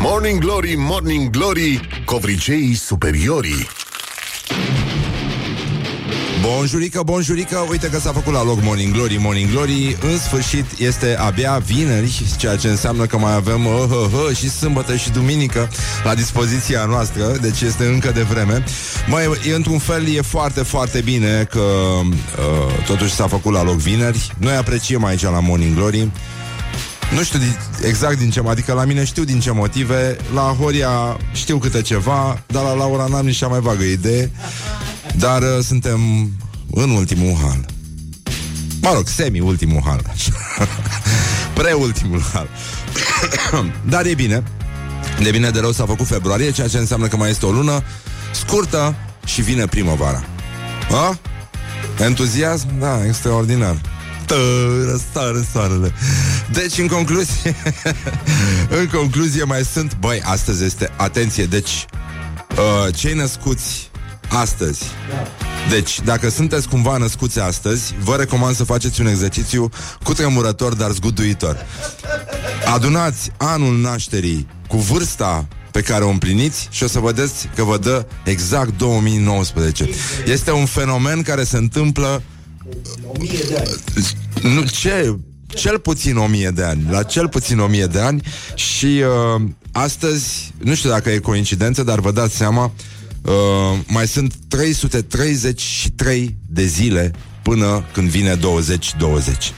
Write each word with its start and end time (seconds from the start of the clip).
Morning 0.00 0.40
Glory, 0.40 0.74
Morning 0.76 1.30
Glory, 1.30 1.80
covriceii 2.04 2.74
superiorii. 2.74 3.68
Bonjurică, 6.42 7.02
bonjurică, 7.04 7.66
uite 7.70 7.88
că 7.88 7.98
s-a 7.98 8.12
făcut 8.12 8.32
la 8.32 8.44
loc 8.44 8.62
Morning 8.62 8.92
Glory, 8.92 9.16
Morning 9.20 9.50
Glory. 9.50 9.96
În 10.00 10.18
sfârșit 10.18 10.64
este 10.78 11.16
abia 11.16 11.62
vineri 11.66 12.22
Ceea 12.36 12.56
ce 12.56 12.68
înseamnă 12.68 13.06
că 13.06 13.18
mai 13.18 13.34
avem 13.34 13.66
uh, 13.66 13.72
uh, 13.72 14.28
uh, 14.28 14.36
și 14.36 14.50
sâmbătă 14.50 14.96
și 14.96 15.10
duminică 15.10 15.68
La 16.04 16.14
dispoziția 16.14 16.84
noastră, 16.84 17.36
deci 17.40 17.60
este 17.60 17.84
încă 17.84 18.10
de 18.10 18.22
vreme. 18.22 18.64
Mai 19.06 19.24
într-un 19.54 19.78
fel 19.78 20.08
e 20.08 20.20
foarte, 20.20 20.62
foarte 20.62 21.00
bine 21.00 21.46
Că 21.50 21.60
uh, 21.60 22.84
totuși 22.86 23.14
s-a 23.14 23.26
făcut 23.26 23.52
la 23.52 23.62
loc 23.62 23.76
vineri. 23.76 24.32
Noi 24.38 24.54
apreciem 24.54 25.04
aici 25.04 25.22
la 25.22 25.40
Morning 25.40 25.74
Glory 25.74 26.10
nu 27.14 27.22
știu 27.22 27.38
exact 27.82 28.18
din 28.18 28.30
ce, 28.30 28.42
adică 28.46 28.72
la 28.72 28.84
mine 28.84 29.04
știu 29.04 29.24
din 29.24 29.40
ce 29.40 29.50
motive, 29.50 30.16
la 30.34 30.56
Horia 30.60 31.16
știu 31.32 31.58
câte 31.58 31.82
ceva, 31.82 32.42
dar 32.46 32.62
la 32.62 32.74
Laura 32.74 33.06
n-am 33.06 33.26
nici 33.26 33.36
cea 33.36 33.46
mai 33.46 33.60
vagă 33.60 33.82
idee. 33.82 34.30
Dar 35.16 35.42
uh, 35.42 35.64
suntem 35.64 36.00
în 36.70 36.90
ultimul 36.90 37.36
hal. 37.42 37.66
Mă 38.80 38.92
rog, 38.94 39.08
semi-ultimul 39.08 39.82
hal. 39.84 40.02
Pre-ultimul 41.54 42.22
hal. 42.32 42.48
Dar 43.88 44.06
e 44.06 44.14
bine. 44.14 44.42
De 45.22 45.30
bine 45.30 45.50
de 45.50 45.60
rău 45.60 45.72
s-a 45.72 45.86
făcut 45.86 46.06
februarie, 46.06 46.50
ceea 46.50 46.68
ce 46.68 46.78
înseamnă 46.78 47.06
că 47.06 47.16
mai 47.16 47.30
este 47.30 47.46
o 47.46 47.50
lună 47.50 47.82
scurtă 48.32 48.94
și 49.24 49.42
vine 49.42 49.66
primăvara. 49.66 50.24
A? 50.90 51.18
Entuziasm? 52.04 52.78
Da, 52.78 53.04
extraordinar. 53.06 53.80
Răsare 54.90 55.46
soarele. 55.52 55.92
Deci, 56.52 56.78
în 56.78 56.86
concluzie, 56.86 57.56
în 58.80 58.86
concluzie 58.86 59.44
mai 59.44 59.64
sunt, 59.64 59.96
băi, 60.00 60.20
astăzi 60.24 60.64
este, 60.64 60.92
atenție, 60.96 61.44
deci, 61.44 61.86
uh, 62.50 62.94
cei 62.94 63.14
născuți 63.14 63.90
astăzi. 64.28 64.82
Deci, 65.70 66.00
dacă 66.00 66.28
sunteți 66.28 66.68
cumva 66.68 66.96
născuți 66.96 67.40
astăzi, 67.40 67.94
vă 68.02 68.16
recomand 68.16 68.56
să 68.56 68.64
faceți 68.64 69.00
un 69.00 69.06
exercițiu 69.06 69.70
cu 70.02 70.12
tremurător, 70.12 70.74
dar 70.74 70.90
zguduitor. 70.90 71.66
Adunați 72.74 73.30
anul 73.36 73.78
nașterii 73.78 74.46
cu 74.68 74.76
vârsta 74.76 75.48
pe 75.70 75.80
care 75.80 76.04
o 76.04 76.08
împliniți 76.08 76.68
și 76.70 76.82
o 76.82 76.86
să 76.86 76.98
vedeți 76.98 77.48
că 77.54 77.62
vă 77.62 77.78
dă 77.78 78.06
exact 78.24 78.78
2019. 78.78 79.88
Este 80.26 80.50
un 80.50 80.66
fenomen 80.66 81.22
care 81.22 81.44
se 81.44 81.56
întâmplă 81.56 82.22
nu, 84.42 84.62
ce? 84.62 85.18
Cel 85.54 85.78
puțin 85.78 86.16
o 86.16 86.26
mie 86.26 86.50
de 86.50 86.62
ani 86.62 86.86
La 86.90 87.02
cel 87.02 87.28
puțin 87.28 87.58
o 87.58 87.66
mie 87.66 87.86
de 87.86 88.00
ani. 88.00 88.22
Și 88.54 89.02
uh, 89.36 89.42
astăzi 89.72 90.52
Nu 90.58 90.74
știu 90.74 90.90
dacă 90.90 91.10
e 91.10 91.18
coincidență, 91.18 91.82
dar 91.82 92.00
vă 92.00 92.10
dați 92.10 92.36
seama 92.36 92.72
Uh, 93.28 93.78
mai 93.86 94.06
sunt 94.06 94.34
333 94.48 96.36
de 96.46 96.64
zile 96.64 97.10
până 97.42 97.84
când 97.92 98.08
vine 98.08 98.34
2020. 98.34 99.52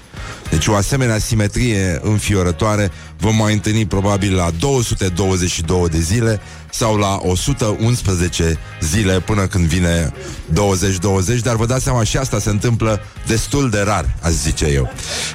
Deci 0.51 0.67
o 0.67 0.75
asemenea 0.75 1.19
simetrie 1.19 2.01
înfiorătoare. 2.03 2.91
Vom 3.19 3.37
mai 3.37 3.53
întâlni 3.53 3.87
probabil 3.87 4.35
la 4.35 4.51
222 4.59 5.89
de 5.89 6.01
zile 6.01 6.41
sau 6.73 6.97
la 6.97 7.19
111 7.23 8.59
zile 8.81 9.21
până 9.21 9.47
când 9.47 9.65
vine 9.65 10.13
2020, 10.53 11.41
dar 11.41 11.57
vă 11.57 11.67
dați 11.67 11.85
seama 11.85 12.05
și 12.05 12.17
asta 12.17 12.39
se 12.39 12.51
întâmplă 12.51 13.01
destul 13.27 13.71
de 13.71 13.81
rar, 13.81 14.17
aș 14.23 14.31
zice 14.31 14.67
eu. 14.67 14.93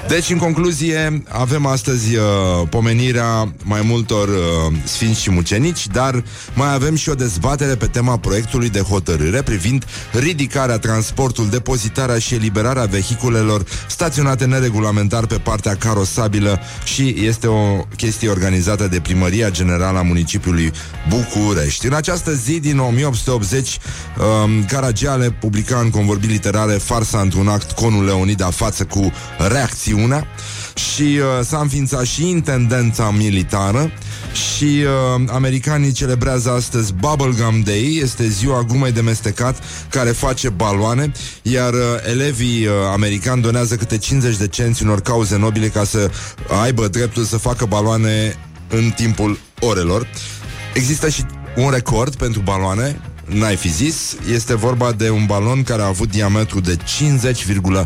Deci, 0.08 0.30
în 0.30 0.38
concluzie, 0.38 1.24
avem 1.30 1.66
astăzi 1.66 2.16
uh, 2.16 2.24
pomenirea 2.70 3.54
mai 3.64 3.82
multor 3.84 4.28
uh, 4.28 4.36
sfinți 4.84 5.22
și 5.22 5.32
mucenici, 5.32 5.88
dar 5.88 6.24
mai 6.54 6.74
avem 6.74 6.96
și 6.96 7.10
o 7.10 7.14
dezbatere 7.14 7.76
pe 7.76 7.86
tema 7.86 8.18
proiectului 8.18 8.70
de 8.70 8.80
hotărâre 8.80 9.42
privind 9.42 9.86
ridicarea, 10.12 10.78
transportul, 10.78 11.50
depozitarea 11.50 12.20
și 12.20 12.34
eliberarea 12.34 12.86
vehiculelor 12.86 13.64
staționate 13.88 14.46
neregulamentar 14.46 15.26
pe 15.26 15.38
partea 15.38 15.76
carosabilă 15.76 16.60
și 16.84 17.16
este 17.18 17.48
o 17.48 17.86
chestie 17.98 18.30
organizată 18.30 18.88
de 18.88 19.00
Primăria 19.00 19.50
Generală 19.50 19.98
a 19.98 20.02
Municipiului 20.02 20.72
București. 21.10 21.25
În 21.82 21.94
această 21.94 22.34
zi 22.34 22.60
din 22.60 22.80
1880, 22.80 23.78
um, 24.18 24.66
Caragiale 24.66 25.32
publica 25.32 25.80
în 25.80 25.90
convorbiri 25.90 26.32
literare 26.32 26.74
farsa 26.74 27.20
într-un 27.20 27.48
act 27.48 27.72
Conul 27.72 28.06
Leonida 28.06 28.50
față 28.50 28.86
cu 28.86 29.12
reacțiunea 29.38 30.28
și 30.74 31.02
uh, 31.02 31.46
s-a 31.46 31.58
înființat 31.58 32.06
și 32.06 32.30
intendența 32.30 33.10
militară 33.10 33.92
și 34.36 34.64
uh, 34.64 35.24
americanii 35.28 35.92
celebrează 35.92 36.52
astăzi 36.52 36.94
Bubblegum 36.94 37.62
Day, 37.62 38.00
este 38.02 38.28
ziua 38.28 38.62
gumei 38.62 38.92
de 38.92 39.02
mestecat 39.02 39.64
care 39.90 40.10
face 40.10 40.50
baloane, 40.50 41.12
iar 41.42 41.74
uh, 41.74 41.80
elevii 42.10 42.66
uh, 42.66 42.74
americani 42.94 43.42
donează 43.42 43.76
câte 43.76 43.98
50 43.98 44.38
de 44.38 44.48
cenți 44.48 44.84
unor 44.84 45.02
cauze 45.02 45.38
nobile 45.38 45.68
ca 45.68 45.84
să 45.84 46.10
aibă 46.62 46.88
dreptul 46.88 47.24
să 47.24 47.38
facă 47.38 47.66
baloane 47.66 48.36
în 48.70 48.92
timpul 48.96 49.40
orelor. 49.60 50.08
Există 50.76 51.10
și 51.10 51.24
un 51.56 51.70
record 51.70 52.16
pentru 52.16 52.42
baloane, 52.42 53.00
n-ai 53.26 53.56
fi 53.56 53.70
zis, 53.70 54.16
este 54.32 54.56
vorba 54.56 54.92
de 54.92 55.10
un 55.10 55.26
balon 55.26 55.64
care 55.64 55.82
a 55.82 55.86
avut 55.86 56.10
diametru 56.10 56.60
de 56.60 56.78
50,8 56.78 57.86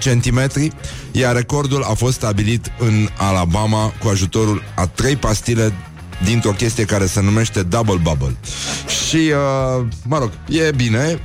cm, 0.00 0.70
iar 1.12 1.34
recordul 1.34 1.82
a 1.82 1.94
fost 1.94 2.14
stabilit 2.14 2.72
în 2.78 3.08
Alabama 3.16 3.92
cu 4.02 4.08
ajutorul 4.08 4.62
a 4.74 4.86
trei 4.86 5.16
pastile 5.16 5.72
dintr-o 6.24 6.50
chestie 6.50 6.84
care 6.84 7.06
se 7.06 7.20
numește 7.20 7.62
Double 7.62 8.00
Bubble. 8.02 8.36
Și, 9.08 9.16
uh, 9.16 9.86
mă 10.02 10.18
rog, 10.18 10.30
e 10.48 10.70
bine. 10.76 11.20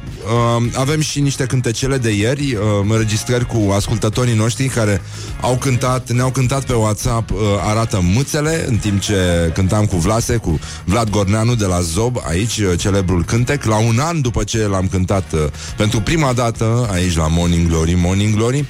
Uh, 0.58 0.66
avem 0.76 1.02
și 1.02 1.20
niște 1.20 1.46
cântecele 1.46 1.98
de 1.98 2.12
ieri, 2.12 2.56
uh, 2.56 2.62
înregistrări 2.90 3.46
cu 3.46 3.72
ascultătorii 3.72 4.36
noștri 4.36 4.68
care 4.68 5.02
au 5.42 5.56
cântat, 5.56 6.12
ne-au 6.12 6.30
cântat 6.30 6.64
pe 6.64 6.74
WhatsApp 6.74 7.32
uh, 7.32 7.38
Arată 7.66 8.00
mâțele, 8.14 8.66
în 8.68 8.78
timp 8.78 9.00
ce 9.00 9.52
cântam 9.53 9.86
cu 9.86 9.98
Vlase, 9.98 10.36
cu 10.36 10.59
Vlad 10.86 11.09
Gorneanu 11.09 11.56
de 11.56 11.66
la 11.66 11.82
Zob, 11.82 12.18
aici, 12.28 12.58
uh, 12.58 12.80
celebrul 12.80 13.26
cântec, 13.26 13.64
la 13.64 13.78
un 13.78 14.00
an 14.00 14.22
după 14.22 14.44
ce 14.44 14.68
l-am 14.68 14.88
cântat 14.88 15.32
uh, 15.34 15.40
pentru 15.78 16.02
prima 16.02 16.34
dată 16.34 16.90
aici 16.92 17.16
la 17.16 17.28
Morning 17.28 17.68
Glory, 17.68 17.94
Morning 17.94 18.36
Glory. 18.36 18.66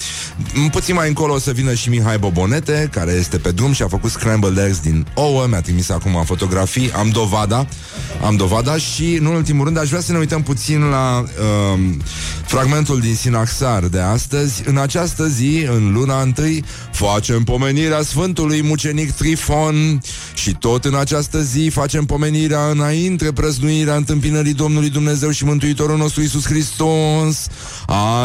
Puțin 0.71 0.95
mai 0.95 1.07
încolo 1.07 1.33
o 1.33 1.39
să 1.39 1.51
vină 1.51 1.73
și 1.73 1.89
Mihai 1.89 2.17
Bobonete, 2.17 2.89
care 2.91 3.11
este 3.11 3.37
pe 3.37 3.51
drum 3.51 3.73
și 3.73 3.83
a 3.83 3.87
făcut 3.87 4.11
scrambled 4.11 4.57
eggs 4.57 4.79
din 4.79 5.07
ouă, 5.13 5.45
mi-a 5.49 5.61
trimis 5.61 5.89
acum 5.89 6.12
fotografii, 6.21 6.91
am 6.91 7.09
dovada, 7.09 7.67
am 8.25 8.35
dovada 8.35 8.77
și, 8.77 9.17
în 9.19 9.25
ultimul 9.25 9.65
rând, 9.65 9.77
aș 9.77 9.89
vrea 9.89 10.01
să 10.01 10.11
ne 10.11 10.17
uităm 10.17 10.43
puțin 10.43 10.79
la 10.83 11.23
uh, 11.23 11.79
fragmentul 12.45 12.99
din 12.99 13.15
Sinaxar 13.15 13.83
de 13.83 13.99
astăzi. 13.99 14.63
În 14.65 14.77
această 14.77 15.27
zi, 15.27 15.67
în 15.69 15.93
luna 15.93 16.21
întâi, 16.21 16.63
facem 16.91 17.43
pomenirea 17.43 18.01
Sfântului 18.01 18.63
Mucenic 18.63 19.11
Trifon 19.11 20.01
și 20.33 20.55
tot 20.59 20.85
în 20.85 20.95
această 20.95 21.41
zi 21.41 21.69
facem 21.73 22.05
pomenirea 22.05 22.67
înainte 22.67 23.31
prăznuirea 23.31 23.95
întâmpinării 23.95 24.53
Domnului 24.53 24.89
Dumnezeu 24.89 25.29
și 25.29 25.45
Mântuitorul 25.45 25.97
nostru 25.97 26.21
Isus 26.21 26.45
Hristos. 26.45 27.47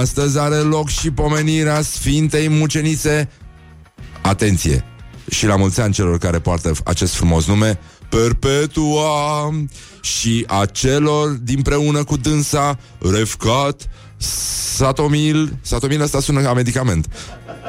Astăzi 0.00 0.38
are 0.38 0.56
loc 0.56 0.88
și 0.88 1.10
pomenirea 1.10 1.82
Sfintei 1.82 2.48
Mucenițe 2.48 3.28
Atenție! 4.22 4.97
Și 5.30 5.46
la 5.46 5.56
mulți 5.56 5.80
ani 5.80 5.92
celor 5.92 6.18
care 6.18 6.38
poartă 6.38 6.72
acest 6.84 7.14
frumos 7.14 7.46
nume 7.46 7.78
Perpetua. 8.08 9.54
Și 10.00 10.44
a 10.46 10.66
celor 10.66 11.28
dinpreună 11.28 12.04
cu 12.04 12.16
dânsa 12.16 12.78
Refcat 12.98 13.88
Satomil 14.16 15.58
Satomil 15.60 16.02
asta 16.02 16.20
sună 16.20 16.40
ca 16.40 16.52
medicament. 16.52 17.06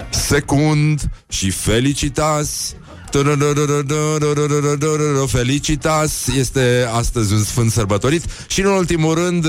Secund 0.10 1.10
și 1.30 1.50
Felicitas. 1.50 2.76
Felicitas. 5.28 6.28
Este 6.28 6.90
astăzi 6.94 7.34
un 7.34 7.44
sfânt 7.44 7.72
sărbătorit. 7.72 8.24
Și 8.48 8.62
în 8.62 8.68
ultimul 8.68 9.14
rând 9.14 9.46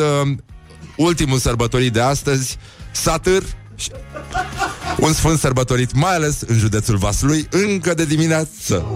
ultimul 0.97 1.39
sărbătorit 1.39 1.93
de 1.93 2.01
astăzi 2.01 2.59
Satâr 2.93 3.43
un 5.07 5.13
sfânt 5.13 5.39
sărbătorit 5.39 5.95
mai 5.95 6.15
ales 6.15 6.41
în 6.47 6.59
județul 6.59 6.97
Vaslui 6.97 7.49
încă 7.51 7.95
de 7.95 8.05
dimineață. 8.05 8.87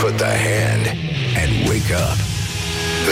Put 0.00 0.16
the 0.16 0.24
hand 0.24 0.86
and 1.36 1.68
wake 1.68 1.94
up. 1.94 2.16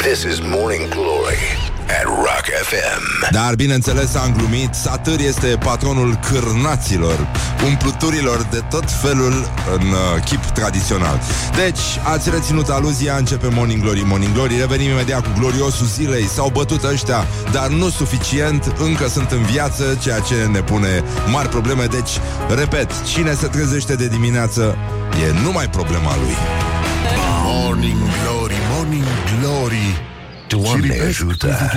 This 0.02 0.22
is 0.22 0.38
Morning 0.40 0.88
Glory 0.88 1.69
at 1.98 2.04
Rock 2.04 2.46
FM. 2.68 3.30
Dar, 3.30 3.54
bineînțeles, 3.54 4.14
am 4.14 4.34
glumit, 4.36 4.74
Satâr 4.74 5.20
este 5.20 5.46
patronul 5.46 6.18
cârnaților, 6.28 7.28
umpluturilor 7.66 8.46
de 8.50 8.62
tot 8.70 8.84
felul 9.02 9.50
în 9.74 9.86
uh, 9.86 10.22
chip 10.24 10.44
tradițional. 10.44 11.20
Deci, 11.56 11.80
ați 12.12 12.30
reținut 12.30 12.68
aluzia, 12.68 13.16
începe 13.16 13.48
Morning 13.48 13.82
Glory, 13.82 14.02
Morning 14.06 14.32
Glory, 14.32 14.58
revenim 14.58 14.90
imediat 14.90 15.22
cu 15.22 15.38
gloriosul 15.38 15.86
zilei, 15.86 16.24
s-au 16.24 16.48
bătut 16.48 16.82
ăștia, 16.84 17.26
dar 17.52 17.68
nu 17.68 17.88
suficient, 17.88 18.74
încă 18.78 19.08
sunt 19.08 19.30
în 19.30 19.42
viață, 19.42 19.98
ceea 20.02 20.18
ce 20.18 20.34
ne 20.52 20.60
pune 20.60 21.04
mari 21.26 21.48
probleme, 21.48 21.84
deci, 21.84 22.10
repet, 22.56 22.90
cine 23.12 23.34
se 23.34 23.46
trezește 23.46 23.94
de 23.94 24.08
dimineață 24.08 24.76
e 25.28 25.42
numai 25.42 25.68
problema 25.70 26.16
lui. 26.16 26.34
Doamne 30.50 31.00
ajută! 31.08 31.70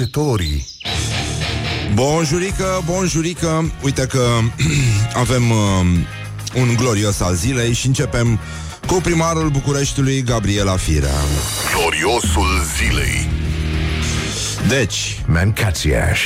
Bonjurică, 1.93 2.81
bonjurică 2.85 3.71
Uite 3.81 4.05
că 4.05 4.27
avem 5.23 5.49
uh, 5.51 5.57
un 6.55 6.73
glorios 6.75 7.19
al 7.19 7.35
zilei 7.35 7.73
și 7.73 7.87
începem 7.87 8.39
cu 8.87 8.93
primarul 8.93 9.49
Bucureștiului, 9.49 10.21
Gabriela 10.21 10.75
Firea. 10.75 11.13
Gloriosul 11.75 12.61
zilei. 12.77 13.29
Deci, 14.67 15.21
Mancațiaș. 15.27 16.19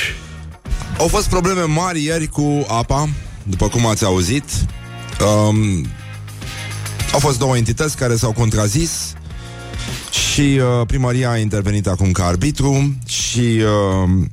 au 0.98 1.06
fost 1.08 1.28
probleme 1.28 1.62
mari 1.62 2.04
ieri 2.04 2.26
cu 2.26 2.66
apa, 2.68 3.08
după 3.42 3.68
cum 3.68 3.86
ați 3.86 4.04
auzit. 4.04 4.44
Um, 5.20 5.86
au 7.12 7.18
fost 7.18 7.38
două 7.38 7.56
entități 7.56 7.96
care 7.96 8.16
s-au 8.16 8.32
contrazis 8.32 9.12
și 10.18 10.40
uh, 10.40 10.86
primăria 10.86 11.30
a 11.30 11.36
intervenit 11.36 11.86
acum 11.86 12.12
ca 12.12 12.24
arbitru 12.24 12.94
și 13.06 13.40
uh, 13.40 14.26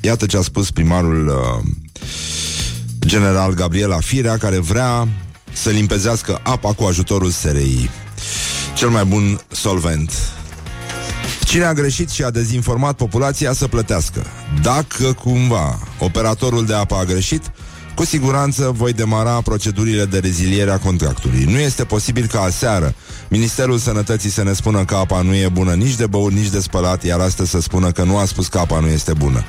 iată 0.00 0.26
ce 0.26 0.36
a 0.36 0.42
spus 0.42 0.70
primarul 0.70 1.28
uh, 1.28 1.70
general 3.06 3.54
Gabriela 3.54 3.98
Firea, 4.00 4.36
care 4.36 4.58
vrea 4.58 5.08
să 5.52 5.70
limpezească 5.70 6.40
apa 6.42 6.72
cu 6.72 6.84
ajutorul 6.84 7.30
SRI. 7.30 7.90
Cel 8.74 8.88
mai 8.88 9.04
bun 9.04 9.40
solvent. 9.48 10.12
Cine 11.44 11.64
a 11.64 11.72
greșit 11.72 12.10
și 12.10 12.22
a 12.22 12.30
dezinformat 12.30 12.96
populația 12.96 13.52
să 13.52 13.68
plătească. 13.68 14.26
Dacă 14.62 15.12
cumva 15.12 15.78
operatorul 15.98 16.66
de 16.66 16.74
apă 16.74 16.94
a 16.94 17.04
greșit, 17.04 17.50
cu 17.94 18.04
siguranță 18.04 18.72
voi 18.76 18.92
demara 18.92 19.40
procedurile 19.40 20.04
de 20.04 20.18
reziliere 20.18 20.70
a 20.70 20.78
contractului. 20.78 21.44
Nu 21.44 21.58
este 21.58 21.84
posibil 21.84 22.26
ca 22.26 22.40
aseară 22.40 22.94
Ministerul 23.28 23.78
Sănătății 23.78 24.30
să 24.30 24.42
ne 24.42 24.52
spună 24.52 24.84
că 24.84 24.94
apa 24.94 25.22
nu 25.22 25.34
e 25.34 25.48
bună 25.48 25.74
nici 25.74 25.94
de 25.94 26.06
băut, 26.06 26.32
nici 26.32 26.48
de 26.48 26.60
spălat, 26.60 27.04
iar 27.04 27.20
astăzi 27.20 27.50
să 27.50 27.60
spună 27.60 27.90
că 27.90 28.02
nu 28.02 28.16
a 28.16 28.24
spus 28.24 28.46
că 28.46 28.58
apa 28.58 28.80
nu 28.80 28.86
este 28.86 29.12
bună. 29.12 29.44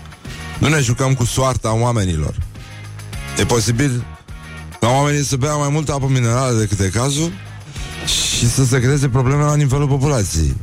Nu 0.60 0.68
ne 0.68 0.80
jucăm 0.80 1.14
cu 1.14 1.26
soarta 1.26 1.74
oamenilor. 1.76 2.36
E 3.40 3.46
posibil 3.46 4.06
ca 4.80 4.88
oamenii 4.88 5.24
să 5.24 5.36
bea 5.36 5.54
mai 5.54 5.70
multă 5.72 5.94
apă 5.94 6.08
minerală 6.08 6.58
decât 6.58 6.80
e 6.80 6.90
cazul 6.90 7.32
și 8.06 8.50
să 8.50 8.66
se 8.66 8.80
creeze 8.80 9.10
probleme 9.10 9.44
la 9.44 9.56
nivelul 9.56 9.88
populației. 9.88 10.56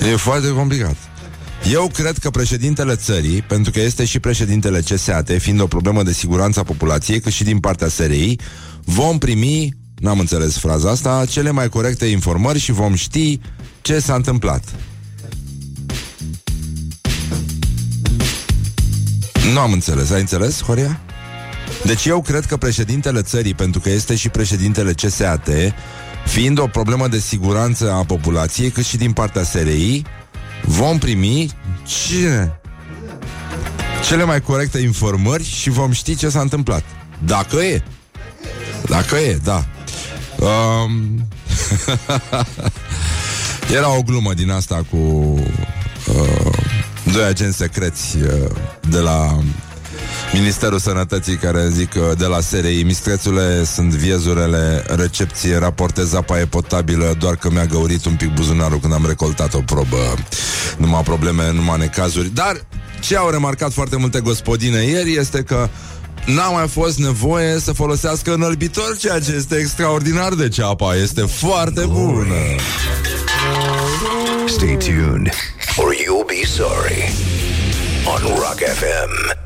e 0.12 0.16
foarte 0.16 0.48
complicat. 0.48 0.96
Eu 1.72 1.90
cred 1.92 2.18
că 2.18 2.30
președintele 2.30 2.94
țării, 2.96 3.42
pentru 3.42 3.72
că 3.72 3.80
este 3.80 4.04
și 4.04 4.18
președintele 4.18 4.80
CSAT, 4.80 5.30
fiind 5.38 5.60
o 5.60 5.66
problemă 5.66 6.02
de 6.02 6.12
siguranță 6.12 6.60
a 6.60 6.62
populației, 6.62 7.20
cât 7.20 7.32
și 7.32 7.44
din 7.44 7.58
partea 7.58 7.88
SRI, 7.88 8.36
vom 8.84 9.18
primi, 9.18 9.76
n-am 9.98 10.18
înțeles 10.18 10.58
fraza 10.58 10.90
asta, 10.90 11.24
cele 11.28 11.50
mai 11.50 11.68
corecte 11.68 12.06
informări 12.06 12.58
și 12.58 12.72
vom 12.72 12.94
ști 12.94 13.40
ce 13.82 13.98
s-a 13.98 14.14
întâmplat. 14.14 14.64
Nu 19.52 19.58
am 19.58 19.72
înțeles. 19.72 20.10
Ai 20.10 20.20
înțeles, 20.20 20.62
Horia? 20.62 21.00
Deci 21.84 22.04
eu 22.04 22.22
cred 22.22 22.44
că 22.44 22.56
președintele 22.56 23.22
țării, 23.22 23.54
pentru 23.54 23.80
că 23.80 23.90
este 23.90 24.14
și 24.14 24.28
președintele 24.28 24.92
CSAT, 24.92 25.48
fiind 26.26 26.58
o 26.58 26.66
problemă 26.66 27.08
de 27.08 27.18
siguranță 27.18 27.92
a 27.92 28.04
populației, 28.04 28.70
cât 28.70 28.84
și 28.84 28.96
din 28.96 29.12
partea 29.12 29.42
SRI, 29.42 30.02
vom 30.66 30.98
primi 30.98 31.50
cine? 31.86 32.60
Cele 34.06 34.24
mai 34.24 34.40
corecte 34.40 34.78
informări 34.78 35.44
și 35.44 35.70
vom 35.70 35.92
ști 35.92 36.16
ce 36.16 36.28
s-a 36.28 36.40
întâmplat. 36.40 36.84
Dacă 37.24 37.56
e. 37.56 37.82
Dacă 38.88 39.16
e, 39.16 39.40
da. 39.44 39.64
Um... 40.38 41.26
Era 43.76 43.96
o 43.96 44.02
glumă 44.02 44.34
din 44.34 44.50
asta 44.50 44.84
cu 44.90 44.96
uh, 44.96 46.52
doi 47.12 47.24
agenți 47.24 47.56
secreți 47.56 48.16
uh, 48.16 48.50
de 48.88 48.98
la 48.98 49.38
Ministerul 50.32 50.78
Sănătății 50.78 51.36
care 51.36 51.68
zic 51.68 51.94
uh, 51.94 52.18
de 52.18 52.24
la 52.24 52.40
SRI 52.40 52.82
Mistrețule, 52.82 53.64
sunt 53.64 53.90
viezurele 53.92 54.84
Recepție, 54.88 55.58
raportez 55.58 56.14
apa 56.14 56.40
e 56.40 56.46
potabilă 56.46 57.14
Doar 57.18 57.36
că 57.36 57.50
mi-a 57.50 57.64
găurit 57.64 58.04
un 58.04 58.14
pic 58.14 58.34
buzunarul 58.34 58.78
Când 58.78 58.92
am 58.92 59.04
recoltat 59.06 59.54
o 59.54 59.60
probă 59.60 60.14
Numai 60.76 61.02
probleme, 61.02 61.52
numai 61.52 61.78
necazuri 61.78 62.28
Dar 62.28 62.66
ce 63.00 63.16
au 63.16 63.30
remarcat 63.30 63.72
foarte 63.72 63.96
multe 63.96 64.20
gospodine 64.20 64.82
ieri 64.82 65.14
Este 65.14 65.42
că 65.42 65.68
N-a 66.26 66.48
mai 66.48 66.68
fost 66.68 66.98
nevoie 66.98 67.58
să 67.58 67.72
folosească 67.72 68.34
înălbitor 68.34 68.96
Ceea 68.98 69.20
ce 69.20 69.34
este 69.36 69.56
extraordinar 69.56 70.34
de 70.34 70.48
ce 70.48 70.62
apa 70.62 70.94
este 70.94 71.22
foarte 71.22 71.84
bună 71.86 72.34
Stay 74.46 74.76
tuned 74.76 75.30
or 75.78 75.92
you'll 75.92 76.24
be 76.26 76.46
sorry. 76.46 77.12
On 78.06 78.22
Rock 78.22 78.60
FM. 78.60 79.45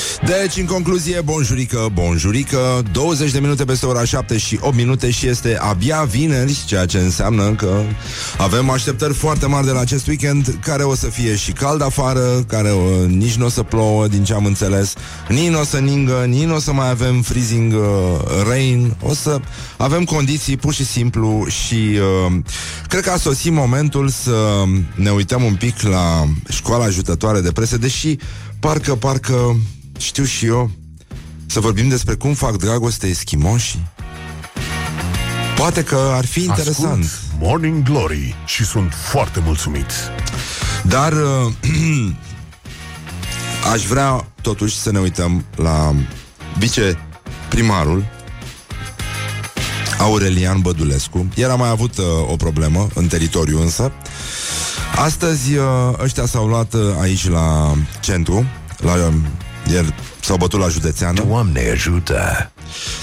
Deci, 0.25 0.57
în 0.57 0.65
concluzie, 0.65 1.21
bonjurică, 1.21 1.89
bonjurică 1.93 2.83
20 2.91 3.31
de 3.31 3.39
minute 3.39 3.65
peste 3.65 3.85
ora 3.85 4.03
7 4.03 4.37
și 4.37 4.57
8 4.61 4.75
minute 4.75 5.11
Și 5.11 5.27
este 5.27 5.57
abia 5.57 6.03
vineri 6.03 6.57
Ceea 6.65 6.85
ce 6.85 6.97
înseamnă 6.97 7.53
că 7.53 7.81
avem 8.37 8.69
așteptări 8.69 9.13
foarte 9.13 9.45
mari 9.45 9.65
de 9.65 9.71
la 9.71 9.79
acest 9.79 10.07
weekend 10.07 10.57
Care 10.63 10.83
o 10.83 10.95
să 10.95 11.07
fie 11.07 11.35
și 11.35 11.51
cald 11.51 11.81
afară 11.81 12.43
Care 12.47 12.69
o, 12.69 13.05
nici 13.05 13.35
nu 13.35 13.45
o 13.45 13.49
să 13.49 13.63
plouă, 13.63 14.07
din 14.07 14.23
ce 14.23 14.33
am 14.33 14.45
înțeles 14.45 14.93
Nici 15.29 15.49
nu 15.49 15.59
o 15.59 15.63
să 15.63 15.77
ningă 15.77 16.25
Nici 16.27 16.43
nu 16.43 16.55
o 16.55 16.59
să 16.59 16.73
mai 16.73 16.89
avem 16.89 17.21
freezing 17.21 17.73
uh, 17.73 17.81
rain. 18.47 18.95
O 19.03 19.13
să 19.13 19.39
avem 19.77 20.03
condiții 20.03 20.57
pur 20.57 20.73
și 20.73 20.85
simplu 20.85 21.45
Și 21.47 21.97
uh, 22.25 22.33
cred 22.87 23.03
că 23.03 23.11
a 23.11 23.17
sosit 23.17 23.51
momentul 23.51 24.09
Să 24.09 24.63
ne 24.95 25.09
uităm 25.09 25.43
un 25.43 25.55
pic 25.55 25.81
la 25.81 26.27
Școala 26.49 26.83
ajutătoare 26.83 27.39
de 27.39 27.51
presă 27.51 27.77
Deși 27.77 28.15
parcă, 28.59 28.95
parcă 28.95 29.55
știu 30.01 30.23
și 30.23 30.45
eu 30.45 30.71
Să 31.45 31.59
vorbim 31.59 31.87
despre 31.87 32.15
cum 32.15 32.33
fac 32.33 32.57
dragoste 32.57 33.07
eschimoșii. 33.07 33.87
Poate 35.55 35.83
că 35.83 36.11
ar 36.15 36.25
fi 36.25 36.43
interesant. 36.43 37.03
Ascult 37.03 37.39
Morning 37.39 37.83
Glory 37.83 38.35
și 38.45 38.65
sunt 38.65 38.93
foarte 38.93 39.39
mulțumit. 39.39 39.91
Dar 40.83 41.13
uh, 41.13 41.53
Aș 43.73 43.85
vrea 43.85 44.27
totuși 44.41 44.75
să 44.75 44.91
ne 44.91 44.99
uităm 44.99 45.45
La 45.55 45.95
viceprimarul 46.57 48.05
Aurelian 49.99 50.59
Bădulescu. 50.61 51.27
El 51.35 51.51
a 51.51 51.55
mai 51.55 51.69
avut 51.69 51.97
uh, 51.97 52.05
o 52.31 52.35
problemă 52.35 52.87
În 52.93 53.07
teritoriu 53.07 53.61
însă. 53.61 53.91
Astăzi 54.95 55.55
uh, 55.55 55.65
ăștia 56.03 56.25
s-au 56.25 56.47
luat 56.47 56.73
uh, 56.73 56.81
aici 56.99 57.29
la 57.29 57.73
centru 57.99 58.45
la, 58.77 58.93
uh, 58.93 59.13
ieri 59.71 59.93
s-au 60.21 60.37
bătut 60.37 60.59
la 60.59 60.67
județeană 60.67 61.23
Doamne 61.27 61.69
ajută. 61.71 62.51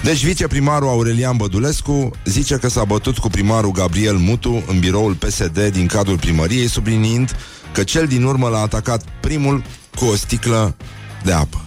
Deci 0.02 0.24
viceprimarul 0.24 0.88
Aurelian 0.88 1.36
Bădulescu 1.36 2.10
zice 2.24 2.56
că 2.56 2.68
s-a 2.68 2.84
bătut 2.84 3.18
cu 3.18 3.28
primarul 3.28 3.70
Gabriel 3.70 4.16
Mutu 4.16 4.64
în 4.66 4.78
biroul 4.80 5.14
PSD 5.14 5.66
din 5.66 5.86
cadrul 5.86 6.18
primăriei, 6.18 6.68
subliniind 6.68 7.36
că 7.72 7.82
cel 7.82 8.06
din 8.06 8.22
urmă 8.22 8.48
l-a 8.48 8.60
atacat 8.60 9.02
primul 9.20 9.62
cu 9.94 10.04
o 10.04 10.16
sticlă 10.16 10.76
de 11.24 11.32
apă. 11.32 11.62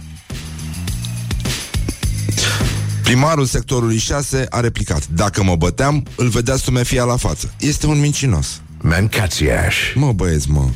Primarul 3.02 3.44
sectorului 3.44 3.98
6 3.98 4.46
a 4.50 4.60
replicat 4.60 5.06
Dacă 5.06 5.42
mă 5.42 5.56
băteam, 5.56 6.06
îl 6.16 6.28
vedea 6.28 6.56
stumefia 6.56 7.04
la 7.04 7.16
față 7.16 7.54
Este 7.58 7.86
un 7.86 8.00
mincinos 8.00 8.60
Mancațiaș. 8.80 9.76
Mă 9.94 10.12
băieți, 10.12 10.50
mă 10.50 10.68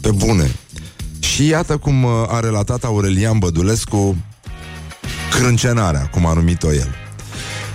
Pe 0.00 0.10
bune 0.10 0.50
Și 1.20 1.46
iată 1.46 1.76
cum 1.76 2.04
uh, 2.04 2.10
a 2.28 2.40
relatat 2.40 2.84
Aurelian 2.84 3.38
Bădulescu 3.38 4.16
Crâncenarea, 5.30 6.08
cum 6.10 6.26
a 6.26 6.32
numit-o 6.32 6.72
el 6.72 6.94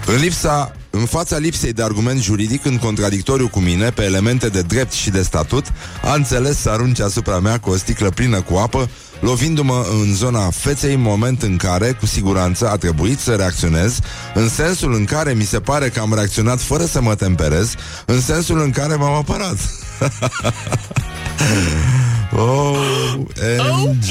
În 0.06 0.16
lipsa 0.16 0.76
în 0.98 1.06
fața 1.06 1.38
lipsei 1.38 1.74
de 1.74 1.84
argument 1.84 2.22
juridic, 2.22 2.66
în 2.66 2.78
contradictoriu 2.78 3.48
cu 3.48 3.60
mine, 3.60 3.90
pe 3.90 4.04
elemente 4.04 4.50
de 4.50 4.62
drept 4.62 4.92
și 4.92 5.10
de 5.10 5.22
statut, 5.22 5.66
a 6.04 6.14
înțeles 6.14 6.58
să 6.58 6.70
arunce 6.70 7.04
asupra 7.04 7.40
mea 7.40 7.60
cu 7.60 7.70
o 7.70 7.76
sticlă 7.76 8.10
plină 8.10 8.42
cu 8.42 8.56
apă, 8.56 8.90
lovindu-mă 9.20 9.86
în 10.02 10.14
zona 10.14 10.50
feței, 10.50 10.96
moment 10.96 11.42
în 11.42 11.58
care, 11.58 11.92
cu 11.92 12.06
siguranță, 12.06 12.70
a 12.70 12.76
trebuit 12.76 13.20
să 13.20 13.36
reacționez, 13.36 14.00
în 14.34 14.50
sensul 14.50 14.94
în 14.94 15.06
care 15.06 15.34
mi 15.34 15.44
se 15.44 15.60
pare 15.60 15.90
că 15.90 16.00
am 16.00 16.14
reacționat 16.14 16.62
fără 16.62 16.86
să 16.86 17.02
mă 17.02 17.16
temperez, 17.16 17.74
în 18.06 18.22
sensul 18.22 18.62
în 18.62 18.72
care 18.72 18.96
m-am 18.96 19.14
apărat. 19.14 19.58
oh, 22.34 22.78
OMG! 23.84 24.06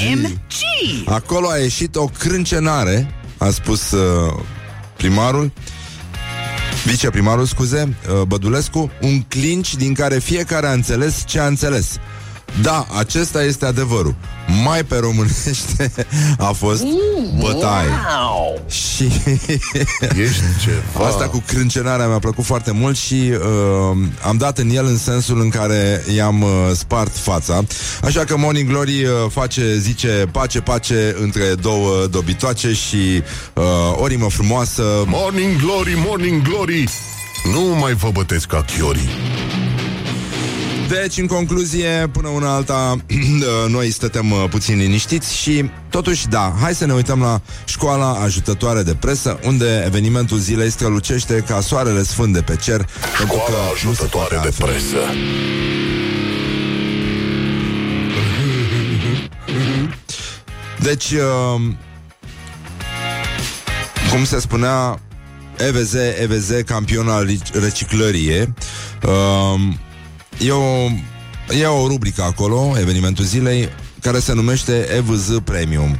Acolo 1.05 1.49
a 1.49 1.57
ieșit 1.57 1.95
o 1.95 2.05
crâncenare, 2.05 3.13
a 3.37 3.49
spus 3.49 3.91
uh, 3.91 4.33
primarul, 4.97 5.51
viceprimarul, 6.85 7.45
scuze, 7.45 7.97
uh, 8.09 8.21
Bădulescu, 8.21 8.91
un 9.01 9.21
clinci 9.21 9.75
din 9.75 9.93
care 9.93 10.19
fiecare 10.19 10.67
a 10.67 10.71
înțeles 10.71 11.23
ce 11.25 11.39
a 11.39 11.45
înțeles. 11.45 11.97
Da, 12.61 12.87
acesta 12.97 13.43
este 13.43 13.65
adevărul. 13.65 14.15
Mai 14.63 14.83
pe 14.83 14.95
românește 14.97 15.91
a 16.37 16.51
fost 16.51 16.83
bătaie. 17.39 17.89
Și 18.69 19.03
Ești 20.23 20.41
ceva. 20.63 21.05
asta 21.07 21.27
cu 21.27 21.43
crâncenarea 21.47 22.07
mi-a 22.07 22.19
plăcut 22.19 22.43
foarte 22.43 22.71
mult 22.71 22.97
și 22.97 23.31
uh, 23.31 23.97
am 24.21 24.37
dat 24.37 24.57
în 24.57 24.69
el 24.69 24.85
în 24.85 24.97
sensul 24.97 25.41
în 25.41 25.49
care 25.49 26.03
i-am 26.15 26.41
uh, 26.41 26.49
spart 26.73 27.17
fața. 27.17 27.63
Așa 28.03 28.23
că 28.23 28.37
Morning 28.37 28.69
Glory 28.69 29.03
uh, 29.03 29.11
face, 29.29 29.77
zice, 29.77 30.27
pace, 30.31 30.59
pace 30.61 31.15
între 31.21 31.43
două 31.61 32.05
dobitoace 32.09 32.73
și 32.73 33.21
uh, 33.53 33.63
o 33.95 34.07
rimă 34.07 34.29
frumoasă. 34.29 34.83
Morning 35.05 35.61
Glory, 35.61 35.93
Morning 36.05 36.41
Glory 36.41 36.89
Nu 37.53 37.75
mai 37.79 37.93
vă 37.93 38.09
bătesc 38.13 38.45
ca 38.47 38.65
chiorii 38.77 39.09
Deci, 40.87 41.17
în 41.17 41.27
concluzie, 41.27 42.09
până 42.11 42.27
una 42.27 42.53
alta, 42.53 42.95
noi 43.67 43.91
stătem 43.91 44.31
uh, 44.31 44.43
puțin 44.49 44.77
liniștiți 44.77 45.35
și, 45.35 45.69
totuși, 45.89 46.27
da, 46.27 46.55
hai 46.61 46.75
să 46.75 46.85
ne 46.85 46.93
uităm 46.93 47.19
la 47.19 47.41
școala 47.65 48.11
ajutătoare 48.11 48.83
de 48.83 48.95
presă, 48.95 49.39
unde 49.43 49.83
evenimentul 49.85 50.37
zilei 50.37 50.69
strălucește 50.69 51.43
ca 51.47 51.61
soarele 51.61 52.03
sfânt 52.03 52.33
de 52.33 52.41
pe 52.41 52.55
cer. 52.55 52.89
pentru 53.17 53.35
că 53.35 53.41
Școala 53.43 53.67
nu 53.67 53.75
se 53.75 53.87
ajutătoare 53.87 54.35
poate 54.35 54.49
de 54.49 54.65
altfel. 54.65 54.67
presă 54.67 54.97
Deci, 60.79 61.11
uh, 61.11 61.61
cum 64.11 64.25
se 64.25 64.39
spunea, 64.39 64.99
EVZ, 65.57 65.93
EVZ, 66.21 66.51
campion 66.65 67.09
al 67.09 67.25
ric- 67.25 67.61
reciclării 67.61 68.27
e. 68.27 68.53
Uh, 69.03 69.59
e, 70.39 70.51
o, 70.51 70.89
e 71.59 71.65
o 71.65 71.87
rubrică 71.87 72.21
acolo, 72.21 72.73
evenimentul 72.79 73.25
zilei, 73.25 73.69
care 74.01 74.19
se 74.19 74.33
numește 74.33 74.87
EVZ 74.97 75.29
Premium. 75.43 75.97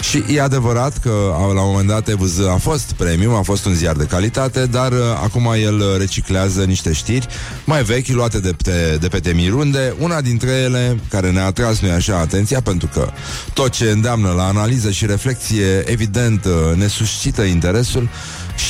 Și 0.00 0.24
e 0.34 0.40
adevărat 0.40 0.98
că 0.98 1.10
a- 1.34 1.52
la 1.52 1.60
un 1.62 1.70
moment 1.70 1.88
dat 1.88 2.08
EVZ 2.08 2.40
a 2.40 2.56
fost 2.56 2.92
premium, 2.92 3.34
a 3.34 3.42
fost 3.42 3.64
un 3.64 3.74
ziar 3.74 3.96
de 3.96 4.04
calitate, 4.04 4.66
dar 4.66 4.92
uh, 4.92 4.98
acum 5.22 5.54
el 5.62 5.74
uh, 5.78 5.84
reciclează 5.98 6.64
niște 6.64 6.92
știri 6.92 7.26
mai 7.64 7.82
vechi, 7.82 8.06
luate 8.06 8.38
de 8.40 8.54
pe, 8.64 8.96
de 9.00 9.08
pe 9.08 9.18
temirunde. 9.18 9.94
Una 9.98 10.20
dintre 10.20 10.50
ele, 10.50 10.98
care 11.08 11.30
ne-a 11.30 11.44
atras 11.46 11.80
noi 11.80 11.90
așa 11.90 12.18
atenția, 12.18 12.60
pentru 12.60 12.88
că 12.92 13.10
tot 13.52 13.70
ce 13.70 13.90
îndeamnă 13.90 14.30
la 14.36 14.46
analiză 14.46 14.90
și 14.90 15.06
reflexie, 15.06 15.82
evident, 15.90 16.44
uh, 16.44 16.76
ne 16.76 16.86
suscită 16.86 17.42
interesul 17.42 18.08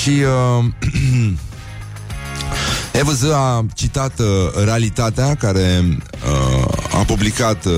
și... 0.02 0.10
Uh, 0.58 0.64
EVZ 2.98 3.22
a 3.22 3.66
citat 3.74 4.18
uh, 4.18 4.26
Realitatea, 4.64 5.34
care 5.34 5.84
uh, 5.84 6.98
a 6.98 7.04
publicat 7.06 7.64
uh, 7.64 7.72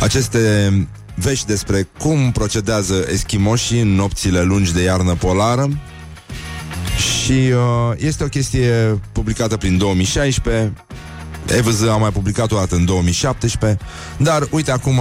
aceste 0.00 0.72
vești 1.14 1.46
despre 1.46 1.88
cum 1.98 2.32
procedează 2.32 3.06
eschimoșii 3.12 3.80
în 3.80 3.94
nopțile 3.94 4.42
lungi 4.42 4.72
de 4.72 4.82
iarnă 4.82 5.14
polară. 5.14 5.68
Și 6.96 7.32
uh, 7.32 7.92
este 7.96 8.24
o 8.24 8.28
chestie 8.28 9.00
publicată 9.12 9.56
prin 9.56 9.78
2016. 9.78 10.72
EVZ 11.46 11.82
a 11.82 11.96
mai 11.96 12.10
publicat 12.10 12.52
o 12.52 12.56
dată 12.56 12.74
în 12.74 12.84
2017. 12.84 13.84
Dar 14.16 14.48
uite 14.50 14.70
acum 14.70 15.00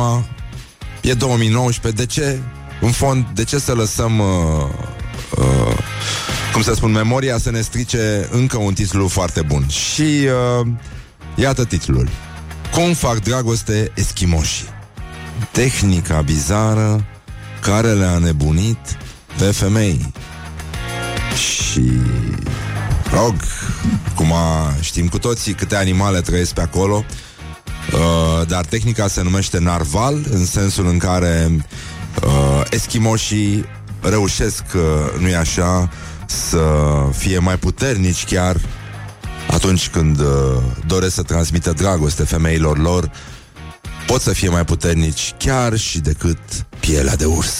e 1.01 1.13
2019. 1.13 2.03
De 2.03 2.07
ce, 2.09 2.39
în 2.81 2.91
fond, 2.91 3.25
de 3.33 3.43
ce 3.43 3.59
să 3.59 3.73
lăsăm 3.73 4.19
uh, 4.19 4.25
uh, 4.25 4.96
cum 6.57 6.65
să 6.65 6.73
spun, 6.73 6.91
memoria 6.91 7.37
să 7.37 7.51
ne 7.51 7.61
strice 7.61 8.27
încă 8.31 8.57
un 8.57 8.73
titlu 8.73 9.07
foarte 9.07 9.41
bun. 9.41 9.67
Și 9.67 10.01
uh, 10.01 10.67
iată 11.35 11.65
titlul. 11.65 12.09
Cum 12.73 12.93
fac 12.93 13.19
dragoste 13.19 13.91
eschimoșii? 13.95 14.67
Tehnica 15.51 16.21
bizară 16.21 17.05
care 17.61 17.93
le-a 17.93 18.17
nebunit 18.17 18.97
pe 19.37 19.43
femei. 19.43 20.13
Și 21.35 21.91
rog, 23.13 23.35
cum 24.15 24.33
a, 24.33 24.75
știm 24.81 25.07
cu 25.07 25.19
toții 25.19 25.53
câte 25.53 25.75
animale 25.75 26.21
trăiesc 26.21 26.53
pe 26.53 26.61
acolo, 26.61 27.05
uh, 27.93 28.47
dar 28.47 28.65
tehnica 28.65 29.07
se 29.07 29.23
numește 29.23 29.59
narval, 29.59 30.25
în 30.29 30.45
sensul 30.45 30.87
în 30.87 30.97
care 30.97 31.65
uh, 32.23 32.61
eschimoșii 32.69 33.65
reușesc, 34.01 34.63
uh, 34.75 35.19
nu-i 35.19 35.35
așa, 35.35 35.89
să 36.29 36.65
fie 37.17 37.39
mai 37.39 37.57
puternici 37.57 38.25
chiar 38.25 38.55
atunci 39.51 39.89
când 39.89 40.19
uh, 40.19 40.25
doresc 40.87 41.13
să 41.13 41.21
transmită 41.21 41.71
dragoste 41.71 42.23
femeilor 42.23 42.77
lor, 42.77 43.11
pot 44.07 44.21
să 44.21 44.33
fie 44.33 44.49
mai 44.49 44.65
puternici 44.65 45.33
chiar 45.37 45.77
și 45.77 45.99
decât 45.99 46.37
pielea 46.79 47.15
de 47.15 47.25
urs 47.25 47.53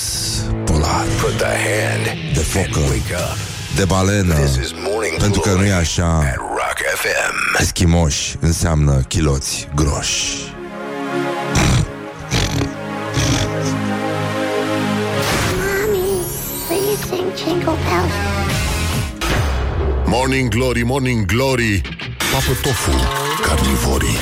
polar, 0.65 1.05
Put 1.21 1.37
the 1.37 1.45
hand 1.45 2.33
de 2.33 2.39
focă, 2.39 2.79
wake 2.79 3.13
up. 3.31 3.37
de 3.75 3.85
balenă, 3.85 4.33
This 4.33 4.55
is 4.65 4.71
Morning 4.89 5.17
pentru 5.19 5.39
că 5.41 5.49
nu 5.53 5.65
e 5.65 5.73
așa, 5.73 6.05
at 6.17 6.35
Rock 6.35 6.77
FM. 6.95 7.61
eschimoși 7.61 8.35
înseamnă 8.39 9.01
chiloți 9.07 9.67
groși. 9.75 10.25
Mommy, 15.59 16.21
please 16.67 17.01
sing 17.09 17.27
Jingle 17.37 17.77
Bells. 17.85 18.46
Morning 20.07 20.49
Glory, 20.49 20.83
Morning 20.83 21.25
Glory. 21.25 21.81
Papă 22.31 22.53
tofu, 22.61 22.91
carnivorii 23.41 24.17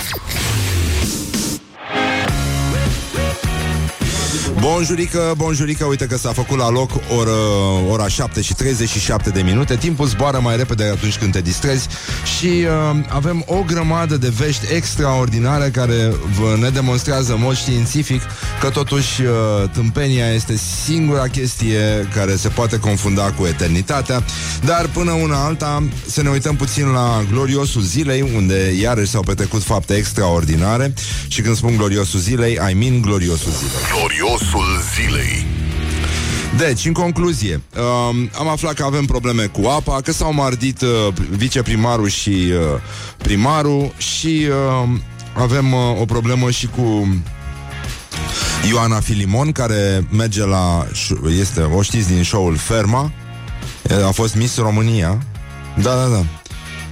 Bonjurică, 4.54 5.34
bonjurică, 5.38 5.86
uite 5.86 6.06
că 6.06 6.18
s-a 6.18 6.32
făcut 6.34 6.58
la 6.58 6.70
loc 6.70 6.92
oră, 7.18 7.36
ora 7.90 8.08
7 8.08 8.42
și 8.42 8.54
37 8.54 9.30
de 9.30 9.42
minute. 9.42 9.76
Timpul 9.76 10.08
zboară 10.08 10.40
mai 10.40 10.58
repede 10.58 10.84
atunci 10.84 11.18
când 11.18 11.32
te 11.32 11.42
distrezi. 11.42 11.88
Și 12.38 12.46
uh, 12.46 13.06
avem 13.10 13.44
o 13.48 13.64
grămadă 13.68 14.18
de 14.18 14.34
vești 14.38 14.74
extraordinare 14.74 15.70
Care 15.70 16.14
vă 16.40 16.58
ne 16.60 16.70
demonstrează 16.70 17.34
în 17.34 17.42
mod 17.42 17.56
științific 17.56 18.22
Că 18.62 18.70
totuși 18.70 19.22
uh, 19.22 19.70
tâmpenia 19.74 20.34
este 20.34 20.56
singura 20.84 21.28
chestie 21.28 22.08
Care 22.14 22.36
se 22.36 22.48
poate 22.48 22.80
confunda 22.80 23.32
cu 23.32 23.46
eternitatea. 23.46 24.24
Dar 24.66 24.90
până 24.94 25.12
una 25.12 25.46
alta 25.46 25.84
Să 26.06 26.22
ne 26.22 26.30
uităm 26.30 26.56
puțin 26.56 26.88
la 26.92 27.24
gloriosul 27.32 27.82
zilei 27.82 28.32
Unde 28.36 28.74
iarăși 28.82 29.10
s-au 29.10 29.22
petrecut 29.22 29.64
fapte 29.64 29.94
extraordinare. 29.94 30.94
Și 31.28 31.42
când 31.42 31.56
spun 31.56 31.76
gloriosul 31.76 32.20
zilei 32.20 32.60
I 32.72 32.74
mean 32.74 33.02
gloriosul 33.02 33.52
zilei 33.52 34.35
Gloriosul 34.36 34.82
zilei 34.96 35.46
deci, 36.58 36.86
în 36.86 36.94
concluzie, 36.94 37.62
um, 37.76 38.30
am 38.40 38.48
aflat 38.48 38.74
că 38.74 38.84
avem 38.84 39.06
probleme 39.06 39.46
cu 39.46 39.68
apa, 39.68 40.02
că 40.02 40.12
s-au 40.12 40.34
mardit 40.34 40.82
uh, 40.82 41.14
viceprimarul 41.30 42.08
și 42.08 42.30
uh, 42.30 42.82
primarul 43.18 43.94
și 43.98 44.48
uh, 44.50 44.90
avem 45.34 45.74
uh, 45.74 46.02
o 46.02 46.06
problemă 46.06 46.52
și 46.52 46.68
cu 46.68 47.16
Ioana 48.70 49.00
Filimon, 49.00 49.52
care 49.52 50.08
merge 50.12 50.46
la... 50.46 50.88
ș- 50.92 51.40
este, 51.40 51.62
o 51.62 51.82
știți 51.82 52.08
din 52.08 52.24
show-ul 52.24 52.56
Ferma, 52.56 53.12
a 54.08 54.12
fost 54.12 54.36
Miss 54.36 54.58
România. 54.58 55.22
Da, 55.82 55.96
da, 55.96 56.08
da. 56.08 56.26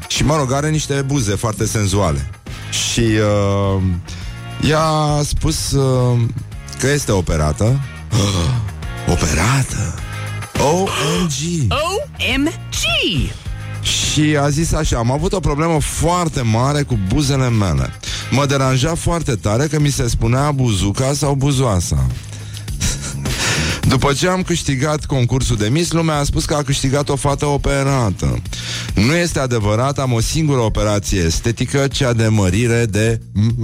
Și, 0.08 0.24
mă 0.24 0.36
rog, 0.36 0.52
are 0.52 0.70
niște 0.70 1.02
buze 1.02 1.36
foarte 1.36 1.66
senzuale. 1.66 2.30
Și 2.70 3.00
uh, 3.02 3.82
ea 4.70 4.84
a 4.84 5.22
spus 5.24 5.72
uh, 5.72 6.20
că 6.80 6.88
este 6.88 7.12
operată. 7.12 7.80
Operată? 9.14 9.96
OMG! 10.60 11.72
OMG! 11.72 13.32
Și 13.84 14.38
a 14.38 14.50
zis 14.50 14.74
așa, 14.74 14.98
am 14.98 15.12
avut 15.12 15.34
o 15.34 15.40
problemă 15.40 15.80
foarte 15.80 16.42
mare 16.42 16.82
cu 16.82 17.00
buzele 17.08 17.50
mele. 17.50 17.90
Mă 18.32 18.46
deranja 18.46 18.96
foarte 18.96 19.36
tare 19.36 19.68
că 19.68 19.80
mi 19.80 19.90
se 19.90 20.08
spunea 20.08 20.52
buzuca 20.52 21.14
sau 21.14 21.36
buzoasa. 21.36 22.08
După 23.94 24.14
ce 24.14 24.28
am 24.28 24.42
câștigat 24.42 25.06
concursul 25.06 25.56
de 25.56 25.70
Miss, 25.70 25.92
lumea 25.92 26.18
a 26.18 26.24
spus 26.24 26.46
că 26.46 26.54
a 26.54 26.64
câștigat 26.64 27.10
o 27.10 27.16
fată 27.16 27.46
operată. 27.46 28.42
Nu 28.94 29.16
este 29.16 29.40
adevărat, 29.40 30.00
am 30.00 30.12
o 30.12 30.20
singură 30.20 30.60
operație 30.60 31.20
estetică, 31.20 31.88
cea 31.88 32.14
de 32.14 32.28
mărire 32.28 32.86
de... 32.86 33.20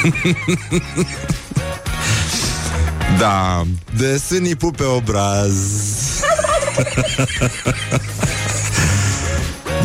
Da, 3.18 3.62
de 3.96 4.20
sânipul 4.26 4.72
pe 4.76 4.84
obraz. 4.84 5.54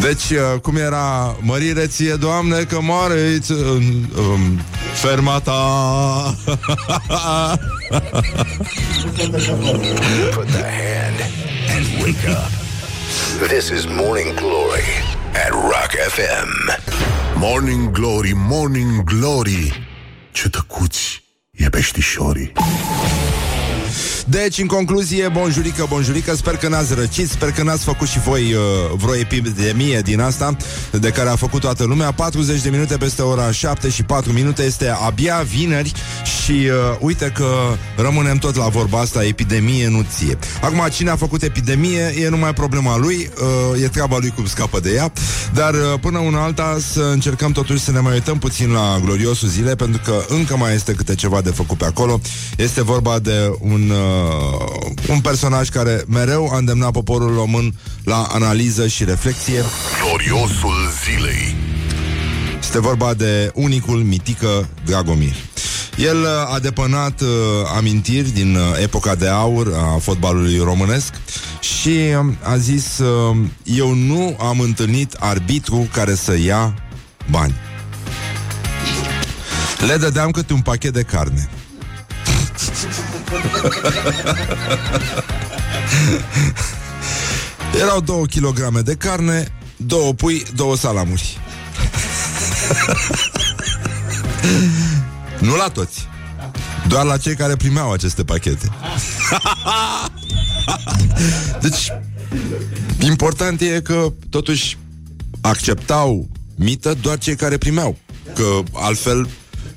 Deci, 0.02 0.30
uh, 0.30 0.60
cum 0.62 0.76
era 0.76 1.38
Mărire 1.40 1.88
ție, 1.88 2.14
Doamne, 2.14 2.64
că 2.64 2.82
moare 2.82 3.40
um, 3.50 3.56
um, 4.18 4.62
ferma 4.94 5.40
ta 5.40 5.54
Put 10.34 10.48
the 10.48 10.64
hand 10.64 11.20
and 11.76 11.86
wake 12.02 12.28
up. 12.28 12.52
This 13.48 13.70
is 13.70 13.86
Morning 13.86 14.34
Glory 14.36 14.84
at 15.34 15.52
Rock 15.52 15.96
FM. 16.10 16.80
Morning 17.36 17.92
Glory, 17.92 18.34
Morning 18.36 19.04
Glory 19.04 19.85
Ce 20.36 20.50
tăcuți 20.50 21.24
e 21.52 21.70
peștișorii 21.70 22.52
Deci, 24.28 24.58
în 24.58 24.68
concluzie, 24.68 25.28
bonjurică, 25.28 25.86
bonjurică 25.90 26.36
Sper 26.36 26.58
că 26.58 26.68
n-ați 26.68 26.94
răcit, 26.94 27.30
sper 27.30 27.52
că 27.52 27.64
n-ați 27.64 27.84
făcut 27.84 28.08
și 28.08 28.20
voi 28.20 28.54
uh, 28.54 28.60
vreo 28.98 29.16
epidemie 29.16 30.00
din 30.00 30.20
asta 30.20 30.56
De 30.92 31.10
care 31.10 31.30
a 31.30 31.36
făcut 31.36 31.62
toată 31.62 31.84
lumea. 31.84 32.12
40 32.12 32.62
de 32.62 32.70
minute 32.70 32.98
peste 32.98 33.22
ora 33.22 33.52
7 33.52 33.90
și 33.90 34.04
4 34.04 34.32
minute 34.32 34.64
Este 34.64 34.96
abia 35.06 35.46
vineri 35.48 35.94
Și 36.24 36.52
uh, 36.52 36.98
uite 37.00 37.32
că 37.36 37.48
rămânem 37.98 38.38
tot 38.38 38.56
la 38.56 38.68
vorba 38.68 39.00
asta 39.00 39.26
Epidemie, 39.26 39.88
nu 39.88 40.06
ție. 40.16 40.38
Acum, 40.62 40.88
cine 40.92 41.10
a 41.10 41.16
făcut 41.16 41.42
epidemie 41.44 42.14
E 42.20 42.30
numai 42.30 42.54
problema 42.54 42.98
lui 42.98 43.30
uh, 43.74 43.82
E 43.82 43.88
treaba 43.88 44.18
lui 44.20 44.34
cum 44.36 44.46
scapă 44.46 44.80
de 44.80 44.94
ea. 44.94 45.12
Dar 45.54 45.74
uh, 45.74 45.80
până 46.02 46.20
una 46.20 46.44
alta 46.44 46.78
să 46.94 47.10
încercăm 47.12 47.52
totuși 47.52 47.84
Să 47.84 47.92
ne 47.92 48.00
mai 48.00 48.14
uităm 48.14 48.38
puțin 48.38 48.72
la 48.72 49.00
gloriosul 49.04 49.48
zile 49.48 49.76
Pentru 49.76 50.02
că 50.04 50.26
încă 50.28 50.58
mai 50.58 50.74
este 50.74 50.94
câte 50.94 51.16
ceva 51.16 51.42
de 51.42 51.50
făcut 51.50 51.78
pe 51.78 51.86
acolo. 51.86 52.20
Este 52.58 52.84
vorba 52.84 53.20
de 53.20 53.52
un 53.60 53.90
uh, 53.90 54.15
un 55.10 55.22
personaj 55.22 55.70
care 55.70 56.04
mereu 56.08 56.50
a 56.54 56.58
îndemnat 56.58 56.92
poporul 56.92 57.34
român 57.34 57.74
la 58.04 58.28
analiză 58.32 58.88
și 58.88 59.04
reflexie. 59.04 59.64
Gloriosul 60.04 60.92
zilei 61.04 61.56
Este 62.60 62.80
vorba 62.80 63.14
de 63.14 63.52
unicul 63.54 63.98
mitică 63.98 64.68
Dragomir. 64.86 65.36
El 65.98 66.22
uh, 66.22 66.54
a 66.54 66.60
depănat 66.60 67.22
uh, 67.22 67.28
amintiri 67.76 68.30
din 68.30 68.56
uh, 68.56 68.62
epoca 68.82 69.16
de 69.16 69.28
aur 69.28 69.74
a 69.76 69.98
fotbalului 69.98 70.58
românesc 70.58 71.14
și 71.60 71.98
um, 72.20 72.38
a 72.44 72.58
zis 72.58 72.98
uh, 72.98 73.38
eu 73.64 73.94
nu 73.94 74.38
am 74.40 74.60
întâlnit 74.60 75.14
arbitru 75.14 75.88
care 75.94 76.16
să 76.16 76.38
ia 76.38 76.74
bani. 77.30 77.54
Le 79.88 79.96
dădeam 79.96 80.32
câte 80.32 80.54
un 80.54 80.62
pachet 80.62 80.94
de 80.94 81.02
carne. 81.02 81.50
Erau 87.82 88.02
două 88.02 88.26
kilograme 88.26 88.80
de 88.80 88.96
carne, 88.96 89.52
două 89.78 90.14
pui, 90.14 90.44
două 90.56 90.76
salamuri. 90.76 91.38
nu 95.48 95.56
la 95.56 95.68
toți. 95.68 96.08
Doar 96.88 97.06
la 97.06 97.18
cei 97.18 97.36
care 97.36 97.56
primeau 97.56 97.92
aceste 97.92 98.24
pachete. 98.24 98.70
deci, 101.62 101.92
important 103.00 103.62
e 103.62 103.82
că, 103.84 104.14
totuși, 104.30 104.78
acceptau 105.42 106.28
mită 106.56 106.98
doar 107.02 107.18
cei 107.18 107.36
care 107.36 107.58
primeau. 107.58 107.98
Că 108.36 108.60
altfel 108.72 109.30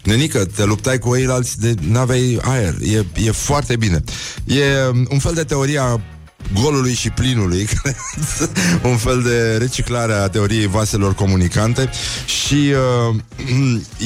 Nenică, 0.04 0.44
te 0.44 0.64
luptai 0.64 0.98
cu 0.98 1.16
ei 1.16 1.26
alți 1.26 1.60
de 1.60 1.74
n-aveai 1.80 2.38
aer. 2.42 2.74
E, 2.82 3.04
e 3.24 3.30
foarte 3.30 3.76
bine. 3.76 4.02
E 4.44 4.62
um, 4.90 5.06
un 5.10 5.18
fel 5.18 5.34
de 5.34 5.44
teoria 5.44 6.00
golului 6.60 6.94
și 6.94 7.10
plinului, 7.10 7.68
un 8.82 8.96
fel 8.96 9.22
de 9.22 9.56
reciclare 9.56 10.12
a 10.12 10.28
teoriei 10.28 10.66
vaselor 10.66 11.14
comunicante 11.14 11.90
și 12.26 12.72
uh, 13.08 13.16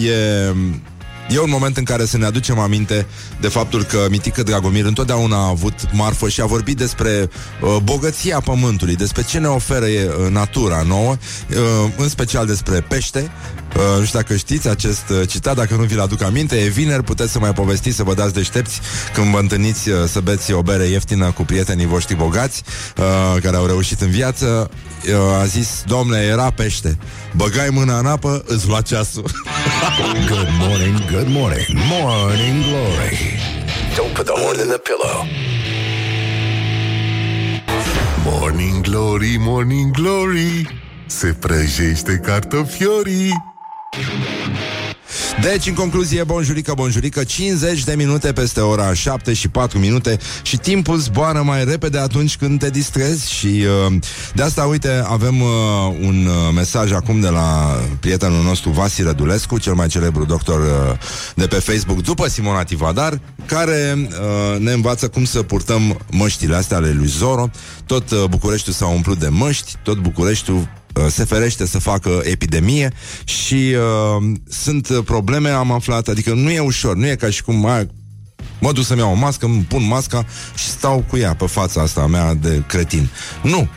e 0.11 0.53
E 1.29 1.39
un 1.39 1.51
moment 1.51 1.77
în 1.77 1.85
care 1.85 2.05
să 2.05 2.19
ne 2.19 2.25
aducem 2.25 2.59
aminte 2.59 3.07
de 3.41 3.49
faptul 3.49 3.85
că 3.85 4.07
Mitică 4.11 4.43
Dragomir 4.43 4.85
întotdeauna 4.85 5.37
a 5.37 5.49
avut 5.49 5.75
marfă 5.93 6.29
și 6.29 6.41
a 6.41 6.47
vorbit 6.47 6.77
despre 6.77 7.29
uh, 7.61 7.77
bogăția 7.83 8.41
pământului, 8.41 8.97
despre 8.97 9.23
ce 9.23 9.39
ne 9.39 9.47
oferă 9.47 9.87
e, 9.87 10.11
uh, 10.25 10.31
natura 10.31 10.83
nouă, 10.83 11.17
uh, 11.51 11.91
în 11.97 12.09
special 12.09 12.47
despre 12.47 12.81
pește. 12.81 13.31
Uh, 13.77 13.99
nu 13.99 14.05
știu 14.05 14.19
dacă 14.19 14.37
știți 14.37 14.69
acest 14.69 15.09
uh, 15.09 15.29
citat, 15.29 15.57
dacă 15.57 15.75
nu 15.75 15.83
vi-l 15.83 16.01
aduc 16.01 16.23
aminte, 16.23 16.57
e 16.57 16.69
vineri, 16.69 17.03
puteți 17.03 17.33
să 17.33 17.39
mai 17.39 17.53
povestiți, 17.53 17.97
să 17.97 18.03
vă 18.03 18.15
dați 18.15 18.35
deștepți 18.35 18.81
când 19.15 19.33
vă 19.33 19.39
întâlniți 19.39 19.89
uh, 19.89 19.97
să 20.07 20.21
beți 20.21 20.53
o 20.53 20.63
bere 20.63 20.85
ieftină 20.85 21.31
cu 21.31 21.43
prietenii 21.43 21.87
voștri 21.87 22.17
bogați 22.17 22.63
uh, 22.97 23.43
care 23.43 23.57
au 23.57 23.67
reușit 23.67 24.01
în 24.01 24.11
viață. 24.11 24.71
Uh, 25.07 25.41
a 25.41 25.45
zis, 25.45 25.83
domnule, 25.87 26.19
era 26.19 26.51
pește. 26.51 26.99
Băgai 27.37 27.69
mâna 27.71 27.99
în 27.99 28.07
apă, 28.07 28.43
îți 28.47 28.69
lua 28.69 28.81
ceasul. 28.81 29.25
Good 30.29 30.51
morning, 30.59 30.97
good 31.09 31.29
morning, 31.29 31.67
morning 31.89 32.63
glory. 32.63 33.19
Don't 33.97 34.15
put 34.15 34.27
the 34.27 34.35
horn 34.35 34.59
in 34.61 34.69
the 34.69 34.79
pillow. 34.79 35.17
Morning 38.25 38.83
Glory, 38.83 39.37
Morning 39.39 39.93
Glory 39.93 40.67
Se 41.07 41.35
prăjește 41.41 42.19
cartofiorii 42.19 43.33
Deci, 45.41 45.67
în 45.67 45.75
concluzie, 45.75 46.25
bonjurică, 46.25 46.73
bonjurică 46.75 47.25
50 47.25 47.85
de 47.85 47.95
minute 47.95 48.33
peste 48.33 48.61
ora 48.61 48.95
7 48.95 49.33
și 49.33 49.49
4 49.49 49.79
minute 49.79 50.19
Și 50.43 50.57
timpul 50.57 50.97
zboară 50.97 51.43
mai 51.43 51.65
repede 51.65 51.99
atunci 51.99 52.37
când 52.37 52.59
te 52.59 52.71
distrezi 52.71 53.33
Și 53.33 53.47
uh, 53.87 53.95
de 54.35 54.43
asta, 54.43 54.65
uite, 54.65 55.03
avem 55.07 55.41
uh, 55.41 55.49
un 56.01 56.27
uh, 56.27 56.55
mesaj 56.55 56.93
acum 56.93 57.21
de 57.21 57.29
la 57.29 57.79
prietenul 58.01 58.43
nostru 58.43 58.71
Vasi 58.71 59.03
Rădulescu 59.03 59.59
Cel 59.59 59.75
mai 59.75 59.89
celebru 59.89 60.25
doctor 60.25 60.61
uh, 60.61 60.99
de 61.35 61.47
pe 61.47 61.57
Facebook 61.57 62.03
După 62.03 62.29
Simona 62.29 62.65
Tivadar 62.65 63.21
Care 63.47 63.95
uh, 63.97 64.59
ne 64.59 64.73
învață 64.73 65.09
cum 65.09 65.25
să 65.25 65.43
purtăm 65.43 66.01
măștile 66.11 66.57
astea 66.57 66.77
ale 66.77 66.93
lui 66.93 67.07
Zoro. 67.07 67.51
Tot 67.87 68.11
uh, 68.11 68.25
Bucureștiul 68.31 68.75
s-a 68.75 68.87
umplut 68.87 69.19
de 69.19 69.29
măști 69.29 69.73
Tot 69.83 69.99
Bucureștiul 69.99 70.57
uh, 70.57 70.82
se 71.09 71.25
ferește 71.25 71.67
să 71.67 71.79
facă 71.79 72.21
epidemie 72.23 72.93
și 73.25 73.55
uh, 73.55 74.33
sunt 74.49 74.89
uh, 74.89 74.99
probleme, 75.05 75.49
am 75.49 75.73
aflat, 75.73 76.09
adică 76.09 76.33
nu 76.33 76.51
e 76.51 76.59
ușor, 76.59 76.97
nu 76.97 77.07
e 77.07 77.15
ca 77.15 77.31
și 77.31 77.43
cum 77.43 77.55
mai, 77.55 77.89
mă 78.61 78.73
duc 78.73 78.85
să-mi 78.85 79.01
iau 79.01 79.11
o 79.11 79.15
mască, 79.15 79.47
îmi 79.47 79.63
pun 79.63 79.87
masca 79.87 80.27
și 80.55 80.67
stau 80.67 81.05
cu 81.09 81.17
ea 81.17 81.35
pe 81.35 81.47
fața 81.47 81.81
asta 81.83 82.01
a 82.01 82.07
mea 82.07 82.35
de 82.35 82.63
cretin. 82.67 83.09
Nu, 83.43 83.69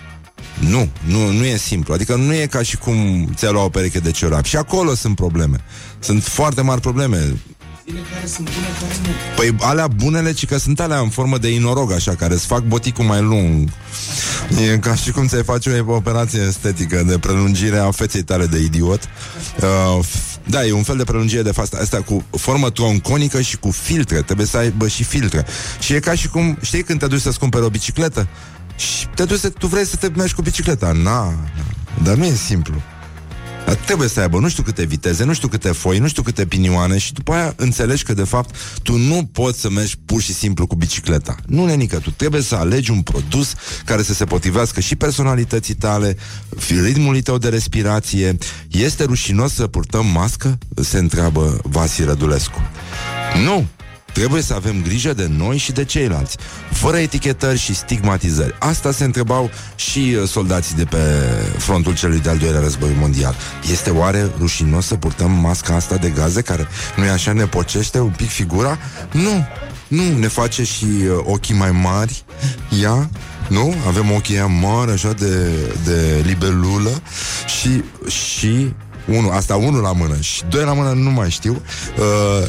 nu, 0.60 0.90
nu, 1.08 1.32
nu 1.32 1.46
e 1.46 1.58
simplu. 1.58 1.94
Adică 1.94 2.16
nu 2.16 2.34
e 2.34 2.46
ca 2.46 2.62
și 2.62 2.78
cum 2.78 3.30
ți-ai 3.36 3.52
luat 3.52 3.66
o 3.66 3.70
pereche 3.70 4.00
de 4.00 4.12
ciorap. 4.12 4.46
Și 4.46 4.56
acolo 4.56 4.94
sunt 4.94 5.16
probleme. 5.16 5.58
Sunt 6.00 6.24
foarte 6.24 6.62
mari 6.62 6.82
probleme. 6.82 7.36
Păi 9.36 9.56
alea 9.60 9.88
bunele, 9.88 10.32
ci 10.32 10.46
că 10.46 10.58
sunt 10.58 10.80
alea 10.80 11.00
în 11.00 11.10
formă 11.10 11.38
de 11.38 11.48
inorog, 11.54 11.92
așa, 11.92 12.16
care 12.16 12.34
îți 12.34 12.46
fac 12.46 12.64
boticul 12.64 13.06
mai 13.06 13.22
lung. 13.22 13.70
E 14.72 14.78
ca 14.78 14.96
și 14.96 15.12
cum 15.12 15.28
ți-ai 15.28 15.44
face 15.44 15.84
o 15.88 15.94
operație 15.94 16.42
estetică 16.42 17.04
de 17.08 17.20
prelungire 17.20 17.78
a 17.78 17.92
feței 17.92 18.24
tale 18.24 18.46
de 18.46 18.58
idiot. 18.60 19.04
Uh, 19.62 20.06
f- 20.06 20.40
da, 20.48 20.66
e 20.66 20.72
un 20.72 20.84
fel 20.84 20.98
de 20.98 21.04
prelungire 21.04 21.42
de 21.42 21.52
față. 21.52 21.78
Asta 21.82 22.02
cu 22.02 22.24
formă 22.38 22.70
tronconică 22.70 23.42
și 23.42 23.58
cu 23.58 23.72
filtre. 23.72 24.22
Trebuie 24.22 24.48
să 24.48 24.58
aibă 24.58 24.88
și 24.88 25.04
filtre. 25.04 25.46
Și 25.80 25.94
e 25.94 26.00
ca 26.00 26.14
și 26.14 26.28
cum, 26.28 26.58
știi 26.62 26.84
când 26.84 27.00
te 27.00 27.08
duci 27.08 27.22
să-ți 27.22 27.40
cumperi 27.40 27.64
o 27.64 27.70
bicicletă? 27.70 28.28
Și 28.76 29.08
te 29.16 29.24
duci 29.26 29.40
să, 29.40 29.50
tu 29.50 29.68
vrei 29.68 29.86
să 29.86 29.96
te 29.96 30.08
mergi 30.16 30.34
cu 30.34 30.42
bicicleta. 30.42 30.92
Na, 30.92 31.02
na. 31.02 31.34
Dar 32.04 32.16
nu 32.16 32.26
e 32.26 32.34
simplu. 32.34 32.82
Dar 33.66 33.76
trebuie 33.76 34.08
să 34.08 34.20
aibă 34.20 34.40
nu 34.40 34.50
știu 34.50 34.64
câte 34.64 34.86
viteze, 34.86 35.24
nu 35.24 35.34
știu 35.34 35.48
câte 35.48 35.72
foi, 35.72 35.98
nu 36.00 36.08
știu 36.08 36.22
câte 36.22 36.46
pinioane 36.46 36.98
și 36.98 37.14
după 37.14 37.34
aia 37.34 37.54
înțelegi 37.58 38.04
că 38.04 38.14
de 38.14 38.24
fapt 38.24 38.56
tu 38.84 38.98
nu 38.98 39.30
poți 39.32 39.62
să 39.62 39.70
mergi 39.70 39.96
pur 40.06 40.22
și 40.22 40.34
simplu 40.34 40.68
cu 40.68 40.76
bicicleta. 40.76 41.36
Nu, 41.46 41.66
nenică, 41.66 41.98
tu 42.00 42.12
trebuie 42.12 42.42
să 42.42 42.56
alegi 42.56 42.92
un 42.92 43.02
produs 43.02 43.54
care 43.86 44.04
să 44.04 44.14
se 44.14 44.26
potrivească 44.26 44.80
și 44.80 44.96
personalității 44.96 45.74
tale, 45.74 46.18
fi- 46.58 46.80
ritmului 46.80 47.22
tău 47.22 47.38
de 47.38 47.50
respirație. 47.50 48.38
Este 48.68 49.04
rușinos 49.04 49.54
să 49.54 49.68
purtăm 49.68 50.06
mască? 50.06 50.58
Se 50.82 50.98
întreabă 50.98 51.60
Vasi 51.64 52.04
Rădulescu. 52.04 52.60
Nu, 53.46 53.66
Trebuie 54.16 54.42
să 54.42 54.54
avem 54.54 54.82
grijă 54.82 55.14
de 55.14 55.28
noi 55.38 55.58
și 55.58 55.72
de 55.72 55.84
ceilalți, 55.84 56.38
fără 56.72 56.98
etichetări 56.98 57.58
și 57.58 57.76
stigmatizări. 57.76 58.56
Asta 58.60 58.92
se 58.92 59.04
întrebau 59.04 59.50
și 59.76 60.16
uh, 60.20 60.28
soldații 60.28 60.76
de 60.76 60.84
pe 60.84 60.98
frontul 61.58 61.96
celui 61.96 62.20
de-al 62.20 62.38
doilea 62.38 62.60
război 62.60 62.90
mondial. 63.00 63.36
Este 63.72 63.90
oare 63.90 64.32
rușinos 64.40 64.86
să 64.86 64.96
purtăm 64.96 65.32
masca 65.32 65.76
asta 65.76 65.96
de 65.96 66.10
gaze 66.10 66.42
care 66.42 66.68
nu 66.96 67.04
e 67.04 67.10
așa 67.10 67.34
ne 67.34 67.46
pocește 67.46 68.00
un 68.00 68.14
pic 68.18 68.30
figura? 68.30 68.78
Nu, 69.12 69.48
nu, 69.88 70.18
ne 70.18 70.28
face 70.28 70.64
și 70.64 70.86
uh, 70.86 71.24
ochii 71.24 71.56
mai 71.56 71.72
mari, 71.72 72.24
ea, 72.82 73.10
nu? 73.50 73.76
Avem 73.88 74.12
ochii 74.12 74.36
ăia 74.36 74.46
mari, 74.46 74.92
așa 74.92 75.14
de, 75.14 75.50
de 75.84 76.24
libelulă 76.26 77.02
și, 77.60 77.84
și 78.08 78.74
unu, 79.06 79.30
asta 79.30 79.56
unul 79.56 79.82
la 79.82 79.92
mână 79.92 80.20
și 80.20 80.44
doi 80.50 80.64
la 80.64 80.74
mână 80.74 80.92
nu 80.92 81.10
mai 81.10 81.30
știu. 81.30 81.62
Uh, 81.98 82.48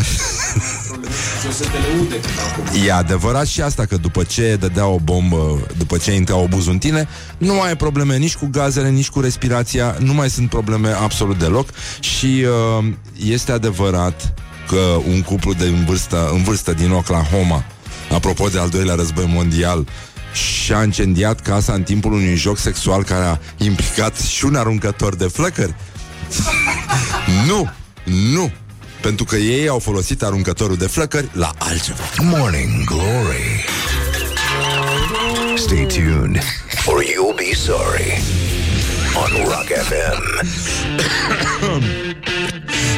E 2.85 2.93
adevărat 2.93 3.47
și 3.47 3.61
asta 3.61 3.85
că 3.85 3.97
după 3.97 4.23
ce 4.23 4.57
dădea 4.61 4.87
o 4.87 4.99
bombă, 4.99 5.67
după 5.79 5.97
ce 5.97 6.13
intra 6.13 6.37
obuzul 6.37 6.73
în 6.73 6.79
tine, 6.79 7.09
nu 7.39 7.55
mai 7.55 7.69
ai 7.69 7.77
probleme 7.77 8.17
nici 8.17 8.37
cu 8.37 8.49
gazele, 8.51 8.91
nici 8.91 9.09
cu 9.09 9.21
respirația, 9.21 9.97
nu 9.99 10.15
mai 10.15 10.31
sunt 10.31 10.49
probleme 10.49 10.89
absolut 10.89 11.39
deloc 11.39 11.69
și 12.01 12.45
uh, 12.79 12.85
este 13.27 13.53
adevărat 13.53 14.35
că 14.69 15.01
un 15.09 15.23
cuplu 15.23 15.53
de 15.53 15.65
în 15.65 15.85
vârstă, 15.85 16.31
în 16.33 16.43
vârstă 16.43 16.73
din 16.73 16.91
Oklahoma, 16.91 17.65
apropo 18.13 18.49
de 18.49 18.59
al 18.59 18.69
doilea 18.69 18.95
război 18.95 19.31
mondial, 19.35 19.87
și 20.33 20.73
a 20.73 20.83
incendiat 20.83 21.41
casa 21.41 21.73
în 21.73 21.83
timpul 21.83 22.13
unui 22.13 22.35
joc 22.35 22.59
sexual 22.59 23.05
care 23.05 23.25
a 23.25 23.39
implicat 23.57 24.17
și 24.17 24.45
un 24.45 24.55
aruncător 24.55 25.15
de 25.15 25.25
flăcări? 25.25 25.75
nu, 27.49 27.71
nu, 28.33 28.53
pentru 29.01 29.25
că 29.25 29.37
ei 29.37 29.69
au 29.69 29.79
folosit 29.79 30.23
aruncătorul 30.23 30.77
de 30.77 30.87
flăcări 30.87 31.29
la 31.33 31.53
altceva. 31.59 32.03
Morning 32.19 32.85
Glory. 32.85 33.65
Stay 35.57 35.87
tuned 35.87 36.43
or 36.87 37.03
you'll 37.03 37.37
be 37.37 37.55
sorry 37.55 38.23
on 39.15 39.45
Rock 39.45 39.69
FM. 39.89 40.23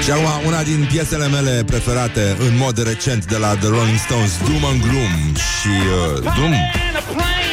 Și 0.05 0.11
acum 0.11 0.47
una 0.47 0.63
din 0.63 0.89
piesele 0.91 1.29
mele 1.29 1.65
preferate 1.67 2.37
în 2.39 2.57
mod 2.57 2.83
recent 2.83 3.25
de 3.25 3.37
la 3.37 3.55
The 3.57 3.69
Rolling 3.69 3.99
Stones, 3.99 4.39
Doom 4.39 4.65
and 4.65 4.81
Gloom 4.81 5.35
și 5.35 5.69
uh, 5.69 6.23
Doom 6.23 6.53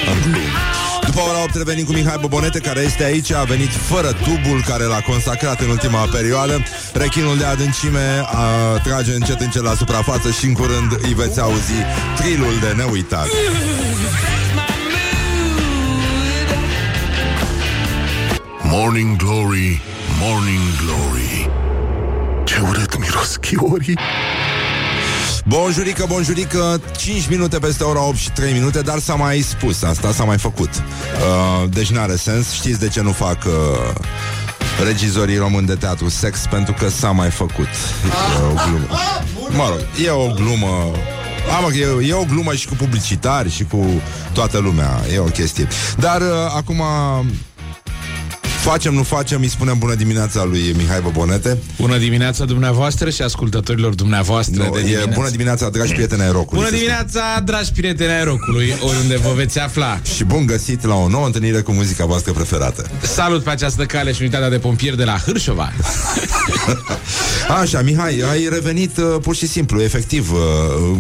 and 0.07 0.21
Gloom. 0.31 0.74
După 1.15 1.27
ora 1.29 1.43
8 1.43 1.55
revenim 1.55 1.85
cu 1.85 1.91
Mihai 1.91 2.17
Bobonete, 2.19 2.59
care 2.59 2.79
este 2.79 3.03
aici, 3.03 3.31
a 3.31 3.43
venit 3.43 3.69
fără 3.69 4.11
tubul 4.11 4.63
care 4.67 4.83
l-a 4.83 5.01
consacrat 5.01 5.61
în 5.61 5.69
ultima 5.69 6.07
perioadă. 6.11 6.63
Rechinul 6.93 7.37
de 7.37 7.45
adâncime 7.45 8.23
a, 8.25 8.77
trage 8.83 9.13
încet 9.13 9.39
încet 9.39 9.61
la 9.61 9.73
suprafață 9.73 10.31
și 10.31 10.45
în 10.45 10.53
curând 10.53 10.91
îi 11.01 11.13
veți 11.13 11.39
auzi 11.39 11.73
trilul 12.15 12.53
de 12.61 12.73
neuitat. 12.77 13.27
Morning 18.61 19.15
Glory, 19.15 19.81
Morning 20.19 20.67
Glory 20.83 21.49
Ce 22.43 22.59
urât 22.69 22.99
miros 22.99 23.35
chiorii 23.35 23.97
Bonjurică, 25.47 26.05
bonjurică 26.07 26.81
5 26.97 27.27
minute 27.27 27.59
peste 27.59 27.83
ora 27.83 28.03
8 28.03 28.15
și 28.17 28.31
3 28.31 28.53
minute 28.53 28.81
Dar 28.81 28.99
s-a 28.99 29.15
mai 29.15 29.39
spus 29.39 29.83
asta, 29.83 30.11
s-a 30.11 30.23
mai 30.23 30.37
făcut. 30.37 30.69
Uh, 30.69 31.69
Deci 31.69 31.91
n-are 31.91 32.15
sens. 32.15 32.51
Știți 32.51 32.79
de 32.79 32.87
ce 32.87 33.01
nu 33.01 33.11
fac 33.11 33.37
uh, 33.45 33.53
regizorii 34.85 35.37
români 35.37 35.67
de 35.67 35.75
teatru 35.75 36.09
sex? 36.09 36.39
Pentru 36.49 36.73
că 36.73 36.89
s-a 36.89 37.11
mai 37.11 37.29
făcut. 37.29 37.67
E 38.39 38.43
o 38.43 38.53
glumă. 38.67 38.87
Mă 39.49 39.67
rog, 39.69 40.05
e 40.05 40.09
o 40.09 40.33
glumă. 40.33 40.91
A, 41.57 41.59
mă, 41.59 41.73
e, 41.73 42.07
e 42.07 42.13
o 42.13 42.23
glumă 42.23 42.53
și 42.53 42.67
cu 42.67 42.75
publicitari 42.75 43.51
și 43.51 43.63
cu 43.63 43.85
toată 44.33 44.57
lumea. 44.57 45.01
E 45.13 45.19
o 45.19 45.23
chestie. 45.23 45.67
Dar 45.97 46.21
uh, 46.21 46.27
acum 46.55 46.81
Facem, 48.65 48.93
nu 48.93 49.03
facem, 49.03 49.41
îi 49.41 49.47
spunem 49.47 49.77
bună 49.77 49.93
dimineața 49.93 50.43
lui 50.43 50.73
Mihai 50.77 51.01
Bobonete 51.01 51.57
Bună 51.79 51.97
dimineața 51.97 52.45
dumneavoastră 52.45 53.09
și 53.09 53.21
ascultătorilor 53.21 53.93
dumneavoastră 53.93 54.63
no, 54.63 54.69
de 54.69 54.79
e 54.79 54.81
dimineață. 54.81 55.11
Bună 55.13 55.29
dimineața, 55.29 55.69
dragi 55.69 55.93
prieteni 55.93 56.21
ai 56.21 56.31
rockului 56.31 56.63
Bună 56.63 56.67
să 56.67 56.75
dimineața, 56.75 57.41
dragi 57.43 57.71
prieteni 57.71 58.11
ai 58.11 58.23
rocului, 58.23 58.73
oriunde 58.81 59.17
vă 59.17 59.33
veți 59.35 59.59
afla. 59.59 59.99
Și 60.15 60.23
bun 60.23 60.45
găsit 60.45 60.85
la 60.85 60.95
o 60.95 61.07
nouă 61.07 61.25
întâlnire 61.25 61.61
cu 61.61 61.71
muzica 61.71 62.05
voastră 62.05 62.31
preferată. 62.31 62.89
Salut 63.01 63.43
pe 63.43 63.49
această 63.49 63.85
cale 63.85 64.11
și 64.11 64.21
unitatea 64.21 64.49
de 64.49 64.57
pompieri 64.57 64.97
de 64.97 65.03
la 65.03 65.17
Hârșova. 65.17 65.71
Așa, 67.61 67.81
Mihai, 67.81 68.23
ai 68.31 68.47
revenit 68.49 68.97
uh, 68.97 69.15
pur 69.21 69.35
și 69.35 69.47
simplu, 69.47 69.81
efectiv, 69.81 70.31
uh, 70.31 70.39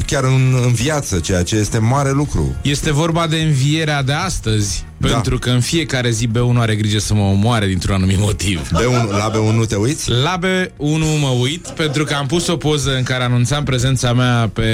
chiar 0.05 0.23
în, 0.23 0.59
în 0.65 0.73
viață, 0.73 1.19
ceea 1.19 1.43
ce 1.43 1.55
este 1.55 1.77
mare 1.77 2.11
lucru. 2.11 2.55
Este 2.61 2.91
vorba 2.91 3.27
de 3.27 3.37
învierea 3.37 4.03
de 4.03 4.13
astăzi, 4.13 4.85
Da. 4.97 5.07
pentru 5.07 5.39
că 5.39 5.49
în 5.49 5.59
fiecare 5.61 6.09
zi 6.09 6.27
B1 6.27 6.55
are 6.57 6.75
grijă 6.75 6.99
să 6.99 7.13
mă 7.13 7.21
omoare 7.21 7.67
dintr-un 7.67 7.95
anumit 7.95 8.19
motiv. 8.19 8.69
B1, 8.79 9.09
la 9.09 9.31
B1 9.31 9.55
nu 9.55 9.65
te 9.65 9.75
uiți? 9.75 10.09
La 10.11 10.39
B1 10.39 11.19
mă 11.21 11.27
uit 11.41 11.67
pentru 11.67 12.03
că 12.03 12.13
am 12.13 12.25
pus 12.25 12.47
o 12.47 12.57
poză 12.57 12.95
în 12.95 13.03
care 13.03 13.23
anunțam 13.23 13.63
prezența 13.63 14.13
mea 14.13 14.49
pe 14.53 14.69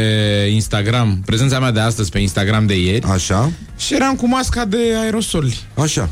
Instagram, 0.54 1.22
prezența 1.26 1.60
mea 1.60 1.72
de 1.72 1.80
astăzi 1.80 2.10
pe 2.10 2.20
Instagram 2.20 2.66
de 2.66 2.80
ieri 2.82 3.06
Așa, 3.06 3.52
și 3.78 3.94
eram 3.94 4.16
cu 4.16 4.28
masca 4.28 4.66
de 4.66 4.78
aerosoli. 5.02 5.60
așa. 5.74 6.10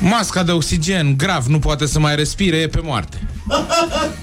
Masca 0.00 0.42
de 0.42 0.52
oxigen, 0.52 1.16
grav, 1.16 1.46
nu 1.46 1.58
poate 1.58 1.86
să 1.86 1.98
mai 1.98 2.16
respire, 2.16 2.56
e 2.56 2.66
pe 2.66 2.80
moarte. 2.82 3.20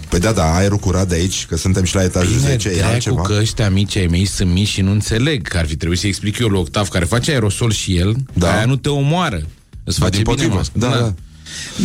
Păi 0.09 0.19
da, 0.19 0.31
da, 0.31 0.55
aerul 0.55 0.77
curat 0.77 1.07
de 1.07 1.15
aici, 1.15 1.45
că 1.45 1.57
suntem 1.57 1.83
și 1.83 1.95
la 1.95 2.03
etajul 2.03 2.37
10, 2.37 2.69
e 2.69 2.75
dracu 2.77 2.91
altceva. 2.93 3.21
că 3.21 3.37
ăștia 3.39 3.69
mici 3.69 3.95
ai 3.95 4.05
mei 4.07 4.25
sunt 4.25 4.51
mici 4.51 4.67
și 4.67 4.81
nu 4.81 4.91
înțeleg 4.91 5.47
că 5.47 5.57
ar 5.57 5.65
fi 5.65 5.75
trebuit 5.75 5.99
să 5.99 6.07
explic 6.07 6.37
eu 6.39 6.47
lui 6.47 6.59
Octav 6.59 6.87
care 6.87 7.05
face 7.05 7.31
aerosol 7.31 7.71
și 7.71 7.97
el, 7.97 8.15
Da. 8.33 8.47
da. 8.47 8.53
aia 8.55 8.65
nu 8.65 8.75
te 8.75 8.89
omoară. 8.89 9.41
Îți 9.83 9.99
Ba, 9.99 10.05
face 10.05 10.21
bine 10.21 10.23
dimpotrivă. 10.35 10.53
masca. 10.55 10.73
Da, 10.75 10.87
da. 10.87 11.13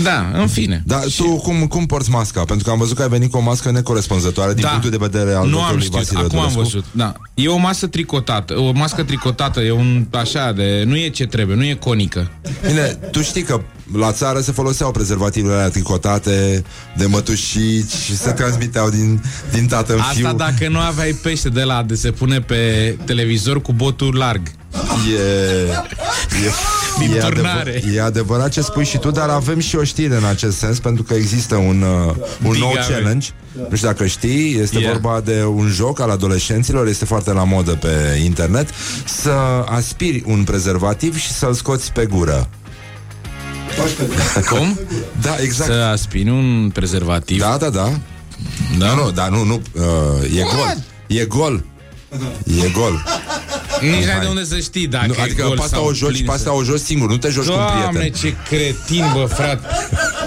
Da, 0.03 0.31
în 0.35 0.47
fine. 0.47 0.83
Da, 0.87 1.01
Și- 1.01 1.17
tu 1.23 1.37
cum, 1.37 1.67
cum 1.67 1.87
porți 1.87 2.11
masca? 2.11 2.45
Pentru 2.45 2.65
că 2.65 2.71
am 2.71 2.79
văzut 2.79 2.97
că 2.97 3.03
ai 3.03 3.09
venit 3.09 3.31
cu 3.31 3.37
o 3.37 3.41
mască 3.41 3.71
necorespunzătoare 3.71 4.53
din 4.55 4.63
Da. 4.63 4.69
punctul 4.69 4.91
de 4.91 4.97
vedere 5.01 5.33
al 5.35 5.35
nu 5.35 5.41
am 5.41 5.51
doctorului 5.51 5.83
știut, 5.85 5.99
Vasile 6.03 6.19
acum 6.21 6.39
am 6.39 6.53
Dulescu. 6.53 6.61
văzut. 6.63 6.85
Da. 6.93 7.13
E 7.35 7.49
o 7.49 7.57
masă 7.57 7.87
tricotată, 7.87 8.59
o 8.61 8.73
mască 8.73 9.03
tricotată, 9.03 9.61
e 9.61 9.71
un 9.73 10.07
așa 10.11 10.53
de, 10.53 10.83
nu 10.87 10.97
e 10.97 11.09
ce 11.09 11.27
trebuie, 11.27 11.57
nu 11.57 11.65
e 11.65 11.75
conică. 11.75 12.31
Bine, 12.67 12.99
tu 13.11 13.23
știi 13.23 13.43
că 13.43 13.61
la 13.97 14.13
țară 14.13 14.41
se 14.41 14.53
foloseau 14.53 14.91
prezervativele 14.91 15.55
alea 15.55 15.69
tricotate 15.69 16.63
de 16.97 17.07
mătușici 17.07 17.91
și 18.05 18.17
se 18.17 18.31
transmiteau 18.31 18.91
din, 18.91 19.23
din 19.53 19.67
tată 19.67 19.93
în 19.93 19.99
Asta 20.01 20.13
fiu. 20.15 20.33
dacă 20.37 20.69
nu 20.69 20.79
aveai 20.79 21.13
pește 21.23 21.49
de 21.49 21.63
la 21.63 21.83
de 21.83 21.95
se 21.95 22.11
pune 22.11 22.41
pe 22.41 22.97
televizor 23.05 23.63
cu 23.63 23.73
botul 23.73 24.15
larg. 24.17 24.43
E, 24.73 25.71
e, 26.47 26.51
Din 26.99 27.13
e, 27.17 27.19
turnare. 27.19 27.71
adevăr, 27.71 27.95
e 27.95 28.01
adevărat 28.03 28.51
ce 28.51 28.61
spui 28.61 28.85
și 28.85 28.99
tu, 28.99 29.11
dar 29.11 29.29
avem 29.29 29.59
și 29.59 29.77
o 29.77 29.85
știre 29.85 30.17
în 30.17 30.25
acest 30.25 30.57
sens, 30.59 30.79
pentru 30.79 31.03
că 31.03 31.15
există 31.15 31.55
un, 31.57 31.83
uh, 31.83 32.15
un 32.45 32.51
Big 32.51 32.61
nou 32.61 32.69
Ave. 32.71 32.93
challenge. 32.93 33.29
Nu 33.71 33.77
știu 33.77 33.89
dacă 33.89 34.07
știi, 34.07 34.59
este 34.61 34.79
Yeah. 34.79 34.93
vorba 34.93 35.21
de 35.21 35.45
un 35.45 35.69
joc 35.69 36.01
al 36.01 36.11
adolescenților, 36.11 36.87
este 36.87 37.05
foarte 37.05 37.33
la 37.33 37.45
modă 37.45 37.71
pe 37.73 38.21
internet, 38.25 38.69
să 39.05 39.31
aspiri 39.69 40.23
un 40.27 40.45
prezervativ 40.45 41.19
și 41.19 41.31
să-l 41.33 41.55
scoți 41.55 41.93
pe 41.93 42.07
gură. 42.07 42.49
Cum? 44.51 44.79
Da, 45.21 45.37
exact. 45.41 45.71
Să 45.71 45.77
aspini 45.93 46.31
un 46.31 46.71
prezervativ. 46.75 47.41
Da, 47.41 47.57
da, 47.61 47.69
da. 47.71 47.91
da? 48.79 48.95
Nu, 48.95 49.03
nu, 49.05 49.11
dar 49.11 49.29
nu, 49.29 49.45
nu, 49.45 49.63
uh, 49.75 50.39
e 50.39 50.43
gol. 50.43 50.77
E 51.07 51.25
gol. 51.25 51.65
E 52.65 52.69
gol. 52.71 53.05
Nici 53.81 54.05
n-ai 54.05 54.21
de 54.21 54.27
unde 54.27 54.45
să 54.45 54.59
știi 54.59 54.87
dacă 54.87 55.07
Nu, 55.07 55.15
e 55.19 55.23
adică 55.23 55.43
gol 55.47 55.57
pe 55.57 55.63
asta 55.63 55.77
sau 55.77 55.87
o 55.87 55.93
joci, 55.93 56.11
plin 56.13 56.25
pe 56.25 56.31
să- 56.31 56.37
asta 56.37 56.53
o 56.53 56.63
joci 56.63 56.81
singur, 56.81 57.09
nu 57.09 57.17
te 57.17 57.29
joci 57.29 57.45
cu 57.47 57.51
un 57.53 57.57
Doamne, 57.59 57.99
prieten. 57.99 58.13
ce 58.21 58.37
cretin, 58.49 59.05
bă, 59.15 59.25
frate 59.25 59.67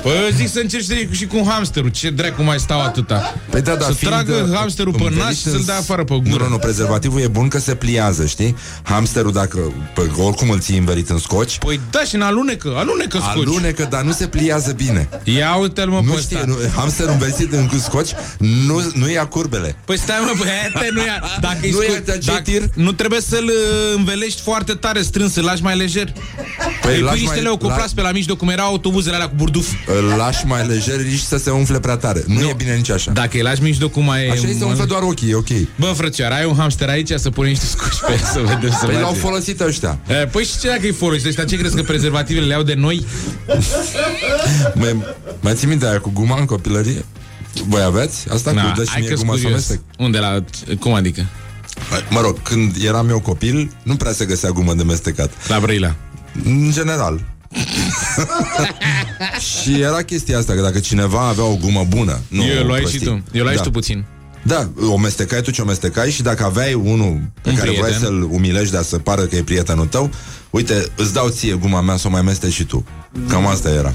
Păi 0.01 0.11
eu 0.11 0.29
zic 0.35 0.49
să 0.49 0.59
încerci 0.59 0.83
să 0.85 0.93
și 1.11 1.25
cu 1.25 1.45
hamsterul. 1.47 1.89
Ce 1.89 2.09
dracu 2.09 2.43
mai 2.43 2.59
stau 2.59 2.81
atâta? 2.81 3.35
Păi 3.49 3.61
da, 3.61 3.75
da, 3.75 3.85
Să 3.85 3.91
fiind, 3.93 4.13
tragă 4.13 4.47
uh, 4.49 4.55
hamsterul 4.57 4.91
pe 4.93 4.97
învelit 5.03 5.23
nas 5.23 5.39
și 5.39 5.47
în- 5.47 5.51
să-l 5.53 5.63
dea 5.65 5.77
afară 5.77 6.03
pe 6.03 6.13
Nu, 6.13 6.23
gură. 6.29 6.43
Nu, 6.43 6.49
nu, 6.49 6.57
prezervativul 6.57 7.19
e 7.21 7.27
bun 7.27 7.47
că 7.47 7.59
se 7.59 7.75
pliază, 7.75 8.25
știi? 8.25 8.55
Hamsterul, 8.83 9.31
dacă 9.31 9.57
pe, 9.95 10.01
oricum 10.21 10.49
îl 10.49 10.59
ții 10.59 10.77
învelit 10.77 11.09
în 11.09 11.17
scoci, 11.19 11.57
Păi 11.57 11.79
da, 11.89 12.03
și 12.03 12.15
în 12.15 12.21
alunecă, 12.21 12.73
alunecă 12.77 13.17
scoci. 13.17 13.45
Alunecă, 13.47 13.87
dar 13.89 14.01
nu 14.01 14.11
se 14.11 14.27
pliază 14.27 14.71
bine. 14.71 15.09
Ia 15.23 15.55
uite-l 15.55 15.89
mă 15.89 16.01
Nu 16.03 16.11
pe 16.11 16.19
știi, 16.19 16.35
ăsta. 16.35 16.47
nu, 16.47 16.55
hamsterul 16.75 17.11
învelit 17.11 17.53
în 17.53 17.79
scoci 17.79 18.09
nu, 18.37 18.91
nu 18.93 19.09
ia 19.09 19.25
curbele. 19.27 19.75
Păi 19.85 19.97
stai 19.97 20.17
mă, 20.25 20.31
băiate, 20.37 20.89
nu 20.93 20.99
ia. 21.01 21.23
Dacă 21.41 21.57
Nu 21.61 21.77
nu, 21.77 21.83
ia 21.83 22.17
dacă, 22.25 22.41
tir? 22.41 22.69
nu 22.75 22.91
trebuie 22.91 23.21
să-l 23.21 23.43
uh, 23.45 23.95
învelești 23.95 24.41
foarte 24.41 24.73
tare 24.73 25.01
strâns 25.01 25.33
Să-l 25.33 25.43
lași 25.43 25.63
mai 25.63 25.77
lejer. 25.77 26.13
Păi 26.81 26.91
lași 26.99 27.01
pui 27.01 27.19
niște 27.19 27.25
mai- 27.33 27.41
leucoplați 27.41 27.95
pe 27.95 28.01
la 28.01 28.11
mijloc 28.11 28.37
Cum 28.37 28.49
erau 28.49 28.65
autobuzele 28.67 29.15
alea 29.15 29.27
cu 29.29 29.35
burduf 29.35 29.67
Îl 29.97 30.03
lași 30.17 30.45
mai 30.45 30.67
lejer, 30.67 31.01
riști 31.01 31.25
să 31.25 31.37
se 31.37 31.49
umfle 31.49 31.79
prea 31.79 31.97
tare. 31.97 32.23
Nu, 32.27 32.41
e 32.41 32.53
bine 32.57 32.75
nici 32.75 32.89
așa. 32.89 33.11
Dacă 33.11 33.29
îi 33.33 33.41
lași 33.41 33.61
mijlocul 33.61 34.01
mai 34.01 34.27
Așa 34.27 34.47
este 34.47 34.63
umflă 34.63 34.85
doar 34.85 35.01
ochii, 35.01 35.29
e 35.29 35.35
ok. 35.35 35.47
Bă, 35.79 35.85
frățioară, 35.95 36.33
ai 36.33 36.45
un 36.45 36.55
hamster 36.55 36.89
aici 36.89 37.11
Să 37.15 37.29
pune 37.29 37.49
niște 37.49 37.65
scoci 37.65 37.99
pe 38.07 38.11
el 38.11 38.17
Să 38.33 38.39
vedem 38.39 38.69
să 38.69 38.77
Păi 38.79 38.87
merge. 38.87 39.01
l-au 39.01 39.13
folosit 39.13 39.59
ăștia. 39.61 39.99
E, 40.07 40.13
Păi 40.13 40.43
și 40.43 40.59
ce 40.59 40.67
dacă 40.67 40.79
îi 40.83 40.91
folosești? 40.91 41.27
Ăștia 41.27 41.43
ce 41.43 41.57
crezi 41.57 41.75
că 41.75 41.81
prezervativele 41.81 42.45
le 42.45 42.53
iau 42.53 42.63
de 42.63 42.73
noi? 42.73 43.05
Mai, 44.73 45.03
mai 45.39 45.53
ții 45.53 45.67
minte 45.67 45.85
aia 45.87 45.99
cu 45.99 46.11
guma 46.13 46.39
în 46.39 46.45
copilărie? 46.45 47.05
Voi 47.67 47.81
aveți? 47.81 48.25
Asta 48.33 48.51
Na, 48.51 48.69
cu 48.71 48.77
dă 48.77 48.83
și 48.83 48.89
hai 48.89 48.99
mie 48.99 49.09
că 49.09 49.15
guma 49.15 49.33
să 49.33 49.39
curios. 49.41 49.51
amestec. 49.53 49.79
Unde 49.97 50.17
la... 50.17 50.43
Cum 50.79 50.93
adică? 50.93 51.25
Mă 52.09 52.21
rog, 52.21 52.41
când 52.41 52.75
eram 52.85 53.09
eu 53.09 53.19
copil, 53.19 53.71
nu 53.83 53.95
prea 53.95 54.11
se 54.11 54.25
găsea 54.25 54.49
gumă 54.49 54.73
de 54.73 54.83
mestecat. 54.83 55.31
La 55.47 55.59
Brăila. 55.59 55.95
În 56.45 56.71
general. 56.71 57.21
Și 59.39 59.81
era 59.81 60.01
chestia 60.01 60.37
asta, 60.37 60.53
că 60.53 60.61
dacă 60.61 60.79
cineva 60.79 61.27
avea 61.27 61.43
o 61.43 61.55
gumă 61.55 61.85
bună, 61.89 62.19
nu 62.27 62.43
eu 62.45 62.63
o 62.63 62.65
luai 62.65 62.79
și 62.79 62.97
prostie. 62.97 63.07
tu. 63.07 63.37
Eu 63.37 63.41
luai 63.43 63.55
da. 63.55 63.61
și 63.61 63.65
tu 63.65 63.71
puțin. 63.71 64.05
Da, 64.43 64.69
o 64.89 64.97
mestecai 64.97 65.41
tu 65.41 65.51
ce 65.51 65.61
o 65.61 65.65
mestecai 65.65 66.11
și 66.11 66.21
dacă 66.21 66.43
aveai 66.43 66.73
unul 66.73 67.21
pe 67.41 67.49
Un 67.49 67.55
care 67.55 67.67
prieten. 67.69 67.89
vrei 67.89 67.99
să-l 67.99 68.27
umilești, 68.31 68.73
dar 68.73 68.83
să 68.83 68.97
pară 68.97 69.21
că 69.21 69.35
e 69.35 69.43
prietenul 69.43 69.85
tău, 69.85 70.09
uite, 70.49 70.85
îți 70.95 71.13
dau 71.13 71.29
ție 71.29 71.53
guma 71.53 71.81
mea 71.81 71.97
să 71.97 72.07
o 72.07 72.09
mai 72.09 72.21
mesteci 72.21 72.53
și 72.53 72.63
tu. 72.63 72.85
Cam 73.27 73.47
asta 73.47 73.69
era. 73.69 73.93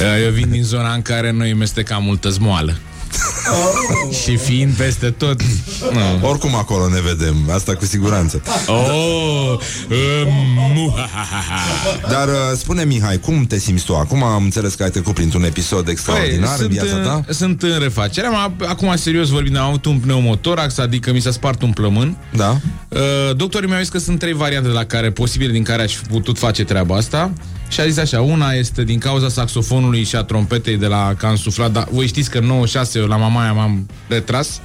E, 0.00 0.22
Eu 0.24 0.30
vin 0.30 0.50
din 0.50 0.62
zona 0.62 0.92
în 0.94 1.02
care 1.02 1.32
noi 1.32 1.52
mestecam 1.54 2.02
multă 2.02 2.28
zmoală. 2.28 2.76
Și 4.22 4.36
fiind 4.36 4.72
peste 4.72 5.10
tot. 5.10 5.40
Nu. 5.92 6.28
Oricum 6.28 6.54
acolo 6.54 6.88
ne 6.88 7.00
vedem, 7.00 7.50
asta 7.50 7.74
cu 7.74 7.84
siguranță. 7.84 8.42
Oh, 8.66 9.58
um, 9.90 10.32
muhahaha. 10.74 11.60
Dar 12.14 12.28
uh, 12.28 12.34
spune 12.56 12.84
Mihai, 12.84 13.18
cum 13.18 13.44
te 13.44 13.58
simți 13.58 13.84
tu? 13.84 13.94
Acum 13.94 14.22
am 14.22 14.42
înțeles 14.42 14.74
că 14.74 14.82
ai 14.82 14.90
trecut 14.90 15.14
printr-un 15.14 15.44
episod 15.44 15.88
extraordinar 15.88 16.60
în 16.60 16.68
viața 16.68 16.96
în, 16.96 17.02
ta. 17.02 17.24
sunt 17.28 17.62
în 17.62 17.78
refacere. 17.78 18.26
Am, 18.26 18.56
acum, 18.68 18.96
serios 18.96 19.28
vorbind, 19.28 19.56
am 19.56 19.66
avut 19.66 19.84
un 19.84 19.98
pneumotorax, 19.98 20.78
adică 20.78 21.12
mi 21.12 21.20
s-a 21.20 21.30
spart 21.30 21.62
un 21.62 21.72
plămân. 21.72 22.16
Da? 22.36 22.60
Uh, 22.88 23.00
doctorii 23.36 23.68
mi-au 23.68 23.80
zis 23.80 23.88
că 23.88 23.98
sunt 23.98 24.18
trei 24.18 24.32
variante 24.32 24.68
la 24.68 24.84
care, 24.84 25.10
posibile 25.10 25.52
din 25.52 25.62
care 25.62 25.82
aș 25.82 25.94
fi 25.94 26.06
putut 26.06 26.38
face 26.38 26.64
treaba 26.64 26.96
asta. 26.96 27.32
Și 27.72 27.80
a 27.80 27.86
zis 27.86 27.96
așa, 27.96 28.20
una 28.20 28.52
este 28.52 28.84
din 28.84 28.98
cauza 28.98 29.28
saxofonului 29.28 30.04
și 30.04 30.16
a 30.16 30.22
trompetei 30.22 30.76
de 30.76 30.86
la 30.86 31.14
că 31.18 31.26
am 31.26 31.36
suflat, 31.36 31.72
dar 31.72 31.88
voi 31.90 32.06
știți 32.06 32.30
că 32.30 32.38
în 32.38 32.44
96 32.46 32.98
eu 32.98 33.06
la 33.06 33.16
mamaia 33.16 33.52
m-am 33.52 33.86
retras 34.08 34.60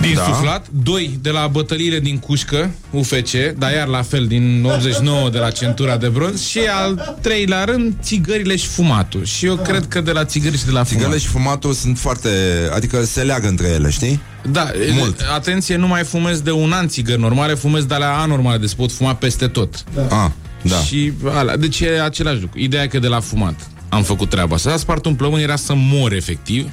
din 0.00 0.14
Da. 0.14 0.20
da. 0.20 0.34
suflat. 0.34 0.66
Doi, 0.82 1.18
de 1.22 1.30
la 1.30 1.46
bătăliile 1.46 2.00
din 2.00 2.18
cușcă, 2.18 2.70
UFC, 2.90 3.30
dar 3.58 3.72
iar 3.72 3.86
la 3.86 4.02
fel, 4.02 4.26
din 4.26 4.64
89 4.64 5.30
de 5.30 5.38
la 5.38 5.50
centura 5.50 5.96
de 5.96 6.08
bronz. 6.08 6.46
Și 6.46 6.58
al 6.58 7.16
treilea 7.20 7.64
rând, 7.64 7.94
țigările 8.02 8.56
și 8.56 8.66
fumatul. 8.66 9.24
Și 9.24 9.46
eu 9.46 9.56
cred 9.56 9.86
că 9.88 10.00
de 10.00 10.12
la 10.12 10.24
țigări 10.24 10.58
și 10.58 10.64
de 10.64 10.70
la 10.70 10.84
Țigările 10.84 11.06
fumat. 11.06 11.20
și 11.20 11.28
fumatul 11.28 11.72
sunt 11.72 11.98
foarte... 11.98 12.28
Adică 12.74 13.04
se 13.04 13.22
leagă 13.22 13.48
între 13.48 13.68
ele, 13.68 13.90
știi? 13.90 14.20
Da, 14.50 14.70
Mult. 14.92 15.20
atenție, 15.34 15.76
nu 15.76 15.86
mai 15.86 16.02
fumez 16.02 16.40
de 16.40 16.50
un 16.50 16.72
an 16.72 16.88
țigări 16.88 17.20
normale, 17.20 17.54
fumez 17.54 17.84
de 17.84 17.94
alea 17.94 18.18
anormale, 18.18 18.58
deci 18.58 18.74
pot 18.74 18.92
fuma 18.92 19.14
peste 19.14 19.46
tot. 19.46 19.84
Ah, 20.08 20.30
da. 20.62 20.76
Și 20.76 21.12
alea, 21.32 21.56
deci 21.56 21.80
e 21.80 22.02
același 22.02 22.40
lucru. 22.40 22.58
Ideea 22.58 22.82
e 22.82 22.86
că 22.86 22.98
de 22.98 23.08
la 23.08 23.20
fumat 23.20 23.68
am 23.88 24.02
făcut 24.02 24.28
treaba 24.28 24.54
asta. 24.54 24.72
A 24.72 24.76
spart 24.76 25.04
un 25.04 25.14
plămân, 25.14 25.40
era 25.40 25.56
să 25.56 25.72
mor 25.76 26.12
efectiv. 26.12 26.70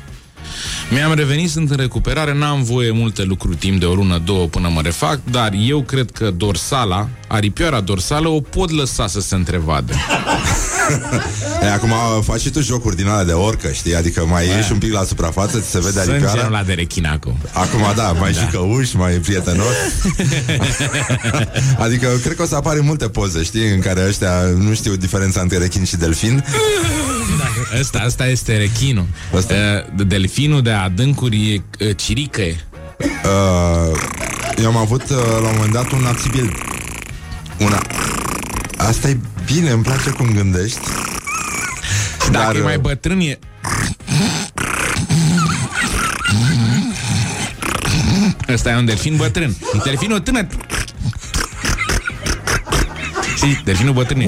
Mi-am 0.89 1.13
revenit, 1.13 1.49
sunt 1.49 1.69
în 1.69 1.77
recuperare, 1.77 2.33
n-am 2.33 2.63
voie 2.63 2.91
multe 2.91 3.23
lucruri 3.23 3.55
timp 3.55 3.79
de 3.79 3.85
o 3.85 3.93
lună, 3.93 4.21
două 4.25 4.45
până 4.45 4.69
mă 4.73 4.81
refac, 4.81 5.19
dar 5.31 5.51
eu 5.67 5.81
cred 5.81 6.11
că 6.11 6.31
dorsala, 6.37 7.07
aripioara 7.27 7.79
dorsală, 7.79 8.27
o 8.27 8.41
pot 8.41 8.71
lăsa 8.71 9.07
să 9.07 9.21
se 9.21 9.35
întrevadă. 9.35 9.93
E, 11.61 11.71
acum 11.71 11.89
uh, 11.91 11.97
faci 12.23 12.41
și 12.41 12.49
tu 12.49 12.61
jocuri 12.61 12.95
din 12.95 13.07
alea 13.07 13.23
de 13.23 13.31
orcă, 13.31 13.71
știi? 13.71 13.95
Adică 13.95 14.25
mai 14.25 14.47
ieși 14.47 14.71
un 14.71 14.77
pic 14.77 14.93
la 14.93 15.03
suprafață, 15.03 15.59
ți 15.59 15.69
se 15.69 15.79
vede 15.79 15.99
Sângem 15.99 16.13
aripioara. 16.13 16.47
la 16.47 16.63
de 16.63 16.73
rechin 16.73 17.05
acum. 17.05 17.37
Acum 17.51 17.81
da, 17.95 18.11
mai 18.11 18.33
și 18.33 18.45
căuși, 18.51 18.95
mai 18.97 19.11
prietenos 19.11 19.65
Adică 21.85 22.07
cred 22.23 22.35
că 22.35 22.41
o 22.41 22.45
să 22.45 22.55
apare 22.55 22.79
multe 22.79 23.07
poze, 23.07 23.43
știi 23.43 23.71
În 23.73 23.79
care 23.79 24.05
ăștia 24.07 24.31
nu 24.57 24.73
știu 24.73 24.95
diferența 24.95 25.41
între 25.41 25.57
rechin 25.57 25.83
și 25.83 25.95
delfin 25.95 26.43
Asta, 27.79 27.99
asta 27.99 28.27
este 28.27 28.57
rechinul. 28.57 29.05
Asta. 29.35 29.53
Uh, 29.97 30.05
Delfinul 30.07 30.61
de 30.61 30.71
adâncuri 30.71 31.53
e 31.53 31.85
uh, 31.85 31.95
cirică. 31.95 32.41
e. 32.41 32.55
uh, 32.99 33.99
Eu 34.61 34.67
am 34.67 34.77
avut 34.77 35.01
uh, 35.01 35.17
la 35.41 35.47
un 35.47 35.53
moment 35.55 35.73
dat 35.73 35.91
un 35.91 36.05
axibil 36.05 36.57
Una 37.59 37.81
Asta 38.77 39.09
e 39.09 39.17
bine, 39.45 39.69
îmi 39.69 39.83
place 39.83 40.09
cum 40.09 40.31
gândești 40.33 40.79
Dacă 42.31 42.45
Dar, 42.45 42.55
e 42.55 42.59
mai 42.59 42.75
uh, 42.75 42.81
bătrân 42.81 43.19
e... 43.19 43.39
Ăsta 48.49 48.69
e 48.69 48.75
un 48.75 48.85
delfin 48.85 49.15
bătrân. 49.15 49.55
Delfinul 49.83 50.19
tânăr... 50.19 50.47
Și 53.37 53.57
delfinul 53.63 53.93
bătrân 53.93 54.19
e... 54.19 54.27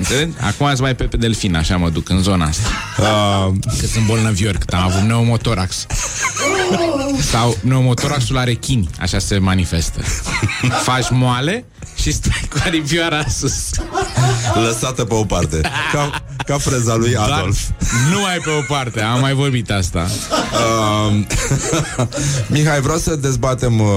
Înțelegi? 0.00 0.32
Acum 0.40 0.66
ați 0.66 0.80
mai 0.80 0.94
pe, 0.94 1.04
pe 1.04 1.16
delfin, 1.16 1.56
așa 1.56 1.76
mă 1.76 1.90
duc 1.90 2.08
în 2.08 2.22
zona 2.22 2.44
asta. 2.46 2.68
uh, 2.98 3.52
Că 3.80 3.86
sunt 3.86 4.06
bolnavior, 4.06 4.56
că 4.66 4.76
am 4.76 4.82
avut 4.82 5.00
pneumotorax. 5.00 5.86
Sau 7.30 7.56
pneumotoraxul 7.62 8.34
la 8.34 8.44
rechini, 8.44 8.88
așa 9.00 9.18
se 9.18 9.38
manifestă. 9.38 10.00
Faci 10.82 11.10
moale 11.10 11.64
și 11.96 12.12
stai 12.12 12.48
cu 12.50 12.56
aripioara 12.64 13.24
sus. 13.28 13.70
Lăsată 14.64 15.04
pe 15.04 15.14
o 15.14 15.24
parte 15.24 15.60
Ca, 15.92 16.22
ca 16.46 16.58
freza 16.58 16.94
lui 16.94 17.12
Dar 17.12 17.30
Adolf 17.30 17.58
numai 18.12 18.36
pe 18.44 18.50
o 18.50 18.74
parte, 18.74 19.00
am 19.00 19.20
mai 19.20 19.32
vorbit 19.34 19.70
asta. 19.70 20.06
Uh, 21.08 21.24
Mihai, 22.52 22.80
vreau 22.80 22.98
să 22.98 23.16
dezbatem 23.16 23.80
uh, 23.80 23.88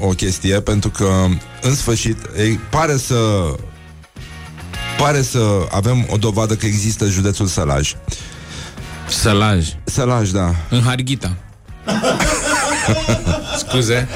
o 0.00 0.08
chestie 0.08 0.60
Pentru 0.60 0.90
că, 0.90 1.24
în 1.62 1.74
sfârșit 1.74 2.16
ei, 2.38 2.60
Pare 2.70 2.96
să 2.96 3.16
Pare 4.98 5.22
să 5.22 5.66
avem 5.70 6.06
o 6.10 6.16
dovadă 6.16 6.54
Că 6.54 6.66
există 6.66 7.06
județul 7.08 7.46
Sălaj 7.46 7.94
Sălaj, 9.08 9.66
Sălaj, 9.84 10.30
da 10.30 10.54
în 10.70 10.82
Harghita. 10.82 11.36
Scuze. 13.58 14.08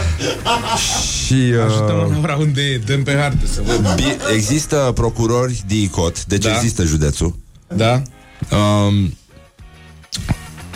Și 1.25 1.35
Ajută-mă 1.67 2.03
uh, 2.07 2.11
Laura, 2.13 2.37
unde 2.37 2.63
e? 2.63 2.79
Dăm 2.79 3.03
pe 3.03 3.17
hartă 3.21 3.47
să 3.53 3.61
văd. 3.65 3.95
bi- 3.95 4.17
există 4.35 4.91
procurori 4.95 5.63
DICOT 5.67 6.25
Deci 6.25 6.43
Da. 6.45 6.55
există 6.55 6.83
județul 6.85 7.37
Da? 7.69 8.03
um, 8.51 9.17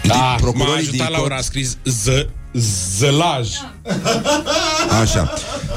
Da, 0.07 0.15
m-a 0.17 0.35
procurorii 0.35 0.75
ajutat 0.89 0.93
DICOT 0.93 1.11
Laura, 1.11 1.37
a 1.37 1.41
scris 1.41 1.77
ză, 1.85 2.29
zălaj. 2.99 3.49
Așa. 5.03 5.33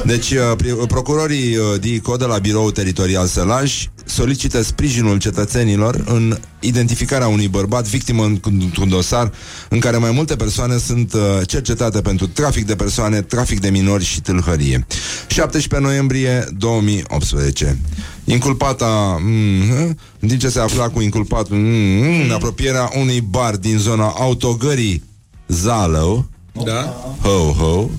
Deci, 0.05 0.31
uh, 0.31 0.39
pri- 0.57 0.87
procurorii 0.87 1.55
uh, 1.55 1.79
DICO 1.79 2.15
de 2.15 2.25
la 2.25 2.37
Biroul 2.37 2.71
Teritorial 2.71 3.25
Sălaj 3.27 3.85
solicită 4.05 4.61
sprijinul 4.61 5.17
cetățenilor 5.17 6.03
în 6.07 6.37
identificarea 6.59 7.27
unui 7.27 7.47
bărbat 7.47 7.87
victimă 7.87 8.23
în- 8.23 8.39
într-un 8.43 8.89
dosar 8.89 9.31
în 9.69 9.79
care 9.79 9.97
mai 9.97 10.11
multe 10.11 10.35
persoane 10.35 10.77
sunt 10.77 11.13
uh, 11.13 11.21
cercetate 11.47 12.01
pentru 12.01 12.27
trafic 12.27 12.65
de 12.65 12.75
persoane, 12.75 13.21
trafic 13.21 13.59
de 13.59 13.69
minori 13.69 14.03
și 14.03 14.21
tâlhărie. 14.21 14.85
17 15.27 15.87
noiembrie 15.89 16.45
2018. 16.57 17.77
Inculpata, 18.23 19.17
mm, 19.21 19.97
în 20.19 20.27
timp 20.27 20.39
ce 20.39 20.49
se 20.49 20.59
afla 20.59 20.89
cu 20.89 21.01
inculpatul 21.01 21.55
mm, 21.57 22.21
în 22.23 22.31
apropierea 22.31 22.89
unui 22.99 23.21
bar 23.21 23.55
din 23.55 23.77
zona 23.77 24.13
autogării 24.17 25.03
Zalău, 25.47 26.25
Da? 26.65 26.95
ho, 27.21 27.51
ho, 27.51 27.89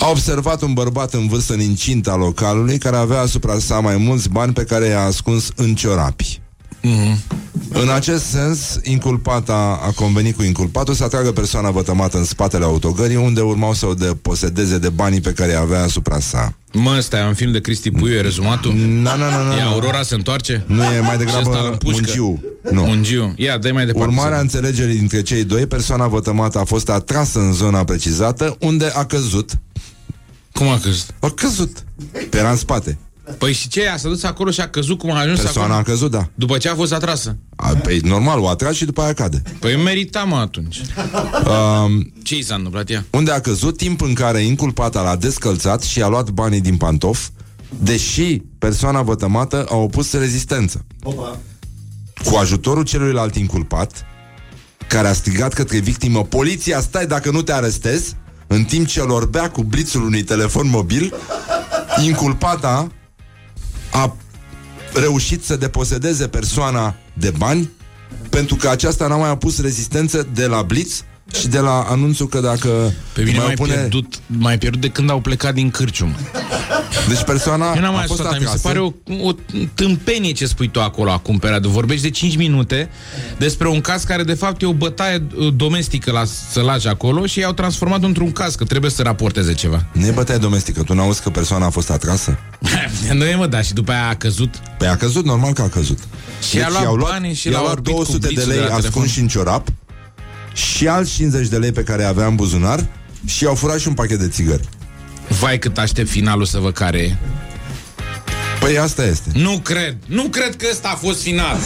a 0.00 0.08
observat 0.10 0.62
un 0.62 0.72
bărbat 0.72 1.14
în 1.14 1.26
vârstă 1.28 1.52
în 1.52 1.60
incinta 1.60 2.16
localului 2.16 2.78
care 2.78 2.96
avea 2.96 3.20
asupra 3.20 3.58
sa 3.58 3.80
mai 3.80 3.96
mulți 3.96 4.28
bani 4.28 4.52
pe 4.52 4.62
care 4.64 4.86
i-a 4.86 5.00
ascuns 5.04 5.50
în 5.56 5.74
ciorapi. 5.74 6.40
În 7.72 7.88
acest 7.94 8.24
sens, 8.24 8.78
inculpata 8.82 9.80
a 9.82 9.90
convenit 9.94 10.36
cu 10.36 10.42
inculpatul 10.42 10.94
să 10.94 11.04
atragă 11.04 11.32
persoana 11.32 11.70
vătămată 11.70 12.16
în 12.16 12.24
spatele 12.24 12.64
autogării 12.64 13.16
unde 13.16 13.40
urmau 13.40 13.74
să 13.74 13.86
o 13.86 13.94
deposedeze 13.94 14.78
de 14.78 14.88
banii 14.88 15.20
pe 15.20 15.32
care 15.32 15.52
i 15.52 15.54
avea 15.54 15.82
asupra 15.82 16.18
sa. 16.20 16.54
Mă, 16.72 16.94
ăsta 16.98 17.18
e 17.18 17.26
un 17.26 17.34
film 17.34 17.52
de 17.52 17.60
Cristi 17.60 17.90
Puiu, 17.90 18.14
e 18.14 18.20
rezumatul? 18.20 18.72
Na, 18.74 19.14
na, 19.14 19.28
na, 19.28 19.42
na, 19.42 19.54
E 19.56 19.60
na. 19.62 19.70
Aurora 19.70 20.02
se 20.02 20.14
întoarce? 20.14 20.64
Nu 20.66 20.82
e 20.82 21.00
mai 21.00 21.16
Și 21.18 21.24
ăsta 21.26 21.38
îl 21.38 21.44
degrabă 21.44 21.68
împușcă? 21.68 22.00
mungiu. 22.06 22.42
Nu. 22.72 22.82
Mungiu. 22.84 23.32
Ia, 23.36 23.58
dă 23.58 23.70
mai 23.72 23.86
departe. 23.86 24.08
Urmarea 24.08 24.36
să- 24.36 24.42
înțelegerii 24.42 24.96
dintre 24.96 25.22
cei 25.22 25.44
doi, 25.44 25.66
persoana 25.66 26.06
vătămată 26.06 26.58
a 26.58 26.64
fost 26.64 26.88
atrasă 26.88 27.38
în 27.38 27.52
zona 27.52 27.84
precizată, 27.84 28.56
unde 28.60 28.90
a 28.94 29.04
căzut. 29.04 29.50
Cum 30.60 30.68
a 30.68 30.78
căzut? 30.78 31.06
A 31.20 31.30
căzut. 31.30 31.84
Pe 32.30 32.38
era 32.38 32.50
în 32.50 32.56
spate. 32.56 32.98
Păi 33.38 33.52
și 33.52 33.68
ce? 33.68 33.88
A 33.88 33.96
s-a 33.96 34.08
dus 34.08 34.22
acolo 34.22 34.50
și 34.50 34.60
a 34.60 34.68
căzut 34.68 34.98
cum 34.98 35.10
a 35.10 35.18
ajuns 35.18 35.40
Persoana 35.40 35.74
a 35.74 35.76
acolo? 35.76 35.92
căzut, 35.94 36.10
da. 36.10 36.28
După 36.34 36.58
ce 36.58 36.68
a 36.68 36.74
fost 36.74 36.92
atrasă. 36.92 37.36
A, 37.56 37.68
păi, 37.68 37.98
normal, 37.98 38.40
o 38.40 38.48
atras 38.48 38.74
și 38.74 38.84
după 38.84 39.02
aia 39.02 39.12
cade. 39.12 39.42
Păi 39.58 39.76
merita, 39.76 40.24
mă, 40.24 40.36
atunci. 40.36 40.80
Um, 41.46 42.12
Ce 42.22 42.36
i 42.36 42.42
s-a 42.42 42.54
întâmplat 42.54 42.90
ea? 42.90 43.04
unde 43.10 43.30
a 43.30 43.40
căzut 43.40 43.76
timp 43.76 44.00
în 44.02 44.12
care 44.12 44.40
inculpata 44.40 45.02
l-a 45.02 45.16
descălțat 45.16 45.82
și 45.82 46.02
a 46.02 46.08
luat 46.08 46.30
banii 46.30 46.60
din 46.60 46.76
pantof, 46.76 47.28
deși 47.78 48.42
persoana 48.58 49.02
vătămată 49.02 49.66
a 49.70 49.76
opus 49.76 50.12
rezistență. 50.12 50.84
Cu 52.24 52.36
ajutorul 52.36 52.84
celuilalt 52.84 53.36
inculpat, 53.36 54.04
care 54.88 55.08
a 55.08 55.12
strigat 55.12 55.52
către 55.52 55.78
victimă, 55.78 56.22
poliția, 56.24 56.80
stai 56.80 57.06
dacă 57.06 57.30
nu 57.30 57.42
te 57.42 57.52
arestez, 57.52 58.14
în 58.52 58.64
timp 58.64 58.86
ce 58.86 59.00
îl 59.00 59.10
orbea 59.10 59.50
cu 59.50 59.62
blițul 59.62 60.02
unui 60.02 60.22
telefon 60.22 60.68
mobil, 60.68 61.14
inculpata 62.04 62.92
a 63.92 64.16
reușit 64.94 65.44
să 65.44 65.56
deposedeze 65.56 66.28
persoana 66.28 66.94
de 67.12 67.32
bani 67.38 67.70
pentru 68.30 68.56
că 68.56 68.68
aceasta 68.68 69.06
n-a 69.06 69.16
mai 69.16 69.30
opus 69.30 69.60
rezistență 69.60 70.28
de 70.34 70.46
la 70.46 70.62
blitz 70.62 71.04
și 71.38 71.48
de 71.48 71.58
la 71.58 71.86
anunțul 71.88 72.28
că 72.28 72.40
dacă 72.40 72.92
Pe 73.12 73.22
mine 73.22 73.36
mai 73.36 73.46
mai 73.46 73.54
pune... 73.54 73.74
pierdut, 73.74 74.14
mai 74.26 74.58
pierdut 74.58 74.80
de 74.80 74.88
când 74.88 75.10
au 75.10 75.20
plecat 75.20 75.54
din 75.54 75.70
cârcium. 75.70 76.14
Deci 77.08 77.22
persoana 77.22 77.72
Eu 77.74 77.80
n-am 77.80 77.92
mai 77.94 78.02
a 78.02 78.06
fost 78.06 78.20
ascultat, 78.20 78.40
mi 78.40 78.46
se 78.46 78.68
atrasă. 78.68 78.68
pare 78.68 78.78
o, 78.78 78.92
o 79.28 79.32
tâmpenie 79.74 80.32
ce 80.32 80.46
spui 80.46 80.68
tu 80.68 80.80
acolo 80.80 81.10
acum 81.10 81.38
pe 81.38 81.48
radio. 81.48 81.70
Vorbești 81.70 82.02
de 82.02 82.10
5 82.10 82.36
minute 82.36 82.88
despre 83.38 83.68
un 83.68 83.80
caz 83.80 84.02
care 84.02 84.22
de 84.22 84.34
fapt 84.34 84.62
e 84.62 84.66
o 84.66 84.72
bătaie 84.72 85.26
uh, 85.36 85.52
domestică 85.56 86.10
la 86.10 86.24
sălaci 86.50 86.86
acolo 86.86 87.26
și 87.26 87.38
i-au 87.38 87.52
transformat 87.52 88.02
într-un 88.02 88.32
caz, 88.32 88.54
că 88.54 88.64
trebuie 88.64 88.90
să 88.90 89.02
raporteze 89.02 89.52
ceva. 89.54 89.84
Nu 89.92 90.06
e 90.06 90.10
bătaie 90.10 90.38
domestică, 90.38 90.82
tu 90.82 90.94
n-auzi 90.94 91.22
că 91.22 91.30
persoana 91.30 91.66
a 91.66 91.70
fost 91.70 91.90
atrasă? 91.90 92.38
nu 93.12 93.24
e 93.24 93.34
mă, 93.34 93.46
da, 93.46 93.62
și 93.62 93.72
după 93.72 93.92
aia 93.92 94.08
a 94.08 94.14
căzut. 94.14 94.54
Păi 94.78 94.88
a 94.88 94.96
căzut, 94.96 95.24
normal 95.24 95.52
că 95.52 95.62
a 95.62 95.68
căzut. 95.68 95.98
Și 96.48 96.56
i-a 96.56 96.68
luat 96.68 96.82
i-au 96.82 96.96
banii 96.96 97.34
și 97.34 97.48
i-au 97.48 97.54
l-au 97.54 97.64
luat 97.64 97.76
orbit 97.76 97.94
cu 97.94 98.02
200 98.02 98.26
de 98.26 98.32
blițul 98.32 98.48
lei 98.48 98.58
de 98.58 98.64
la 98.64 98.68
telefon. 98.68 98.90
ascunși 98.90 99.20
în 99.20 99.28
ciorap 99.28 99.68
și 100.52 100.88
alți 100.88 101.12
50 101.12 101.48
de 101.48 101.56
lei 101.56 101.72
pe 101.72 101.82
care 101.82 102.04
avea 102.04 102.26
în 102.26 102.34
buzunar 102.34 102.86
și 103.26 103.44
i-au 103.44 103.54
furat 103.54 103.78
și 103.78 103.88
un 103.88 103.94
pachet 103.94 104.18
de 104.18 104.28
țigări. 104.28 104.68
Vai 105.28 105.58
cât 105.58 105.78
aștept 105.78 106.08
finalul 106.08 106.44
să 106.44 106.58
văd 106.58 106.72
care 106.72 106.98
e. 106.98 107.16
Păi 108.60 108.78
asta 108.78 109.04
este. 109.04 109.30
Nu 109.32 109.58
cred, 109.58 109.96
nu 110.06 110.22
cred 110.22 110.56
că 110.56 110.66
ăsta 110.70 110.88
a 110.88 110.96
fost 110.96 111.22
final. 111.22 111.56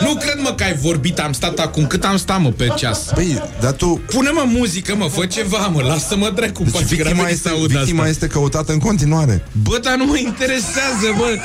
Nu 0.00 0.14
cred 0.14 0.38
mă 0.42 0.52
că 0.56 0.64
ai 0.64 0.74
vorbit, 0.74 1.18
am 1.18 1.32
stat 1.32 1.58
acum, 1.58 1.86
cât 1.86 2.04
am 2.04 2.16
stat 2.16 2.40
mă 2.40 2.50
pe 2.50 2.72
ceas. 2.76 2.98
Păi, 3.14 3.42
dar 3.60 3.72
tu... 3.72 4.00
Pune-mă 4.06 4.44
muzică, 4.46 4.94
mă, 4.96 5.08
fă 5.08 5.26
ceva, 5.26 5.66
mă, 5.66 5.82
lasă-mă 5.82 6.32
dracu. 6.34 6.62
Deci 6.62 6.72
poate 6.72 6.86
că 6.86 6.94
victima, 6.94 7.22
n-am 7.22 7.26
este, 7.28 7.42
venit 7.42 7.42
să 7.42 7.48
aud 7.48 7.70
victima 7.70 7.98
asta. 7.98 8.10
este 8.10 8.26
căutată 8.26 8.72
în 8.72 8.78
continuare. 8.78 9.44
Bă, 9.62 9.78
dar 9.82 9.96
nu 9.96 10.04
mă 10.04 10.16
interesează, 10.18 11.14
bă. 11.16 11.36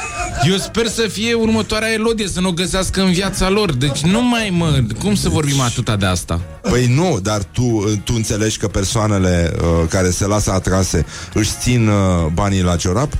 Eu 0.50 0.58
sper 0.58 0.88
să 0.88 1.08
fie 1.12 1.34
următoarea 1.34 1.92
elodie, 1.92 2.28
să 2.28 2.40
nu 2.40 2.48
o 2.48 2.52
găsească 2.52 3.02
în 3.02 3.12
viața 3.12 3.50
lor. 3.50 3.74
Deci 3.74 4.00
nu 4.00 4.24
mai, 4.24 4.50
mă, 4.58 4.84
cum 5.00 5.16
să 5.16 5.30
vorbim 5.30 5.60
atâta 5.60 5.96
de 5.96 6.06
asta? 6.06 6.42
Păi 6.62 6.86
nu, 6.96 7.20
dar 7.22 7.44
tu, 7.44 7.84
tu 8.04 8.14
înțelegi 8.16 8.58
că 8.58 8.68
persoanele 8.68 9.54
uh, 9.56 9.88
care 9.90 10.10
se 10.10 10.26
lasă 10.26 10.52
atrase 10.52 11.06
își 11.34 11.52
țin 11.62 11.88
uh, 11.88 12.26
banii 12.34 12.62
la 12.62 12.76
ciorap 12.76 13.14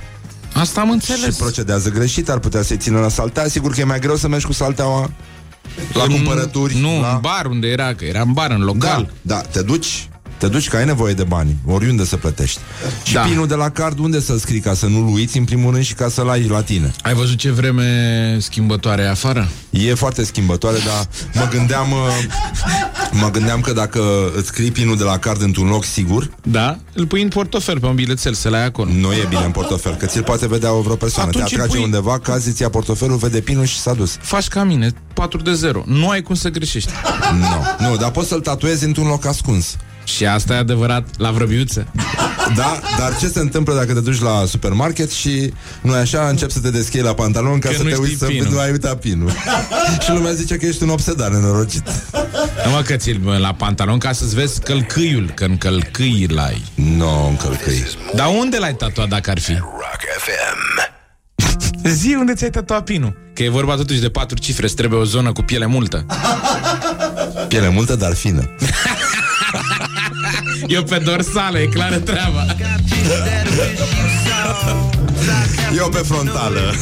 Asta 0.54 0.80
am 0.80 0.90
înțeles. 0.90 1.34
și 1.34 1.40
procedează 1.40 1.88
greșit, 1.90 2.28
ar 2.28 2.38
putea 2.38 2.62
să-i 2.62 2.76
țină 2.76 3.00
la 3.00 3.08
saltea. 3.08 3.48
Sigur 3.48 3.72
că 3.72 3.80
e 3.80 3.84
mai 3.84 3.98
greu 4.00 4.16
să 4.16 4.28
mergi 4.28 4.46
cu 4.46 4.52
salteaua 4.52 5.10
la 5.92 6.02
În- 6.02 6.10
cumpărături. 6.10 6.78
Nu, 6.80 7.00
la... 7.00 7.12
în 7.12 7.18
bar 7.20 7.46
unde 7.46 7.66
era, 7.68 7.94
că 7.94 8.04
era 8.04 8.20
în 8.20 8.32
bar, 8.32 8.50
în 8.50 8.62
local. 8.62 9.10
Da, 9.22 9.34
da, 9.34 9.40
te 9.40 9.62
duci 9.62 10.08
te 10.44 10.50
duci 10.50 10.68
că 10.68 10.76
ai 10.76 10.84
nevoie 10.84 11.14
de 11.14 11.22
bani, 11.24 11.56
oriunde 11.66 12.04
să 12.04 12.16
plătești. 12.16 12.60
Și 13.02 13.12
Da. 13.14 13.20
pinul 13.20 13.46
de 13.46 13.54
la 13.54 13.70
card, 13.70 13.98
unde 13.98 14.20
să 14.20 14.38
scrii 14.38 14.60
ca 14.60 14.74
să 14.74 14.86
nu-l 14.86 15.12
uiți 15.14 15.38
în 15.38 15.44
primul 15.44 15.72
rând 15.72 15.84
și 15.84 15.94
ca 15.94 16.08
să-l 16.08 16.28
ai 16.28 16.46
la 16.46 16.62
tine? 16.62 16.92
Ai 17.02 17.14
văzut 17.14 17.36
ce 17.38 17.50
vreme 17.50 18.36
schimbătoare 18.40 19.02
e 19.02 19.08
afară? 19.08 19.48
E 19.70 19.94
foarte 19.94 20.24
schimbătoare, 20.24 20.76
dar 20.86 21.06
mă 21.34 21.48
gândeam 21.50 21.90
uh, 21.90 21.98
mă 23.10 23.30
gândeam 23.30 23.60
că 23.60 23.72
dacă 23.72 24.00
îți 24.36 24.46
scrii 24.46 24.70
pinul 24.70 24.96
de 24.96 25.02
la 25.04 25.18
card 25.18 25.42
într-un 25.42 25.68
loc 25.68 25.84
sigur, 25.84 26.30
Da? 26.42 26.78
Îl 26.92 27.06
pui 27.06 27.22
în 27.22 27.28
portofel 27.28 27.80
pe 27.80 27.86
un 27.86 27.94
bilețel, 27.94 28.32
să-l 28.34 28.54
ai 28.54 28.64
acolo. 28.64 28.90
nu 28.92 29.12
e 29.12 29.26
bine 29.28 29.44
în 29.44 29.50
portofel, 29.50 29.94
că 29.94 30.06
ți-l 30.06 30.22
poate 30.22 30.46
vedea 30.48 30.72
o 30.72 30.80
vreo 30.80 30.96
persoană. 30.96 31.28
Atunci 31.28 31.48
Te 31.48 31.54
îl 31.54 31.60
atrage 31.60 31.76
pui- 31.76 31.84
undeva, 31.84 32.18
cazi, 32.18 32.48
îți 32.48 32.62
ia 32.62 32.68
portofelul, 32.70 33.16
vede 33.16 33.40
pinul 33.40 33.64
și 33.64 33.78
s-a 33.78 33.94
dus. 33.94 34.16
Faci 34.20 34.48
ca 34.48 34.64
mine, 34.64 34.90
4 35.14 35.38
de 35.42 35.52
0. 35.54 35.84
Nu 35.86 36.08
ai 36.08 36.22
cum 36.22 36.34
să 36.34 36.48
greșești. 36.48 36.90
Nu, 37.38 37.86
nu, 37.88 37.96
dar 37.96 38.10
poți 38.10 38.28
să-l 38.28 38.40
tatuezi 38.40 38.84
într-un 38.84 39.06
loc 39.06 39.26
ascuns. 39.26 39.76
Și 40.04 40.26
asta 40.26 40.54
e 40.54 40.56
adevărat 40.56 41.06
la 41.16 41.30
vrăbiuță. 41.30 41.86
Da, 42.56 42.80
dar 42.98 43.16
ce 43.16 43.28
se 43.28 43.38
întâmplă 43.38 43.74
dacă 43.74 43.92
te 43.92 44.00
duci 44.00 44.20
la 44.20 44.44
supermarket 44.46 45.10
și 45.10 45.52
nu 45.82 45.92
așa, 45.92 46.28
începi 46.28 46.52
să 46.52 46.60
te 46.60 46.70
deschei 46.70 47.00
la 47.00 47.14
pantalon 47.14 47.58
ca 47.58 47.68
Că 47.68 47.74
să 47.74 47.82
nu 47.82 47.88
te 47.88 47.94
știi 47.94 48.06
uiți 48.08 48.18
să 48.18 48.26
pinul. 48.26 48.48
nu 48.52 48.58
ai 48.58 48.70
uitat 48.70 48.98
pinul. 48.98 49.30
și 50.04 50.10
lumea 50.10 50.32
zice 50.32 50.56
că 50.56 50.66
ești 50.66 50.82
un 50.82 50.88
obsedar 50.88 51.30
nenorocit. 51.30 51.88
Nu 52.64 52.70
mă 52.70 52.82
că 52.86 52.96
ți 52.96 53.20
la 53.38 53.52
pantalon 53.54 53.98
ca 53.98 54.12
să-ți 54.12 54.34
vezi 54.34 54.60
călcâiul, 54.60 55.30
că 55.34 55.44
în 55.44 55.56
călcâi 55.56 56.26
l-ai. 56.30 56.64
Nu, 56.74 56.96
no, 56.96 57.26
încălcăi. 57.26 57.84
Dar 58.14 58.26
unde 58.38 58.58
l-ai 58.58 58.74
tatuat 58.74 59.08
dacă 59.08 59.30
ar 59.30 59.38
fi? 59.38 59.52
Rock 59.52 60.00
FM. 60.24 60.92
Zi 61.88 62.14
unde 62.18 62.34
ți-ai 62.34 62.50
tatuat 62.50 62.84
pinul. 62.84 63.16
Că 63.34 63.42
e 63.42 63.48
vorba 63.48 63.74
totuși 63.74 64.00
de 64.00 64.08
patru 64.08 64.38
cifre, 64.38 64.64
îți 64.64 64.74
trebuie 64.74 65.00
o 65.00 65.04
zonă 65.04 65.32
cu 65.32 65.42
piele 65.42 65.66
multă. 65.66 66.06
Piele 67.48 67.68
multă, 67.68 67.96
dar 67.96 68.14
fină. 68.14 68.50
Eu 70.66 70.82
pe 70.82 70.98
dorsală, 70.98 71.58
e 71.58 71.66
clară 71.66 71.98
treaba. 71.98 72.46
Eu 75.76 75.88
pe 75.88 75.98
frontală. 75.98 76.60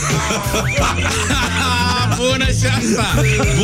Bună 2.16 2.44
și 2.44 2.66
asta! 2.78 3.06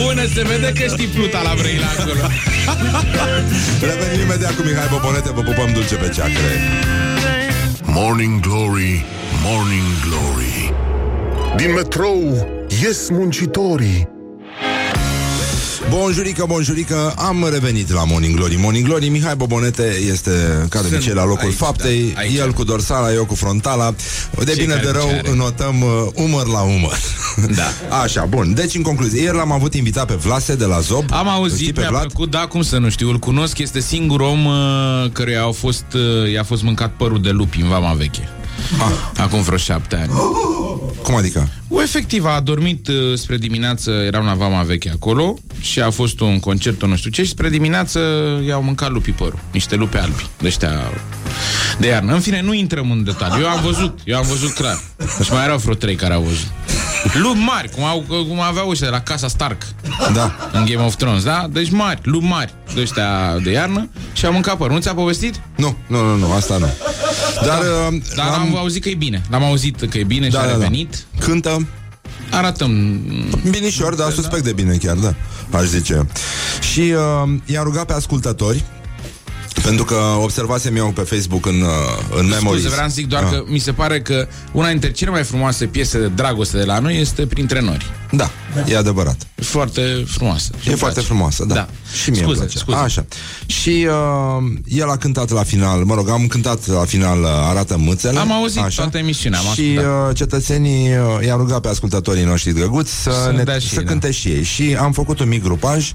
Bună, 0.03 0.27
se 0.35 0.43
vede 0.43 0.73
că 0.81 0.87
știi 0.95 1.07
pluta 1.07 1.43
la 1.43 1.55
Brăila 1.59 1.87
acolo. 1.99 2.27
Revenim 3.81 4.21
imediat 4.21 4.55
cu 4.55 4.63
Mihai 4.63 4.87
Bobonete, 4.91 5.31
vă 5.35 5.41
pupăm 5.41 5.73
dulce 5.73 5.95
pe 5.95 6.09
ceacre. 6.15 6.61
Morning 7.83 8.41
Glory, 8.41 9.05
Morning 9.45 9.87
Glory 10.05 10.73
Din 11.57 11.73
metrou 11.73 12.49
ies 12.83 13.09
muncitorii 13.11 14.18
Bonjurică, 15.91 16.45
bonjurică, 16.49 17.15
am 17.17 17.49
revenit 17.51 17.93
la 17.93 18.05
Morning 18.05 18.35
Glory. 18.37 18.57
Morning 18.57 18.87
Glory, 18.87 19.09
Mihai 19.09 19.37
Bobonete 19.37 19.97
este, 20.11 20.31
ca 20.69 20.79
de 20.81 20.85
Sunt 20.87 20.93
obicei, 20.93 21.15
la 21.15 21.25
locul 21.25 21.45
aici, 21.47 21.55
faptei. 21.55 22.11
da, 22.15 22.21
aici. 22.21 22.37
El 22.37 22.53
cu 22.53 22.65
dorsala, 22.65 23.13
eu 23.13 23.25
cu 23.25 23.35
frontala. 23.35 23.95
De 24.45 24.55
bine 24.59 24.73
care 24.73 24.85
de 24.85 24.91
rău, 24.91 25.07
ce 25.09 25.15
are. 25.15 25.35
notăm 25.37 25.81
uh, 25.83 26.07
umăr 26.15 26.47
la 26.47 26.61
umăr. 26.61 26.99
Da. 27.55 27.97
Așa, 28.03 28.25
bun. 28.29 28.55
Deci, 28.55 28.75
în 28.75 28.83
concluzie, 28.83 29.23
ieri 29.23 29.37
l-am 29.37 29.53
avut 29.53 29.75
invitat 29.75 30.07
pe 30.07 30.15
Vlase 30.15 30.55
de 30.55 30.65
la 30.65 30.81
Zob. 30.81 31.05
Am 31.11 31.19
Îl 31.19 31.25
știi 31.27 31.41
auzit, 31.41 31.75
pe 31.75 31.81
mi-a 31.81 31.89
Vlad? 31.89 32.01
plăcut, 32.07 32.31
da, 32.31 32.47
cum 32.47 32.63
să 32.63 32.79
nu 32.79 32.89
știu, 32.91 33.09
îl 33.09 33.19
cunosc, 33.19 33.59
este 33.59 33.81
singur 33.81 34.21
om 34.21 34.45
uh, 34.45 34.55
căruia 35.13 35.41
au 35.41 35.53
fost, 35.53 35.85
uh, 35.95 36.33
i-a 36.33 36.45
fost 36.45 36.63
mâncat 36.63 36.93
părul 36.97 37.23
de 37.23 37.31
lupi 37.31 37.61
în 37.61 37.69
Vama 37.69 37.93
Veche. 37.93 38.29
Ah, 38.81 39.21
Acum 39.23 39.43
vreo 39.43 39.57
șapte 39.59 39.97
ani. 39.97 40.11
cum 41.03 41.15
adică? 41.15 41.49
O, 41.69 41.83
efectiv, 41.83 42.25
a 42.25 42.41
dormit 42.41 42.89
uh, 42.89 42.95
spre 43.15 43.37
dimineață, 43.37 43.91
eram 43.91 44.25
la 44.25 44.35
Vama 44.35 44.63
Veche 44.63 44.91
acolo 44.91 45.39
și 45.61 45.81
a 45.81 45.91
fost 45.91 46.21
un 46.21 46.41
concert, 46.41 46.87
nu 46.87 46.97
știu 46.97 47.11
ce, 47.11 47.23
și 47.23 47.31
spre 47.31 47.49
dimineață 47.49 48.01
i-au 48.47 48.63
mâncat 48.63 48.91
lupii 48.91 49.13
părul. 49.13 49.39
Niște 49.53 49.77
lupi 49.77 49.97
albi, 49.97 50.27
de 50.39 50.47
ăștia 50.47 50.71
de 51.79 51.87
iarnă. 51.87 52.13
În 52.13 52.21
fine, 52.21 52.41
nu 52.43 52.53
intrăm 52.55 52.91
în 52.91 53.05
detalii. 53.05 53.43
Eu 53.43 53.49
am 53.49 53.61
văzut, 53.63 53.99
eu 54.05 54.17
am 54.17 54.27
văzut 54.29 54.51
clar. 54.51 54.81
Și 55.25 55.33
mai 55.33 55.45
erau 55.45 55.59
vreo 55.59 55.75
trei 55.75 55.95
care 55.95 56.15
au 56.15 56.23
văzut. 56.23 56.47
Lupi 57.13 57.39
mari, 57.39 57.71
cum, 57.71 57.85
au, 57.85 58.05
cum 58.29 58.41
aveau 58.41 58.69
ăștia 58.69 58.87
de 58.87 58.93
la 58.93 59.01
Casa 59.01 59.29
Stark 59.29 59.63
Da. 60.13 60.37
în 60.53 60.65
Game 60.65 60.85
of 60.85 60.97
Thrones, 60.97 61.23
da? 61.23 61.47
Deci 61.51 61.71
mari, 61.71 62.01
lupi 62.03 62.27
mari 62.27 62.55
de 62.75 62.81
ăștia 62.81 63.39
de 63.43 63.51
iarnă 63.51 63.89
și 64.13 64.27
au 64.27 64.33
mâncat 64.33 64.57
părul. 64.57 64.75
Nu 64.75 64.81
ți-a 64.81 64.95
povestit? 64.95 65.41
Nu, 65.57 65.77
nu, 65.87 66.05
nu, 66.05 66.17
nu, 66.17 66.33
asta 66.33 66.57
nu. 66.59 66.69
Dar, 67.47 67.59
uh, 67.61 68.01
Dar 68.17 68.27
am 68.27 68.57
auzit 68.57 68.83
că 68.83 68.89
e 68.89 68.95
bine. 68.95 69.23
L-am 69.31 69.43
auzit 69.43 69.91
că 69.91 69.99
e 69.99 70.05
bine 70.05 70.29
da, 70.29 70.39
și 70.39 70.45
a 70.45 70.47
da, 70.49 70.53
da. 70.53 70.59
revenit. 70.59 71.07
Cântă 71.19 71.67
Arătăm 72.31 73.01
Binișor, 73.51 73.95
dar 73.95 74.11
suspect 74.11 74.45
de 74.45 74.53
bine 74.53 74.77
chiar, 74.77 74.97
da, 74.97 75.15
aș 75.59 75.65
zice. 75.65 76.07
Și 76.73 76.81
uh, 76.81 77.31
i-a 77.45 77.63
rugat 77.63 77.87
pe 77.87 77.93
ascultători 77.93 78.65
pentru 79.63 79.85
că 79.85 79.95
observasem 80.23 80.77
eu 80.77 80.87
pe 80.91 81.01
Facebook 81.01 81.47
în, 81.47 81.61
uh, 81.61 81.69
în 82.19 82.27
Memories. 82.27 82.61
Scuze, 82.61 82.69
vreau 82.69 82.89
să 82.89 82.95
zic 82.95 83.07
doar 83.07 83.23
Ah. 83.23 83.31
că 83.31 83.43
mi 83.47 83.59
se 83.59 83.73
pare 83.73 84.01
că 84.01 84.27
una 84.53 84.69
dintre 84.69 84.91
cele 84.91 85.11
mai 85.11 85.23
frumoase 85.25 85.67
piese 85.67 85.99
de 85.99 86.07
dragoste 86.07 86.57
de 86.59 86.65
la 86.65 86.79
noi 86.79 87.01
este 87.01 87.27
Printre 87.27 87.61
Nori. 87.61 87.87
Da, 88.11 88.31
e 88.69 88.77
adevărat. 88.77 89.17
E 89.35 89.43
foarte 89.43 90.05
frumoasă. 90.07 90.51
E 90.71 90.75
foarte 90.75 91.01
frumoasă, 91.01 91.45
da. 91.45 91.55
Da. 91.55 91.69
Și 92.03 92.11
mie 92.11 92.21
scuze, 92.23 92.39
îmi 92.41 92.49
place. 92.49 92.59
scuze. 92.59 92.79
Așa. 92.79 93.05
Și 93.47 93.87
uh, 93.89 94.53
el 94.65 94.89
a 94.91 94.97
cântat 94.97 95.31
la 95.31 95.43
final, 95.43 95.85
mă 95.85 95.95
rog, 95.95 96.09
am 96.09 96.27
cântat 96.27 96.67
la 96.67 96.85
final 96.85 97.21
uh, 97.21 97.27
Arată 97.49 97.77
mâțele. 97.79 98.19
Am 98.19 98.33
auzit 98.33 98.63
toată 98.75 98.99
emisiunea, 98.99 99.39
am 99.39 99.45
Și 99.55 99.61
ascultat. 99.79 100.09
uh, 100.11 100.17
cetățenii 100.17 100.89
uh, 100.89 101.25
i-a 101.27 101.35
rugat 101.35 101.61
pe 101.61 101.69
ascultătorii 101.69 102.25
noștri 102.25 102.53
drăguți 102.53 102.93
să, 103.03 103.11
Să 103.25 103.33
ne, 103.37 103.43
dea 103.43 103.59
și 103.59 103.69
să 103.69 103.75
ei, 103.79 103.85
da. 103.85 103.91
cânte 103.91 104.11
și 104.11 104.29
ei. 104.29 104.43
Și 104.43 104.77
am 104.81 104.93
făcut 104.93 105.21
un 105.21 105.29
mic 105.29 105.43
grupaj, 105.43 105.93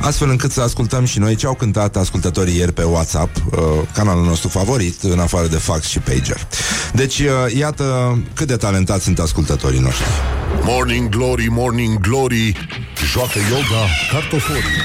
astfel 0.00 0.30
încât 0.30 0.52
să 0.52 0.60
ascultăm 0.60 1.04
și 1.04 1.18
noi 1.18 1.34
ce 1.34 1.46
au 1.46 1.54
cântat 1.54 1.96
ascultătorii 1.96 2.56
ieri 2.56 2.72
pe 2.72 2.82
WhatsApp, 3.00 3.36
uh, 3.36 3.62
canalul 3.94 4.24
nostru 4.24 4.48
favorit, 4.48 5.02
în 5.02 5.18
afară 5.18 5.46
de 5.46 5.56
fax 5.56 5.86
și 5.86 5.98
pager. 5.98 6.46
Deci, 6.92 7.18
uh, 7.18 7.54
iată 7.56 8.18
cât 8.34 8.46
de 8.46 8.56
talentați 8.56 9.04
sunt 9.04 9.18
ascultătorii 9.18 9.80
noștri. 9.80 10.06
Morning 10.62 11.08
Glory, 11.08 11.46
Morning 11.50 12.00
Glory 12.00 12.68
Joacă 13.12 13.38
yoga 13.50 13.86
cartoforii 14.12 14.80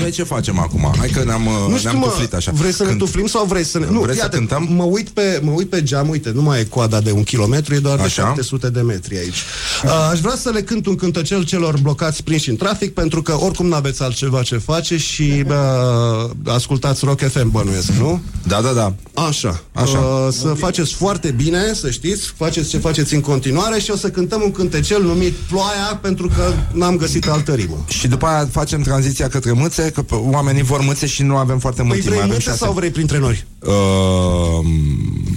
Noi 0.00 0.10
ce 0.10 0.22
facem 0.22 0.58
acum? 0.58 0.94
Hai 0.98 1.08
că 1.08 1.24
ne-am, 1.24 1.46
uh, 1.46 1.52
Nu 1.68 1.76
știu, 1.76 1.90
ne-am 1.90 2.00
mă, 2.02 2.06
tuflit 2.06 2.32
așa. 2.34 2.50
vrei 2.54 2.72
să 2.72 2.82
ne 2.82 2.88
Când- 2.88 3.00
tuflim 3.00 3.26
sau 3.26 3.44
vrei 3.44 3.64
să 3.64 3.78
ne... 3.78 3.86
Nu, 3.90 4.00
Vrei 4.00 4.14
să 4.14 4.20
iată, 4.20 4.36
cântăm? 4.36 4.68
Mă 4.74 4.82
uit, 4.82 5.08
pe, 5.08 5.40
mă 5.42 5.50
uit 5.50 5.68
pe 5.68 5.82
geam, 5.82 6.08
uite, 6.08 6.30
nu 6.34 6.42
mai 6.42 6.60
e 6.60 6.64
coada 6.64 7.00
de 7.00 7.10
un 7.12 7.22
kilometru, 7.22 7.74
e 7.74 7.78
doar 7.78 7.96
de 7.96 8.02
Așa. 8.02 8.22
700 8.22 8.68
de 8.70 8.80
metri 8.80 9.18
aici. 9.18 9.42
Uh, 9.84 10.08
aș 10.12 10.20
vrea 10.20 10.34
să 10.36 10.50
le 10.50 10.62
cânt 10.62 10.86
un 10.86 10.94
cântăcel 10.94 11.44
celor 11.44 11.78
blocați 11.82 12.22
prinși 12.22 12.50
în 12.50 12.56
trafic, 12.56 12.94
pentru 12.94 13.22
că 13.22 13.36
oricum 13.40 13.66
n-aveți 13.66 14.02
altceva 14.02 14.42
ce 14.42 14.56
face 14.58 14.96
și 14.96 15.44
uh, 15.48 16.30
ascultați 16.46 17.04
Rock 17.04 17.20
FM, 17.28 17.50
bănuiesc, 17.50 17.88
nu? 17.90 18.20
Da, 18.46 18.60
da, 18.60 18.72
da. 18.72 18.94
Așa. 19.28 19.62
Așa. 19.72 19.98
Uh, 19.98 20.28
să 20.32 20.48
faceți 20.48 20.92
foarte 20.94 21.30
bine, 21.30 21.72
să 21.74 21.90
știți, 21.90 22.32
faceți 22.36 22.68
ce 22.68 22.78
faceți 22.78 23.14
în 23.14 23.20
continuare 23.20 23.80
și 23.80 23.90
o 23.90 23.96
să 23.96 24.08
cântăm 24.08 24.40
un 24.44 24.50
cântecel 24.50 25.02
numit 25.02 25.32
Ploaia, 25.32 25.98
pentru 26.02 26.30
că 26.36 26.52
n-am 26.72 26.96
găsit 26.96 27.28
altă 27.28 27.52
rimă. 27.52 27.84
Și 27.88 28.08
după 28.08 28.26
aia 28.26 28.48
facem 28.50 28.82
tranziția 28.82 29.28
către 29.28 29.52
mâțe 29.52 29.85
că 29.90 30.02
p- 30.02 30.32
oamenii 30.32 30.62
vor 30.62 30.80
mâțe 30.80 31.06
și 31.06 31.22
nu 31.22 31.36
avem 31.36 31.58
foarte 31.58 31.82
mult 31.82 31.92
Păi 31.94 32.00
timp. 32.00 32.14
vrei 32.14 32.26
mai 32.26 32.28
avem 32.28 32.36
mâțe 32.36 32.50
șase. 32.50 32.64
sau 32.64 32.72
vrei 32.72 32.90
printre 32.90 33.18
nori? 33.18 33.46
Uh, 33.60 33.72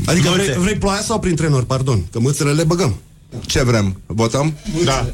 Adică 0.06 0.30
vrei, 0.30 0.56
vrei 0.58 0.76
ploaia 0.76 1.02
sau 1.02 1.20
printre 1.20 1.50
nori, 1.50 1.66
pardon? 1.66 2.06
Că 2.12 2.20
mâțele 2.20 2.52
le 2.52 2.64
băgăm. 2.64 2.96
ce 3.46 3.64
vrem? 3.64 4.02
Votăm? 4.06 4.54
Da. 4.84 5.06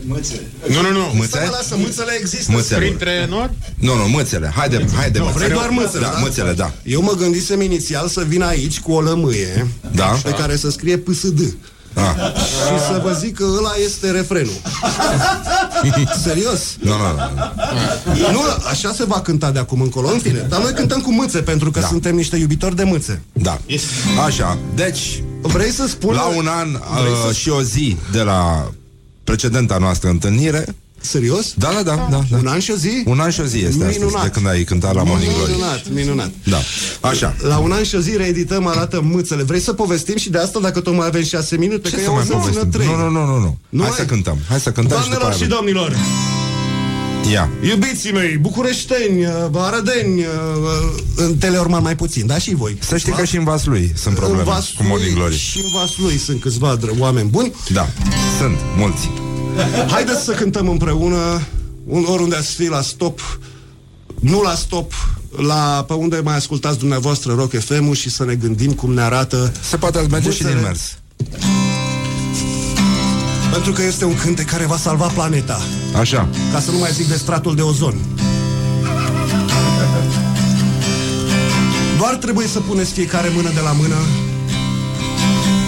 Nu, 0.68 0.82
nu, 0.82 0.92
nu. 0.92 1.12
Mâțe? 1.14 1.30
Să 1.30 1.40
mă 1.46 1.50
lasă, 1.52 1.76
mâțele 1.78 2.12
există. 2.20 2.52
Mâțele. 2.52 2.80
Printre 2.86 3.26
nori? 3.30 3.52
Nu, 3.76 3.96
nu, 3.96 4.08
mâțele. 4.08 4.52
Haide, 4.56 4.86
haide, 4.96 5.18
Nu, 5.20 5.24
mâțele. 5.26 5.46
vrei 5.46 5.58
doar 5.58 5.70
mâțele, 5.70 6.02
Da, 6.04 6.12
da? 6.14 6.20
mâțele, 6.20 6.54
da. 6.54 6.74
Eu 6.84 7.02
mă 7.02 7.12
gândisem 7.18 7.62
inițial 7.62 8.08
să 8.08 8.24
vin 8.28 8.42
aici 8.42 8.80
cu 8.80 8.92
o 8.92 9.02
lămâie 9.02 9.68
Da. 9.92 10.06
pe 10.24 10.30
care 10.32 10.56
să 10.56 10.70
scrie 10.70 10.98
PSD. 10.98 11.56
Ah. 11.94 12.04
Și 12.36 12.80
să 12.92 13.02
vă 13.04 13.12
zic 13.20 13.36
că 13.36 13.44
ăla 13.58 13.72
este 13.86 14.12
refrenul. 14.12 14.52
Serios. 16.24 16.76
Nu, 16.80 16.90
nu, 16.90 16.96
nu. 16.98 18.32
Nu, 18.32 18.42
așa 18.70 18.94
se 18.94 19.06
va 19.06 19.22
cânta 19.22 19.52
de 19.52 19.60
acum 19.60 19.82
încolo. 19.82 20.10
În 20.10 20.20
fine, 20.20 20.46
dar 20.50 20.62
noi 20.62 20.74
cântăm 20.74 21.02
cu 21.02 21.14
mâțe 21.14 21.40
pentru 21.40 21.72
că 21.72 21.80
Da. 21.80 21.88
suntem 21.88 22.16
niște 22.16 22.38
iubitori 22.38 22.76
de 22.76 22.84
mâțe. 22.84 23.22
Da. 23.34 23.60
Așa, 24.26 24.58
deci, 24.76 25.24
Vrei 25.42 25.72
să 25.72 25.88
spun 25.88 26.14
la 26.14 26.26
un 26.26 26.48
an 26.48 26.68
Vrei 27.00 27.12
uh, 27.12 27.18
să... 27.28 27.34
și 27.34 27.50
o 27.50 27.62
zi 27.62 27.98
de 28.12 28.22
la 28.22 28.72
precedenta 29.24 29.78
noastră 29.78 30.10
întâlnire, 30.10 30.66
Serios? 31.02 31.54
da, 31.58 31.70
da, 31.74 31.82
da, 31.84 32.08
da, 32.12 32.22
da. 32.30 32.38
Un 32.38 32.48
an 32.48 32.60
și 32.60 32.72
o 32.72 32.76
zi? 32.76 33.04
Un 33.06 33.20
an 33.20 33.30
și 33.30 33.40
o 33.42 33.44
zi 33.44 33.58
este 33.58 33.84
astăzi, 33.84 33.98
Minunat. 34.00 34.24
de 34.24 34.30
când 34.30 34.48
ai 34.48 34.64
cântat 34.64 34.94
la 34.96 35.04
Morning 35.04 35.32
Glory. 35.34 35.52
Minunat, 35.52 35.82
minunat. 35.94 36.32
Da, 36.44 36.58
așa. 37.10 37.36
La 37.42 37.58
un 37.58 37.72
an 37.72 37.84
și 37.84 37.96
o 37.96 38.00
zi 38.00 38.16
reedităm, 38.18 38.68
arată 38.68 39.02
mâțele. 39.04 39.44
Vrei 39.44 39.60
să 39.60 39.74
povestim 39.74 40.18
și 40.18 40.30
de 40.30 40.38
asta 40.38 40.60
dacă 40.60 40.80
tot 40.80 40.94
mai 40.96 41.08
avem 41.08 41.24
șase 41.24 41.58
minute? 41.58 41.90
Ce 41.90 41.96
că 41.96 42.02
să 42.02 42.06
eu 42.06 42.14
mai 42.14 42.22
o 42.22 42.26
să 42.26 42.32
țină 42.32 42.42
povestim? 42.44 42.70
trei. 42.70 42.88
Nu, 42.88 42.96
nu, 42.98 43.10
nu, 43.10 43.26
nu, 43.26 43.40
nu. 43.40 43.58
Nu 43.70 43.82
Hai 43.82 43.90
ai? 43.90 43.96
să 43.98 44.06
cântăm. 44.06 44.38
Hai 44.50 44.60
să 44.60 44.72
cântăm 44.72 45.02
și 45.02 45.10
după 45.10 45.20
Doamnelor 45.20 45.30
aia 45.30 45.32
și 45.38 45.44
vedem. 45.44 45.58
domnilor, 45.58 45.96
Ia. 47.32 47.50
iubiții 47.70 48.12
mei, 48.12 48.38
bucureșteni, 48.38 49.26
uh, 49.26 49.32
arădeni, 49.54 50.20
uh, 50.20 50.26
în 51.16 51.36
Teleorman 51.38 51.82
mai 51.82 51.96
puțin, 51.96 52.26
dar 52.26 52.42
și 52.42 52.56
voi. 52.56 52.78
Să 52.80 52.98
știi 52.98 53.12
că 53.12 53.24
și 53.26 53.36
în 53.38 53.44
Vaslui 53.44 53.92
sunt 53.96 54.14
în 54.14 54.20
probleme 54.20 54.44
Vaslui, 54.44 54.76
cu 54.78 54.84
Morning 54.84 55.16
Glory. 55.16 55.38
Și 55.38 55.58
în 55.58 55.70
Vaslui 55.80 56.18
sunt 56.18 56.42
câțiva 56.42 56.78
dr- 56.78 57.00
oameni 57.00 57.30
buni. 57.30 57.54
Da, 57.74 57.88
sunt 58.40 58.58
mulți. 58.78 59.10
Haideți 59.90 60.24
să 60.24 60.32
cântăm 60.32 60.68
împreună, 60.70 61.42
un, 61.86 62.06
oriunde 62.08 62.36
ați 62.36 62.54
fi 62.54 62.68
la 62.68 62.82
stop, 62.82 63.40
nu 64.20 64.42
la 64.42 64.54
stop, 64.56 64.92
la 65.38 65.84
pe 65.88 65.94
unde 65.94 66.20
mai 66.24 66.36
ascultați 66.36 66.78
dumneavoastră 66.78 67.34
Rock 67.34 67.60
fm 67.60 67.92
și 67.92 68.10
să 68.10 68.26
ne 68.26 68.36
gândim 68.36 68.72
cum 68.74 68.94
ne 68.94 69.02
arată 69.02 69.52
Se 69.62 69.78
poate 69.78 70.08
merge 70.10 70.32
și 70.32 70.38
din 70.38 70.48
Mâțele. 70.48 70.68
mers. 70.68 70.98
Pentru 73.52 73.72
că 73.72 73.84
este 73.84 74.06
un 74.06 74.16
cântec 74.16 74.46
care 74.46 74.66
va 74.66 74.78
salva 74.78 75.08
planeta 75.08 75.60
Așa. 76.00 76.30
Ca 76.52 76.60
să 76.60 76.72
nu 76.72 76.78
mai 76.78 76.90
zic 76.92 77.08
de 77.08 77.16
stratul 77.16 77.56
de 77.56 77.62
ozon 77.62 77.96
Doar 81.98 82.16
trebuie 82.16 82.48
să 82.48 82.60
puneți 82.60 82.92
fiecare 82.92 83.32
mână 83.36 83.50
de 83.54 83.60
la 83.60 83.72
mână 83.72 83.96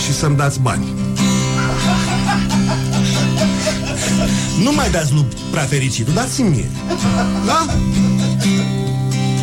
Și 0.05 0.13
să-mi 0.13 0.35
dați 0.35 0.59
bani 0.59 0.87
Nu 4.63 4.71
mai 4.71 4.89
dați 4.89 5.13
lui 5.13 5.25
prea 5.51 5.63
fericit, 5.63 6.07
dați-mi 6.07 6.49
mie. 6.49 6.69
Da? 7.45 7.65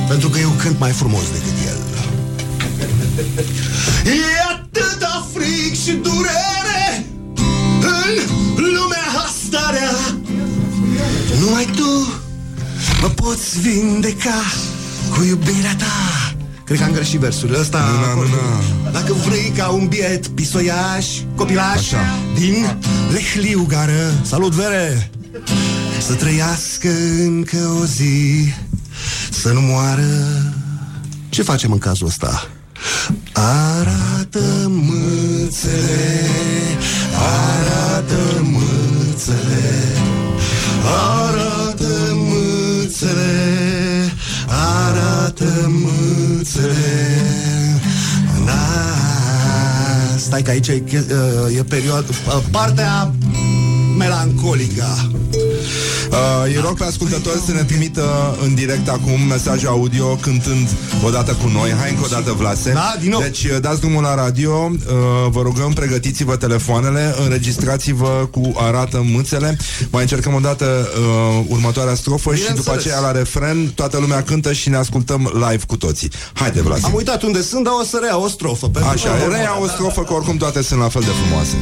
Pentru 0.08 0.28
că 0.28 0.38
eu 0.38 0.48
cânt 0.48 0.78
mai 0.78 0.90
frumos 0.90 1.22
decât 1.32 1.66
el. 1.66 1.78
E 4.12 4.52
atâta 4.52 5.26
fric 5.34 5.82
și 5.82 5.92
durere 5.92 7.06
În 8.56 8.64
lumea 8.76 9.06
asta 9.24 9.70
rea. 9.70 10.16
Numai 11.40 11.68
tu 11.76 12.20
mă 13.00 13.08
poți 13.08 13.60
vindeca 13.60 14.42
cu 15.10 15.24
iubirea 15.24 15.76
ta 15.78 16.33
Cred 16.64 16.78
că 16.78 16.84
am 16.84 16.92
greșit 16.92 17.18
versurile 17.18 17.58
ăsta 17.60 17.78
Nu, 17.78 18.20
nu, 18.20 18.28
nu. 18.28 18.90
Dacă 18.92 19.12
vrei 19.12 19.52
ca 19.56 19.68
un 19.68 19.86
biet 19.86 20.26
pisoiaș, 20.26 21.06
copilaș 21.34 21.76
Așa. 21.76 22.18
Din 22.38 22.76
lehliu 23.12 23.64
gară 23.68 24.12
Salut, 24.22 24.52
Vere! 24.52 25.10
Să 26.06 26.14
trăiască 26.14 26.88
încă 27.24 27.56
o 27.80 27.84
zi 27.84 28.52
Să 29.30 29.52
nu 29.52 29.60
moară 29.60 30.52
Ce 31.28 31.42
facem 31.42 31.72
în 31.72 31.78
cazul 31.78 32.06
ăsta? 32.06 32.48
Arată 33.32 34.68
mâțele 34.68 36.28
Arată 37.52 38.42
mâțele 38.42 39.96
Arată 41.20 42.14
mâțele 42.14 43.73
Arată 44.54 45.70
mâțele. 45.70 47.22
Na, 48.44 48.52
Stai 50.16 50.42
că 50.42 50.50
aici 50.50 50.68
e, 50.68 50.82
che- 50.90 51.04
e 51.58 51.62
perioadă 51.62 52.06
Partea 52.50 53.14
melancolică 53.98 54.86
Uh, 56.14 56.44
îi 56.46 56.60
rog 56.62 56.78
pe 56.78 56.84
ascultători 56.84 57.40
să 57.46 57.52
ne 57.52 57.62
trimită 57.64 58.36
în 58.42 58.54
direct 58.54 58.88
acum 58.88 59.20
mesaje 59.28 59.66
audio 59.66 60.06
cântând 60.20 60.68
odată 61.04 61.32
cu 61.32 61.48
noi. 61.48 61.72
Hai 61.80 61.90
încă 61.90 62.02
o 62.04 62.08
dată, 62.08 62.32
Vlase. 62.32 62.72
Da, 62.72 62.94
din 63.00 63.10
nou. 63.10 63.20
Deci 63.20 63.44
uh, 63.44 63.56
dați 63.60 63.80
drumul 63.80 64.02
la 64.02 64.14
radio, 64.14 64.70
uh, 64.72 65.30
vă 65.30 65.40
rugăm, 65.42 65.72
pregătiți-vă 65.72 66.36
telefoanele, 66.36 67.14
înregistrați-vă 67.24 68.28
cu 68.30 68.52
arată 68.56 69.02
mâțele. 69.12 69.56
Mai 69.90 70.02
încercăm 70.02 70.34
o 70.34 70.38
dată 70.38 70.88
uh, 70.98 71.44
următoarea 71.48 71.94
strofă 71.94 72.34
și 72.34 72.40
după 72.40 72.52
Bineînțeles. 72.52 72.84
aceea 72.84 72.98
la 73.00 73.18
refren 73.18 73.72
toată 73.74 73.98
lumea 73.98 74.22
cântă 74.22 74.52
și 74.52 74.68
ne 74.68 74.76
ascultăm 74.76 75.30
live 75.34 75.64
cu 75.66 75.76
toții. 75.76 76.10
Haide, 76.32 76.62
Vlase. 76.62 76.82
Am 76.84 76.94
uitat 76.94 77.22
unde 77.22 77.42
sunt, 77.42 77.64
dar 77.64 77.72
o 77.80 77.84
să 77.84 77.98
rea 78.02 78.18
o 78.18 78.28
strofă 78.28 78.66
pentru 78.68 78.90
Așa, 78.90 79.08
că- 79.08 79.32
reia 79.34 79.58
o 79.62 79.66
strofă, 79.68 80.02
că 80.02 80.12
oricum 80.12 80.36
toate 80.36 80.62
sunt 80.62 80.80
la 80.80 80.88
fel 80.88 81.02
de 81.02 81.10
frumoase. 81.24 81.56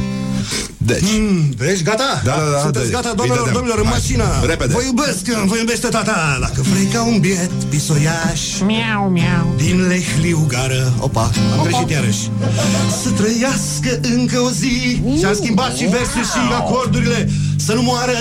Deci, 0.77 1.01
Mm, 1.19 1.53
Deci 1.57 1.83
gata? 1.83 2.21
Da, 2.23 2.31
da, 2.31 2.51
da, 2.55 2.59
Sunteți 2.61 2.85
de- 2.85 2.91
gata, 2.91 3.09
îi 3.09 3.15
doamnelor, 3.15 3.43
dădem. 3.45 3.53
domnilor, 3.59 3.79
în 3.79 3.85
Hai. 3.85 3.93
mașină 3.99 4.23
Repede. 4.45 4.73
Vă 4.73 4.81
iubesc, 4.85 5.25
vă 5.45 5.57
iubește 5.57 5.87
tata 5.87 6.37
Dacă 6.39 6.61
vrei 6.61 6.85
ca 6.85 7.03
un 7.03 7.19
biet 7.19 7.51
pisoiaș. 7.69 8.41
Miau, 8.65 9.09
miau. 9.09 9.53
Din 9.57 9.87
lehliu 9.87 10.45
gară 10.47 10.93
Opa, 10.99 11.31
am 11.57 11.63
greșit 11.63 11.89
iarăși. 11.89 12.29
Să 13.03 13.09
trăiască 13.09 13.99
încă 14.01 14.39
o 14.39 14.49
zi. 14.49 15.01
Și-am 15.19 15.33
schimbat 15.33 15.75
și 15.75 15.85
versul 15.85 16.23
și 16.23 16.39
acordurile. 16.51 17.29
Să 17.55 17.73
nu 17.73 17.81
moară 17.81 18.17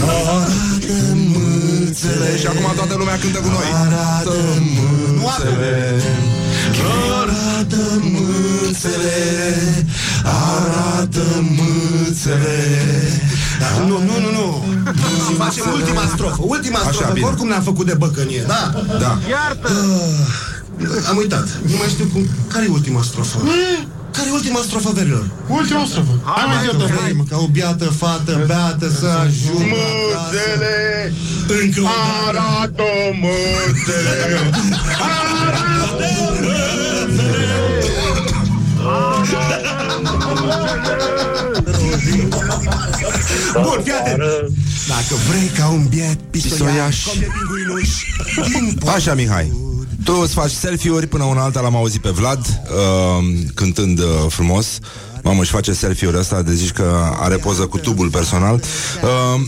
Arată 0.00 0.98
mâțele. 1.14 2.38
Și 2.38 2.46
acum 2.46 2.72
toată 2.74 2.94
lumea 2.98 3.18
cântă 3.18 3.38
cu 3.38 3.48
noi. 3.48 3.68
Arată 3.84 4.38
mâțele. 4.74 6.02
Arată 7.20 8.02
mâțele. 8.02 9.16
Arată 10.24 11.44
mâțele 11.56 12.60
Dar 13.62 13.72
nu, 13.88 13.96
nu, 14.08 14.14
nu, 14.24 14.30
nu 14.38 14.46
Și 15.26 15.34
facem 15.42 15.64
ultima 15.72 16.04
strofă 16.14 16.40
Ultima 16.54 16.78
Așa, 16.78 16.90
strofă, 16.92 17.12
bine. 17.12 17.24
că 17.24 17.30
oricum 17.30 17.48
ne-am 17.48 17.62
făcut 17.62 17.86
de 17.86 17.94
băcănie 17.94 18.44
Da? 18.46 18.62
Da. 18.98 19.18
Am 21.10 21.16
uitat 21.16 21.46
Nu 21.70 21.76
mai 21.78 21.88
știu 21.94 22.06
cum 22.12 22.22
Care 22.52 22.64
e 22.64 22.68
ultima 22.68 23.02
strofă? 23.02 23.36
Care 24.16 24.28
e 24.28 24.32
ultima 24.32 24.60
strofă, 24.66 24.90
verilor? 24.94 25.24
Ultima 25.48 25.84
strofă. 25.90 26.14
Hai 26.24 26.44
mai 26.46 26.56
Dacă 26.66 26.76
zi-o, 26.76 26.86
vrei, 26.86 27.24
Ca 27.30 27.36
o 27.38 27.46
biată 27.46 27.84
fată, 27.84 28.44
beată 28.46 28.86
să 29.00 29.06
ajungă 29.24 29.76
acasă. 30.14 30.32
Mâțele, 30.32 30.76
Încă 31.62 31.80
o 31.80 31.84
dată 31.84 31.98
arată 32.28 32.82
mâțele. 33.22 34.14
Bun, 43.52 43.80
fii 43.82 43.92
atent. 43.92 44.22
Dacă 44.88 45.14
vrei 45.28 45.48
ca 45.58 45.68
un 45.68 45.86
biet 45.88 46.18
Pisoiaș. 46.30 46.66
pisoiaș 46.66 47.04
Cum 47.04 47.18
de 47.18 47.26
pinguinuș 47.38 47.88
Din 48.52 48.88
Așa, 48.88 49.14
Mihai. 49.14 49.52
Tu 50.04 50.12
îți 50.22 50.32
faci 50.32 50.50
selfie-uri 50.50 51.06
până 51.06 51.24
una 51.24 51.42
alta 51.42 51.60
l-am 51.60 51.76
auzit 51.76 52.00
pe 52.00 52.08
Vlad 52.08 52.38
uh, 52.38 53.40
cântând 53.54 53.98
uh, 53.98 54.04
frumos. 54.28 54.78
Mamă, 55.22 55.40
își 55.40 55.50
face 55.50 55.72
selfie-uri 55.72 56.18
ăsta 56.18 56.42
de 56.42 56.54
zici 56.54 56.70
că 56.70 57.10
are 57.20 57.36
poză 57.36 57.66
cu 57.66 57.78
tubul 57.78 58.10
personal. 58.10 58.62
Uh, 59.02 59.40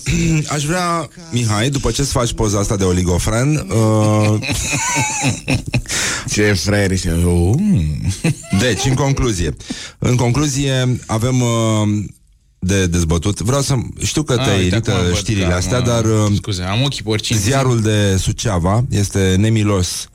aș 0.54 0.64
vrea, 0.64 1.08
Mihai, 1.30 1.68
după 1.68 1.90
ce 1.90 2.00
îți 2.00 2.12
faci 2.12 2.32
poza 2.32 2.58
asta 2.58 2.76
de 2.76 2.84
oligofren, 2.84 3.66
uh, 3.70 4.38
Ce 6.32 6.52
fraier 6.52 6.98
și 6.98 7.08
oh. 7.26 7.54
deci, 8.60 8.84
în 8.84 8.94
concluzie, 8.94 9.56
în 9.98 10.16
concluzie 10.16 10.98
avem 11.06 11.40
uh, 11.40 12.04
de 12.66 12.86
dezbătut. 12.86 13.40
Vreau 13.40 13.62
să 13.62 13.74
știu 14.02 14.22
că 14.22 14.34
te 14.34 14.40
Ah, 14.40 14.48
uite, 14.48 14.66
irită 14.66 14.92
acum 14.92 15.04
văd 15.04 15.16
știrile 15.16 15.44
că 15.44 15.50
am, 15.50 15.56
astea, 15.56 15.78
uh, 15.78 15.84
dar 15.84 16.04
uh, 16.04 16.32
Scuze, 16.36 16.62
am 16.62 16.82
ochii 16.82 17.02
porcini 17.02 17.38
Ziarul 17.38 17.80
de 17.80 18.16
Suceava 18.16 18.84
este 18.90 19.34
nemilos 19.38 20.08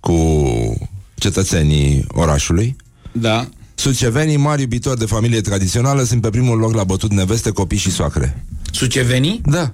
cu 0.00 0.88
cetățenii 1.14 2.04
orașului. 2.08 2.76
Da 3.12 3.48
Sucevenii, 3.74 4.36
mari 4.36 4.60
iubitori 4.60 4.98
de 4.98 5.04
familie 5.04 5.40
tradițională, 5.40 6.02
sunt 6.02 6.20
pe 6.20 6.30
primul 6.30 6.58
loc 6.58 6.74
la 6.74 6.84
bătut 6.84 7.12
neveste, 7.12 7.50
copii 7.50 7.78
și 7.78 7.90
soacre. 7.90 8.44
Sucevenii? 8.70 9.40
Da. 9.44 9.72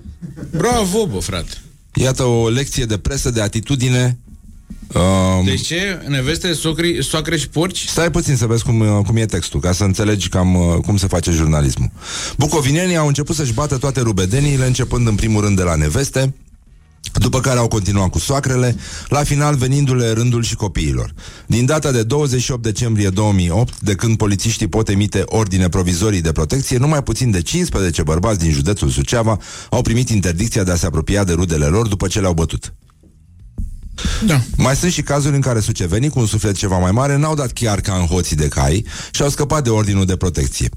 Bravo, 0.50 1.06
bă, 1.06 1.18
frate 1.18 1.50
Iată 1.94 2.22
o 2.22 2.48
lecție 2.48 2.84
de 2.84 2.98
presă, 2.98 3.30
de 3.30 3.40
atitudine. 3.40 4.18
Um, 4.94 5.44
Deci 5.44 5.66
ce? 5.66 6.02
Neveste, 6.08 6.52
socri, 6.52 7.04
soacre 7.04 7.36
și 7.36 7.48
porci? 7.48 7.84
Stai 7.86 8.10
puțin 8.10 8.36
să 8.36 8.46
vezi 8.46 8.64
cum, 8.64 8.80
uh, 8.80 9.04
cum 9.06 9.16
e 9.16 9.26
textul, 9.26 9.60
ca 9.60 9.72
să 9.72 9.84
înțelegi 9.84 10.28
cam 10.28 10.54
uh, 10.54 10.74
cum 10.86 10.96
se 10.96 11.06
face 11.06 11.30
jurnalismul. 11.30 11.90
Bucovinienii 12.38 12.96
au 12.96 13.06
început 13.06 13.36
să-și 13.36 13.52
bată 13.52 13.76
toate 13.76 14.00
rubedeniile, 14.00 14.66
începând 14.66 15.06
în 15.06 15.14
primul 15.14 15.42
rând 15.42 15.56
de 15.56 15.62
la 15.62 15.74
neveste, 15.74 16.34
după 17.12 17.40
care 17.40 17.58
au 17.58 17.68
continuat 17.68 18.10
cu 18.10 18.18
soacrele, 18.18 18.76
la 19.08 19.22
final 19.22 19.54
venindu-le 19.54 20.10
rândul 20.10 20.42
și 20.42 20.54
copiilor. 20.54 21.14
Din 21.46 21.66
data 21.66 21.90
de 21.90 22.02
28 22.02 22.62
decembrie 22.62 23.08
2008, 23.08 23.80
de 23.80 23.94
când 23.94 24.16
polițiștii 24.16 24.68
pot 24.68 24.88
emite 24.88 25.22
ordine 25.26 25.68
provizorii 25.68 26.20
de 26.20 26.32
protecție, 26.32 26.78
numai 26.78 27.02
puțin 27.02 27.30
de 27.30 27.42
15 27.42 28.02
bărbați 28.02 28.38
din 28.38 28.50
județul 28.50 28.88
Suceava 28.88 29.38
au 29.70 29.82
primit 29.82 30.08
interdicția 30.08 30.62
de 30.62 30.70
a 30.70 30.76
se 30.76 30.86
apropia 30.86 31.24
de 31.24 31.32
rudele 31.32 31.66
lor 31.66 31.88
după 31.88 32.06
ce 32.06 32.20
le-au 32.20 32.34
bătut. 32.34 32.72
Da. 34.26 34.40
Mai 34.56 34.76
sunt 34.76 34.92
și 34.92 35.02
cazuri 35.02 35.34
în 35.34 35.40
care 35.40 35.60
sucevenii 35.60 36.08
cu 36.08 36.18
un 36.18 36.26
suflet 36.26 36.56
ceva 36.56 36.78
mai 36.78 36.92
mare 36.92 37.16
n-au 37.16 37.34
dat 37.34 37.52
chiar 37.52 37.80
ca 37.80 37.94
în 37.94 38.06
hoții 38.06 38.36
de 38.36 38.48
cai 38.48 38.86
și 39.10 39.22
au 39.22 39.28
scăpat 39.28 39.64
de 39.64 39.70
ordinul 39.70 40.04
de 40.04 40.16
protecție. 40.16 40.68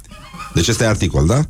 Deci 0.53 0.67
ăsta 0.67 0.83
e 0.83 0.87
articol, 0.87 1.25
da? 1.25 1.41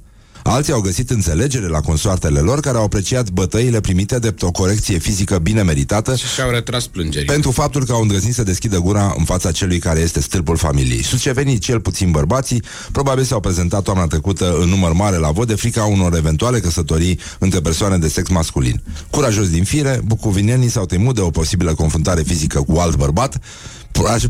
Alții 0.44 0.74
au 0.74 0.82
găsit 0.82 1.10
înțelegere 1.10 1.68
la 1.68 1.80
consoartele 1.80 2.40
lor 2.40 2.60
care 2.60 2.78
au 2.78 2.84
apreciat 2.84 3.30
bătăile 3.30 3.80
primite 3.80 4.20
de 4.20 4.34
o 4.42 4.52
corecție 4.52 4.98
fizică 4.98 5.38
bine 5.38 5.64
meritată 5.64 6.16
Și 6.16 6.28
și-au 6.28 6.50
retras 6.50 6.88
plângerii. 6.88 7.28
pentru 7.28 7.52
faptul 7.52 7.86
că 7.86 7.92
au 7.92 8.02
îndrăznit 8.02 8.34
să 8.34 8.44
deschidă 8.44 8.78
gura 8.80 9.14
în 9.18 9.24
fața 9.24 9.52
celui 9.52 9.80
care 9.80 10.00
este 10.00 10.22
stâlpul 10.22 10.58
familiei. 10.58 11.04
Sucevenii, 11.04 11.58
cel 11.58 11.80
puțin 11.80 12.12
bărbații, 12.12 12.64
probabil 12.92 13.24
s-au 13.24 13.40
prezentat 13.40 13.84
toamna 13.84 14.08
trecută 14.08 14.58
în 14.62 14.70
număr 14.70 14.94
mare 14.94 15.18
la 15.18 15.32
vot 15.32 15.48
de 15.48 15.56
frica 15.56 15.84
unor 15.84 16.16
eventuale 16.16 16.60
căsătorii 16.60 17.20
între 17.40 17.60
persoane 17.60 17.98
de 17.98 18.08
sex 18.08 18.30
masculin. 18.30 18.82
Curajos 19.10 19.50
din 19.50 19.64
fire, 19.64 20.02
bucovinenii 20.06 20.70
s-au 20.70 20.86
temut 20.86 21.16
de 21.16 21.22
o 21.22 21.30
posibilă 21.30 21.74
confruntare 21.74 22.22
fizică 22.22 22.62
cu 22.62 22.78
alt 22.78 22.96
bărbat, 22.96 23.38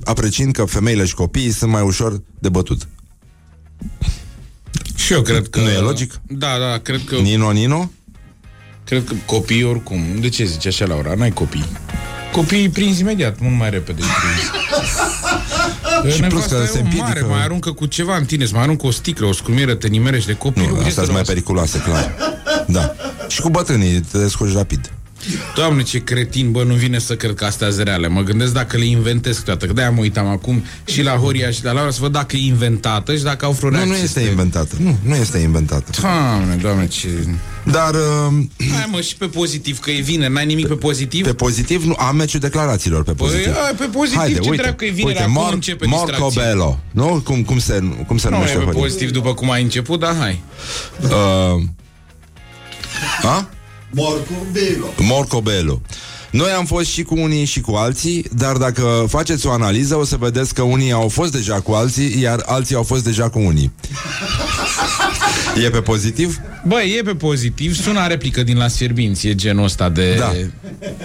apreciind 0.04 0.54
că 0.54 0.66
femeile 0.66 1.06
și 1.06 1.14
copiii 1.14 1.52
sunt 1.52 1.72
mai 1.72 1.82
ușor 1.82 2.22
de 2.40 2.50
bătut. 2.50 2.88
Și 5.00 5.14
eu 5.14 5.22
cred 5.22 5.48
că... 5.48 5.60
Nu 5.60 5.70
e 5.70 5.78
logic? 5.78 6.14
Da, 6.28 6.58
da, 6.60 6.78
cred 6.78 7.02
că... 7.06 7.16
Nino, 7.16 7.52
Nino? 7.52 7.92
Cred 8.86 9.04
că 9.04 9.14
copiii 9.26 9.64
oricum. 9.64 10.02
De 10.20 10.30
ce 10.30 10.46
zici 10.46 10.66
așa, 10.66 10.86
Laura? 10.86 11.14
N-ai 11.14 11.32
copii. 11.32 11.66
Copiii 12.32 12.70
prinzi 12.70 13.02
imediat, 13.02 13.40
mult 13.40 13.58
mai 13.58 13.70
repede 13.70 14.02
îi 14.02 14.08
prinzi. 14.08 14.52
Și 16.16 16.20
plus 16.20 16.32
Nevasta 16.32 16.56
că 16.56 16.62
e 16.62 16.66
se 16.66 16.78
o 16.78 16.82
împiedică. 16.82 17.08
Mare, 17.08 17.22
mai 17.22 17.44
aruncă 17.44 17.72
cu 17.72 17.86
ceva 17.86 18.18
în 18.18 18.26
tine, 18.26 18.44
îți 18.44 18.54
mai 18.54 18.62
aruncă 18.62 18.86
o 18.88 18.92
sticlă, 18.92 19.26
o 19.26 19.32
scrumieră, 19.32 19.76
te 19.76 19.88
nimerești 19.88 20.28
de 20.28 20.34
copii. 20.34 20.68
Nu, 20.68 20.78
asta 20.78 21.02
sunt 21.02 21.14
mai 21.14 21.22
periculoase, 21.22 21.80
clar. 21.80 22.16
Da. 22.68 22.96
Și 23.28 23.42
cu 23.42 23.50
bătrânii 23.50 24.00
te 24.00 24.18
descurci 24.18 24.54
rapid. 24.54 24.92
Doamne, 25.56 25.84
ce 25.84 26.04
cretin, 26.04 26.52
bă, 26.52 26.64
nu 26.64 26.74
vine 26.74 27.00
să 27.00 27.16
cred 27.16 27.34
că 27.34 27.46
astea 27.46 27.70
sunt 27.72 27.84
reale. 27.84 28.08
Mă 28.08 28.22
gândesc 28.22 28.54
dacă 28.54 28.78
le 28.78 28.86
inventez 28.86 29.38
câteodată, 29.38 29.66
că 29.66 29.74
de-aia 29.74 29.92
mă 29.92 30.00
uitam 30.02 30.28
acum 30.28 30.64
și 30.86 31.02
la 31.04 31.12
Horia 31.12 31.50
și 31.52 31.64
la 31.64 31.72
Laura 31.72 31.92
să 31.92 31.98
văd 32.02 32.12
dacă 32.12 32.36
e 32.36 32.46
inventată 32.46 33.16
și 33.16 33.24
dacă 33.24 33.46
au 33.46 33.52
vreo 33.52 33.70
Nu, 33.70 33.76
reacție. 33.76 33.96
nu 33.98 34.04
este 34.04 34.20
inventată. 34.20 34.76
Nu, 34.80 34.98
nu 35.02 35.16
este 35.16 35.38
inventată. 35.38 35.92
Doamne, 36.02 36.56
doamne, 36.56 36.88
ce... 36.88 37.08
Dar 37.64 37.94
uh, 37.94 38.44
Hai 38.74 38.88
mă, 38.92 39.02
și 39.02 39.16
pe 39.16 39.26
pozitiv, 39.26 39.80
că 39.80 39.92
e 39.92 40.02
vineri, 40.02 40.34
n-ai 40.34 40.46
nimic 40.46 40.68
pe 40.68 40.74
pozitiv? 40.74 41.26
pe 41.26 41.34
pozitiv, 41.34 41.84
nu, 41.84 41.96
am 41.98 42.16
meciul 42.16 42.40
declarațiilor 42.40 43.04
pe 43.04 43.12
pozitiv. 43.12 43.48
ai, 43.48 43.74
pe 43.78 43.86
pozitiv, 43.92 44.40
ce 44.40 44.56
dracu 44.56 44.76
că 44.76 44.86
e 44.86 44.90
vineri, 44.90 45.18
acum 45.20 45.48
începe 45.52 45.86
Marco 45.86 46.06
distracția. 46.06 46.42
Bello. 46.44 46.80
Nu? 46.92 47.22
Cum, 47.24 47.44
cum 47.44 47.60
se, 47.60 47.84
cum 48.08 48.18
se 48.18 48.28
Nu 48.30 48.34
e 48.36 48.38
numește 48.38 48.58
pe 48.58 48.64
Horia? 48.64 48.80
pozitiv 48.80 49.12
după 49.12 49.34
cum 49.34 49.52
ai 49.52 49.62
început, 49.62 50.00
dar 50.00 50.16
hai. 50.20 50.42
Uh, 51.04 51.62
a? 53.24 53.50
Morcobelo. 53.92 54.94
Morcobello. 54.98 55.82
Noi 56.32 56.50
am 56.50 56.66
fost 56.66 56.90
și 56.90 57.04
cu 57.04 57.20
unii 57.20 57.46
și 57.46 57.62
cu 57.62 57.72
alții, 57.72 58.26
dar 58.36 58.56
dacă 58.58 59.06
faceți 59.08 59.48
o 59.48 59.52
analiză, 59.52 59.96
o 59.96 60.04
să 60.04 60.16
vedeți 60.20 60.54
că 60.54 60.62
unii 60.62 60.92
au 60.92 61.08
fost 61.08 61.32
deja 61.32 61.60
cu 61.62 61.72
alții, 61.72 62.22
iar 62.22 62.44
alții 62.46 62.76
au 62.76 62.84
fost 62.84 63.04
deja 63.04 63.30
cu 63.30 63.40
unii. 63.40 63.72
E 65.64 65.70
pe 65.70 65.82
pozitiv? 65.82 66.38
Bă, 66.68 66.82
e 66.82 67.02
pe 67.02 67.16
pozitiv, 67.16 67.76
sună 67.82 68.00
a 68.00 68.08
replică 68.08 68.44
din 68.44 68.58
Las 68.58 68.76
Fierbinți, 68.76 69.28
e 69.28 69.36
genul 69.36 69.64
ăsta 69.64 69.90
de 69.90 70.16
Da. 70.20 70.32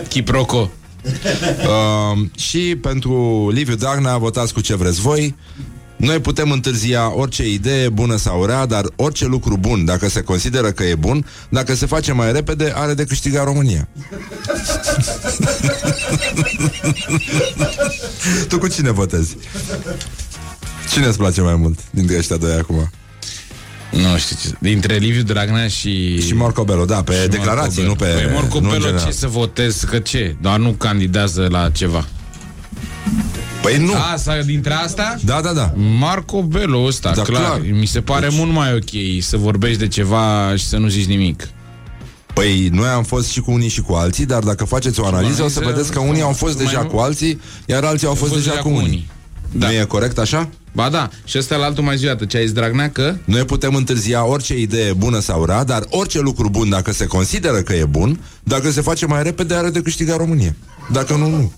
chiproco. 0.08 0.70
Uh, 1.04 2.26
și 2.36 2.58
pentru 2.82 3.48
Liviu 3.52 3.74
Dragnea 3.74 4.16
votați 4.16 4.52
cu 4.52 4.60
ce 4.60 4.74
vreți 4.76 5.00
voi. 5.00 5.34
Noi 6.04 6.20
putem 6.20 6.50
întârzia 6.50 7.16
orice 7.16 7.50
idee 7.50 7.88
bună 7.88 8.16
sau 8.16 8.44
rea, 8.44 8.66
dar 8.66 8.84
orice 8.96 9.26
lucru 9.26 9.56
bun, 9.56 9.84
dacă 9.84 10.08
se 10.08 10.20
consideră 10.20 10.70
că 10.70 10.82
e 10.82 10.94
bun, 10.94 11.26
dacă 11.48 11.74
se 11.74 11.86
face 11.86 12.12
mai 12.12 12.32
repede, 12.32 12.72
are 12.76 12.94
de 12.94 13.04
câștigat 13.04 13.44
România. 13.44 13.88
tu 18.48 18.58
cu 18.58 18.68
cine 18.68 18.90
votezi? 18.90 19.36
Cine 20.90 21.06
îți 21.06 21.18
place 21.18 21.40
mai 21.40 21.56
mult 21.56 21.78
dintre 21.90 22.18
ăștia 22.18 22.36
doi 22.36 22.52
acum? 22.52 22.90
Nu 23.90 24.18
știu 24.18 24.36
ce. 24.42 24.54
Dintre 24.60 24.96
Liviu 24.96 25.22
Dragnea 25.22 25.68
și... 25.68 26.22
Și 26.26 26.34
Marco 26.34 26.64
Bello, 26.64 26.84
da, 26.84 27.02
pe 27.02 27.26
declarații, 27.30 27.84
nu 27.84 27.94
pe... 27.94 28.04
Păi 28.04 28.32
Marco 28.32 28.60
nu 28.60 28.64
în 28.64 28.70
Bello 28.70 28.84
general. 28.84 29.06
ce 29.06 29.12
să 29.12 29.26
votez, 29.26 29.84
că 29.90 29.98
ce? 29.98 30.36
Doar 30.40 30.58
nu 30.58 30.70
candidează 30.70 31.46
la 31.50 31.70
ceva. 31.70 32.06
Păi 33.64 33.84
nu. 33.84 33.92
Asta, 34.12 34.38
dintre 34.46 34.72
astea? 34.72 35.18
Da, 35.24 35.40
da, 35.40 35.52
da. 35.52 35.72
Marco 35.98 36.42
Bello 36.42 36.84
ăsta, 36.84 37.12
Da, 37.16 37.22
clar. 37.22 37.42
clar. 37.42 37.60
Mi 37.72 37.86
se 37.86 38.00
pare 38.00 38.26
Deci- 38.28 38.38
mult 38.38 38.52
mai 38.52 38.74
ok 38.74 39.22
să 39.22 39.36
vorbești 39.36 39.78
de 39.78 39.88
ceva 39.88 40.52
și 40.56 40.64
să 40.64 40.76
nu 40.76 40.88
zici 40.88 41.06
nimic. 41.06 41.48
Păi 42.34 42.68
noi 42.72 42.88
am 42.88 43.02
fost 43.02 43.28
și 43.30 43.40
cu 43.40 43.50
unii 43.52 43.68
și 43.68 43.80
cu 43.80 43.92
alții, 43.92 44.26
dar 44.26 44.42
dacă 44.42 44.64
faceți 44.64 45.00
o 45.00 45.06
analiză, 45.06 45.42
o 45.42 45.48
să 45.48 45.58
analiză, 45.58 45.76
vedeți 45.76 45.92
că 45.92 46.00
unii 46.00 46.22
au 46.22 46.32
fost 46.32 46.56
mai 46.56 46.64
deja 46.64 46.78
mult. 46.78 46.90
cu 46.92 46.98
alții, 46.98 47.40
iar 47.66 47.84
alții 47.84 48.06
au 48.06 48.14
fost, 48.14 48.32
deja, 48.34 48.50
cu 48.50 48.68
unii. 48.68 49.08
Da. 49.52 49.66
Nu 49.66 49.72
e 49.72 49.84
corect 49.84 50.18
așa? 50.18 50.48
Ba 50.72 50.88
da, 50.88 51.08
și 51.24 51.38
ăsta 51.38 51.56
la 51.56 51.64
altul 51.64 51.84
mai 51.84 51.96
zi 51.96 52.04
o 52.04 52.08
dată. 52.08 52.24
Ce 52.24 52.36
ai 52.36 52.42
zis, 52.42 52.52
Dragnea, 52.52 52.90
că? 52.90 53.14
Noi 53.24 53.44
putem 53.44 53.74
întârzia 53.74 54.24
orice 54.26 54.58
idee 54.58 54.92
bună 54.92 55.20
sau 55.20 55.44
rea, 55.44 55.64
dar 55.64 55.82
orice 55.90 56.20
lucru 56.20 56.48
bun, 56.48 56.68
dacă 56.68 56.92
se 56.92 57.06
consideră 57.06 57.60
că 57.62 57.72
e 57.72 57.84
bun, 57.84 58.20
dacă 58.42 58.70
se 58.70 58.80
face 58.80 59.06
mai 59.06 59.22
repede, 59.22 59.54
are 59.54 59.70
de 59.70 59.80
câștigat 59.82 60.16
România. 60.16 60.54
Dacă 60.92 61.14
nu, 61.14 61.28
nu. 61.28 61.52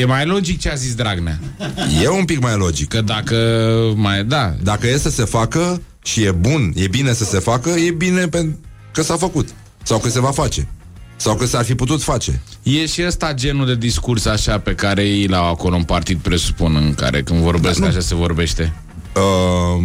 E 0.00 0.04
mai 0.04 0.26
logic 0.26 0.60
ce 0.60 0.70
a 0.70 0.74
zis 0.74 0.94
Dragnea. 0.94 1.38
E 2.02 2.08
un 2.08 2.24
pic 2.24 2.40
mai 2.40 2.56
logic. 2.56 2.88
Că 2.88 3.00
dacă 3.00 3.36
mai... 3.96 4.24
Da, 4.24 4.54
Dacă 4.62 4.86
e 4.86 4.98
să 4.98 5.10
se 5.10 5.24
facă 5.24 5.80
și 6.02 6.22
e 6.22 6.30
bun, 6.30 6.72
e 6.74 6.86
bine 6.88 7.12
să 7.12 7.24
se 7.24 7.38
facă, 7.38 7.68
e 7.70 7.90
bine 7.90 8.28
pentru 8.28 8.58
că 8.92 9.02
s-a 9.02 9.16
făcut. 9.16 9.48
Sau 9.82 9.98
că 9.98 10.08
se 10.08 10.20
va 10.20 10.30
face. 10.30 10.68
Sau 11.16 11.34
că 11.36 11.46
s-ar 11.46 11.64
fi 11.64 11.74
putut 11.74 12.02
face. 12.02 12.40
E 12.62 12.86
și 12.86 13.02
ăsta 13.06 13.34
genul 13.34 13.66
de 13.66 13.74
discurs 13.76 14.24
așa 14.24 14.58
pe 14.58 14.74
care 14.74 15.02
ei 15.02 15.26
l-au 15.26 15.48
acolo 15.50 15.76
în 15.76 15.82
partid, 15.82 16.18
presupun, 16.18 16.76
în 16.76 16.94
care 16.94 17.22
când 17.22 17.40
vorbesc 17.40 17.78
Da, 17.78 17.84
nu. 17.84 17.90
așa 17.90 18.00
se 18.00 18.14
vorbește. 18.14 18.72
Uh, 19.16 19.84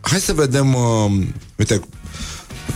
hai 0.00 0.18
să 0.18 0.32
vedem, 0.32 0.74
uh, 0.74 1.12
uite, 1.56 1.80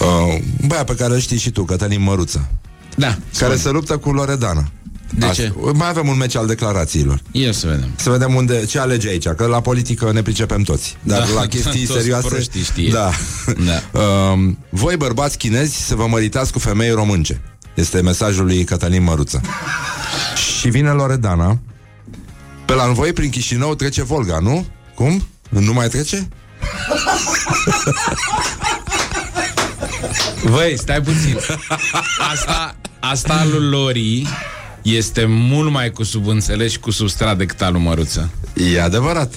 uh, 0.01 0.39
băia 0.67 0.85
pe 0.85 0.95
care 0.95 1.15
îl 1.15 1.21
știi 1.21 1.39
și 1.39 1.51
tu, 1.51 1.65
Cătălin 1.65 2.03
Măruță, 2.03 2.49
Da, 2.97 3.17
care 3.39 3.57
se 3.57 3.71
luptă 3.71 3.97
cu 3.97 4.11
Loredana. 4.11 4.71
De 5.15 5.31
ce? 5.35 5.53
Mai 5.75 5.89
avem 5.89 6.09
un 6.09 6.17
meci 6.17 6.37
al 6.37 6.47
declarațiilor. 6.47 7.21
Ia 7.31 7.53
să 7.53 7.67
vedem. 7.67 7.89
Să 7.97 8.11
vedem 8.11 8.35
unde, 8.35 8.65
ce 8.65 8.79
alege 8.79 9.09
aici, 9.09 9.29
că 9.29 9.47
la 9.47 9.61
politică 9.61 10.13
ne 10.13 10.23
pricepem 10.23 10.63
toți. 10.63 10.97
Dar 11.03 11.19
Da, 11.19 11.33
la 11.35 11.47
chestii 11.55 11.87
toți 11.87 11.99
serioase... 11.99 12.29
proștii 12.29 12.63
știe. 12.63 12.91
Da. 12.91 13.11
Da. 13.47 14.01
Uh, 14.01 14.39
voi, 14.83 14.97
bărbați 14.97 15.39
chinezi, 15.39 15.87
să 15.87 15.95
vă 15.95 16.07
măritați 16.07 16.53
cu 16.53 16.59
femei 16.59 16.91
românce. 16.91 17.41
Este 17.75 18.01
mesajul 18.01 18.45
lui 18.45 18.65
Cătălin 18.65 19.03
Măruță. 19.03 19.41
și 20.59 20.69
vine 20.69 20.91
Loredana. 20.91 21.59
Pe 22.65 22.75
la 22.75 22.87
voi, 22.87 23.13
prin 23.13 23.31
Chișinău, 23.31 23.75
trece 23.75 24.03
Volga, 24.03 24.39
nu? 24.39 24.67
Cum? 24.95 25.27
Nu 25.49 25.73
mai 25.73 25.89
trece? 25.89 26.29
Voi, 30.43 30.75
stai 30.79 31.01
puțin. 31.01 31.39
Asta, 32.33 32.77
asta 33.01 33.35
al 33.35 33.49
lui 33.51 33.69
Lori 33.69 34.27
este 34.83 35.25
mult 35.29 35.71
mai 35.71 35.91
cu 35.91 36.03
subînțeles 36.03 36.71
și 36.71 36.79
cu 36.79 36.91
substrat 36.91 37.39
decât 37.39 37.63
al 37.63 37.73
lui 37.73 37.83
Măruță. 37.83 38.31
E 38.73 38.81
adevărat. 38.83 39.35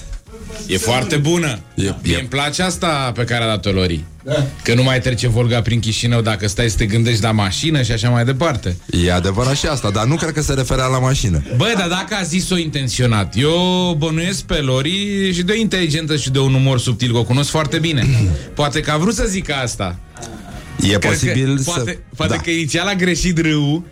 E 0.66 0.76
foarte 0.76 1.16
bună. 1.16 1.58
E- 1.74 1.94
Mie 2.02 2.14
e- 2.16 2.18
îmi 2.18 2.28
place 2.28 2.62
asta 2.62 3.12
pe 3.14 3.24
care 3.24 3.44
a 3.44 3.46
dat-o 3.46 3.70
Lori. 3.70 4.04
Da. 4.24 4.46
Că 4.62 4.74
nu 4.74 4.82
mai 4.82 5.00
trece 5.00 5.28
Volga 5.28 5.62
prin 5.62 5.80
Chișinău 5.80 6.20
dacă 6.20 6.48
stai 6.48 6.70
să 6.70 6.76
te 6.76 6.86
gândești 6.86 7.22
la 7.22 7.30
mașină 7.30 7.82
și 7.82 7.92
așa 7.92 8.08
mai 8.08 8.24
departe. 8.24 8.76
E 9.04 9.12
adevărat 9.12 9.56
și 9.56 9.66
asta, 9.66 9.90
dar 9.90 10.04
nu 10.04 10.14
cred 10.14 10.32
că 10.32 10.42
se 10.42 10.52
referea 10.52 10.86
la 10.86 10.98
mașină. 10.98 11.42
Băi, 11.56 11.74
dar 11.78 11.88
dacă 11.88 12.14
a 12.20 12.22
zis-o 12.22 12.56
intenționat, 12.56 13.34
eu 13.36 13.94
bănuiesc 13.98 14.42
pe 14.42 14.54
Lori 14.54 15.32
și 15.34 15.42
de 15.42 15.52
o 15.52 15.54
inteligentă 15.60 16.16
și 16.16 16.30
de 16.30 16.38
un 16.38 16.54
umor 16.54 16.78
subtil, 16.78 17.12
că 17.12 17.18
o 17.18 17.24
cunosc 17.24 17.50
foarte 17.50 17.78
bine. 17.78 18.06
Poate 18.54 18.80
că 18.80 18.90
a 18.90 18.96
vrut 18.96 19.14
să 19.14 19.24
zică 19.28 19.54
asta. 19.54 19.98
E 20.80 20.86
Cred 20.86 21.10
posibil 21.10 21.56
că, 21.56 21.62
să... 21.62 21.70
Poate, 21.70 21.98
poate 22.16 22.34
da. 22.34 22.40
că 22.40 22.50
inițial 22.50 22.86
a 22.86 22.94
greșit 22.94 23.38
râul 23.38 23.82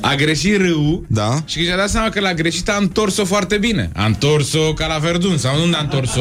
a 0.00 0.14
greșit 0.14 0.56
râul 0.56 1.04
Da. 1.08 1.42
și 1.44 1.54
când 1.54 1.66
și-a 1.66 1.76
dat 1.76 1.90
seama 1.90 2.08
că 2.08 2.20
l-a 2.20 2.34
greșit, 2.34 2.68
a 2.68 2.76
întors-o 2.80 3.24
foarte 3.24 3.58
bine. 3.58 3.90
A 3.94 4.04
întors-o 4.04 4.72
ca 4.72 4.86
la 4.86 4.98
Verdun, 4.98 5.38
sau 5.38 5.66
nu 5.66 5.74
a 5.76 5.80
întors-o... 5.80 6.20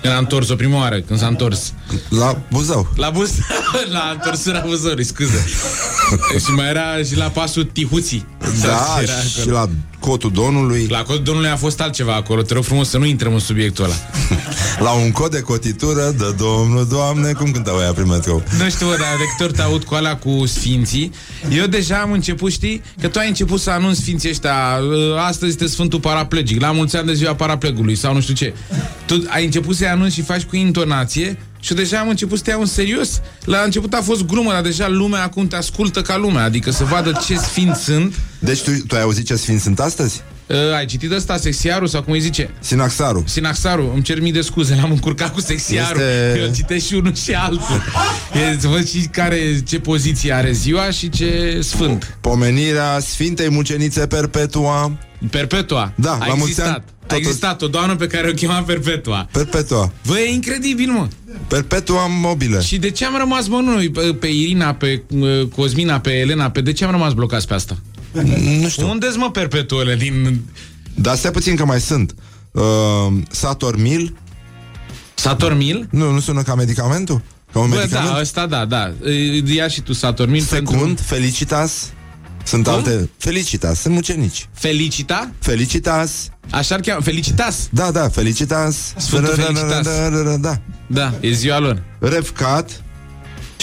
Când 0.00 0.14
a 0.14 0.18
întors-o 0.18 0.54
prima 0.54 0.78
oară, 0.78 1.00
când 1.00 1.18
s-a 1.18 1.26
întors. 1.26 1.72
La 2.08 2.38
Buzău. 2.50 2.92
La 2.96 3.10
bus, 3.10 3.30
la 3.92 4.10
întorsura 4.12 4.62
Buzăului, 4.66 5.04
scuze. 5.04 5.44
și 6.44 6.50
mai 6.50 6.68
era 6.68 6.96
și 7.08 7.16
la 7.16 7.24
pasul 7.28 7.64
Tihuții. 7.64 8.26
Da, 8.62 8.98
Era 9.02 9.12
și 9.12 9.40
acolo. 9.40 9.56
la 9.56 9.68
Cotul 9.98 10.30
Donului. 10.32 10.86
La 10.90 11.02
codul 11.02 11.22
domnului 11.22 11.50
a 11.50 11.56
fost 11.56 11.80
altceva 11.80 12.14
acolo. 12.14 12.42
Te 12.42 12.54
rog 12.54 12.64
frumos 12.64 12.88
să 12.88 12.98
nu 12.98 13.04
intrăm 13.04 13.32
în 13.32 13.38
subiectul 13.38 13.84
ăla. 13.84 13.94
La 14.86 14.90
un 14.92 15.10
cod 15.10 15.30
de 15.30 15.40
cotitură 15.40 16.14
de 16.18 16.24
Domnul, 16.38 16.86
Doamne, 16.90 17.32
cum 17.32 17.50
cântau 17.50 17.78
aia 17.78 17.92
prin 17.92 18.06
metrou? 18.08 18.42
Nu 18.58 18.68
știu, 18.70 18.86
bă, 18.86 18.96
dar 18.98 19.16
de 19.18 19.24
câte 19.30 19.44
ori 19.44 19.52
te 19.52 19.62
aud 19.62 19.84
cu 19.84 19.94
alea 19.94 20.16
cu 20.16 20.46
sfinții, 20.46 21.12
eu 21.50 21.66
deja 21.66 21.96
am 22.00 22.12
început, 22.12 22.50
știi, 22.52 22.82
că 23.00 23.08
tu 23.08 23.18
ai 23.18 23.28
început 23.28 23.60
să 23.60 23.70
anunți 23.70 24.00
sfinții 24.00 24.28
ăștia, 24.28 24.54
"Uh, 24.80 25.16
astăzi 25.26 25.50
este 25.52 25.66
Sfântul 25.66 26.00
Paraplegic, 26.00 26.60
la 26.60 26.70
mulți 26.72 26.96
ani 26.96 27.06
de 27.06 27.14
ziua 27.14 27.34
paraplegului, 27.34 27.94
sau 27.94 28.14
nu 28.14 28.20
știu 28.20 28.34
ce. 28.34 28.54
Tu 29.06 29.22
ai 29.28 29.44
început 29.44 29.76
să-i 29.76 29.86
anunți 29.88 30.14
și 30.14 30.22
faci 30.22 30.42
cu 30.42 30.56
intonație 30.56 31.38
și 31.64 31.70
eu 31.72 31.76
deja 31.78 31.98
am 31.98 32.08
început 32.08 32.38
să 32.38 32.44
te 32.44 32.50
iau 32.50 32.60
în 32.60 32.66
serios. 32.66 33.20
La 33.44 33.58
început 33.64 33.94
a 33.94 34.00
fost 34.02 34.24
glumă, 34.26 34.50
dar 34.52 34.62
deja 34.62 34.88
lumea 34.88 35.22
acum 35.22 35.46
te 35.46 35.56
ascultă 35.56 36.02
ca 36.02 36.16
lumea, 36.16 36.44
adică 36.44 36.70
să 36.70 36.84
vadă 36.84 37.20
ce 37.26 37.36
sfinți 37.36 37.82
sunt. 37.84 38.14
Deci 38.38 38.60
tu, 38.62 38.70
tu 38.86 38.94
ai 38.94 39.02
auzit 39.02 39.26
ce 39.26 39.36
sfinți 39.36 39.62
sunt 39.62 39.80
astăzi? 39.80 40.20
Uh, 40.46 40.56
ai 40.76 40.86
citit 40.86 41.12
ăsta, 41.12 41.36
sexiarul, 41.36 41.86
sau 41.86 42.02
cum 42.02 42.12
îi 42.12 42.20
zice? 42.20 42.50
Sinaxarul. 42.60 43.24
Sinaxarul, 43.26 43.90
îmi 43.94 44.02
cer 44.02 44.20
mii 44.20 44.32
de 44.32 44.40
scuze, 44.40 44.74
l-am 44.80 44.90
încurcat 44.90 45.32
cu 45.32 45.40
sexiarul. 45.40 46.00
Este- 46.00 46.40
Eu 46.40 46.52
citesc 46.54 46.86
și 46.86 46.94
unul 46.94 47.14
și 47.14 47.32
altul. 47.34 47.82
E, 48.54 48.56
să 48.60 48.68
văd 48.68 48.88
și 48.88 48.98
care, 49.10 49.60
ce 49.66 49.78
poziție 49.78 50.32
are 50.32 50.52
ziua 50.52 50.90
și 50.90 51.08
ce 51.08 51.58
sfânt. 51.62 52.16
Pomenirea 52.20 52.98
Sfintei 53.00 53.50
Mucenițe 53.50 54.06
Perpetua. 54.06 54.92
Perpetua. 55.30 55.92
Da, 55.94 56.12
a 56.12 56.26
la 56.26 56.34
mulți 56.34 56.42
existat. 56.42 56.84
Ani, 57.12 57.20
A 57.20 57.22
tot- 57.22 57.26
existat 57.26 57.62
o 57.62 57.66
doamnă 57.68 57.96
pe 57.96 58.06
care 58.06 58.28
o 58.28 58.32
chema 58.32 58.62
Perpetua. 58.62 59.28
Perpetua. 59.32 59.92
Bă, 60.06 60.18
e 60.18 60.32
incredibil, 60.32 60.90
mă. 60.90 61.08
Perpetua 61.48 62.06
mobilă. 62.06 62.60
Și 62.60 62.78
de 62.78 62.90
ce 62.90 63.04
am 63.04 63.16
rămas, 63.16 63.46
mă, 63.48 63.60
noi, 63.64 63.90
pe, 63.90 64.00
pe 64.14 64.26
Irina, 64.26 64.74
pe 64.74 65.02
uh, 65.08 65.46
Cosmina, 65.56 66.00
pe 66.00 66.10
Elena, 66.10 66.50
pe 66.50 66.60
de 66.60 66.72
ce 66.72 66.84
am 66.84 66.90
rămas 66.90 67.12
blocați 67.12 67.46
pe 67.46 67.54
asta? 67.54 67.76
Nu 68.60 68.68
știu. 68.68 68.88
Unde-s, 68.88 69.16
mă, 69.16 69.30
perpetuele 69.30 69.94
din... 69.96 70.40
Dar 70.94 71.16
stai 71.16 71.30
puțin 71.30 71.56
că 71.56 71.64
mai 71.64 71.80
sunt. 71.80 72.14
Uh, 72.50 72.62
Satormil. 73.30 74.16
Satormil? 75.14 75.88
Nu, 75.90 76.10
nu 76.10 76.20
sună 76.20 76.42
ca 76.42 76.54
medicamentul? 76.54 77.22
Ca 77.52 77.58
un 77.58 77.68
Bă, 77.68 77.76
medicament? 77.76 78.10
da, 78.10 78.20
ăsta 78.20 78.46
da, 78.46 78.64
da. 78.64 78.92
Ia 79.54 79.68
și 79.68 79.80
tu 79.80 79.92
Satormil 79.92 80.40
Secund, 80.42 80.80
pentru... 80.80 81.04
Felicitas. 81.04 81.90
Sunt 82.44 82.64
Cum? 82.64 82.72
alte... 82.72 83.08
Felicitas, 83.18 83.80
sunt 83.80 83.94
mucenici. 83.94 84.48
Felicita? 84.54 85.30
Felicitas. 85.38 86.10
Așa-l 86.50 86.80
cheamă, 86.80 87.00
Felicitas. 87.02 87.68
Da, 87.70 87.90
da, 87.90 88.08
Felicitas. 88.08 88.76
Sfântul 88.96 89.34
Felicitas. 89.34 89.86
Da. 90.40 90.60
Da, 90.86 91.14
e 91.20 91.32
ziua 91.32 91.58
lor. 91.58 91.82
Revcat. 91.98 92.82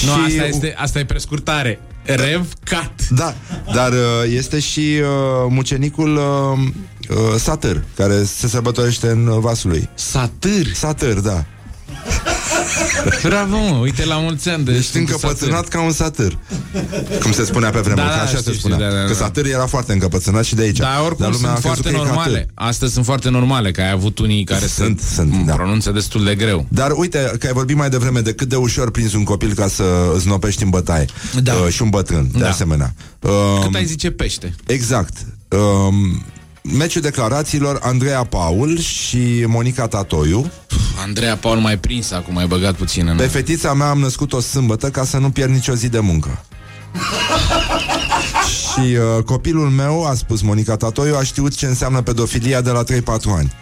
Nu, 0.06 0.12
și- 0.12 0.20
asta, 0.26 0.46
este, 0.46 0.74
asta 0.78 1.00
e 1.00 1.06
prescurtare. 1.06 1.80
Rev 2.04 2.48
Cat. 2.64 3.08
Da, 3.10 3.34
dar 3.74 3.92
uh, 3.92 3.98
este 4.34 4.60
și 4.60 4.80
uh, 4.80 5.08
mucenicul 5.50 6.16
uh, 6.16 6.68
uh, 7.18 7.36
Satâr, 7.40 7.84
care 7.96 8.24
se 8.24 8.48
sărbătorește 8.48 9.08
în 9.10 9.40
vasul 9.40 9.70
lui. 9.70 9.90
Satâr. 9.94 10.74
Satâr, 10.74 11.20
da. 11.20 11.46
Bravo, 13.24 13.58
mă, 13.58 13.78
uite 13.82 14.06
la 14.06 14.16
mulți 14.16 14.50
ani 14.50 14.64
de 14.64 14.72
Ești 14.72 14.84
Sfântul 14.90 15.14
încăpățânat 15.14 15.68
ca 15.68 15.82
un 15.82 15.92
satâr 15.92 16.38
Cum 17.22 17.32
se 17.32 17.44
spunea 17.46 17.70
pe 17.70 17.80
vremuri, 17.80 18.06
Da, 18.06 18.12
că 18.12 18.16
da, 18.18 18.22
așa 18.22 18.38
știu, 18.38 18.52
se 18.52 18.58
știu, 18.58 18.70
spunea 18.70 18.90
da, 18.90 18.96
da, 18.96 19.02
Că 19.02 19.08
da. 19.12 19.18
satâr 19.18 19.46
era 19.46 19.66
foarte 19.66 19.94
încăpățânat 19.94 20.44
și 20.44 20.56
de 20.56 20.62
aici 20.62 20.78
Dar 20.78 21.00
oricum 21.06 21.26
Dar 21.26 21.34
lumea 21.34 21.56
sunt 21.56 21.66
a 21.66 21.70
crezut 21.70 21.84
foarte 21.84 21.90
că 21.90 21.96
e 21.96 21.98
normale. 22.06 22.34
catâr. 22.40 22.52
Astăzi 22.54 22.94
sunt 22.94 23.06
foarte 23.06 23.30
normale, 23.30 23.72
că 23.72 23.82
ai 23.82 23.92
avut 23.92 24.20
unii 24.20 24.44
care 24.44 24.66
Sunt, 24.68 25.00
se 25.00 25.14
sunt, 25.14 25.46
da. 25.46 25.54
pronunță 25.54 25.92
destul 25.92 26.24
de 26.24 26.36
greu. 26.36 26.66
Dar 26.70 26.92
uite, 26.96 27.32
că 27.40 27.48
ai 27.48 27.54
vorbit 27.54 27.76
mai 27.76 27.90
devreme 27.90 28.20
de 28.20 28.34
cât 28.34 28.48
de 28.50 28.56
ușor 28.56 28.92
prinzi 28.92 29.16
un 29.16 29.24
copil 29.24 29.54
ca 29.54 29.68
să 29.68 29.84
îți 30.16 30.28
nopești 30.28 30.64
în 30.64 30.70
bătaie 30.70 31.06
Da. 31.44 31.54
uh, 31.54 31.68
Și 31.74 31.82
un 31.82 31.90
bătrân, 31.90 32.30
de 32.32 32.40
Da. 32.40 32.50
asemenea 32.50 32.94
uh, 33.20 33.32
Cât 33.64 33.76
ai 33.76 33.86
zice 33.86 34.12
pește? 34.12 34.56
Exact 34.68 35.14
uh, 35.50 35.60
Meciul 36.78 37.02
declarațiilor 37.02 37.80
Andreea 37.82 38.24
Paul 38.24 38.80
și 38.80 39.44
Monica 39.48 39.88
Tatoiu 39.88 40.52
Andreea 41.02 41.36
Paul 41.36 41.58
mai 41.58 41.78
prins 41.78 42.12
acum, 42.12 42.34
mai 42.34 42.46
băgat 42.46 42.76
puțin 42.76 43.08
în... 43.08 43.18
Pe 43.18 43.28
fetița 43.28 43.74
mea 43.74 43.90
am 43.90 44.00
născut 44.00 44.34
o 44.34 44.40
sâmbătă 44.40 44.90
ca 44.90 45.04
să 45.04 45.18
nu 45.18 45.30
pierd 45.30 45.52
nicio 45.52 45.74
zi 45.74 45.90
de 45.90 46.00
muncă. 46.00 46.44
și 48.58 48.80
uh, 48.80 49.24
copilul 49.24 49.70
meu, 49.70 50.06
a 50.06 50.14
spus 50.14 50.42
Monica 50.42 50.76
Tatoiu, 50.76 51.16
aș 51.16 51.26
știut 51.26 51.56
ce 51.56 51.66
înseamnă 51.66 52.02
pedofilia 52.02 52.62
de 52.62 52.70
la 52.70 52.84
3-4 52.84 52.86
ani. 53.38 53.54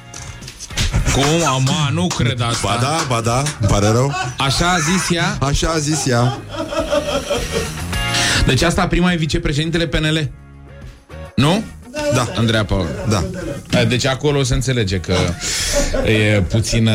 Cum? 1.13 1.47
Ama, 1.47 1.89
nu 1.93 2.07
cred 2.07 2.41
asta. 2.41 2.67
Ba 2.67 2.77
da, 2.81 3.05
ba 3.07 3.21
da, 3.21 3.37
îmi 3.59 3.69
pare 3.69 3.87
rău. 3.87 4.13
Așa 4.37 4.71
a 4.71 4.79
zis 4.79 5.09
ea? 5.09 5.37
Așa 5.39 5.69
a 5.69 5.77
zis 5.77 6.05
ea. 6.05 6.39
Deci 8.45 8.61
asta 8.61 8.87
prima 8.87 9.11
e 9.11 9.15
vicepreședintele 9.15 9.87
PNL. 9.87 10.31
Nu? 11.35 11.63
Da, 12.13 12.27
Andreea 12.35 12.65
Paul. 12.65 12.87
da. 13.09 13.23
Deci 13.83 14.05
acolo 14.05 14.43
se 14.43 14.53
înțelege 14.53 14.97
că 14.97 15.15
e 16.05 16.41
puțin 16.41 16.87
uh, 16.87 16.93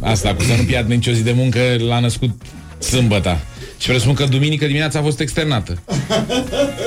asta, 0.00 0.34
cu 0.34 0.42
să 0.42 0.52
nu 0.56 0.62
pierd 0.62 0.88
nicio 0.88 1.12
zi 1.12 1.22
de 1.22 1.32
muncă, 1.32 1.58
l-a 1.88 2.00
născut 2.00 2.30
sâmbăta. 2.78 3.40
Și 3.78 3.88
presupun 3.88 4.14
că 4.14 4.24
duminică 4.24 4.66
dimineața 4.66 4.98
a 4.98 5.02
fost 5.02 5.20
externată. 5.20 5.78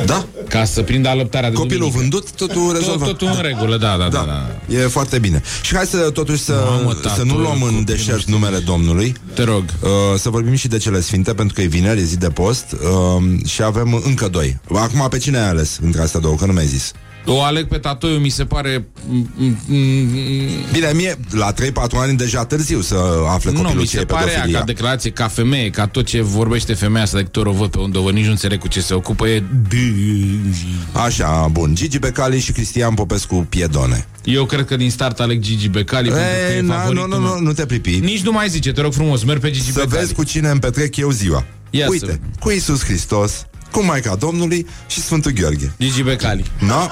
Da, 0.06 0.26
Ca 0.50 0.64
să 0.66 0.82
prindă 0.82 1.10
alăptarea 1.10 1.50
de 1.50 1.56
copilul 1.56 1.90
duminică. 1.92 2.00
vândut, 2.02 2.32
totul 2.32 2.62
Tot, 2.72 2.76
rezolvat. 2.78 3.08
totul 3.08 3.28
în 3.36 3.42
regulă, 3.42 3.78
da, 3.78 3.96
da, 4.00 4.08
da. 4.10 4.26
Da, 4.26 4.26
da. 4.68 4.76
e 4.76 4.88
foarte 4.88 5.20
bine. 5.20 5.42
Și 5.62 5.76
hai 5.76 5.86
să 5.86 5.98
totuși 5.98 6.42
să, 6.42 6.64
Mamă, 6.70 6.92
să 7.02 7.08
tatu, 7.08 7.26
nu 7.26 7.38
luăm 7.38 7.52
în 7.54 7.60
copilul 7.60 7.84
deșert 7.84 8.20
știu. 8.20 8.34
numele 8.34 8.58
Domnului. 8.58 9.14
Te 9.34 9.44
rog. 9.44 9.64
Uh, 9.82 9.90
să 10.18 10.30
vorbim 10.30 10.56
și 10.56 10.68
de 10.68 10.78
cele 10.78 11.02
sfinte, 11.02 11.34
pentru 11.34 11.56
că 11.56 11.62
e 11.62 11.66
vineri, 11.66 12.00
e 12.00 12.04
zi 12.04 12.18
de 12.18 12.30
post 12.30 12.66
uh, 12.72 13.48
și 13.48 13.64
avem 13.64 14.02
încă 14.06 14.28
doi. 14.28 14.58
Acum 14.76 15.08
pe 15.10 15.18
cine 15.18 15.38
ai 15.38 15.48
ales 15.50 15.80
între 15.84 16.02
astea 16.02 16.20
două, 16.20 16.36
că 16.36 16.46
nu 16.46 16.52
mi-ai 16.54 16.66
zis. 16.68 16.92
O 17.28 17.42
aleg 17.44 17.68
pe 17.68 17.78
tatoiu, 17.78 18.18
mi 18.18 18.30
se 18.30 18.46
pare... 18.46 18.78
m- 18.78 19.28
m- 19.40 19.58
m- 19.70 20.72
Bine, 20.72 20.92
mie 20.96 21.18
la 21.32 21.54
3-4 21.54 21.56
ani 21.92 22.18
deja 22.18 22.46
târziu 22.46 22.82
să 22.82 22.96
afle 23.30 23.52
Nu, 23.52 23.58
copilul 23.58 23.82
mi 23.82 23.88
ce 23.88 23.96
se 23.96 24.02
e 24.02 24.06
pare 24.06 24.24
ea, 24.26 24.32
pedofilia. 24.32 24.60
ca 24.60 24.66
declarație, 24.66 25.12
ca 25.12 25.28
femeie, 25.28 25.70
ca 25.70 25.88
tot 25.88 26.06
ce 26.06 26.22
vorbește 26.22 26.74
femeia 26.74 27.04
asta, 27.04 27.18
de 27.18 27.24
câte 27.24 27.40
ori 27.40 27.50
o 27.50 27.52
văd 27.52 27.70
pe 27.70 27.78
unde 27.80 27.98
o 27.98 28.02
văd, 28.02 28.14
nici 28.14 28.26
nu 28.26 28.32
înțeleg 28.32 28.60
cu 28.60 28.68
ce 28.68 28.82
se 28.82 28.94
ocupă, 28.94 29.28
e... 29.28 29.44
Așa, 30.92 31.48
bun. 31.52 31.76
Gigi 31.76 32.00
Becali 32.00 32.40
și 32.40 32.52
Cristian 32.52 32.94
Popescu 32.94 33.46
Piedone. 33.50 34.08
Eu 34.24 34.46
cred 34.46 34.66
că 34.66 34.76
din 34.76 34.92
start 34.92 35.20
aleg 35.20 35.40
Gigi 35.42 35.68
Becali, 35.70 36.10
pentru 36.10 36.24
că 36.48 36.52
Ei, 36.52 36.58
e 36.58 36.62
na, 36.62 36.74
nu, 36.76 36.80
favoritul 36.80 37.08
nu, 37.10 37.16
nu, 37.16 37.22
meu. 37.32 37.40
nu 37.40 37.54
te 37.54 37.66
pripi. 37.66 38.00
Nici 38.00 38.22
nu 38.22 38.32
mai 38.32 38.50
zice, 38.50 38.72
te 38.72 38.82
rog 38.82 38.94
frumos, 38.94 39.24
merg 39.24 39.40
pe 39.40 39.50
Gigi 39.52 39.72
Să 39.72 39.80
Becali. 39.80 40.00
vezi 40.02 40.14
cu 40.14 40.24
cine 40.24 40.50
îmi 40.50 40.60
petrec 40.60 40.96
eu 40.96 41.10
ziua. 41.12 41.46
Ia 41.70 41.86
să 41.86 41.92
Uite, 41.92 42.06
vedem. 42.06 42.22
cu 42.40 42.50
Isus 42.52 42.84
Hristos, 42.84 43.46
cu 43.72 43.84
Maica 43.84 44.16
Domnului 44.16 44.66
și 44.88 45.02
Sfântul 45.02 45.32
Gheorghe. 45.32 45.72
Gigi 45.80 46.04
Becali. 46.04 46.44
No? 46.60 46.88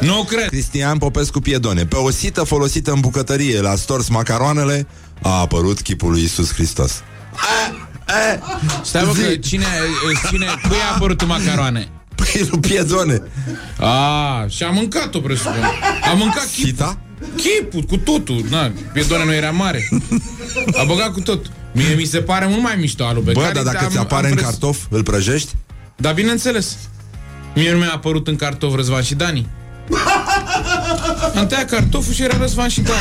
Nu 0.00 0.22
cred. 0.28 0.46
Cristian 0.48 0.98
Popescu 0.98 1.40
Piedone. 1.40 1.84
Pe 1.86 1.96
o 1.96 2.10
sită 2.10 2.42
folosită 2.42 2.92
în 2.92 3.00
bucătărie 3.00 3.60
la 3.60 3.74
stors 3.74 4.08
macaroanele, 4.08 4.86
a 5.22 5.30
apărut 5.40 5.80
chipul 5.80 6.10
lui 6.10 6.22
Isus 6.22 6.52
Hristos. 6.52 7.02
Stai 8.82 9.02
mă, 9.04 9.12
că 9.12 9.34
cine, 9.36 9.66
cine, 10.30 10.46
cui 10.68 10.76
a 10.90 10.94
apărut 10.94 11.20
în 11.20 11.26
macaroane? 11.26 11.88
Păi 12.14 12.48
lui 12.50 12.60
Piedone. 12.60 13.22
A, 13.78 14.44
și 14.48 14.62
a 14.62 14.70
mâncat-o, 14.70 15.18
presupun. 15.20 15.62
A 16.10 16.12
mâncat 16.12 16.46
chip, 16.54 16.64
Sita? 16.64 16.98
chipul, 17.36 17.82
cu 17.82 17.96
totul. 17.96 18.44
Na, 18.50 18.72
Piedone 18.92 19.24
nu 19.24 19.34
era 19.34 19.50
mare. 19.50 19.88
A 20.80 20.84
băgat 20.84 21.12
cu 21.12 21.20
tot. 21.20 21.46
Mie 21.72 21.94
mi 21.94 22.04
se 22.04 22.18
pare 22.18 22.46
mult 22.46 22.62
mai 22.62 22.76
mișto 22.78 23.04
alu 23.04 23.20
Bă, 23.20 23.32
Becali. 23.32 23.54
dar 23.54 23.62
dacă 23.62 23.84
am- 23.84 23.90
ți 23.90 23.98
apare 23.98 24.24
am 24.26 24.30
în 24.32 24.36
pres- 24.36 24.48
cartof, 24.48 24.78
îl 24.88 25.02
prăjești? 25.02 25.52
Da, 25.96 26.10
bineînțeles. 26.10 26.76
Mie 27.54 27.72
nu 27.72 27.78
mi-a 27.78 27.92
apărut 27.94 28.28
în 28.28 28.36
cartof 28.36 28.74
Răzvan 28.74 29.02
și 29.02 29.14
Dani. 29.14 29.46
Am 31.34 31.46
tăiat 31.46 31.68
cartoful 31.70 32.12
și 32.14 32.22
era 32.22 32.36
Răzvan 32.36 32.68
și 32.68 32.80
Dani. 32.80 32.98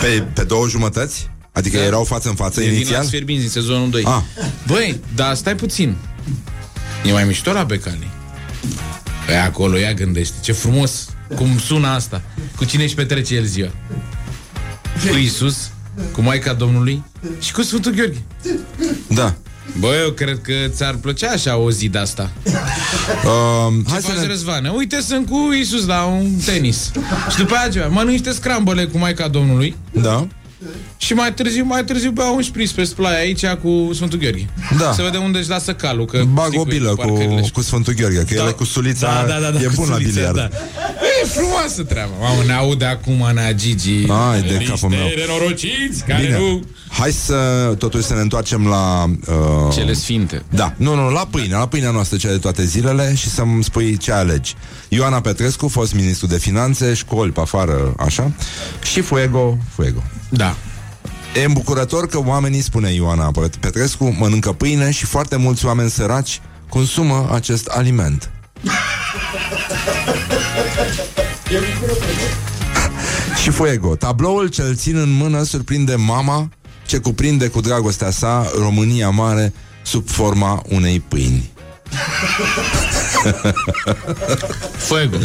Pe, 0.00 0.24
pe 0.32 0.44
două 0.44 0.68
jumătăți? 0.68 1.30
Adică 1.52 1.76
Da. 1.76 1.82
erau 1.84 2.04
față 2.04 2.28
în 2.28 2.34
față 2.34 2.60
E 2.60 2.64
vin 2.64 2.72
la 2.72 2.76
inițial? 2.78 3.04
Sfierbinzi 3.04 3.44
în 3.44 3.50
sezonul 3.50 3.90
2. 3.90 4.02
Ah. 4.04 4.20
Băi, 4.66 5.00
dar 5.14 5.34
stai 5.34 5.54
puțin. 5.54 5.96
E 7.06 7.12
mai 7.12 7.24
mișto 7.24 7.52
la 7.52 7.64
Becali. 7.64 8.08
Păi 9.26 9.36
acolo, 9.36 9.76
ia 9.76 9.92
gândește. 9.92 10.34
Ce 10.40 10.52
frumos. 10.52 11.08
Cum 11.36 11.58
sună 11.58 11.88
asta. 11.88 12.22
Cu 12.56 12.64
cine 12.64 12.82
își 12.82 12.94
petrece 12.94 13.34
el 13.34 13.44
ziua? 13.44 13.70
Cu 15.10 15.16
Isus, 15.16 15.70
cu 16.12 16.20
Maica 16.20 16.52
Domnului 16.52 17.02
și 17.40 17.52
cu 17.52 17.62
Sfântul 17.62 17.92
Gheorghe. 17.92 18.22
Da. 19.08 19.34
Bă, 19.78 19.94
eu 20.04 20.10
cred 20.10 20.38
că 20.42 20.52
ți-ar 20.68 20.94
plăcea 20.94 21.30
așa 21.30 21.56
o 21.56 21.70
zi 21.70 21.88
de 21.88 21.98
asta. 21.98 22.30
Uh, 22.44 22.52
Ce 23.86 23.90
hai 23.90 24.00
să 24.00 24.06
faci, 24.06 24.16
ne... 24.20 24.26
Răzvane? 24.26 24.68
Uite, 24.68 25.00
sunt 25.00 25.28
cu 25.28 25.52
Isus 25.60 25.86
la 25.86 26.04
un 26.04 26.30
tenis. 26.44 26.90
și 27.30 27.36
după 27.36 27.54
aceea, 27.66 27.86
mănânci 27.88 28.10
niște 28.12 28.32
scrambele 28.32 28.84
cu 28.84 28.98
Maica 28.98 29.28
Domnului 29.28 29.76
Da. 29.92 30.26
și 30.96 31.12
mai 31.14 31.34
târziu, 31.34 31.64
mai 31.64 31.84
târziu 31.84 32.10
beau 32.10 32.34
un 32.34 32.42
șpriț 32.42 32.70
pe 32.70 32.84
splaie 32.84 33.18
aici 33.18 33.46
cu 33.46 33.90
Sfântul 33.94 34.18
Gheorghe. 34.18 34.46
Da. 34.78 34.92
Să 34.92 35.02
vedem 35.02 35.22
unde 35.22 35.38
își 35.38 35.48
lasă 35.48 35.72
calul. 35.74 36.04
Că 36.04 36.22
Bag 36.32 36.46
știi 36.46 36.58
o 36.58 36.62
cum 36.62 36.70
e 36.70 36.74
bilă 36.74 36.88
cu, 36.88 36.96
parcările 36.96 37.42
și- 37.42 37.50
cu 37.52 37.60
Sfântul 37.62 37.92
Gheorghe, 37.94 38.24
că 38.28 38.34
el 38.34 38.48
e 38.48 38.50
cu 38.50 38.64
sulița, 38.64 39.26
e 39.60 39.64
cu 39.64 39.72
bun 39.74 39.88
la 39.88 39.94
sulița, 39.94 40.10
biliard. 40.12 40.36
Da. 40.36 40.48
E 41.24 41.26
frumoasă 41.26 41.82
treaba. 41.82 42.10
Mamă, 42.20 42.42
ne 42.46 42.52
aude 42.52 42.84
acum 42.84 43.22
Ana 43.22 43.52
Gigi. 43.52 44.04
Ai 44.30 44.42
de 44.42 44.54
Niște 44.54 44.70
capul 44.72 44.88
meu. 44.88 44.98
nenorociți 45.16 46.04
care 46.06 46.22
Bine. 46.22 46.38
nu... 46.38 46.64
Hai 46.88 47.12
să 47.12 47.34
totuși 47.78 48.04
să 48.04 48.14
ne 48.14 48.20
întoarcem 48.20 48.66
la... 48.66 49.04
Uh, 49.26 49.74
Cele 49.74 49.92
sfinte. 49.92 50.42
Da, 50.50 50.74
nu, 50.76 50.94
nu, 50.94 51.10
la 51.10 51.26
pâine, 51.30 51.54
la 51.54 51.66
pâinea 51.68 51.90
noastră 51.90 52.16
cea 52.16 52.28
de 52.30 52.38
toate 52.38 52.64
zilele 52.64 53.14
și 53.14 53.28
să-mi 53.28 53.64
spui 53.64 53.96
ce 53.96 54.12
alegi. 54.12 54.54
Ioana 54.88 55.20
Petrescu, 55.20 55.68
fost 55.68 55.94
ministru 55.94 56.26
de 56.26 56.38
finanțe, 56.38 56.94
școli 56.94 57.30
pe 57.32 57.40
afară, 57.40 57.94
așa, 57.98 58.30
și 58.82 59.00
Fuego, 59.00 59.58
Fuego. 59.74 60.02
Da. 60.28 60.54
E 61.40 61.44
îmbucurător 61.44 62.06
că 62.06 62.18
oamenii, 62.24 62.60
spune 62.60 62.92
Ioana 62.92 63.30
Petrescu, 63.60 64.16
mănâncă 64.18 64.52
pâine 64.52 64.90
și 64.90 65.04
foarte 65.04 65.36
mulți 65.36 65.66
oameni 65.66 65.90
săraci 65.90 66.40
consumă 66.68 67.28
acest 67.32 67.66
aliment. 67.66 68.30
și 73.42 73.50
Fuego. 73.50 73.96
Tabloul 73.96 74.48
ce-l 74.48 74.74
țin 74.74 74.96
în 74.96 75.10
mână 75.10 75.42
surprinde 75.42 75.94
mama 75.94 76.48
ce 76.86 76.98
cuprinde 76.98 77.48
cu 77.48 77.60
dragostea 77.60 78.10
sa 78.10 78.50
România 78.58 79.10
mare 79.10 79.52
sub 79.82 80.08
forma 80.08 80.62
unei 80.68 81.00
pâini. 81.00 81.52
Fuego. 84.86 85.16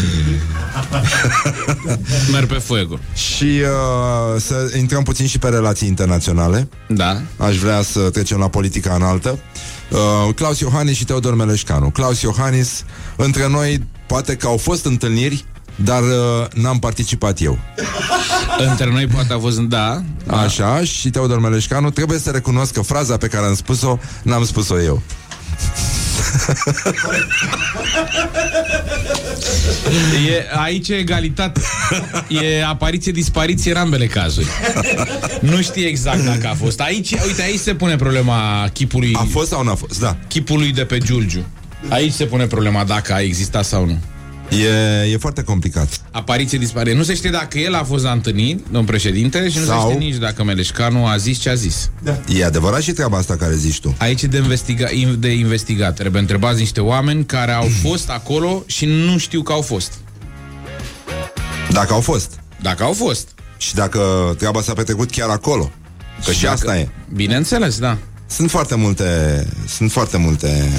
Merg 2.31 2.47
pe 2.47 2.53
Fuego. 2.53 2.99
Și 3.13 3.43
uh, 3.43 4.41
să 4.41 4.73
intrăm 4.77 5.03
puțin 5.03 5.27
și 5.27 5.39
pe 5.39 5.49
relații 5.49 5.87
internaționale. 5.87 6.69
Da. 6.87 7.21
Aș 7.37 7.57
vrea 7.57 7.81
să 7.81 7.99
trecem 7.99 8.37
la 8.37 8.49
politica 8.49 8.93
înaltă. 8.93 9.39
Uh, 9.89 10.33
Claus 10.35 10.59
Iohannis 10.59 10.97
și 10.97 11.05
Teodor 11.05 11.35
Meleșcanu. 11.35 11.89
Claus 11.89 12.21
Iohannis, 12.21 12.83
între 13.15 13.47
noi, 13.47 13.87
poate 14.05 14.35
că 14.35 14.47
au 14.47 14.57
fost 14.57 14.85
întâlniri, 14.85 15.45
dar 15.83 16.01
uh, 16.01 16.45
n-am 16.53 16.79
participat 16.79 17.41
eu. 17.41 17.59
Între 18.69 18.89
noi 18.91 19.07
poate 19.07 19.33
a 19.33 19.39
fost... 19.39 19.59
Da. 19.59 20.01
Așa, 20.27 20.83
și 20.83 21.09
Teodor 21.09 21.39
Meleșcanu 21.39 21.89
trebuie 21.89 22.19
să 22.19 22.29
recunosc 22.29 22.73
că 22.73 22.81
fraza 22.81 23.17
pe 23.17 23.27
care 23.27 23.45
am 23.45 23.55
spus-o, 23.55 23.97
n-am 24.21 24.45
spus-o 24.45 24.81
eu. 24.81 25.01
E, 30.29 30.57
aici 30.63 30.89
e 30.89 30.93
egalitate. 30.95 31.61
E 32.27 32.65
apariție-dispariție 32.65 33.71
în 33.71 33.77
ambele 33.77 34.05
cazuri. 34.07 34.47
Nu 35.41 35.61
știi 35.61 35.83
exact 35.85 36.23
dacă 36.23 36.47
a 36.47 36.53
fost. 36.53 36.79
Aici, 36.79 37.11
uite, 37.27 37.41
aici 37.41 37.59
se 37.59 37.73
pune 37.73 37.95
problema 37.95 38.69
chipului, 38.73 39.13
A 39.15 39.27
fost 39.31 39.47
sau 39.49 39.63
n-a 39.63 39.75
fost? 39.75 39.99
Da. 39.99 40.17
chipului 40.27 40.71
de 40.71 40.83
pe 40.83 40.97
Giulgiu. 40.97 41.45
Aici 41.89 42.13
se 42.13 42.25
pune 42.25 42.45
problema 42.45 42.83
dacă 42.83 43.13
a 43.13 43.21
existat 43.21 43.65
sau 43.65 43.85
nu. 43.85 43.97
E, 44.51 45.11
e 45.11 45.17
foarte 45.17 45.43
complicat. 45.43 46.01
Apariție 46.11 46.57
dispare. 46.57 46.93
Nu 46.93 47.03
se 47.03 47.13
știe 47.15 47.29
dacă 47.29 47.57
el 47.59 47.73
a 47.75 47.83
fost 47.83 48.03
la 48.03 48.11
întâlniri, 48.11 48.59
domn 48.71 48.85
președinte, 48.85 49.49
și 49.49 49.57
nu 49.57 49.63
Sau- 49.65 49.87
se 49.87 49.93
știe 49.95 50.05
nici 50.07 50.15
dacă 50.17 50.43
Meleșcanu 50.43 51.05
a 51.05 51.17
zis 51.17 51.37
ce 51.39 51.49
a 51.49 51.53
zis. 51.53 51.89
E 52.27 52.45
adevărat 52.45 52.81
și 52.81 52.91
treaba 52.91 53.17
asta 53.17 53.35
care 53.35 53.55
zici 53.55 53.79
tu. 53.79 53.95
Aici 53.97 54.21
e 54.21 54.27
de, 54.27 54.37
investiga- 54.37 55.17
de 55.19 55.31
investigat. 55.31 55.95
Trebuie 55.95 56.21
întrebați 56.21 56.59
niște 56.59 56.81
oameni 56.81 57.25
care 57.25 57.51
au 57.51 57.67
fost 57.87 58.09
acolo 58.09 58.63
și 58.65 58.85
nu 58.85 59.17
știu 59.17 59.41
că 59.41 59.51
au 59.51 59.61
fost. 59.61 59.93
Dacă 61.71 61.93
au 61.93 62.01
fost. 62.01 62.39
Dacă 62.61 62.83
au 62.83 62.93
fost. 62.93 63.27
Și 63.57 63.73
dacă 63.75 64.33
treaba 64.37 64.61
s-a 64.61 64.73
petrecut 64.73 65.09
chiar 65.11 65.29
acolo. 65.29 65.71
Că 66.25 66.31
și, 66.31 66.41
dacă- 66.41 66.53
asta 66.53 66.77
e. 66.77 66.87
Bineînțeles, 67.13 67.79
da. 67.79 67.97
Sunt 68.29 68.49
foarte 68.49 68.75
multe... 68.75 69.05
Sunt 69.67 69.91
foarte 69.91 70.17
multe... 70.17 70.69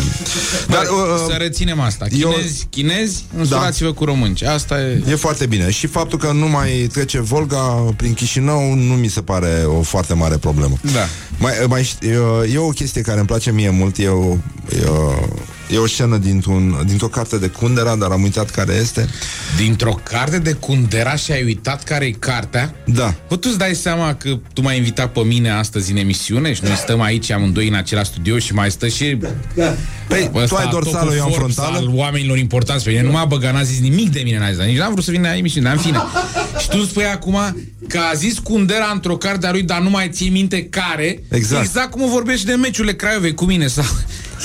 Dar, 0.68 0.76
Dar, 0.84 0.84
uh, 0.92 1.24
să 1.28 1.34
reținem 1.38 1.80
asta. 1.80 2.06
eu- 2.18 2.28
Chinezi, 2.30 2.66
chinezi, 2.70 3.24
însurați-vă 3.36 3.92
cu 3.92 4.04
românci. 4.04 4.42
Asta 4.42 4.80
e... 4.80 5.02
E 5.08 5.14
foarte 5.14 5.46
bine. 5.46 5.70
Și 5.70 5.86
faptul 5.86 6.18
că 6.18 6.32
nu 6.32 6.48
mai 6.48 6.70
trece 6.92 7.20
Volga 7.20 7.58
prin 7.96 8.14
Chișinău 8.14 8.74
nu 8.74 8.94
mi 8.94 9.08
se 9.08 9.20
pare 9.22 9.62
o 9.66 9.82
foarte 9.82 10.14
mare 10.14 10.36
problemă. 10.36 10.76
Da. 10.92 11.06
Mai, 11.38 11.52
mai, 11.68 11.82
ști- 11.82 12.04
e, 12.06 12.52
e 12.52 12.58
o 12.58 12.68
chestie 12.68 13.00
care 13.02 13.18
îmi 13.18 13.26
place 13.28 13.52
mie 13.52 13.70
mult, 13.70 13.98
e 13.98 14.08
o, 14.08 14.36
e 14.82 14.86
o, 14.88 15.12
e 15.72 15.78
o 15.78 15.86
scenă 15.86 16.16
dintr-un, 16.16 16.82
dintr-o 16.86 17.06
carte 17.08 17.38
de 17.38 17.46
Kundera, 17.46 17.96
dar 17.96 18.10
am 18.10 18.22
uitat 18.22 18.50
care 18.50 18.72
este. 18.74 19.08
Dintr-o 19.56 19.98
carte 20.02 20.38
de 20.38 20.52
Kundera 20.52 21.16
și 21.16 21.32
ai 21.32 21.42
uitat 21.42 21.84
care 21.84 22.04
e 22.04 22.10
cartea? 22.10 22.74
Da. 22.84 23.14
Bă, 23.28 23.36
tu 23.36 23.48
îți 23.50 23.58
dai 23.58 23.74
seama 23.74 24.14
că 24.14 24.38
tu 24.52 24.62
m-ai 24.62 24.76
invitat 24.76 25.12
pe 25.12 25.20
mine 25.20 25.50
astăzi 25.50 25.90
în 25.90 25.96
emisiune 25.96 26.52
și 26.52 26.60
noi 26.64 26.76
stăm 26.76 27.00
aici 27.00 27.30
amândoi 27.30 27.68
în 27.68 27.74
același 27.74 28.10
studio 28.10 28.38
și 28.38 28.54
mai 28.54 28.70
stă 28.70 28.88
și... 28.88 29.18
Păi, 30.08 30.30
tu 30.48 30.54
ai 30.54 30.68
dorsală, 30.70 31.14
eu 31.14 31.22
am 31.22 31.30
Forbes 31.30 31.54
frontală. 31.54 31.76
Al 31.76 31.90
oamenilor 31.94 32.38
importanți 32.38 32.84
pe 32.84 32.90
mine. 32.90 33.02
Nu 33.02 33.10
m-a 33.10 33.24
băgat, 33.24 33.52
n-a 33.52 33.62
zis 33.62 33.80
nimic 33.80 34.12
de 34.12 34.20
mine, 34.24 34.38
n-a 34.38 34.52
zis, 34.52 34.64
nici 34.64 34.78
n-am 34.78 34.92
vrut 34.92 35.04
să 35.04 35.10
vin 35.10 35.22
la 35.22 35.36
emisiune, 35.36 35.66
dar 35.66 35.76
în 35.76 35.82
fine. 35.82 35.98
și 36.60 36.68
tu 36.68 36.84
spui 36.84 37.04
acum 37.04 37.38
că 37.88 37.98
a 38.10 38.14
zis 38.14 38.38
Kundera 38.38 38.90
într-o 38.94 39.16
carte 39.16 39.46
a 39.46 39.50
lui, 39.50 39.62
dar 39.62 39.80
nu 39.80 39.90
mai 39.90 40.08
ții 40.12 40.28
minte 40.28 40.64
care. 40.64 41.22
Exact. 41.30 41.64
Exact 41.64 41.90
cum 41.90 42.10
vorbești 42.10 42.46
de 42.46 42.52
meciurile 42.52 42.94
Craiovei 42.94 43.34
cu 43.34 43.44
mine 43.44 43.66
sau... 43.66 43.84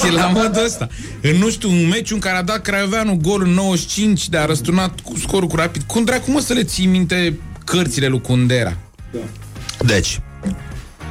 E 0.03 0.11
la 0.11 0.27
modul 0.27 0.63
ăsta. 0.65 0.87
În, 1.21 1.35
nu 1.35 1.49
știu, 1.49 1.69
un 1.69 1.87
meciu 1.87 2.13
în 2.13 2.19
care 2.19 2.37
a 2.37 2.43
dat 2.43 2.61
Craioveanu 2.61 3.19
gol 3.21 3.41
în 3.41 3.49
95 3.49 4.29
de 4.29 4.37
a 4.37 4.45
răsturnat 4.45 4.99
cu 4.99 5.17
scorul 5.17 5.47
cu 5.47 5.55
rapid. 5.55 5.81
Cum 5.81 6.03
dracu 6.03 6.31
mă 6.31 6.39
să 6.39 6.53
le 6.53 6.63
ții 6.63 6.85
minte 6.85 7.39
cărțile 7.65 8.07
lui 8.07 8.21
Kundera? 8.21 8.77
Deci, 9.85 10.21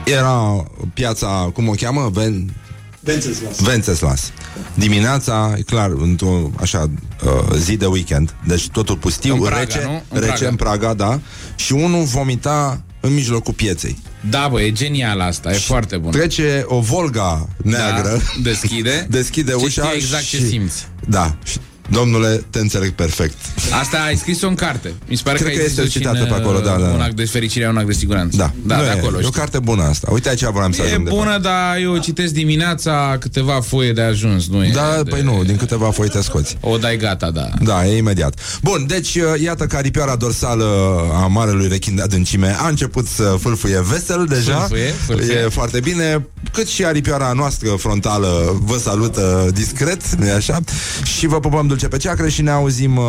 era 0.05 0.65
piața, 0.95 1.51
cum 1.53 1.69
o 1.69 1.73
cheamă? 1.73 2.11
Ven... 2.13 2.55
Venceslas. 3.01 3.61
Venceslas. 3.61 4.33
Dimineața, 4.75 5.55
e 5.57 5.63
clar, 5.63 5.91
într-o 5.91 6.51
așa 6.61 6.91
uh, 7.25 7.57
zi 7.57 7.77
de 7.77 7.87
weekend, 7.87 8.35
deci 8.47 8.69
totul 8.69 8.97
pustiu, 8.97 9.35
În 9.35 9.41
Praga, 9.41 9.59
rece, 9.59 9.81
nu? 9.85 10.03
În 10.09 10.21
rece 10.21 10.33
Praga. 10.33 10.49
în 10.49 10.57
Praga, 10.57 10.95
da, 10.95 11.21
și 11.57 11.73
unul 11.73 12.03
vomita 12.03 12.83
în 13.01 13.15
mijlocul 13.15 13.53
pieței. 13.55 13.99
Da, 14.31 14.49
bă, 14.51 14.61
e 14.61 14.73
genial 14.73 15.21
asta, 15.21 15.51
e 15.51 15.57
foarte 15.57 15.97
bun. 15.97 16.11
Trece 16.11 16.65
o 16.67 16.81
Volga 16.81 17.49
neagră, 17.63 18.09
Da, 18.09 18.41
deschide. 18.43 19.07
deschide 19.11 19.51
Și 19.51 19.65
ușa 19.65 19.83
știe 19.83 19.95
exact 19.97 20.23
și... 20.23 20.37
ce 20.39 20.45
simți. 20.45 20.87
Da, 21.09 21.37
și, 21.45 21.59
domnule, 21.91 22.45
te 22.51 22.59
înțeleg 22.59 22.91
perfect. 22.91 23.37
Asta 23.81 23.97
ai 24.07 24.17
scris-o 24.17 24.49
în 24.49 24.55
carte. 24.55 24.95
Mi 25.09 25.17
se 25.17 25.23
pare 25.25 25.37
Cred 25.37 25.49
că, 25.49 25.55
că 25.55 25.61
ai 25.61 25.67
este 25.67 25.83
zis-o 25.83 25.93
și 25.93 25.99
citată 25.99 26.19
în, 26.23 26.27
pe 26.27 26.35
acolo, 26.35 26.59
da, 26.59 26.77
da. 26.81 26.87
Un 26.87 27.01
act 27.01 27.17
de 27.17 27.25
fericire, 27.25 27.69
un 27.69 27.77
act 27.77 27.87
de 27.87 27.93
siguranță. 27.93 28.37
Da, 28.37 28.53
da 28.63 28.77
nu 28.77 28.83
de 28.83 28.89
e, 28.89 28.93
acolo. 28.93 29.17
E 29.17 29.19
o 29.19 29.21
știu. 29.21 29.31
carte 29.41 29.59
bună 29.59 29.83
asta. 29.83 30.09
Uite 30.13 30.29
aici 30.29 30.41
vreau 30.45 30.73
să 30.73 30.83
E 30.83 30.85
ajung 30.85 31.05
de 31.05 31.11
fapt. 31.11 31.23
bună, 31.23 31.39
dar 31.39 31.77
eu 31.81 31.97
citesc 31.97 32.33
dimineața 32.33 33.17
câteva 33.21 33.61
foie 33.61 33.93
de 33.93 34.01
ajuns, 34.03 34.49
nu 34.49 34.65
e? 34.65 34.71
Da, 34.75 35.01
de... 35.03 35.11
păi 35.11 35.23
nu, 35.23 35.43
din 35.45 35.57
câteva 35.57 35.91
foi 35.91 36.09
te 36.09 36.23
scoți. 36.23 36.57
O 36.61 36.77
dai 36.77 36.97
gata, 36.97 37.31
da. 37.31 37.49
Da, 37.63 37.87
e 37.87 37.97
imediat. 37.97 38.59
Bun, 38.63 38.85
deci 38.87 39.15
uh, 39.15 39.41
iată 39.43 39.65
că 39.67 39.77
aripioara 39.77 40.17
dorsală 40.17 40.65
a 41.13 41.27
marelui 41.27 41.69
rechin 41.69 41.95
de 41.95 42.03
adâncime 42.03 42.57
a 42.59 42.69
început 42.69 43.07
să 43.07 43.37
fâlfâie 43.41 43.83
vesel 43.91 44.25
deja. 44.29 44.59
Fâlfâie, 44.59 44.93
fâlfâie. 45.07 45.39
E 45.39 45.49
foarte 45.49 45.81
bine. 45.81 46.27
Cât 46.53 46.67
și 46.69 46.85
aripioara 46.85 47.33
noastră 47.33 47.69
frontală 47.79 48.59
vă 48.65 48.79
salută 48.79 49.51
discret, 49.55 50.15
nu 50.15 50.33
așa? 50.33 50.61
Și 51.03 51.27
vă 51.27 51.41
pupăm 51.41 51.67
dulce 51.75 51.89
pe 51.89 51.97
ceacră 52.03 52.29
și 52.29 52.43
ne 52.43 52.51
auzim 52.51 52.97
uh, 52.97 53.05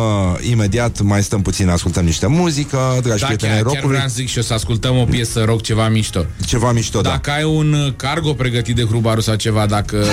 imediat. 0.50 1.00
Mai 1.00 1.22
stăm 1.22 1.42
puțin, 1.42 1.68
ascultăm 1.68 2.04
niște 2.04 2.26
muzică, 2.26 2.98
dragi 3.02 3.20
Da, 3.20 3.26
prieteni 3.26 3.52
ai 3.52 3.56
chiar, 3.58 3.66
chiar 3.66 3.72
rockului. 3.74 3.94
vreau 3.96 4.08
să 4.08 4.14
zic 4.16 4.28
și 4.28 4.36
eu 4.36 4.42
să 4.42 4.52
ascultăm 4.54 4.96
o 4.98 5.04
piesă 5.04 5.42
rock 5.44 5.62
ceva 5.62 5.88
mișto. 5.88 6.24
Ceva 6.46 6.72
mișto, 6.72 7.00
da. 7.00 7.10
Dacă 7.10 7.30
ai 7.30 7.44
un 7.44 7.72
uh, 7.72 7.92
cargo 7.96 8.32
pregătit 8.32 8.74
de 8.76 8.82
Hrubaru 8.82 9.20
sau 9.20 9.34
ceva, 9.34 9.66
dacă... 9.66 9.96
Uh, 9.96 10.04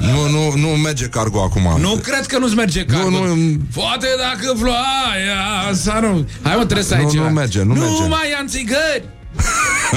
nu, 0.00 0.28
nu, 0.30 0.56
nu 0.56 0.68
merge 0.68 1.04
cargo 1.06 1.40
acum. 1.42 1.76
Nu 1.80 1.94
cred 2.02 2.26
că 2.26 2.38
nu-ți 2.38 2.54
merge 2.54 2.84
cargo. 2.84 3.08
Nu, 3.10 3.34
nu. 3.34 3.56
Poate 3.74 4.06
dacă 4.18 4.52
ploaia 4.60 5.74
să 5.74 5.98
nu... 6.00 6.26
Hai 6.42 6.54
mă, 6.56 6.64
trebuie 6.64 6.84
să 6.84 6.94
ai 6.94 7.02
Nu, 7.02 7.10
ceva. 7.10 7.24
nu 7.24 7.30
merge, 7.30 7.62
nu 7.62 7.74
nu 7.74 7.80
merge. 7.80 8.08
mai 8.08 8.34
am 8.40 8.46
țigări! 8.46 9.04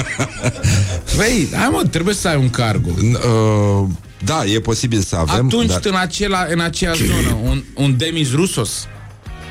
Băi, 1.16 1.48
hai 1.52 1.68
mă, 1.72 1.82
trebuie 1.90 2.14
să 2.14 2.28
ai 2.28 2.36
un 2.36 2.50
cargo. 2.50 2.88
Uh, 2.98 3.88
da, 4.24 4.44
e 4.44 4.60
posibil 4.60 5.00
să 5.00 5.16
avem. 5.16 5.46
Atunci, 5.46 5.68
dar... 5.68 5.80
în, 5.82 5.94
acela, 5.94 6.46
în 6.50 6.60
aceeași 6.60 7.04
zonă, 7.04 7.38
un, 7.42 7.62
un 7.74 7.96
Demis 7.96 8.32
Rusos. 8.32 8.86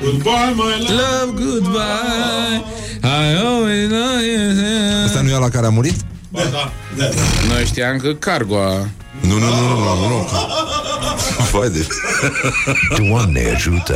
Goodbye, 0.02 0.52
my 0.54 0.62
love. 0.78 0.92
Love, 0.92 1.44
goodbye, 1.44 2.64
I 3.02 3.36
always 3.44 3.88
know 3.88 4.18
you. 4.18 5.04
Asta 5.04 5.20
nu 5.20 5.28
e 5.28 5.38
la 5.38 5.48
care 5.48 5.66
a 5.66 5.70
murit? 5.70 5.96
Ba, 6.28 6.40
da. 6.52 6.72
da. 6.96 7.08
Noi 7.48 7.64
știam 7.64 7.96
că 7.98 8.14
cargo 8.14 8.56
a... 8.56 8.88
Nu, 9.20 9.38
nu, 9.38 9.38
nu, 9.38 9.68
nu, 9.68 9.94
nu, 10.00 10.08
nu. 10.08 10.26
Vai 11.52 11.68
de... 11.70 11.86
Doamne 13.08 13.52
ajută! 13.54 13.94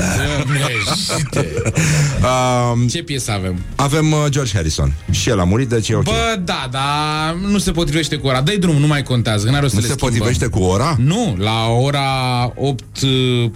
Um, 2.72 2.88
Ce 2.88 3.02
piesă 3.02 3.32
avem? 3.32 3.58
avem 3.74 4.12
uh, 4.12 4.24
George 4.28 4.52
Harrison. 4.54 4.92
Și 5.10 5.28
el 5.28 5.40
a 5.40 5.44
murit, 5.44 5.68
deci 5.68 5.88
e 5.88 5.94
ok. 5.94 6.02
Bă, 6.04 6.40
da, 6.44 6.68
dar 6.70 7.34
nu 7.50 7.58
se 7.58 7.70
potrivește 7.70 8.16
cu 8.16 8.26
ora. 8.26 8.40
Dă-i 8.40 8.58
drum, 8.58 8.76
nu 8.76 8.86
mai 8.86 9.02
contează, 9.02 9.44
că 9.44 9.50
n-are 9.50 9.62
rost 9.62 9.74
nu 9.74 9.80
să 9.80 9.86
se 9.86 9.92
le 9.92 9.98
schimbăm. 9.98 10.18
potrivește 10.18 10.58
cu 10.58 10.62
ora? 10.62 10.96
Nu, 10.98 11.36
la 11.38 11.66
ora 11.66 12.52
8 12.54 12.84
uh, 13.02 13.50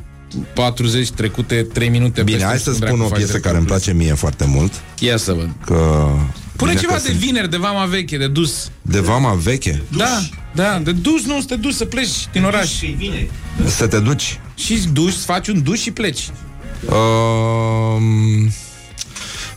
40 0.54 1.10
trecute 1.10 1.66
3 1.72 1.88
minute 1.88 2.22
Bine, 2.22 2.36
peste 2.36 2.50
hai 2.50 2.58
să 2.58 2.70
cum 2.70 2.74
spun 2.74 2.86
dracu 2.88 3.02
o 3.02 3.06
faci 3.08 3.16
piesă 3.16 3.30
drept 3.30 3.44
care 3.44 3.56
îmi 3.56 3.66
plus. 3.66 3.78
place 3.82 3.96
mie 3.96 4.14
foarte 4.14 4.44
mult. 4.46 4.72
Ia 4.98 5.16
să 5.16 5.32
văd. 5.32 5.50
Că 5.64 6.08
Pune 6.56 6.70
Bine 6.70 6.80
ceva 6.82 6.94
că 6.94 7.00
de 7.02 7.08
sunt. 7.08 7.20
vineri, 7.20 7.50
de 7.50 7.56
vama 7.56 7.84
veche, 7.84 8.16
de 8.16 8.26
dus. 8.26 8.70
De 8.82 9.00
vama 9.00 9.32
veche? 9.34 9.82
Da, 9.96 10.20
da, 10.54 10.80
de 10.84 10.92
dus, 10.92 11.24
nu, 11.24 11.40
să 11.40 11.46
te 11.46 11.54
duci 11.56 11.74
să 11.74 11.84
pleci 11.84 12.08
din 12.32 12.44
oraș. 12.44 12.70
Să 13.66 13.86
te 13.86 13.98
duci? 13.98 14.40
Și 14.54 14.78
duci, 14.92 15.14
faci 15.14 15.48
un 15.48 15.62
duș 15.62 15.80
și 15.80 15.90
pleci. 15.90 16.28
Um, 16.90 18.50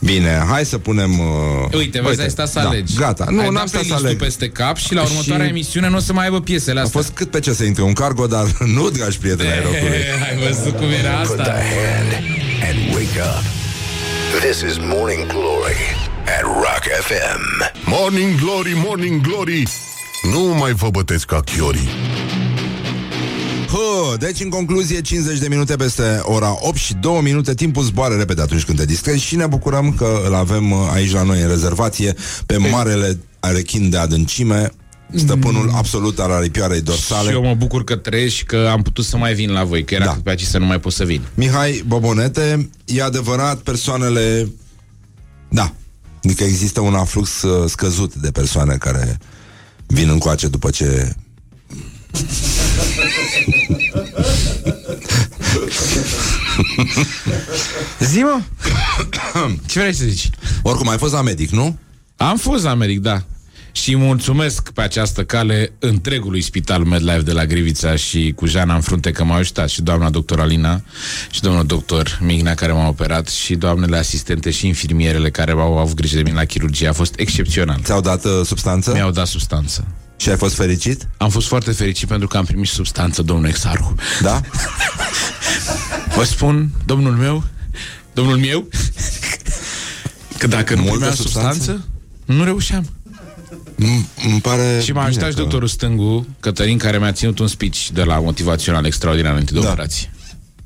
bine, 0.00 0.44
hai 0.48 0.64
să 0.64 0.78
punem... 0.78 1.18
Uh, 1.18 1.74
Uite, 1.76 2.00
vezi, 2.00 2.20
ai 2.20 2.30
stat 2.30 2.48
să 2.48 2.60
da, 2.62 2.68
alegi. 2.68 2.94
Gata, 2.96 3.26
nu, 3.30 3.38
ai 3.38 3.44
n-am 3.44 3.54
dat 3.54 3.68
stat 3.68 3.80
să 3.80 3.86
playlist-ul 3.86 4.06
aleg. 4.06 4.18
peste 4.18 4.48
cap 4.48 4.76
și 4.76 4.94
la 4.94 5.02
următoarea 5.02 5.44
Și- 5.44 5.50
emisiune 5.50 5.88
nu 5.88 5.96
o 5.96 6.00
să 6.00 6.12
mai 6.12 6.24
aibă 6.24 6.40
piesele 6.40 6.78
A 6.78 6.82
astea. 6.82 7.00
fost 7.00 7.12
cât 7.14 7.30
pe 7.30 7.40
ce 7.40 7.52
să 7.52 7.64
intre 7.64 7.82
un 7.82 7.92
cargo, 7.92 8.26
dar 8.26 8.46
nu, 8.76 8.90
dragi 8.90 9.18
prieteni 9.18 9.48
ai 9.50 9.62
locului. 9.62 9.96
Ai 10.30 10.48
văzut 10.48 10.76
cum 10.76 10.88
era 10.88 11.10
Put 11.10 11.32
the 11.34 11.40
asta? 11.40 11.52
hand 11.52 12.12
and 12.68 12.94
wake 12.94 13.20
up. 13.20 13.44
This 14.40 14.70
is 14.70 14.76
Morning 14.78 15.26
Glory 15.26 15.97
at 16.36 16.42
Rock 16.42 16.84
FM. 17.08 17.42
Morning 17.84 18.40
Glory, 18.40 18.72
Morning 18.86 19.20
Glory 19.20 19.62
Nu 20.32 20.40
mai 20.40 20.72
vă 20.72 20.90
bătesc 20.90 21.26
ca 21.26 21.40
chiorii 21.40 21.88
Hă, 23.68 24.16
deci, 24.18 24.40
în 24.40 24.48
concluzie, 24.48 25.00
50 25.00 25.38
de 25.38 25.48
minute 25.48 25.76
peste 25.76 26.20
ora 26.22 26.56
8 26.60 26.76
și 26.76 26.94
2 26.94 27.20
minute, 27.22 27.54
timpul 27.54 27.82
zboară 27.82 28.14
repede 28.14 28.42
atunci 28.42 28.64
când 28.64 28.78
te 28.78 28.84
distrezi 28.84 29.22
și 29.24 29.36
ne 29.36 29.46
bucurăm 29.46 29.92
că 29.92 30.20
îl 30.26 30.34
avem 30.34 30.70
uh, 30.70 30.78
aici 30.92 31.12
la 31.12 31.22
noi 31.22 31.40
în 31.40 31.48
rezervație 31.48 32.14
pe 32.46 32.56
marele 32.56 33.18
arechin 33.40 33.90
de 33.90 33.96
adâncime, 33.96 34.70
stăpânul 35.14 35.70
absolut 35.74 36.18
al 36.18 36.30
aripioarei 36.30 36.80
dorsale. 36.80 37.28
Și 37.28 37.34
eu 37.34 37.42
mă 37.42 37.54
bucur 37.54 37.84
că 37.84 37.96
trăiesc 37.96 38.34
și 38.34 38.44
că 38.44 38.68
am 38.72 38.82
putut 38.82 39.04
să 39.04 39.16
mai 39.16 39.34
vin 39.34 39.50
la 39.50 39.64
voi, 39.64 39.84
că 39.84 39.94
era 39.94 40.04
Da. 40.04 40.10
da. 40.10 40.18
pe 40.24 40.30
aici 40.30 40.42
să 40.42 40.58
nu 40.58 40.66
mai 40.66 40.80
pot 40.80 40.92
să 40.92 41.04
vin. 41.04 41.22
Mihai 41.34 41.82
Bobonete, 41.86 42.70
e 42.84 43.02
adevărat, 43.02 43.58
persoanele... 43.58 44.48
Da, 45.48 45.72
adică 46.24 46.44
există 46.44 46.80
un 46.80 46.94
aflux 46.94 47.42
uh, 47.42 47.70
scăzut 47.70 48.14
de 48.14 48.30
persoane 48.30 48.76
care 48.76 49.18
vin 49.86 50.08
încoace 50.08 50.48
după 50.48 50.70
ce... 50.70 51.14
Zi, 58.10 58.18
mă! 58.18 58.40
Ce 59.66 59.78
vrei 59.78 59.94
să 59.94 60.04
zici? 60.04 60.30
Oricum, 60.62 60.88
ai 60.88 60.98
fost 60.98 61.12
la 61.12 61.22
medic, 61.22 61.50
nu? 61.50 61.78
Am 62.16 62.36
fost 62.36 62.64
la 62.64 62.74
medic, 62.74 63.00
da. 63.00 63.22
Și 63.72 63.96
mulțumesc 63.96 64.70
pe 64.70 64.80
această 64.80 65.24
cale 65.24 65.72
întregului 65.78 66.40
spital 66.40 66.84
MedLife 66.84 67.20
de 67.20 67.32
la 67.32 67.46
Grivița 67.46 67.96
și 67.96 68.32
cu 68.36 68.46
Jana 68.46 68.74
în 68.74 68.80
frunte 68.80 69.10
că 69.10 69.24
m-au 69.24 69.36
ajutat 69.36 69.68
și 69.68 69.82
doamna 69.82 70.10
doctor 70.10 70.40
Alina 70.40 70.82
și 71.30 71.40
domnul 71.40 71.66
doctor 71.66 72.18
Mignea 72.22 72.54
care 72.54 72.72
m-a 72.72 72.88
operat 72.88 73.28
și 73.28 73.54
doamnele 73.54 73.96
asistente 73.96 74.50
și 74.50 74.66
infirmierele 74.66 75.30
care 75.30 75.52
m-au 75.52 75.78
avut 75.78 75.96
grijă 75.96 76.16
de 76.16 76.22
mine 76.22 76.34
la 76.36 76.44
chirurgie. 76.44 76.88
A 76.88 76.92
fost 76.92 77.14
excepțional. 77.18 77.80
Ți-au 77.82 78.00
dat 78.00 78.24
uh, 78.24 78.30
substanță? 78.44 78.92
Mi-au 78.92 79.10
dat 79.10 79.26
substanță. 79.26 79.86
Și 80.16 80.28
ai 80.28 80.36
fost 80.36 80.54
fericit? 80.54 81.06
Am 81.16 81.30
fost 81.30 81.46
foarte 81.46 81.70
fericit 81.72 82.08
pentru 82.08 82.26
că 82.28 82.36
am 82.36 82.44
primit 82.44 82.68
substanță, 82.68 83.22
domnul 83.22 83.48
Exaru. 83.48 83.94
Da? 84.22 84.40
Vă 86.16 86.24
spun, 86.24 86.70
domnul 86.86 87.12
meu, 87.12 87.44
domnul 88.12 88.36
meu, 88.38 88.68
că 90.38 90.46
dacă 90.46 90.74
nu 90.74 90.80
Multă 90.80 90.94
primeam 90.94 91.14
substanță? 91.14 91.52
substanță, 91.52 91.88
nu 92.24 92.44
reușeam. 92.44 92.86
M- 93.82 94.24
îmi 94.30 94.40
pare 94.40 94.80
Și 94.82 94.92
m-a 94.92 94.98
bine 95.00 95.08
ajutat 95.10 95.28
și 95.28 95.34
că- 95.34 95.40
doctorul 95.40 95.68
Stângu, 95.68 96.26
Cătălin, 96.40 96.78
care 96.78 96.98
mi-a 96.98 97.12
ținut 97.12 97.38
un 97.38 97.46
speech 97.46 97.86
de 97.92 98.02
la 98.02 98.20
motivațional 98.20 98.84
extraordinar 98.84 99.30
înainte 99.30 99.52
de 99.52 99.60
Da. 99.60 99.66
operație. 99.70 100.10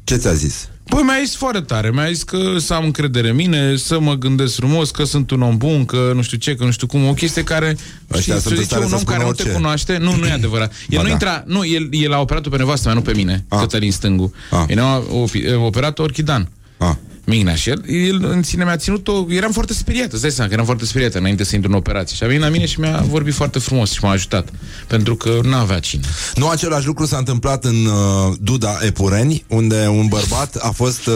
Ce 0.04 0.16
ți-a 0.16 0.32
zis? 0.32 0.66
Păi 0.84 1.02
mi-a 1.02 1.14
zis 1.24 1.34
foarte 1.36 1.60
tare, 1.60 1.90
mi-a 1.90 2.06
zis 2.08 2.22
că 2.22 2.58
să 2.58 2.74
am 2.74 2.84
încredere 2.84 3.28
în 3.28 3.34
mine, 3.34 3.76
să 3.76 4.00
mă 4.00 4.14
gândesc 4.14 4.54
frumos, 4.54 4.90
că 4.90 5.04
sunt 5.04 5.30
un 5.30 5.42
om 5.42 5.56
bun, 5.56 5.84
că 5.84 6.12
nu 6.14 6.22
știu 6.22 6.36
ce, 6.36 6.54
că 6.54 6.64
nu 6.64 6.70
știu 6.70 6.86
cum, 6.86 7.06
o 7.08 7.12
chestie 7.14 7.44
care... 7.44 7.76
Ăștia 8.12 8.18
știi, 8.20 8.32
sunt 8.32 8.42
să 8.42 8.48
în 8.48 8.54
zice 8.54 8.64
stare 8.66 8.82
un 8.82 8.88
să 8.88 8.94
om 8.94 9.00
spună 9.00 9.16
care 9.16 9.28
nu 9.28 9.34
te 9.34 9.42
orice. 9.42 9.56
cunoaște, 9.56 9.96
nu, 9.96 10.16
nu 10.16 10.26
e 10.26 10.30
adevărat. 10.30 10.72
El 10.88 10.96
Ba 10.96 11.02
nu 11.02 11.06
da. 11.06 11.12
intra, 11.12 11.42
nu, 11.46 11.66
el, 11.66 11.88
el 11.90 12.12
a 12.12 12.20
operat-o 12.20 12.50
pe 12.50 12.56
nevastă 12.56 12.86
mea, 12.88 12.94
nu 12.96 13.02
pe 13.02 13.12
mine, 13.14 13.44
Ah. 13.48 13.58
Cătălin 13.60 13.92
Stângu. 13.92 14.32
Ah. 14.50 14.64
El 14.68 14.80
a 14.80 15.02
opi- 15.02 15.54
operat 15.64 15.98
Orchidan. 15.98 16.48
Ah. 16.78 16.94
Mignea 17.24 17.54
și 17.54 17.68
el, 17.70 17.82
el 17.86 18.24
în 18.24 18.42
ține 18.42 18.64
mi-a 18.64 18.76
ținut-o, 18.76 19.26
eram 19.28 19.52
foarte 19.52 19.72
speriat, 19.72 20.12
îți 20.12 20.22
dai 20.22 20.30
seama 20.30 20.48
că 20.48 20.54
eram 20.54 20.66
foarte 20.66 20.84
speriat 20.84 21.14
înainte 21.14 21.44
să 21.44 21.54
intru 21.54 21.70
în 21.70 21.76
operație. 21.76 22.16
Și 22.16 22.24
a 22.24 22.26
venit 22.26 22.42
la 22.42 22.48
mine 22.48 22.66
și 22.66 22.80
mi-a 22.80 23.04
vorbit 23.08 23.34
foarte 23.34 23.58
frumos 23.58 23.92
și 23.92 23.98
m-a 24.02 24.10
ajutat. 24.10 24.48
Pentru 24.86 25.14
că 25.16 25.38
nu 25.42 25.54
avea 25.54 25.78
cine. 25.78 26.02
Nu 26.34 26.48
același 26.48 26.86
lucru 26.86 27.06
s-a 27.06 27.16
întâmplat 27.16 27.64
în 27.64 27.86
uh, 27.86 28.34
Duda 28.40 28.78
Epureni, 28.80 29.44
unde 29.48 29.86
un 29.86 30.06
bărbat 30.06 30.56
a 30.60 30.70
fost 30.70 31.06
uh, 31.06 31.14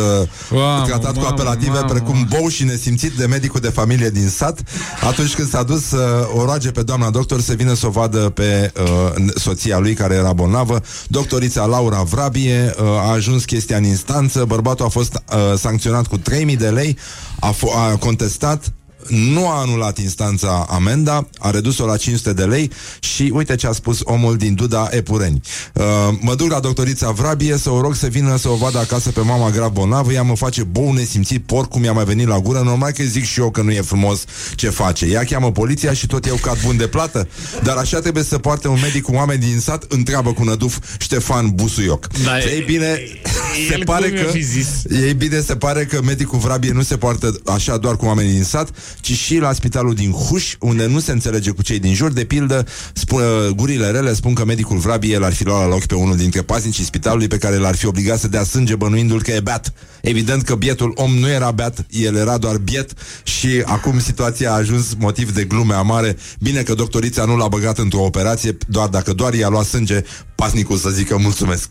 Mamă, 0.51 0.87
tratat 0.87 1.13
cu 1.13 1.19
mamă, 1.19 1.29
apelative 1.29 1.71
mamă. 1.73 1.89
precum 1.91 2.27
bou 2.29 2.49
și 2.49 2.65
nesimțit 2.65 3.13
de 3.13 3.27
medicul 3.27 3.61
de 3.61 3.69
familie 3.69 4.11
din 4.11 4.29
sat, 4.29 4.61
atunci 5.01 5.35
când 5.35 5.49
s-a 5.49 5.63
dus 5.63 5.83
să 5.83 6.29
o 6.35 6.45
roage 6.45 6.71
pe 6.71 6.83
doamna 6.83 7.11
doctor 7.11 7.41
să 7.41 7.53
vină 7.53 7.75
să 7.75 7.87
o 7.87 7.91
vadă 7.91 8.19
pe 8.19 8.73
uh, 8.81 9.25
soția 9.35 9.79
lui 9.79 9.95
care 9.95 10.15
era 10.15 10.33
bolnavă. 10.33 10.81
Doctorița 11.09 11.65
Laura 11.65 12.03
Vrabie 12.03 12.75
uh, 12.79 12.87
a 12.87 13.11
ajuns 13.13 13.45
chestia 13.45 13.77
în 13.77 13.85
instanță, 13.85 14.45
bărbatul 14.45 14.85
a 14.85 14.89
fost 14.89 15.23
uh, 15.33 15.59
sancționat 15.59 15.96
cu 16.05 16.19
3000 16.19 16.57
de 16.57 16.71
lei, 16.71 16.99
a, 17.41 17.51
f- 17.51 17.75
a 17.77 17.97
contestat 17.97 18.73
nu 19.09 19.49
a 19.49 19.61
anulat 19.61 19.99
instanța 19.99 20.67
amenda, 20.71 21.29
a 21.39 21.51
redus-o 21.51 21.87
la 21.87 21.97
500 21.97 22.33
de 22.33 22.45
lei 22.45 22.71
și 23.01 23.31
uite 23.35 23.55
ce 23.55 23.67
a 23.67 23.73
spus 23.73 24.01
omul 24.05 24.37
din 24.37 24.55
Duda 24.55 24.89
Epureni. 24.91 25.41
Uh, 25.73 25.85
mă 26.21 26.35
duc 26.35 26.51
la 26.51 26.61
doctorița 26.61 27.11
Vrabie 27.11 27.57
să 27.57 27.71
o 27.71 27.81
rog 27.81 27.95
să 27.95 28.07
vină 28.07 28.37
să 28.37 28.49
o 28.49 28.55
vadă 28.55 28.79
acasă 28.79 29.11
pe 29.11 29.21
mama 29.21 29.51
grav 29.51 29.73
bolnavă, 29.73 30.13
ea 30.13 30.23
mă 30.23 30.37
face 30.37 30.63
bou 30.63 30.93
nesimțit, 30.93 31.43
porc 31.47 31.69
cum 31.69 31.85
i-a 31.85 31.93
mai 31.93 32.05
venit 32.05 32.27
la 32.27 32.39
gură, 32.39 32.61
normal 32.61 32.91
că 32.91 33.03
zic 33.03 33.25
și 33.25 33.41
eu 33.41 33.51
că 33.51 33.63
nu 33.63 33.71
e 33.71 33.81
frumos 33.81 34.25
ce 34.55 34.69
face. 34.69 35.07
Ea 35.07 35.25
cheamă 35.25 35.53
poliția 35.53 35.93
și 35.93 36.07
tot 36.07 36.27
eu 36.27 36.35
cad 36.35 36.63
bun 36.65 36.77
de 36.77 36.87
plată, 36.87 37.29
dar 37.63 37.77
așa 37.77 38.01
trebuie 38.01 38.23
să 38.25 38.39
poarte 38.39 38.69
un 38.69 38.79
medic 38.83 39.03
cu 39.03 39.13
oameni 39.15 39.41
din 39.41 39.59
sat, 39.59 39.85
întreabă 39.89 40.33
cu 40.33 40.45
năduf 40.45 40.79
Ștefan 40.99 41.51
Busuioc. 41.55 42.07
Da, 42.25 42.39
Ei 42.39 42.63
bine, 42.67 42.99
se 43.69 43.73
el 43.75 43.85
pare 43.85 44.09
cum 44.09 44.17
i-a 44.17 44.25
că 44.25 44.31
fi 44.31 44.43
zis? 44.43 44.69
ei 44.91 45.15
bine, 45.15 45.41
se 45.41 45.57
pare 45.57 45.85
că 45.85 46.03
medicul 46.03 46.39
Vrabie 46.39 46.73
nu 46.73 46.83
se 46.83 46.97
poartă 46.97 47.41
așa 47.47 47.77
doar 47.77 47.97
cu 47.97 48.05
oamenii 48.05 48.33
din 48.33 48.45
sat, 48.45 48.69
ci 49.01 49.13
și 49.13 49.39
la 49.39 49.53
spitalul 49.53 49.95
din 49.95 50.11
Huș, 50.11 50.55
unde 50.61 50.87
nu 50.87 51.01
se 51.01 51.13
înțelege 51.13 51.51
cu 51.51 51.63
cei 51.63 51.79
din 51.79 51.95
jur. 51.95 52.13
De 52.13 52.25
pildă, 52.25 52.67
spun, 52.93 53.23
gurile 53.57 53.91
rele 53.91 54.15
spun 54.15 54.35
că 54.35 54.45
medicul 54.45 54.79
Vrabie 54.79 55.19
l-ar 55.19 55.33
fi 55.33 55.45
luat 55.45 55.61
la 55.61 55.69
loc 55.69 55.85
pe 55.85 55.95
unul 55.95 56.17
dintre 56.17 56.43
paznicii 56.43 56.85
spitalului 56.85 57.29
pe 57.29 57.39
care 57.39 57.57
l-ar 57.57 57.77
fi 57.77 57.87
obligat 57.87 58.19
să 58.19 58.29
dea 58.29 58.45
sânge 58.45 58.75
bănuindu-l 58.75 59.23
că 59.23 59.31
e 59.31 59.41
beat. 59.41 59.73
Evident 60.01 60.43
că 60.43 60.55
bietul 60.55 60.93
om 60.95 61.15
nu 61.19 61.29
era 61.29 61.51
beat, 61.51 61.87
el 61.91 62.17
era 62.17 62.39
doar 62.39 62.57
biet 62.57 62.91
și 63.23 63.63
acum 63.65 64.01
situația 64.01 64.51
a 64.51 64.55
ajuns 64.55 64.95
motiv 64.99 65.33
de 65.33 65.45
glume 65.45 65.75
amare. 65.75 66.17
Bine 66.41 66.63
că 66.63 66.75
doctorița 66.75 67.25
nu 67.25 67.37
l-a 67.37 67.49
băgat 67.49 67.79
într-o 67.79 68.05
operație, 68.05 68.57
doar 68.69 68.89
dacă 68.89 69.13
doar 69.13 69.35
i-a 69.35 69.49
luat 69.49 69.65
sânge, 69.65 70.03
pasnicul 70.35 70.77
să 70.77 70.91
zică 70.91 71.17
mulțumesc. 71.17 71.69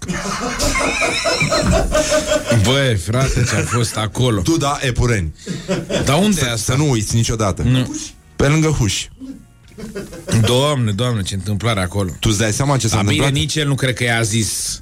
Băi, 2.63 2.95
frate, 2.95 3.43
ce 3.49 3.55
a 3.55 3.63
fost 3.65 3.95
acolo. 3.97 4.41
Duda 4.41 4.77
Epureni. 4.81 5.33
Dar 6.05 6.17
unde 6.17 6.39
e 6.39 6.43
Să, 6.43 6.49
asta? 6.49 6.71
să 6.71 6.77
nu 6.77 6.89
uiți 6.89 7.04
niciodată. 7.11 7.61
Nu. 7.61 7.95
Pe 8.35 8.47
lângă 8.47 8.67
Huș. 8.67 9.05
Doamne, 10.45 10.91
doamne, 10.91 11.21
ce 11.21 11.33
întâmplare 11.35 11.81
acolo. 11.81 12.09
Tu 12.19 12.27
îți 12.31 12.39
dai 12.39 12.51
seama 12.51 12.77
ce 12.77 12.87
s-a 12.87 12.97
A 12.97 12.99
bine, 12.99 13.11
întâmplat? 13.13 13.39
nici 13.41 13.55
el 13.55 13.67
nu 13.67 13.75
cred 13.75 13.93
că 13.93 14.03
i-a 14.03 14.21
zis. 14.21 14.79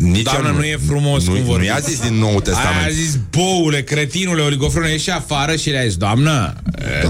Nici 0.00 0.22
Doamne, 0.22 0.48
el 0.48 0.54
nu 0.54 0.64
e 0.64 0.78
frumos 0.86 1.24
nu, 1.24 1.30
cum 1.30 1.40
nu 1.40 1.46
vorbiți. 1.46 1.68
i-a 1.70 1.78
zis 1.78 2.00
din 2.00 2.14
Nou 2.14 2.40
Testament. 2.40 2.76
Aia 2.76 2.86
a 2.86 2.90
zis, 2.90 3.18
boule, 3.30 3.82
cretinule, 3.82 4.42
oligofrene, 4.42 4.90
ieși 4.90 5.10
afară 5.10 5.56
și 5.56 5.70
le-a 5.70 5.84
zis, 5.84 5.96
doamnă, 5.96 6.54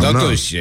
Doamnă. 0.01 0.19
totuși, 0.21 0.55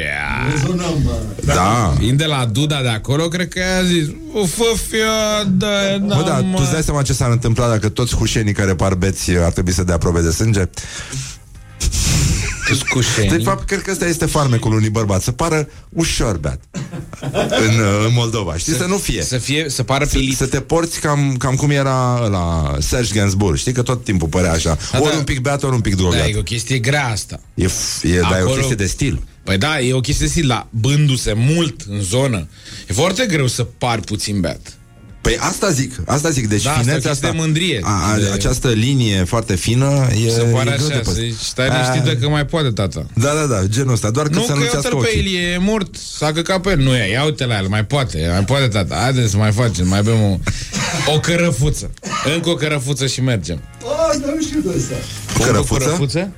Da. 1.44 1.94
fiind 1.98 2.18
de 2.18 2.24
la 2.24 2.44
Duda 2.52 2.82
de 2.82 2.88
acolo, 2.88 3.28
cred 3.28 3.48
că 3.48 3.58
i-a 3.58 3.84
zis, 3.84 4.06
o 4.32 4.46
fă 4.46 4.64
fia, 4.88 5.44
da, 5.50 5.66
da, 6.00 6.14
Bă, 6.16 6.22
da, 6.26 6.40
tu 6.40 6.58
îți 6.62 6.72
dai 6.72 6.82
seama 6.82 7.02
ce 7.02 7.12
s-ar 7.12 7.30
întâmpla 7.30 7.68
dacă 7.68 7.88
toți 7.88 8.14
hușenii 8.16 8.52
care 8.52 8.74
par 8.74 8.94
beți 8.94 9.30
ar 9.30 9.52
trebui 9.52 9.72
să 9.72 9.84
dea 9.84 9.98
probe 9.98 10.20
de 10.20 10.30
sânge? 10.30 10.68
Scușeni. 12.74 13.28
De 13.28 13.42
fapt, 13.42 13.66
cred 13.66 13.82
că 13.82 13.90
ăsta 13.90 14.06
este 14.06 14.26
farmecul 14.26 14.72
unui 14.72 14.88
bărbat, 14.90 15.22
să 15.22 15.32
pară 15.32 15.68
ușor 15.88 16.36
beat 16.36 16.60
în, 17.20 17.78
uh, 17.78 18.04
în 18.06 18.12
Moldova, 18.12 18.56
știi? 18.56 18.72
Să, 18.72 18.84
nu 18.84 18.96
fie. 18.96 19.22
Să 19.22 19.38
fie, 19.38 19.68
să 19.68 19.82
pară 19.82 20.04
Să, 20.04 20.16
pilit. 20.18 20.36
să 20.36 20.46
te 20.46 20.60
porți 20.60 21.00
cam, 21.00 21.34
cam 21.38 21.54
cum 21.54 21.70
era 21.70 22.26
la 22.30 22.74
Serge 22.78 23.14
Gainsbourg, 23.14 23.56
știi 23.58 23.72
că 23.72 23.82
tot 23.82 24.04
timpul 24.04 24.28
părea 24.28 24.52
așa. 24.52 24.78
Da, 24.92 25.00
ori 25.00 25.10
da. 25.12 25.16
un 25.18 25.24
pic 25.24 25.40
beat, 25.40 25.62
ori 25.62 25.74
un 25.74 25.80
pic 25.80 25.94
drogat. 25.96 26.18
Da, 26.18 26.26
e 26.26 26.36
o 26.38 26.42
chestie 26.42 26.78
grea 26.78 27.06
asta. 27.06 27.40
E, 27.54 27.66
f- 27.66 28.02
e, 28.02 28.20
dar 28.20 28.30
e 28.32 28.34
o 28.34 28.44
Acolo- 28.44 28.54
chestie 28.54 28.74
de 28.74 28.86
stil. 28.86 29.22
Păi 29.44 29.58
da, 29.58 29.80
e 29.80 29.92
o 29.94 30.00
chestie 30.00 30.26
de 30.26 30.32
stil, 30.32 30.46
la 30.46 30.66
bându-se 30.70 31.32
mult 31.36 31.80
în 31.88 32.00
zonă, 32.00 32.48
e 32.88 32.92
foarte 32.92 33.26
greu 33.26 33.46
să 33.46 33.62
pari 33.78 34.00
puțin 34.02 34.40
beat. 34.40 34.77
Păi 35.28 35.38
asta 35.40 35.70
zic, 35.70 35.92
asta 36.06 36.30
zic, 36.30 36.48
deci 36.48 36.62
Da, 36.62 36.70
asta 36.70 36.80
e 36.80 36.82
o 36.82 36.84
finețea 36.84 37.10
chestie 37.10 37.28
asta, 37.28 37.38
de 37.38 37.42
mândrie. 37.44 37.80
A, 37.82 38.12
a, 38.12 38.16
De- 38.18 38.30
această 38.32 38.68
linie 38.68 39.24
foarte 39.24 39.54
fină 39.54 40.06
e 40.26 40.30
Se 40.30 40.40
pare 40.42 40.70
e 40.70 40.76
greu 40.76 40.86
de 40.86 40.92
așa, 40.94 41.02
păstrat. 41.02 41.04
să 41.04 41.12
zici, 41.12 41.34
stai 41.40 41.68
liniștită 41.68 42.16
că 42.16 42.28
mai 42.28 42.46
poate 42.46 42.68
tata. 42.70 43.06
Da, 43.14 43.32
da, 43.34 43.46
da, 43.54 43.66
genul 43.66 43.92
ăsta, 43.92 44.10
doar 44.10 44.28
că 44.28 44.38
Nu, 44.38 44.44
să 44.44 44.52
că 44.52 44.58
nu-ți 44.58 44.72
iau-te-l 44.72 44.78
ască 44.92 44.96
pe 45.00 45.06
ochii. 45.06 45.18
Ilie, 45.18 45.40
e 45.40 45.58
mort, 45.58 45.94
s-a 46.16 46.32
căcat 46.32 46.60
pe 46.60 46.70
el. 46.70 46.78
Nu 46.78 46.94
e, 46.96 47.10
ia 47.10 47.24
uite 47.24 47.44
la 47.44 47.56
el, 47.58 47.66
mai 47.68 47.84
poate, 47.84 48.28
mai 48.32 48.44
poate 48.44 48.68
tata. 48.68 48.94
Haideți 48.94 49.30
să 49.30 49.36
mai 49.36 49.52
facem, 49.52 49.88
mai 49.88 50.02
bem 50.02 50.22
o, 50.22 50.38
o 51.14 51.20
cărăfuță. 51.20 51.90
Încă 52.34 52.48
o 52.48 52.54
cărăfuță 52.54 53.06
și 53.06 53.20
mergem. 53.20 53.60
Cărăfuță? 55.44 55.84
Cărăfuță? 55.84 56.32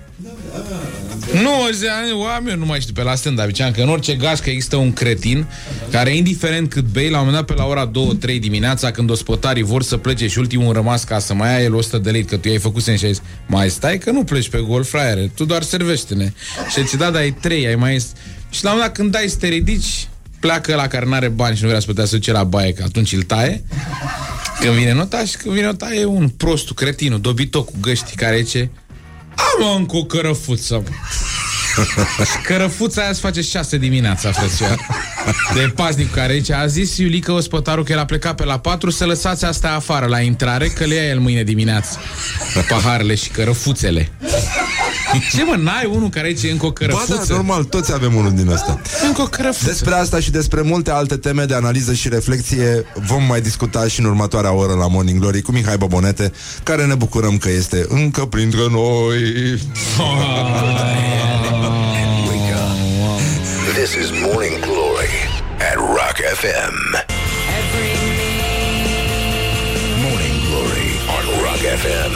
Nu, 1.33 1.69
zicea, 1.73 2.17
oameni, 2.17 2.59
nu 2.59 2.65
mai 2.65 2.81
știu 2.81 2.93
pe 2.93 3.03
la 3.03 3.15
stand 3.15 3.45
ziceam 3.47 3.71
că 3.71 3.81
în 3.81 3.89
orice 3.89 4.15
gașcă 4.15 4.51
există 4.51 4.77
un 4.77 4.93
cretin 4.93 5.47
care, 5.91 6.17
indiferent 6.17 6.71
cât 6.71 6.85
bei, 6.85 7.11
la 7.11 7.19
un 7.19 7.25
moment 7.27 7.47
dat 7.47 7.57
pe 7.57 7.63
la 7.63 7.69
ora 7.69 7.91
2-3 7.91 8.39
dimineața, 8.41 8.91
când 8.91 9.11
ospătarii 9.11 9.63
vor 9.63 9.83
să 9.83 9.97
plece 9.97 10.27
și 10.27 10.39
ultimul 10.39 10.73
rămas 10.73 11.05
ca 11.05 11.19
să 11.19 11.35
mai 11.35 11.57
ai 11.57 11.65
el 11.65 11.75
100 11.75 11.99
de 11.99 12.11
lei, 12.11 12.25
că 12.25 12.37
tu 12.37 12.49
i-ai 12.49 12.59
făcut 12.59 12.83
și 12.83 12.91
ai 12.91 12.97
zis, 12.97 13.23
mai 13.47 13.71
stai 13.71 13.99
că 13.99 14.11
nu 14.11 14.25
pleci 14.25 14.49
pe 14.49 14.59
gol, 14.59 14.85
fraiere, 14.85 15.31
tu 15.35 15.45
doar 15.45 15.63
servește-ne. 15.63 16.33
Și 16.69 16.87
ce 16.87 16.97
da, 16.97 17.11
dar 17.11 17.21
ai 17.21 17.33
3, 17.33 17.67
ai 17.67 17.75
mai... 17.75 18.03
Și 18.51 18.65
la 18.65 18.71
un 18.71 18.77
moment 18.77 18.87
dat 18.87 18.93
când 18.93 19.11
dai 19.11 19.29
să 19.29 19.37
te 19.37 19.47
ridici, 19.47 20.09
pleacă 20.41 20.75
la 20.75 20.87
care 20.87 21.07
n-are 21.07 21.29
bani 21.29 21.57
și 21.57 21.63
nu 21.63 21.69
vrea 21.69 21.81
să 21.81 21.87
putea 21.87 22.05
să 22.05 22.17
duce 22.17 22.33
la 22.33 22.45
baie, 22.45 22.73
că 22.73 22.83
atunci 22.83 23.13
îl 23.13 23.23
taie. 23.23 23.65
Când 24.61 24.75
vine 24.75 24.93
notaș 24.93 25.29
și 25.29 25.37
când 25.37 25.55
vine 25.55 25.67
notaș 25.67 25.91
e 25.97 26.05
un 26.05 26.29
prostul, 26.29 26.75
cretinul, 26.75 27.21
dobitoc 27.21 27.65
cu 27.65 27.75
găști 27.81 28.15
care 28.15 28.43
ce 28.43 28.69
am 29.63 29.77
încă 29.77 29.97
o 29.97 30.05
cărăfuță. 30.05 30.75
mă." 30.75 30.91
Și 32.25 32.41
Cărăfuța 32.43 33.03
aia 33.03 33.13
se 33.13 33.21
face 33.21 33.41
6 33.41 33.77
dimineața, 33.77 34.33
frățioară. 34.33 34.87
De 35.55 35.73
paznic 35.75 36.13
care 36.13 36.33
aici 36.33 36.51
a 36.51 36.67
zis 36.67 36.97
Iulica 36.97 37.33
Ospătaru 37.33 37.83
că 37.83 37.93
el 37.93 37.99
a 37.99 38.05
plecat 38.05 38.35
pe 38.35 38.45
la 38.45 38.59
4 38.59 38.91
să 38.91 39.07
lăsați 39.07 39.45
astea 39.45 39.75
afară 39.75 40.07
la 40.07 40.21
intrare, 40.21 40.69
că 40.69 40.85
le 40.85 40.95
ia 40.95 41.09
el 41.09 41.19
mâine 41.19 41.43
dimineață. 41.43 41.99
Paharele 42.69 43.15
și 43.15 43.29
cărăfuțele. 43.29 44.13
Ce 45.37 45.45
mă, 45.45 45.55
n-ai 45.59 45.91
unul 45.95 46.09
care 46.09 46.27
aici 46.27 46.43
e 46.43 46.51
încă 46.51 46.67
o 46.67 46.69
Ba 46.69 46.75
cărăfuță? 46.75 47.25
da, 47.29 47.35
normal, 47.35 47.65
toți 47.65 47.93
avem 47.93 48.15
unul 48.15 48.33
din 48.35 48.49
ăsta. 48.51 48.81
Încă 49.07 49.23
o 49.23 49.25
cărăfuță. 49.27 49.65
Despre 49.67 49.95
asta 49.95 50.21
și 50.21 50.31
despre 50.31 50.61
multe 50.61 50.91
alte 50.91 51.17
teme 51.17 51.45
de 51.45 51.55
analiză 51.55 51.93
și 51.95 52.09
reflexie 52.09 52.85
vom 53.07 53.23
mai 53.23 53.41
discuta 53.41 53.87
și 53.89 54.01
în 54.01 54.07
următoarea 54.07 54.53
oră 54.53 54.73
la 54.75 54.87
Morning 54.89 55.21
Glory 55.21 55.43
cu 55.43 55.53
Mihai 55.53 55.77
Bobonete, 55.77 56.33
care 56.63 56.85
ne 56.87 56.95
bucurăm 56.95 57.39
că 57.39 57.51
este 57.51 57.87
încă 57.89 58.25
printre 58.27 58.67
noi. 58.71 59.19
This 63.75 63.95
is 63.95 64.11
Morning 64.27 64.59
Glory 64.61 65.15
at 65.71 65.77
Rock 65.77 66.17
FM. 66.41 66.75
Morning 70.05 70.37
Glory 70.49 70.91
on 71.17 71.25
Rock 71.45 71.63
FM. 71.83 72.15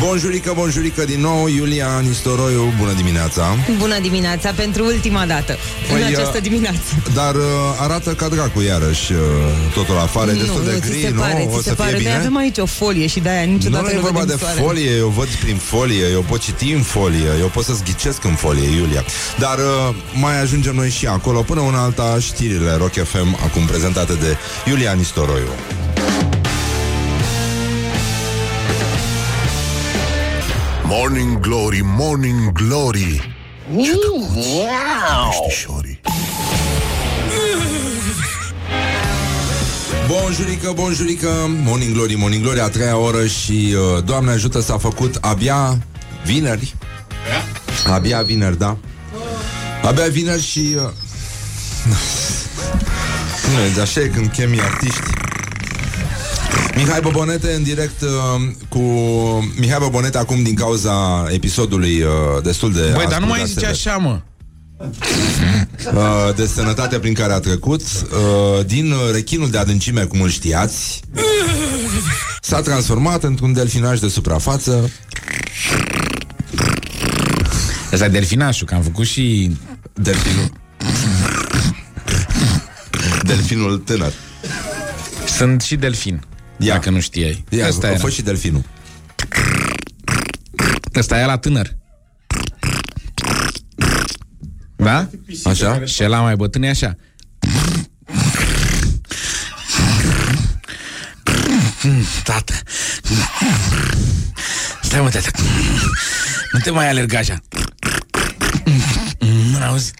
Bonjurică, 0.00 0.52
bonjurică 0.56 1.04
din 1.04 1.20
nou, 1.20 1.46
Iulia 1.48 2.00
Nistoroiu, 2.02 2.72
bună 2.78 2.92
dimineața. 2.92 3.56
Bună 3.78 3.98
dimineața 4.00 4.50
pentru 4.50 4.84
ultima 4.84 5.26
dată 5.26 5.56
Păi, 5.88 5.96
În 5.96 6.02
uh, 6.02 6.16
această 6.16 6.40
dimineață 6.40 6.78
Dar 7.14 7.34
uh, 7.34 7.42
arată 7.78 8.10
ca 8.10 8.28
dracu 8.28 8.60
iarăși 8.60 9.12
uh, 9.12 9.18
totul 9.74 9.98
afară, 9.98 10.30
e 10.30 10.34
destul 10.34 10.64
de 10.64 10.78
ți 10.80 10.88
gri, 10.88 11.00
se 11.00 11.10
nu? 11.10 11.20
pare, 11.20 11.48
o 11.50 11.56
ți 11.56 11.62
să 11.62 11.68
se 11.68 11.74
pare. 11.74 11.88
fie 11.90 11.98
Noi 11.98 12.06
bine? 12.06 12.18
avem 12.18 12.36
aici 12.36 12.58
o 12.58 12.66
folie 12.66 13.06
și 13.06 13.20
de-aia 13.20 13.42
niciodată 13.42 13.84
Nu, 13.86 13.92
nu 13.92 13.98
e 13.98 14.00
vorba 14.00 14.20
vedem 14.20 14.36
de 14.36 14.42
soarele. 14.42 14.66
folie, 14.66 14.90
eu 14.96 15.08
văd 15.08 15.28
prin 15.28 15.56
folie, 15.56 16.04
eu 16.12 16.20
pot 16.28 16.40
citi 16.40 16.72
în 16.72 16.82
folie, 16.82 17.30
eu 17.40 17.46
pot 17.46 17.64
să-ți 17.64 17.82
ghicesc 17.84 18.24
în 18.24 18.34
folie, 18.34 18.68
Iulia. 18.76 19.04
Dar 19.38 19.58
uh, 19.58 19.94
mai 20.20 20.40
ajungem 20.40 20.74
noi 20.74 20.90
și 20.90 21.06
acolo, 21.06 21.40
până 21.42 21.60
una 21.60 21.82
alta, 21.82 22.16
știrile 22.20 22.74
Rock 22.76 22.92
FM, 22.92 23.38
acum 23.44 23.64
prezentate 23.66 24.12
de 24.12 24.36
Iulia 24.66 24.92
Nistoroiu. 24.92 25.48
Morning 30.90 31.40
Glory, 31.40 31.80
Morning 31.84 32.52
Glory 32.52 33.36
Ce 33.82 33.92
Peștișorii 35.28 36.00
Bonjurică, 40.06 40.72
bonjurică, 40.74 41.28
Morning 41.64 41.94
Glory, 41.94 42.14
Morning 42.14 42.42
Glory, 42.42 42.60
a 42.60 42.68
treia 42.68 42.96
oră 42.96 43.26
și 43.26 43.74
uh, 43.96 44.04
Doamne 44.04 44.30
ajută 44.30 44.60
s-a 44.60 44.78
făcut 44.78 45.18
abia 45.20 45.78
vineri. 46.24 46.74
Abia 47.86 48.22
vineri, 48.22 48.58
da. 48.58 48.76
Abia 49.82 50.06
vineri 50.06 50.42
și... 50.42 50.76
Uh, 50.76 50.82
nu, 53.76 53.82
așa 53.82 54.00
e 54.00 54.06
când 54.06 54.30
chemi 54.30 54.60
artiști. 54.60 55.17
Mihai 56.78 57.00
Bobonete 57.00 57.52
în 57.52 57.62
direct 57.62 58.00
uh, 58.02 58.08
cu 58.68 58.78
Mihai 59.60 59.78
Bobonete 59.80 60.18
acum 60.18 60.42
din 60.42 60.54
cauza 60.54 61.26
episodului 61.30 62.02
uh, 62.02 62.08
destul 62.42 62.72
de 62.72 62.90
Băi, 62.94 63.06
dar 63.08 63.20
nu 63.20 63.26
mai 63.26 63.42
ascultat 63.42 63.74
zice 63.74 63.88
de- 63.88 63.90
așa, 63.90 63.96
mă. 63.96 64.20
uh, 65.94 66.34
de 66.36 66.46
sănătate 66.46 66.98
prin 66.98 67.14
care 67.14 67.32
a 67.32 67.38
trecut 67.40 67.80
uh, 67.82 68.66
din 68.66 68.90
uh, 68.92 68.98
rechinul 69.12 69.50
de 69.50 69.58
adâncime, 69.58 70.04
cum 70.04 70.20
îl 70.20 70.28
știați, 70.28 71.00
s-a 72.40 72.60
transformat 72.60 73.22
într-un 73.22 73.52
delfinaj 73.52 73.98
de 74.00 74.08
suprafață. 74.08 74.90
Asta 77.92 78.04
e 78.04 78.08
delfinașul, 78.08 78.66
că 78.66 78.74
am 78.74 78.82
făcut 78.82 79.06
și... 79.06 79.56
Delfinul. 79.94 80.52
Delfinul 83.22 83.78
tânăr. 83.78 84.12
Sunt 85.36 85.62
și 85.62 85.76
delfin. 85.76 86.22
Ia. 86.58 86.72
Dacă 86.74 86.90
nu 86.90 87.00
știai. 87.00 87.44
Ia, 87.48 87.66
Asta 87.66 87.86
a 87.86 87.90
era. 87.90 87.98
fost 87.98 88.14
și 88.14 88.22
delfinul. 88.22 88.62
Ăsta 90.94 91.20
e 91.20 91.24
la 91.24 91.38
tânăr. 91.38 91.76
Da? 94.76 95.08
Așa? 95.44 95.84
Și 95.84 96.02
la 96.02 96.20
mai 96.20 96.36
bătrân 96.36 96.62
e 96.62 96.68
așa. 96.68 96.96
Tată. 102.24 102.52
Stai 104.82 105.00
mă, 105.00 105.08
tată. 105.10 105.30
Nu 106.52 106.58
te 106.58 106.70
mai 106.70 106.88
alerga 106.88 107.18
așa. 107.18 107.42
Nu 109.50 109.58
auzi. 109.62 109.92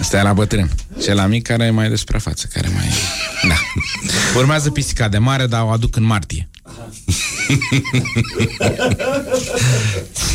Asta 0.00 0.18
e 0.18 0.22
la 0.22 0.32
bătrân. 0.32 0.70
Și 1.02 1.10
la 1.10 1.26
mic 1.26 1.46
care 1.46 1.64
e 1.64 1.70
mai 1.70 1.88
despre 1.88 2.18
față, 2.18 2.46
care 2.52 2.68
mai... 2.68 2.86
Da. 3.48 3.54
Urmează 4.36 4.70
pisica 4.70 5.08
de 5.08 5.18
mare, 5.18 5.46
dar 5.46 5.62
o 5.62 5.68
aduc 5.70 5.96
în 5.96 6.02
martie. 6.04 6.48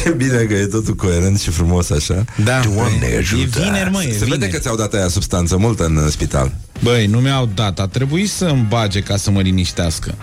Ce 0.03 0.09
bine 0.17 0.37
că 0.43 0.53
e 0.53 0.65
totul 0.65 0.95
coerent 0.95 1.39
și 1.39 1.49
frumos 1.49 1.89
așa. 1.89 2.25
Da. 2.43 2.59
Doamne 2.59 3.07
e 3.13 3.17
ajută. 3.17 3.59
vineri, 3.59 3.89
mă, 3.91 4.03
e 4.03 4.11
Se 4.11 4.17
vede 4.17 4.25
vineri. 4.33 4.51
că 4.51 4.57
ți-au 4.59 4.75
dat 4.75 4.93
aia 4.93 5.07
substanță 5.07 5.57
multă 5.57 5.85
în 5.85 5.95
uh, 5.95 6.07
spital. 6.09 6.53
Băi, 6.83 7.05
nu 7.05 7.19
mi-au 7.19 7.49
dat, 7.55 7.79
a 7.79 7.87
trebuit 7.87 8.29
să-mi 8.29 8.65
bage 8.69 8.99
ca 9.01 9.17
să 9.17 9.31
mă 9.31 9.41
liniștească. 9.41 10.15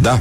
Da. 0.00 0.20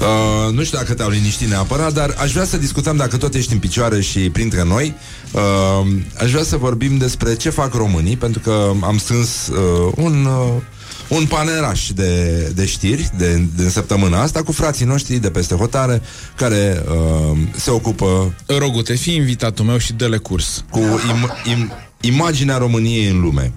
Uh, 0.00 0.52
nu 0.54 0.64
știu 0.64 0.78
dacă 0.78 0.94
te-au 0.94 1.08
liniștit 1.10 1.48
neapărat, 1.48 1.92
dar 1.92 2.14
aș 2.18 2.32
vrea 2.32 2.44
să 2.44 2.56
discutăm, 2.56 2.96
dacă 2.96 3.16
tot 3.16 3.34
ești 3.34 3.52
în 3.52 3.58
picioare 3.58 4.00
și 4.00 4.18
printre 4.18 4.64
noi, 4.64 4.94
uh, 5.32 5.86
aș 6.22 6.30
vrea 6.30 6.42
să 6.42 6.56
vorbim 6.56 6.96
despre 6.96 7.34
ce 7.34 7.50
fac 7.50 7.74
românii, 7.74 8.16
pentru 8.16 8.40
că 8.40 8.70
am 8.82 8.98
strâns 8.98 9.46
uh, 9.46 9.92
un, 9.96 10.24
uh, 10.24 10.62
un 11.08 11.26
paneraș 11.26 11.90
de, 11.90 12.38
de 12.54 12.66
știri 12.66 13.10
de, 13.16 13.46
de 13.56 13.68
săptămâna 13.68 14.22
asta 14.22 14.42
cu 14.42 14.52
frații 14.52 14.84
noștri 14.84 15.16
de 15.16 15.30
peste 15.30 15.54
hotare, 15.54 16.02
care 16.36 16.82
uh, 16.88 17.38
se 17.56 17.70
ocupă 17.70 18.34
Rogute, 18.46 18.94
fii 18.94 19.14
invitatul 19.14 19.64
meu 19.64 19.78
și 19.78 19.92
dă-le 19.92 20.16
curs. 20.16 20.64
cu 20.70 20.78
im, 20.78 21.30
im, 21.50 21.72
imaginea 22.00 22.56
României 22.56 23.08
în 23.10 23.20
lume. 23.20 23.52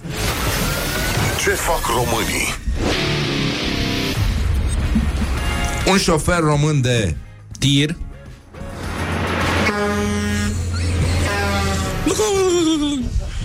Ce 1.43 1.49
fac 1.49 1.81
românii? 1.85 2.55
Un 5.91 5.97
șofer 5.97 6.39
român 6.39 6.81
de 6.81 7.15
Tir. 7.59 7.95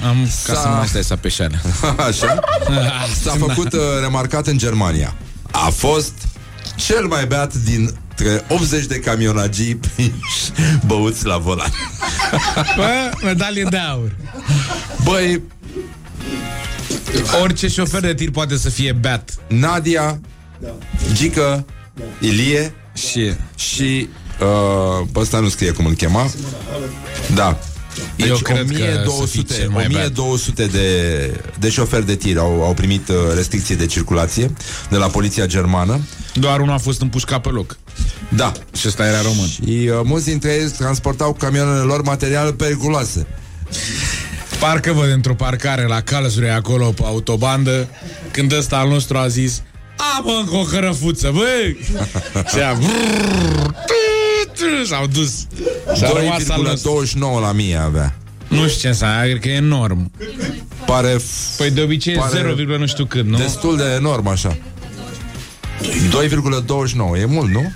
Am 0.09 0.29
ca 0.47 0.55
S-a- 0.55 0.61
să 0.61 0.69
nu 0.69 0.75
mai 0.75 0.87
stai 0.87 1.05
să 1.05 1.13
apeșeală. 1.13 1.55
Așa? 2.09 2.41
S-a 3.23 3.35
făcut 3.39 3.73
uh, 3.73 3.81
remarcat 4.01 4.47
în 4.47 4.59
Germania. 4.59 5.15
A 5.51 5.69
fost 5.77 6.13
cel 6.77 7.07
mai 7.07 7.27
beat 7.27 7.55
dintre 7.55 8.45
80 8.49 8.85
de 8.85 8.99
camionagii 8.99 9.75
prinși 9.77 10.51
băuți 10.87 11.27
la 11.27 11.37
volan. 11.39 11.71
Bă, 12.77 13.11
medalie 13.25 13.67
de 13.71 13.77
aur. 13.77 14.17
Băi, 15.05 15.43
Orice 17.43 17.69
șofer 17.69 18.01
de 18.01 18.15
tir 18.15 18.31
poate 18.31 18.57
să 18.57 18.71
fie 18.71 18.93
beat. 18.93 19.31
Nadia, 19.49 20.21
Gică, 21.13 21.67
Ilie 22.21 22.75
Și 22.95 23.33
și 23.57 24.09
uh, 24.41 25.07
pe 25.13 25.19
ăsta 25.21 25.39
nu 25.39 25.49
scrie 25.49 25.71
cum 25.71 25.87
îl 25.87 25.95
chema. 25.95 26.31
Da. 27.35 27.59
Deci 28.17 28.29
Eu 28.29 28.37
cred 28.37 28.57
că 28.57 28.65
să 28.67 28.75
fii 28.75 28.83
1200, 28.83 29.55
cel 29.55 29.69
mai 29.69 29.87
beat. 29.87 30.19
1200 30.19 30.67
de, 30.67 31.41
de 31.59 31.71
șoferi 31.71 32.07
de 32.07 32.15
tir 32.15 32.39
au, 32.39 32.65
au 32.65 32.75
primit 32.75 33.09
uh, 33.09 33.17
restricții 33.35 33.77
de 33.77 33.87
circulație 33.87 34.51
de 34.91 34.97
la 34.97 35.07
poliția 35.07 35.47
germană. 35.47 36.01
doar 36.35 36.61
unul 36.61 36.75
a 36.75 36.79
fost 36.79 37.01
împușcat 37.01 37.41
pe 37.41 37.49
loc. 37.49 37.77
Da. 38.29 38.53
Și 38.77 38.89
ăsta 38.89 39.07
era 39.07 39.23
român. 39.23 39.49
Și 39.49 39.63
uh, 39.69 40.01
mulți 40.05 40.27
dintre 40.27 40.53
ei 40.53 40.69
transportau 40.69 41.33
cu 41.33 41.39
camioanele 41.39 41.83
lor 41.83 42.03
materiale 42.03 42.53
periculoase. 42.53 43.27
Parcă 44.59 44.93
văd 44.93 45.11
într-o 45.11 45.35
parcare 45.35 45.87
la 45.87 46.01
Calzure 46.01 46.51
acolo 46.51 46.85
pe 46.85 47.03
autobandă 47.05 47.89
Când 48.31 48.53
ăsta 48.53 48.77
al 48.77 48.89
nostru 48.89 49.17
a 49.17 49.29
zis 49.29 49.63
A, 49.97 50.21
mă, 50.25 50.39
încă 50.41 50.57
o 50.57 50.63
cărăfuță, 50.63 51.31
băi! 51.35 51.77
Și 52.53 52.59
a... 52.59 52.79
S-au 54.85 55.07
dus. 55.07 55.47
Și 55.97 56.05
a 56.05 56.13
rămas 56.13 56.49
al 56.49 56.63
nostru. 56.63 57.05
2,29 57.07 57.19
la 57.41 57.53
mie 57.53 57.77
avea. 57.77 58.17
Nu 58.49 58.69
știu 58.69 58.81
ce 58.81 58.89
înseamnă, 58.89 59.25
cred 59.27 59.41
că 59.41 59.49
e 59.49 59.53
enorm. 59.53 60.11
Pare 60.87 61.17
Păi 61.57 61.71
de 61.71 61.81
obicei 61.81 62.15
Pare- 62.15 62.39
e 62.39 62.55
0, 62.57 62.77
nu 62.79 62.87
știu 62.87 63.05
cât, 63.05 63.25
nu? 63.27 63.37
destul 63.37 63.77
de 63.77 63.85
enorm 63.85 64.27
așa. 64.27 64.57
2,29, 66.11 67.19
e 67.21 67.25
mult, 67.25 67.51
nu? 67.51 67.73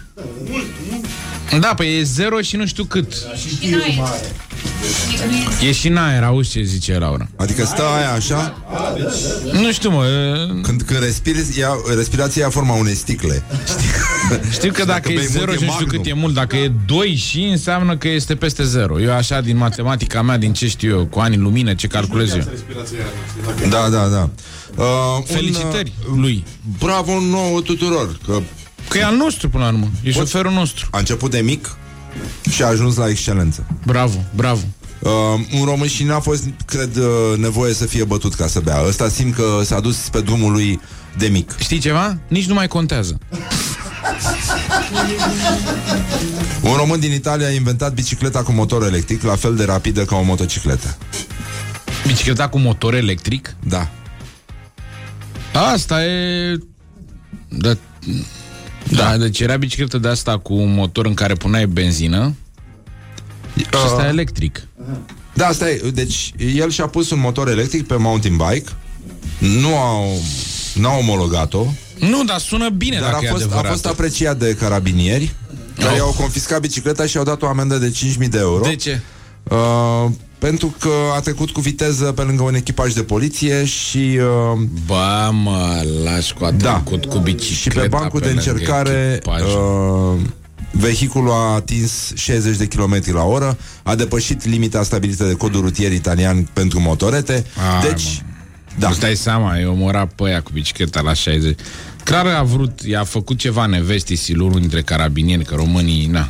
Da, 1.60 1.74
păi 1.76 1.98
e 1.98 2.02
0 2.02 2.40
și 2.40 2.56
nu 2.56 2.66
știu 2.66 2.84
cât. 2.84 3.12
E 5.62 5.72
și 5.72 5.88
în 5.88 5.96
aer, 5.96 6.22
auzi 6.22 6.50
ce 6.50 6.62
zice 6.62 6.98
Laura. 6.98 7.28
Adică 7.36 7.64
stă 7.64 7.82
aia 7.96 8.12
așa, 8.12 8.56
Nu 9.52 9.72
știu, 9.72 9.90
mă, 9.90 10.04
e- 10.06 10.60
când, 10.60 10.82
când 10.82 11.00
respiri, 11.00 11.38
ia, 11.58 11.68
respirația 11.96 12.42
ia 12.42 12.50
forma 12.50 12.74
unei 12.74 12.94
sticle. 12.94 13.42
știu 14.52 14.72
că 14.72 14.84
dacă, 14.84 15.08
bei 15.08 15.14
e 15.16 15.18
mult, 15.20 15.30
0 15.30 15.52
e 15.52 15.56
și 15.56 15.64
nu 15.64 15.70
știu 15.70 15.84
magnum. 15.84 16.02
cât 16.02 16.06
e 16.06 16.12
mult, 16.14 16.34
dacă 16.34 16.56
e 16.56 16.72
2 16.86 17.14
și 17.14 17.42
înseamnă 17.42 17.96
că 17.96 18.08
este 18.08 18.34
peste 18.34 18.64
0. 18.64 19.00
Eu 19.00 19.12
așa, 19.12 19.40
din 19.40 19.56
matematica 19.56 20.22
mea, 20.22 20.36
din 20.38 20.52
ce 20.52 20.68
știu 20.68 20.96
eu, 20.98 21.04
cu 21.06 21.18
ani 21.18 21.34
în 21.36 21.42
lumină, 21.42 21.74
ce 21.74 21.86
calculez 21.86 22.32
eu. 22.32 22.42
Da, 23.68 23.88
da, 23.90 24.06
da. 24.06 24.30
Uh, 24.76 24.84
Felicitări 25.24 25.92
Un, 26.12 26.20
lui. 26.20 26.44
uh, 26.46 26.74
bravo 26.78 27.20
nouă 27.20 27.60
tuturor, 27.60 28.18
că 28.26 28.40
Că 28.88 28.98
e 28.98 29.04
al 29.04 29.16
nostru 29.16 29.48
până 29.48 29.64
la 29.64 29.70
urmă. 29.70 29.88
E 30.02 30.10
șoferul 30.12 30.52
nostru. 30.52 30.88
a 30.90 30.98
început 30.98 31.30
de 31.30 31.38
mic 31.38 31.76
și 32.50 32.62
a 32.62 32.66
ajuns 32.66 32.96
la 32.96 33.08
excelență. 33.08 33.66
Bravo, 33.84 34.24
bravo. 34.34 34.60
Uh, 34.98 35.10
un 35.58 35.64
român 35.64 35.88
și 35.88 36.04
n-a 36.04 36.20
fost, 36.20 36.44
cred, 36.66 36.96
uh, 36.96 37.38
nevoie 37.38 37.74
să 37.74 37.86
fie 37.86 38.04
bătut 38.04 38.34
ca 38.34 38.46
să 38.46 38.60
bea. 38.60 38.82
Ăsta 38.86 39.08
simt 39.08 39.34
că 39.34 39.60
s-a 39.64 39.80
dus 39.80 39.96
pe 39.96 40.20
drumul 40.20 40.52
lui 40.52 40.80
de 41.18 41.26
mic. 41.26 41.54
Știi 41.58 41.78
ceva? 41.78 42.18
Nici 42.28 42.46
nu 42.46 42.54
mai 42.54 42.68
contează. 42.68 43.18
Un 46.60 46.72
român 46.76 47.00
din 47.00 47.12
Italia 47.12 47.46
a 47.46 47.50
inventat 47.50 47.94
bicicleta 47.94 48.42
cu 48.42 48.52
motor 48.52 48.82
electric, 48.84 49.22
la 49.22 49.36
fel 49.36 49.56
de 49.56 49.64
rapidă 49.64 50.04
ca 50.04 50.16
o 50.16 50.22
motocicletă. 50.22 50.96
Bicicleta 52.06 52.48
cu 52.48 52.58
motor 52.58 52.94
electric? 52.94 53.54
Da. 53.64 53.90
Asta 55.72 56.04
e... 56.04 56.58
Da, 57.48 57.76
da, 58.90 59.16
deci 59.16 59.40
era 59.40 59.56
bicicletă 59.56 59.98
de 59.98 60.08
asta 60.08 60.38
cu 60.38 60.54
un 60.54 60.74
motor 60.74 61.06
în 61.06 61.14
care 61.14 61.34
puneai 61.34 61.66
benzină 61.66 62.34
și 63.56 63.66
asta 63.84 64.04
e 64.04 64.08
electric. 64.08 64.66
Da, 65.34 65.46
asta 65.46 65.70
e. 65.70 65.90
Deci, 65.94 66.32
el 66.54 66.70
și-a 66.70 66.86
pus 66.86 67.10
un 67.10 67.20
motor 67.20 67.48
electric 67.48 67.86
pe 67.86 67.96
mountain 67.96 68.36
bike. 68.36 68.70
Nu 69.38 69.76
au, 69.78 70.20
n-au 70.74 70.98
omologat-o, 70.98 71.66
Nu, 71.98 72.24
dar 72.24 72.38
sună 72.38 72.68
bine 72.68 72.98
dar 73.00 73.08
a 73.08 73.12
dacă 73.12 73.26
fost, 73.30 73.40
e 73.40 73.44
a 73.44 73.46
adevărat. 73.46 73.70
fost 73.70 73.86
apreciat 73.86 74.38
de 74.38 74.54
carabinieri, 74.54 75.34
care 75.78 75.90
Oh. 75.90 75.96
i-au 75.96 76.14
confiscat 76.18 76.60
bicicleta 76.60 77.06
și 77.06 77.16
i-au 77.16 77.24
dat 77.24 77.42
o 77.42 77.46
amendă 77.46 77.76
de 77.76 77.90
5.000 77.90 78.28
de 78.28 78.38
euro. 78.38 78.64
De 78.66 78.76
ce? 78.76 79.00
Uh, 79.42 80.10
pentru 80.38 80.74
că 80.78 80.90
a 81.16 81.20
trecut 81.20 81.50
cu 81.50 81.60
viteză 81.60 82.04
pe 82.04 82.22
lângă 82.22 82.42
un 82.42 82.54
echipaj 82.54 82.92
de 82.92 83.02
poliție 83.02 83.64
și 83.64 84.18
uh, 84.18 84.60
Ba, 84.86 85.30
mă, 85.30 85.82
lași 86.04 86.34
cu 86.34 86.44
a 86.44 86.50
Da. 86.50 86.72
trecut 86.72 87.04
cu 87.04 87.18
bicicleta 87.18 87.54
și 87.54 87.68
pe 87.68 87.96
bancul 87.96 88.20
de 88.20 88.26
lângă 88.26 88.40
încercare 88.50 89.12
echipaj. 89.14 89.40
uh, 89.42 90.20
vehiculul 90.70 91.30
a 91.30 91.54
atins 91.54 92.12
60 92.14 92.56
de 92.56 92.66
km 92.66 93.00
la 93.12 93.22
oră, 93.22 93.56
a 93.82 93.94
depășit 93.94 94.44
limita 94.44 94.82
stabilită 94.82 95.24
de 95.26 95.32
codul 95.32 95.60
rutier 95.60 95.92
italian 95.92 96.48
pentru 96.52 96.80
motorete. 96.80 97.32
Ai, 97.82 97.88
deci, 97.88 98.22
Da. 98.78 98.86
da. 98.86 98.88
Îți 98.88 99.00
dai 99.00 99.14
seama, 99.16 99.58
eu 99.58 99.70
omora 99.72 100.06
pe 100.06 100.22
aia 100.24 100.40
cu 100.42 100.50
bicicleta 100.52 101.00
la 101.00 101.12
60. 101.12 101.58
Clar 102.04 102.26
a 102.26 102.42
vrut, 102.42 102.80
i-a 102.80 103.04
făcut 103.04 103.38
ceva 103.38 103.66
nevestii 103.66 104.34
unul 104.34 104.60
dintre 104.60 104.82
carabinieri, 104.82 105.44
că 105.44 105.54
românii, 105.54 106.06
na, 106.06 106.28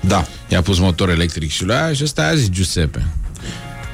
Da. 0.00 0.26
i-a 0.48 0.62
pus 0.62 0.78
motor 0.78 1.08
electric 1.10 1.50
și 1.50 1.64
lui 1.64 1.74
aia 1.74 1.92
și 1.92 2.02
ăsta 2.04 2.22
a 2.26 2.34
zis 2.34 2.48
Giuseppe. 2.48 3.06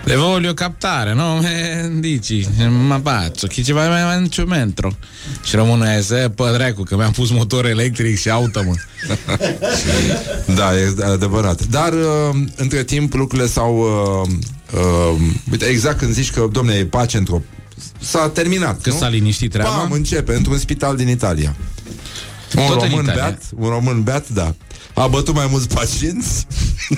Le 0.06 0.14
voglio 0.14 0.54
captare, 0.54 1.14
no? 1.14 1.40
Eh, 1.46 1.90
dici, 2.00 2.46
ma 2.86 3.00
faccio, 3.02 3.46
che 3.48 3.62
ci 3.62 3.72
vai 3.72 3.88
mai 3.88 4.18
in 4.18 4.28
ciumentro. 4.28 4.96
Și 5.44 5.56
românul 5.56 5.86
aia 5.86 6.00
zis, 6.00 6.16
pă, 6.34 6.50
dracu, 6.52 6.82
că 6.82 6.96
mi-am 6.96 7.12
pus 7.12 7.30
motor 7.30 7.66
electric 7.66 8.18
și 8.18 8.30
auto, 8.30 8.62
mă. 8.64 8.74
Da, 10.54 10.76
e 10.76 10.94
adevărat. 11.04 11.66
Dar, 11.66 11.92
uh, 11.92 12.40
între 12.56 12.84
timp, 12.84 13.14
lucrurile 13.14 13.48
s-au... 13.48 13.78
Uh, 13.78 14.28
uh, 14.80 15.20
uite, 15.50 15.64
exact 15.64 15.98
când 15.98 16.12
zici 16.12 16.30
că, 16.30 16.48
domne, 16.52 16.74
e 16.74 16.84
pace 16.84 17.16
într-o... 17.16 17.42
S-a 18.00 18.28
terminat, 18.28 18.80
Că 18.80 18.90
nu? 18.90 18.96
s-a 18.96 19.08
liniștit 19.08 19.50
treaba. 19.50 19.70
Pam, 19.70 19.92
începe, 19.92 20.34
într-un 20.34 20.58
spital 20.58 20.96
din 20.96 21.08
Italia. 21.08 21.56
Un 22.56 22.66
Tot 22.66 22.82
în 22.82 22.88
român 22.88 23.04
Italia. 23.04 23.22
beat, 23.22 23.42
un 23.56 23.68
român 23.68 24.02
beat, 24.02 24.28
da. 24.28 24.54
A 24.94 25.06
bătut 25.06 25.34
mai 25.34 25.46
mulți 25.50 25.68
pacienți. 25.68 26.46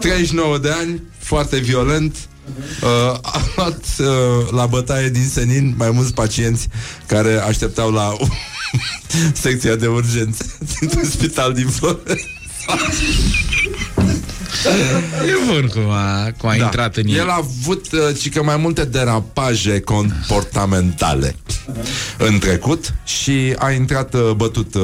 39 0.00 0.58
de 0.58 0.70
ani, 0.70 1.02
foarte 1.18 1.58
violent. 1.58 2.16
Uh, 2.82 3.18
a 3.22 3.40
luat 3.56 3.84
uh, 3.98 4.06
la 4.50 4.66
bătaie 4.66 5.08
din 5.08 5.28
senin 5.28 5.74
mai 5.76 5.90
mulți 5.90 6.14
pacienți 6.14 6.68
care 7.06 7.34
așteptau 7.34 7.90
la 7.90 8.16
secția 9.42 9.76
de 9.76 9.86
urgențe 9.86 10.44
dintr-un 10.78 11.04
spital 11.04 11.52
din 11.52 11.68
Florența. 11.68 12.22
E 15.30 15.52
bun 15.52 15.66
cum 15.74 15.90
a, 15.90 16.32
cum 16.38 16.48
a 16.48 16.54
intrat 16.54 16.96
în 16.96 17.06
El 17.06 17.14
el. 17.16 17.28
a 17.28 17.34
avut 17.36 17.92
uh, 17.92 17.98
cică 18.20 18.42
mai 18.42 18.56
multe 18.56 18.84
derapaje 18.84 19.80
comportamentale 19.80 21.36
în 22.18 22.38
trecut 22.38 22.94
și 23.04 23.54
a 23.58 23.70
intrat 23.70 24.14
uh, 24.14 24.30
bătut 24.36 24.74
uh, 24.74 24.82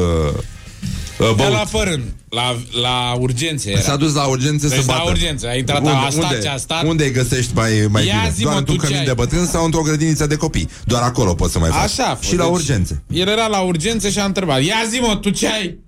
uh, 1.19 1.27
Ia 1.27 1.33
băut. 1.33 1.53
la 1.53 1.65
fărân, 1.65 2.03
la, 2.29 2.57
la 2.83 3.15
urgențe 3.19 3.71
era. 3.71 3.81
S-a 3.81 3.97
dus 3.97 4.15
la 4.15 4.25
urgențe 4.25 4.69
Deci 4.69 4.79
să 4.79 4.85
la 4.87 4.93
bată. 4.97 5.11
urgențe, 5.11 5.49
a 5.49 5.55
intrat, 5.57 5.87
a 5.87 6.09
stat 6.11 6.41
ce 6.43 6.49
a 6.49 6.57
stat. 6.57 6.85
Unde 6.85 7.05
îi 7.05 7.11
găsești 7.13 7.51
mai, 7.55 7.87
mai 7.91 8.07
Ia 8.07 8.15
bine? 8.21 8.33
zi, 8.35 8.43
Doar 8.43 8.53
mă, 8.55 8.59
într-un 8.59 8.77
tu 8.77 8.83
ce 8.83 8.87
cămin 8.89 9.01
ai? 9.01 9.07
de 9.09 9.15
bătrân 9.15 9.47
sau 9.47 9.65
într-o 9.65 9.81
grădiniță 9.83 10.27
de 10.27 10.37
copii. 10.37 10.69
Doar 10.85 11.03
acolo 11.03 11.35
poți 11.35 11.53
să 11.53 11.59
mai 11.59 11.71
faci. 11.71 11.83
Așa 11.83 12.05
a 12.05 12.15
fost, 12.15 12.29
Și 12.29 12.37
la 12.37 12.45
deci 12.45 12.53
urgențe. 12.53 13.03
El 13.11 13.29
era 13.29 13.47
la 13.47 13.59
urgențe 13.61 14.11
și 14.11 14.19
a 14.19 14.25
întrebat 14.25 14.63
Ia 14.63 14.77
zi 14.91 14.99
mă, 14.99 15.17
tu 15.17 15.31
ce 15.31 15.47
ai? 15.49 15.79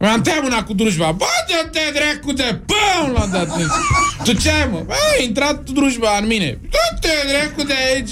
Mi-am 0.00 0.22
tăiat 0.22 0.42
mâna 0.42 0.62
cu 0.64 0.72
drujba. 0.74 1.12
Bă, 1.12 1.24
de 1.46 1.68
te 1.70 1.98
dracu 1.98 2.32
de 2.32 2.60
Păm, 2.66 3.12
l-am 3.12 3.30
dat 3.30 3.48
Tu 4.24 4.32
ce 4.32 4.50
ai, 4.50 4.68
mă? 4.70 4.82
Bă, 4.86 4.92
a 4.92 5.22
intrat 5.22 5.70
drujba 5.70 6.18
în 6.20 6.26
mine. 6.26 6.58
Du-te 6.62 7.08
dracu 7.28 7.66
de 7.66 7.74
aici. 7.92 8.10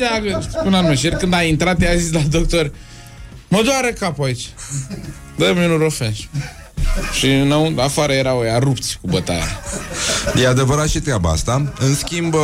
Până 0.62 0.76
anume 0.76 0.94
Și 0.94 1.06
el 1.06 1.14
când 1.14 1.34
a 1.34 1.42
intrat 1.42 1.80
i-a 1.80 1.96
zis 1.96 2.12
la 2.12 2.20
doctor 2.20 2.72
Mă 3.48 3.62
doare 3.64 3.96
capul 3.98 4.24
aici. 4.24 4.48
Dă-mi 5.36 5.66
un 5.66 5.78
rofeș 5.78 6.18
Și 7.18 7.26
înăuntru, 7.26 7.82
afară 7.82 8.12
erau 8.12 8.38
ăia 8.38 8.58
rupți 8.58 8.98
cu 9.00 9.06
bătaia. 9.06 9.46
E 10.42 10.46
adevărat 10.46 10.88
și 10.88 11.00
treaba 11.00 11.30
asta. 11.30 11.72
În 11.78 11.94
schimb, 11.94 12.34
uh, 12.34 12.40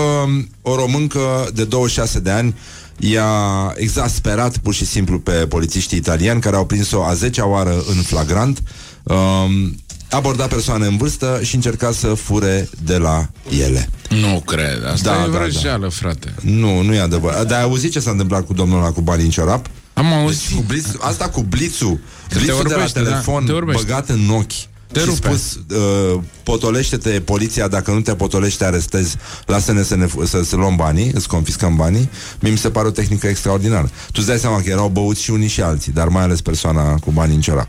o 0.63 0.75
româncă 0.75 1.49
de 1.55 1.65
26 1.65 2.19
de 2.19 2.31
ani 2.31 2.55
i-a 2.99 3.73
exasperat 3.77 4.57
pur 4.57 4.75
și 4.75 4.87
simplu 4.87 5.19
pe 5.19 5.33
polițiștii 5.33 5.99
italieni 5.99 6.41
care 6.41 6.57
au 6.57 6.67
prins-o 6.67 7.03
a 7.03 7.15
10-a 7.15 7.47
oară 7.47 7.85
în 7.89 8.03
flagrant. 8.03 8.63
Um, 9.05 9.77
aborda 10.11 10.47
persoane 10.47 10.87
în 10.87 10.97
vârstă 10.97 11.41
și 11.43 11.55
încerca 11.55 11.93
să 11.93 12.07
fure 12.15 12.69
de 12.85 12.97
la 12.97 13.29
ele. 13.61 13.89
Nu 14.09 14.43
cred, 14.47 14.85
asta 14.93 15.11
Da, 15.15 15.23
e 15.25 15.29
da, 15.31 15.39
vrăjeală, 15.39 15.89
frate 15.89 16.35
Nu, 16.41 16.81
nu 16.83 16.95
e 16.95 17.01
adevărat. 17.01 17.47
Dar 17.47 17.59
ai 17.59 17.65
auzit 17.65 17.93
ce 17.93 18.01
s-a 18.01 18.11
întâmplat 18.11 18.47
cu 18.47 18.53
domnul 18.53 18.79
ăla 18.79 18.91
cu 18.91 19.01
banii 19.01 19.25
în 19.25 19.31
ciorap? 19.31 19.67
Am 19.95 20.05
Deci, 20.05 20.15
auzit 20.15 20.57
cu 20.57 20.63
blitz, 20.67 20.87
asta 21.01 21.29
cu 21.29 21.41
blițul, 21.43 22.01
te 22.29 22.39
blițul 22.39 22.63
de 22.63 22.69
la 22.69 22.77
orbește, 22.77 22.99
da, 23.03 23.09
telefon 23.09 23.45
te 23.45 23.53
orbește. 23.53 23.83
băgat 23.87 24.09
în 24.09 24.29
ochi 24.31 24.53
Te 24.93 25.01
și 25.01 25.05
rupe. 25.07 25.17
spus, 25.29 25.59
uh, 25.79 26.21
potolește-te 26.43 27.11
poliția, 27.21 27.69
dacă 27.69 27.91
nu 27.91 28.01
te 28.01 28.15
potolești, 28.15 28.59
te 28.59 28.65
arestezi, 28.65 29.17
lasă-ne 29.47 29.83
să, 29.83 29.97
ne, 29.97 30.07
să, 30.25 30.43
să 30.43 30.57
luăm 30.57 30.77
banii, 30.77 31.11
îți 31.15 31.29
confiscăm 31.29 31.77
banii. 31.77 32.09
Mie 32.41 32.51
mi 32.51 32.59
se 32.59 32.71
pare 32.71 32.87
o 32.87 32.91
tehnică 32.91 33.27
extraordinară. 33.27 33.87
Tu 33.87 34.13
îți 34.15 34.27
dai 34.27 34.39
seama 34.39 34.61
că 34.61 34.71
erau 34.71 34.89
băuți 34.89 35.23
și 35.23 35.31
unii 35.31 35.49
și 35.49 35.61
alții, 35.63 35.93
dar 35.93 36.09
mai 36.09 36.23
ales 36.23 36.41
persoana 36.41 36.95
cu 36.95 37.11
banii 37.11 37.35
în 37.35 37.41
ciorap. 37.41 37.69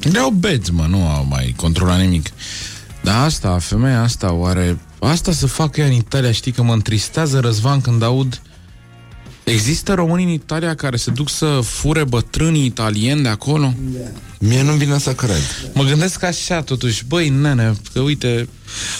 Le-au 0.00 0.30
beți, 0.30 0.72
mă, 0.72 0.86
nu 0.88 1.08
au 1.08 1.26
mai 1.28 1.54
controlat 1.56 2.00
nimic. 2.00 2.28
Dar 3.02 3.24
asta, 3.24 3.58
femeia 3.58 4.02
asta, 4.02 4.32
oare... 4.32 4.78
Asta 4.98 5.32
să 5.32 5.46
facă 5.46 5.80
ea 5.80 5.86
în 5.86 5.92
Italia, 5.92 6.32
știi 6.32 6.52
că 6.52 6.62
mă 6.62 6.72
întristează 6.72 7.40
Răzvan 7.40 7.80
când 7.80 8.02
aud... 8.02 8.40
Există 9.44 9.94
români 9.94 10.22
în 10.22 10.28
Italia 10.28 10.74
care 10.74 10.96
se 10.96 11.10
duc 11.10 11.30
să 11.30 11.60
fure 11.62 12.04
bătrânii 12.04 12.64
italieni 12.64 13.22
de 13.22 13.28
acolo? 13.28 13.74
Mie 14.38 14.62
nu 14.62 14.72
vine 14.72 14.98
să 14.98 15.12
cred. 15.12 15.70
Mă 15.74 15.82
gândesc 15.82 16.22
așa, 16.22 16.62
totuși, 16.62 17.04
băi, 17.04 17.28
nene, 17.28 17.72
că 17.92 18.00
uite, 18.00 18.48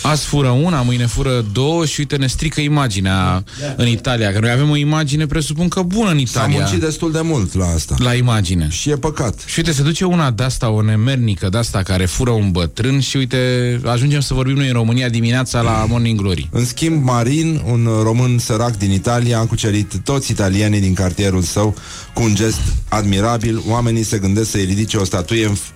azi 0.03 0.25
fură 0.25 0.49
una, 0.49 0.83
mâine 0.83 1.07
fură 1.07 1.45
două 1.53 1.87
și 1.87 2.01
uite, 2.01 2.17
ne 2.17 2.27
strică 2.27 2.61
imaginea 2.61 3.45
în 3.77 3.87
Italia, 3.87 4.33
că 4.33 4.39
noi 4.41 4.51
avem 4.51 4.71
o 4.71 4.77
imagine, 4.77 5.27
presupun 5.27 5.69
că 5.69 5.83
bună 5.83 6.11
în 6.11 6.27
S-a 6.27 6.41
Italia. 6.41 6.59
muncit 6.59 6.81
destul 6.81 7.13
de 7.13 7.21
mult 7.23 7.55
la 7.55 7.67
asta. 7.67 7.95
La 7.99 8.15
imagine. 8.15 8.69
Și 8.71 8.91
e 8.91 8.97
păcat. 8.97 9.35
Și 9.47 9.59
uite, 9.59 9.73
se 9.73 9.83
duce 9.83 10.05
una 10.05 10.31
de-asta, 10.31 10.71
o 10.71 10.83
nemernică 10.83 11.49
de-asta 11.49 11.83
care 11.83 12.07
fură 12.07 12.31
un 12.31 12.51
bătrân 12.51 13.01
și 13.01 13.17
uite, 13.17 13.37
ajungem 13.85 14.21
să 14.21 14.35
vorbim 14.35 14.55
noi 14.57 14.67
în 14.67 14.73
România 14.73 15.09
dimineața 15.09 15.61
la 15.61 15.87
Morning 15.89 16.21
Glory. 16.21 16.49
În 16.53 16.65
schimb, 16.65 17.05
Marin, 17.05 17.63
un 17.67 17.89
român 18.03 18.39
sărac 18.39 18.77
din 18.79 18.91
Italia, 18.91 19.39
a 19.39 19.47
cucerit 19.47 19.95
toți 20.05 20.31
italienii 20.31 20.81
din 20.81 20.95
cartierul 20.95 21.43
său 21.43 21.75
cu 22.15 22.23
un 22.23 22.35
gest 22.35 22.61
admirabil. 22.89 23.63
Oamenii 23.69 24.03
se 24.03 24.19
gândesc 24.19 24.51
să-i 24.51 24.65
ridice 24.65 24.97
o 24.97 25.05
statuie 25.05 25.47
în, 25.47 25.57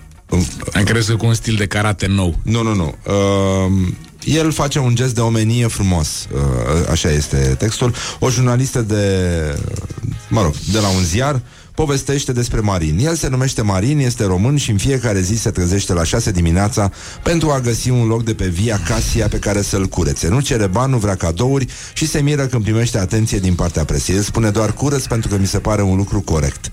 Am 0.73 0.83
crezut 0.83 1.17
cu 1.17 1.25
un 1.25 1.33
stil 1.33 1.55
de 1.55 1.65
karate 1.67 2.07
nou. 2.07 2.35
Nu, 2.43 2.63
nu, 2.63 2.75
nu. 2.75 2.95
Uh, 3.05 3.87
el 4.25 4.51
face 4.51 4.79
un 4.79 4.95
gest 4.95 5.15
de 5.15 5.21
omenie 5.21 5.67
frumos. 5.67 6.27
Uh, 6.33 6.89
așa 6.89 7.09
este 7.09 7.55
textul. 7.57 7.93
O 8.19 8.29
jurnalistă 8.29 8.81
de, 8.81 9.25
mă 10.29 10.41
rog, 10.41 10.53
de 10.71 10.79
la 10.79 10.87
un 10.87 11.03
ziar 11.03 11.41
povestește 11.85 12.31
despre 12.31 12.59
Marin. 12.59 12.97
El 12.99 13.15
se 13.15 13.27
numește 13.27 13.61
Marin, 13.61 13.99
este 13.99 14.25
român 14.25 14.57
și 14.57 14.71
în 14.71 14.77
fiecare 14.77 15.21
zi 15.21 15.35
se 15.35 15.49
trezește 15.49 15.93
la 15.93 16.03
6 16.03 16.31
dimineața 16.31 16.91
pentru 17.23 17.49
a 17.49 17.59
găsi 17.59 17.89
un 17.89 18.07
loc 18.07 18.23
de 18.23 18.33
pe 18.33 18.47
Via 18.47 18.79
Casia 18.87 19.27
pe 19.27 19.37
care 19.37 19.61
să-l 19.61 19.85
curețe. 19.85 20.27
Nu 20.27 20.39
cere 20.39 20.67
bani, 20.67 20.91
nu 20.91 20.97
vrea 20.97 21.15
cadouri 21.15 21.67
și 21.93 22.07
se 22.07 22.21
miră 22.21 22.45
când 22.45 22.63
primește 22.63 22.97
atenție 22.97 23.39
din 23.39 23.53
partea 23.53 23.85
presei. 23.85 24.15
El 24.15 24.21
spune 24.21 24.49
doar 24.49 24.73
curăț 24.73 25.05
pentru 25.05 25.29
că 25.29 25.37
mi 25.39 25.47
se 25.47 25.59
pare 25.59 25.81
un 25.81 25.95
lucru 25.95 26.21
corect. 26.21 26.71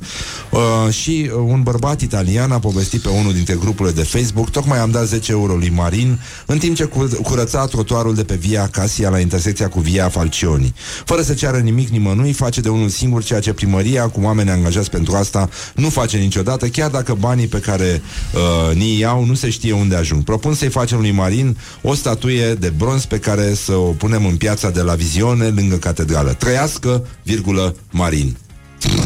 Uh, 0.50 0.92
și 0.92 1.30
uh, 1.34 1.44
un 1.46 1.62
bărbat 1.62 2.00
italian 2.00 2.52
a 2.52 2.58
povestit 2.58 3.00
pe 3.00 3.08
unul 3.08 3.32
dintre 3.32 3.54
grupurile 3.54 3.94
de 3.94 4.02
Facebook, 4.02 4.50
tocmai 4.50 4.78
am 4.78 4.90
dat 4.90 5.06
10 5.06 5.32
euro 5.32 5.54
lui 5.54 5.72
Marin, 5.74 6.20
în 6.46 6.58
timp 6.58 6.76
ce 6.76 6.84
cu- 6.84 7.08
curăța 7.22 7.66
trotuarul 7.66 8.14
de 8.14 8.24
pe 8.24 8.34
Via 8.34 8.68
Casia 8.72 9.08
la 9.08 9.18
intersecția 9.18 9.68
cu 9.68 9.80
Via 9.80 10.08
Falcioni. 10.08 10.74
Fără 11.04 11.22
să 11.22 11.34
ceară 11.34 11.58
nimic 11.58 11.88
nimănui, 11.88 12.32
face 12.32 12.60
de 12.60 12.68
unul 12.68 12.88
singur 12.88 13.24
ceea 13.24 13.40
ce 13.40 13.52
primăria, 13.52 14.08
cu 14.08 14.20
oameni 14.22 14.50
angajați 14.50 14.90
pentru 14.98 15.16
asta, 15.16 15.48
nu 15.74 15.88
face 15.88 16.16
niciodată, 16.16 16.66
chiar 16.68 16.90
dacă 16.90 17.14
banii 17.14 17.46
pe 17.46 17.58
care 17.58 18.02
uh, 18.34 18.74
ni 18.74 18.98
iau 18.98 19.24
nu 19.24 19.34
se 19.34 19.50
știe 19.50 19.72
unde 19.72 19.94
ajung. 19.96 20.24
Propun 20.24 20.54
să-i 20.54 20.68
facem 20.68 20.98
lui 21.00 21.10
Marin 21.10 21.56
o 21.82 21.94
statuie 21.94 22.54
de 22.54 22.68
bronz 22.76 23.04
pe 23.04 23.18
care 23.18 23.54
să 23.54 23.72
o 23.72 23.90
punem 23.90 24.26
în 24.26 24.36
piața 24.36 24.70
de 24.70 24.80
la 24.80 24.94
Vizione, 24.94 25.48
lângă 25.48 25.76
catedrală. 25.76 26.32
Trăiască, 26.32 27.06
virgulă, 27.22 27.74
Marin. 27.90 28.36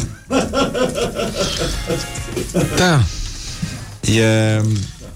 Da. 2.77 3.05
E, 4.13 4.23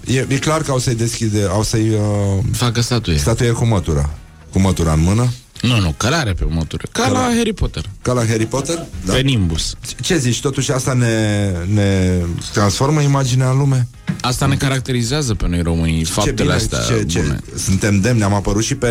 e, 0.05 0.25
e 0.27 0.37
clar 0.39 0.61
că 0.61 0.71
au 0.71 0.79
să-i 0.79 0.95
deschide, 0.95 1.47
au 1.49 1.63
să-i 1.63 1.89
uh, 1.89 2.43
Facă 2.51 2.81
statuie. 2.81 3.17
statuie 3.17 3.51
cu 3.51 3.65
mătura. 3.65 4.09
Cu 4.51 4.59
mătura 4.59 4.91
în 4.93 5.01
mână. 5.01 5.27
Nu, 5.61 5.79
nu, 5.79 5.93
călare 5.97 6.33
pe 6.33 6.45
mătură. 6.49 6.83
Ca 6.91 7.07
la 7.09 7.19
Harry 7.35 7.53
Potter. 7.53 7.83
Ca 8.01 8.13
la 8.13 8.25
Harry 8.25 8.45
Potter? 8.45 8.85
Da. 9.05 9.13
Pe 9.13 9.19
Nimbus. 9.19 9.75
Ce 10.01 10.17
zici, 10.17 10.39
totuși 10.41 10.71
asta 10.71 10.93
ne, 10.93 11.51
ne 11.73 12.11
transformă 12.53 13.01
imaginea 13.01 13.49
în 13.49 13.57
lume? 13.57 13.87
Asta 14.21 14.45
ne 14.45 14.55
caracterizează 14.55 15.33
pe 15.33 15.47
noi 15.47 15.61
românii, 15.61 16.03
faptele 16.03 16.53
astea 16.53 16.79
ce, 16.79 17.05
ce, 17.05 17.19
bune. 17.19 17.39
Suntem 17.57 17.99
demni, 17.99 18.23
am 18.23 18.33
apărut 18.33 18.63
și 18.63 18.75
pe, 18.75 18.87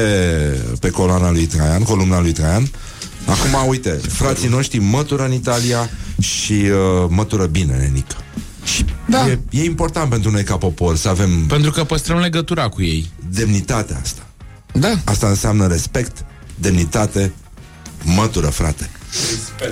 pe 0.80 0.90
coloana 0.90 1.30
lui 1.30 1.46
Traian, 1.46 1.82
columna 1.82 2.20
lui 2.20 2.32
Traian. 2.32 2.70
Acum, 3.26 3.68
uite, 3.68 3.90
frații 3.90 4.48
noștri 4.48 4.78
mătură 4.78 5.24
în 5.24 5.32
Italia 5.32 5.90
și 6.20 6.52
uh, 6.52 7.06
mătură 7.08 7.44
bine, 7.46 7.76
nenică. 7.76 8.16
Și 8.64 8.84
Da. 9.08 9.28
e, 9.28 9.38
e 9.50 9.64
important 9.64 10.10
pentru 10.10 10.30
noi 10.30 10.42
ca 10.44 10.56
popor 10.56 10.96
să 10.96 11.08
avem 11.08 11.46
Pentru 11.46 11.70
că 11.70 11.84
păstrăm 11.84 12.18
legătura 12.18 12.68
cu 12.68 12.82
ei. 12.82 13.10
demnitatea 13.30 13.98
asta. 14.02 14.26
Da. 14.72 14.94
Asta 15.04 15.26
înseamnă 15.28 15.66
respect, 15.66 16.24
demnitate, 16.58 17.32
mătură, 18.02 18.46
frate. 18.46 18.90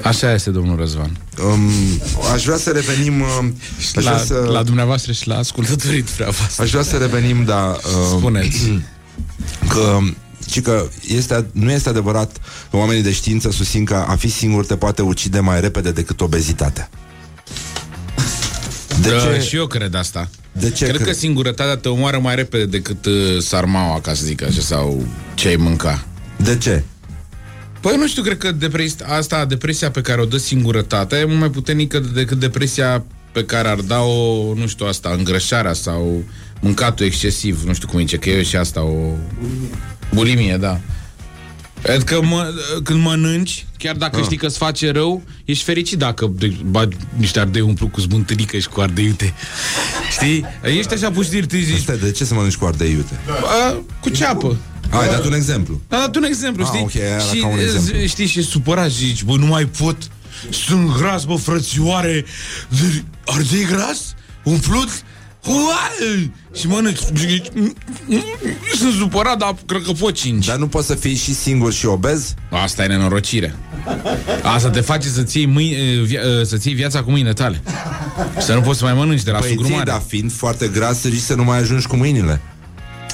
Așa 0.03 0.33
este, 0.33 0.51
domnul 0.51 0.77
Răzvan. 0.77 1.17
Um, 1.45 1.71
aș 2.33 2.45
vrea 2.45 2.57
să 2.57 2.71
revenim 2.71 3.21
uh, 3.21 3.29
aș 3.79 3.93
La, 3.95 4.01
vrea 4.01 4.19
să, 4.25 4.35
la 4.35 4.63
dumneavoastră 4.63 5.13
și 5.13 5.29
la 5.29 5.37
ascultătorii 5.39 6.03
dumneavoastră. 6.03 6.63
aș 6.63 6.71
vrea 6.71 6.83
să 6.83 6.97
revenim, 6.97 7.45
da, 7.45 7.79
uh, 7.85 8.17
Spuneți. 8.19 8.73
că 9.75 9.99
și 10.51 10.61
că 10.61 10.89
este, 11.07 11.47
nu 11.53 11.71
este 11.71 11.89
adevărat 11.89 12.37
că 12.71 12.77
oamenii 12.77 13.03
de 13.03 13.13
știință 13.13 13.51
susțin 13.51 13.85
că 13.85 13.95
a 14.09 14.17
fi 14.17 14.29
singur 14.29 14.67
te 14.67 14.77
poate 14.77 15.03
ucide 15.03 15.41
mai 15.41 15.61
repede 15.61 15.91
decât 15.93 16.21
obezitatea. 16.21 16.91
De 19.01 19.09
Uh, 19.15 19.21
ce? 19.23 19.41
Și 19.49 19.57
eu 19.57 19.67
cred 19.67 19.95
asta. 19.95 20.29
De 20.53 20.71
ce 20.71 20.85
Cred 20.85 20.97
cred? 20.97 21.07
că 21.07 21.13
singurătatea 21.15 21.77
te 21.77 21.89
omoară 21.89 22.19
mai 22.19 22.35
repede 22.35 22.65
decât 22.65 23.05
uh, 23.07 23.13
sarmaua, 23.43 24.01
ca 24.01 24.15
să 24.15 24.25
zic 24.25 24.43
așa, 24.43 24.61
sau 24.61 25.07
ce 25.35 25.49
ai 25.49 25.57
mânca. 25.57 26.05
De 26.37 26.59
ce? 26.59 26.83
Păi 27.81 27.97
nu 27.97 28.07
știu, 28.09 28.23
cred 28.23 28.39
că 28.39 28.53
depres- 28.53 28.97
asta, 29.07 29.45
depresia 29.45 29.91
pe 29.91 30.01
care 30.01 30.21
o 30.21 30.25
dă 30.25 30.37
singurătatea 30.37 31.19
e 31.19 31.25
mult 31.25 31.39
mai 31.39 31.51
puternică 31.51 31.99
decât 31.99 32.39
depresia 32.39 33.05
pe 33.33 33.45
care 33.45 33.69
ar 33.69 33.79
da-o, 33.81 34.55
nu 34.55 34.67
știu, 34.67 34.87
asta, 34.87 35.15
îngrășarea 35.19 35.73
sau 35.73 36.25
mâncatul 36.61 37.07
excesiv, 37.07 37.63
nu 37.67 37.73
știu 37.75 37.89
cum 37.89 37.99
zice, 38.01 38.17
că 38.17 38.31
e 38.31 38.43
și 38.43 38.57
asta 38.57 38.83
o... 38.83 39.13
Bulimie, 40.15 40.57
da. 40.57 40.81
Adică 41.95 42.23
mă, 42.23 42.53
când 42.83 43.03
mănânci, 43.03 43.67
chiar 43.79 43.97
dacă 43.97 44.17
Ah. 44.19 44.25
știi 44.25 44.37
că 44.37 44.47
îți 44.47 44.57
face 44.59 44.91
rău, 44.91 45.23
ești 45.45 45.65
fericit 45.65 45.99
dacă 45.99 46.33
de, 46.39 46.57
bagi 46.65 46.97
niște 47.17 47.41
ardei 47.41 47.61
umplu 47.61 47.89
cu 47.89 48.01
zbântânică 48.01 48.59
și 48.59 48.69
cu 48.69 48.81
ardei 48.81 49.05
iute. 49.05 49.35
Știi? 50.11 50.45
Ești 50.63 50.95
așa 50.95 51.11
puștir, 51.11 51.47
tu 51.47 51.57
zici, 51.57 51.79
Stai, 51.81 51.99
de 51.99 52.11
ce 52.11 52.25
să 52.25 52.35
mănânci 52.35 52.57
cu 52.57 52.65
ardei 52.65 52.91
iute? 52.91 53.19
"A, 53.67 53.83
cu 54.01 54.09
ceapă. 54.09 54.57
Ai 55.01 55.09
dat 55.09 55.25
un 55.25 55.33
exemplu. 55.35 55.81
Am 55.89 55.99
dat 56.01 56.17
un 56.17 56.23
exemplu, 56.25 56.65
Ah, 56.65 56.69
știi? 56.73 56.83
ok, 56.83 56.95
era 56.95 57.19
și, 57.19 57.39
ca 57.41 57.47
un 57.47 57.59
e, 57.59 57.63
exemplu. 57.63 58.07
știi, 58.07 58.27
și 58.27 58.43
supărat 58.43 58.91
și 58.91 58.97
zici, 59.07 59.23
bă, 59.23 59.37
nu 59.37 59.47
mai 59.47 59.65
pot. 59.65 59.97
Sunt 60.51 60.97
gras, 60.99 61.25
bă, 61.25 61.35
frățioare. 61.35 62.25
Ardei 63.27 63.65
gras? 63.71 64.15
Umplut? 64.45 64.89
Uai! 65.47 66.33
Și 66.57 66.67
mănânci. 66.67 66.99
Zici, 67.17 67.47
"Mm, 67.55 67.75
mm, 68.07 68.23
Sunt 68.79 68.93
supărat, 68.99 69.39
dar 69.39 69.55
cred 69.67 69.83
că 69.83 69.93
pot 69.93 70.15
cinci. 70.15 70.47
Dar 70.47 70.57
nu 70.57 70.67
poți 70.69 70.87
să 70.87 70.95
fii 70.95 71.15
și 71.15 71.35
singur 71.35 71.73
și 71.73 71.87
obez? 71.87 72.35
Asta 72.51 72.85
e 72.85 72.87
nenorocire. 72.87 73.55
Asta 74.43 74.71
te 74.71 74.81
face 74.81 75.09
să-ți 75.09 75.37
iei, 75.37 75.47
mâini, 75.47 76.05
via, 76.05 76.21
să-ți 76.43 76.67
iei 76.69 76.77
viața 76.77 77.03
cu 77.03 77.11
mâinile 77.11 77.33
tale. 77.33 77.63
Să 78.39 78.55
nu 78.55 78.61
poți 78.61 78.79
să 78.79 78.85
mai 78.85 78.95
mănânci 78.95 79.23
de 79.23 79.31
la 79.31 79.39
Păi 79.39 79.49
ții, 79.49 79.57
sugrumare. 79.57 79.85
dar 79.91 80.03
fiind 80.07 80.33
foarte 80.33 80.69
gras, 80.69 81.01
să 81.01 81.09
zici 81.09 81.21
să 81.21 81.35
nu 81.35 81.45
mai 81.45 81.59
ajungi 81.59 81.87
cu 81.87 81.97
mâinile. 81.97 82.41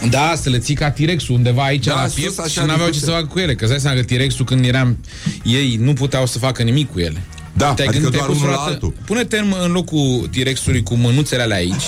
Da, 0.08 0.32
să 0.42 0.50
le 0.50 0.58
ții 0.58 0.74
ca 0.74 0.90
T-Rex-ul 0.90 1.34
undeva 1.34 1.62
aici 1.62 1.84
Da, 1.86 1.94
la 1.94 2.02
sus, 2.06 2.14
piept 2.14 2.38
așa, 2.38 2.48
și 2.48 2.58
n-aveau 2.58 2.76
ce 2.76 2.84
nicuțe. 2.84 3.04
să 3.04 3.10
facă 3.10 3.26
cu 3.26 3.38
ele. 3.38 3.54
Că 3.54 3.64
îți 3.64 3.70
dai 3.72 3.80
seama 3.80 3.96
că 3.96 4.02
T-Rex-ul 4.04 4.44
când 4.44 4.64
eram 4.64 4.98
ei 5.42 5.76
nu 5.80 5.92
puteau 5.92 6.26
să 6.26 6.38
facă 6.38 6.62
nimic 6.62 6.92
cu 6.92 6.98
ele. 7.00 7.22
Da, 7.52 7.72
Te-ai 7.74 7.86
adică 7.88 8.02
gândit, 8.02 8.10
te-ai 8.10 8.26
doar 8.26 8.26
pus 8.28 8.36
unul 8.36 8.50
la 8.50 8.56
vreodată- 8.56 8.72
altul. 8.86 8.94
Pune-te 9.06 9.38
în, 9.38 9.54
în 9.64 9.72
locul 9.72 10.28
T-Rex-ului 10.32 10.82
cu 10.82 10.94
mânuțele 10.94 11.42
alea 11.42 11.56
aici 11.56 11.84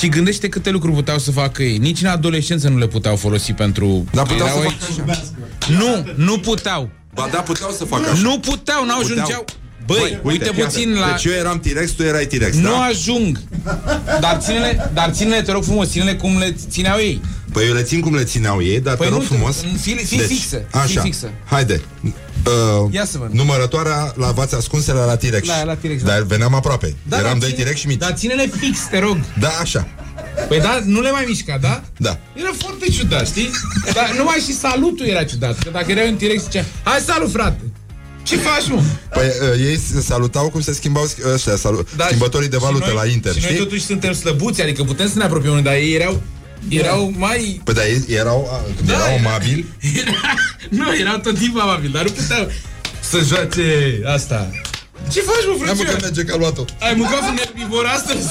și 0.00 0.08
gândește 0.08 0.48
câte 0.48 0.70
lucruri 0.70 0.94
puteau 0.94 1.18
să 1.18 1.30
facă 1.30 1.62
ei. 1.62 1.78
Nici 1.78 2.00
în 2.00 2.06
adolescență 2.08 2.68
nu 2.68 2.78
le 2.78 2.86
puteau 2.86 3.16
folosi 3.16 3.52
pentru... 3.52 4.04
Dar 4.12 4.26
puteau 4.26 4.46
erau 4.46 4.60
să 4.60 4.66
aici. 4.68 4.76
facă 4.98 5.10
așa. 5.10 5.78
Nu, 5.78 6.24
nu 6.24 6.38
puteau. 6.38 6.90
Ba 7.14 7.28
da, 7.32 7.38
puteau 7.40 7.70
să 7.70 7.84
facă 7.84 8.10
așa. 8.10 8.20
Nu 8.22 8.38
puteau, 8.38 8.84
n-au 8.84 8.98
Puteau. 9.00 9.16
ajungeau. 9.20 9.44
Băi, 9.96 10.18
uite 10.22 10.50
fii 10.54 10.62
puțin 10.64 10.88
atent. 10.88 10.98
la... 10.98 11.10
Deci 11.10 11.24
eu 11.24 11.32
eram 11.32 11.58
T-Rex, 11.60 11.90
tu 11.90 12.02
erai 12.02 12.24
T-Rex, 12.26 12.56
Nu 12.56 12.68
da? 12.70 12.76
ajung. 12.82 13.40
Dar 14.20 14.38
ține-le, 14.40 14.90
dar 14.94 15.10
ține-le, 15.10 15.42
te 15.42 15.52
rog 15.52 15.64
frumos, 15.64 15.90
ține-le 15.90 16.14
cum 16.14 16.38
le 16.38 16.56
țineau 16.70 16.98
ei. 16.98 17.20
Păi 17.52 17.66
eu 17.66 17.74
le 17.74 17.82
țin 17.82 18.00
cum 18.00 18.14
le 18.14 18.24
țineau 18.24 18.62
ei, 18.62 18.80
dar 18.80 18.96
Păi 18.96 19.06
te 19.06 19.12
rog 19.12 19.20
nu, 19.22 19.26
frumos. 19.26 19.56
fii- 19.56 19.76
fii 20.04 20.18
fixă, 20.18 20.56
fii 20.70 20.80
Așa. 20.80 21.00
fixă. 21.00 21.30
Haide. 21.44 21.80
Uh, 22.04 22.92
Ia 22.92 23.04
să 23.04 23.18
văd. 23.18 23.28
Numărătoarea 23.32 24.12
la 24.16 24.30
v-ați 24.30 24.54
ascunsele 24.54 24.98
la 24.98 25.16
T-Rex. 25.16 25.46
La- 25.46 25.64
la 25.64 25.74
T-Rex, 25.74 26.02
da. 26.02 26.12
Dar 26.12 26.22
veneam 26.22 26.54
aproape. 26.54 26.94
Da, 27.02 27.16
Eram 27.18 27.28
dar 27.30 27.38
doi 27.38 27.50
ține- 27.50 27.62
T-Rex 27.62 27.80
și 27.80 27.86
mici. 27.86 27.98
Dar 27.98 28.12
ține-le 28.12 28.50
fix, 28.60 28.78
te 28.90 28.98
rog. 28.98 29.16
Da, 29.38 29.48
așa. 29.60 29.88
Păi 30.48 30.58
da, 30.60 30.80
nu 30.84 31.00
le 31.00 31.10
mai 31.10 31.24
mișca, 31.28 31.58
da? 31.60 31.82
Da. 31.96 32.18
Era 32.34 32.50
foarte 32.58 32.86
ciudat, 32.90 33.26
știi? 33.26 33.50
Dar 33.94 34.14
numai 34.16 34.36
și 34.46 34.52
salutul 34.54 35.06
era 35.06 35.24
ciudat. 35.24 35.58
Că 35.58 35.70
dacă 35.72 35.90
era 35.90 36.02
un 36.02 36.16
T-Rex, 36.16 36.42
zicea, 36.42 36.64
hai 36.82 37.00
salut, 37.06 37.30
frate! 37.32 37.60
Ce 38.28 38.36
faci, 38.36 38.68
mă? 38.68 38.82
Păi 39.12 39.26
uh, 39.26 39.58
ei 39.68 39.78
se 39.94 40.00
salutau 40.00 40.48
cum 40.50 40.60
se 40.60 40.72
schimbau 40.72 41.06
sch- 41.08 41.32
ăștia, 41.34 41.56
salu- 41.56 41.84
schimbătorii 42.06 42.48
de 42.48 42.56
și 42.56 42.62
valute 42.62 42.86
noi- 42.86 42.94
la 42.94 43.06
Inter, 43.06 43.32
Și 43.32 43.38
noi 43.40 43.48
știi? 43.50 43.62
totuși 43.64 43.84
suntem 43.84 44.12
slăbuți, 44.12 44.62
adică 44.62 44.82
putem 44.82 45.08
să 45.08 45.18
ne 45.18 45.24
apropiem 45.24 45.52
unde, 45.52 45.62
dar 45.68 45.74
ei 45.78 45.94
erau, 45.94 46.22
erau 46.68 47.12
mai... 47.16 47.60
Păi 47.64 47.74
da, 47.74 47.86
ei 47.86 48.04
erau, 48.08 48.48
a, 48.52 48.60
când 48.76 48.88
Da, 48.88 48.94
erau 48.94 49.06
era- 49.06 49.28
amabili, 49.28 49.66
Era, 50.00 50.12
nu, 50.78 50.96
erau 50.96 51.18
tot 51.18 51.38
timpul 51.38 51.60
amabil, 51.60 51.90
dar 51.90 52.02
nu 52.04 52.10
puteau 52.10 52.50
să 53.00 53.18
joace 53.26 54.00
asta. 54.06 54.50
Ce 55.12 55.20
faci, 55.20 55.44
mă, 55.46 55.52
Am 55.52 55.58
mâncat 55.58 55.76
frățioare? 55.76 56.00
merge 56.02 56.22
că 56.22 56.32
a 56.32 56.36
luat-o. 56.36 56.64
Ai 56.80 56.94
mâncat 56.96 57.20
un 57.20 57.38
erbivor 57.46 57.84
astăzi? 57.86 58.28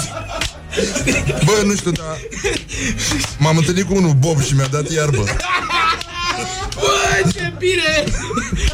Bă, 1.45 1.61
nu 1.65 1.75
știu, 1.75 1.91
dar 1.91 2.17
m-am 3.37 3.57
întâlnit 3.57 3.85
cu 3.85 3.95
unul 3.95 4.13
Bob 4.13 4.41
și 4.43 4.53
mi-a 4.55 4.67
dat 4.67 4.91
iarbă. 4.91 5.23
Bă, 6.75 7.29
ce 7.33 7.53
bine! 7.57 8.03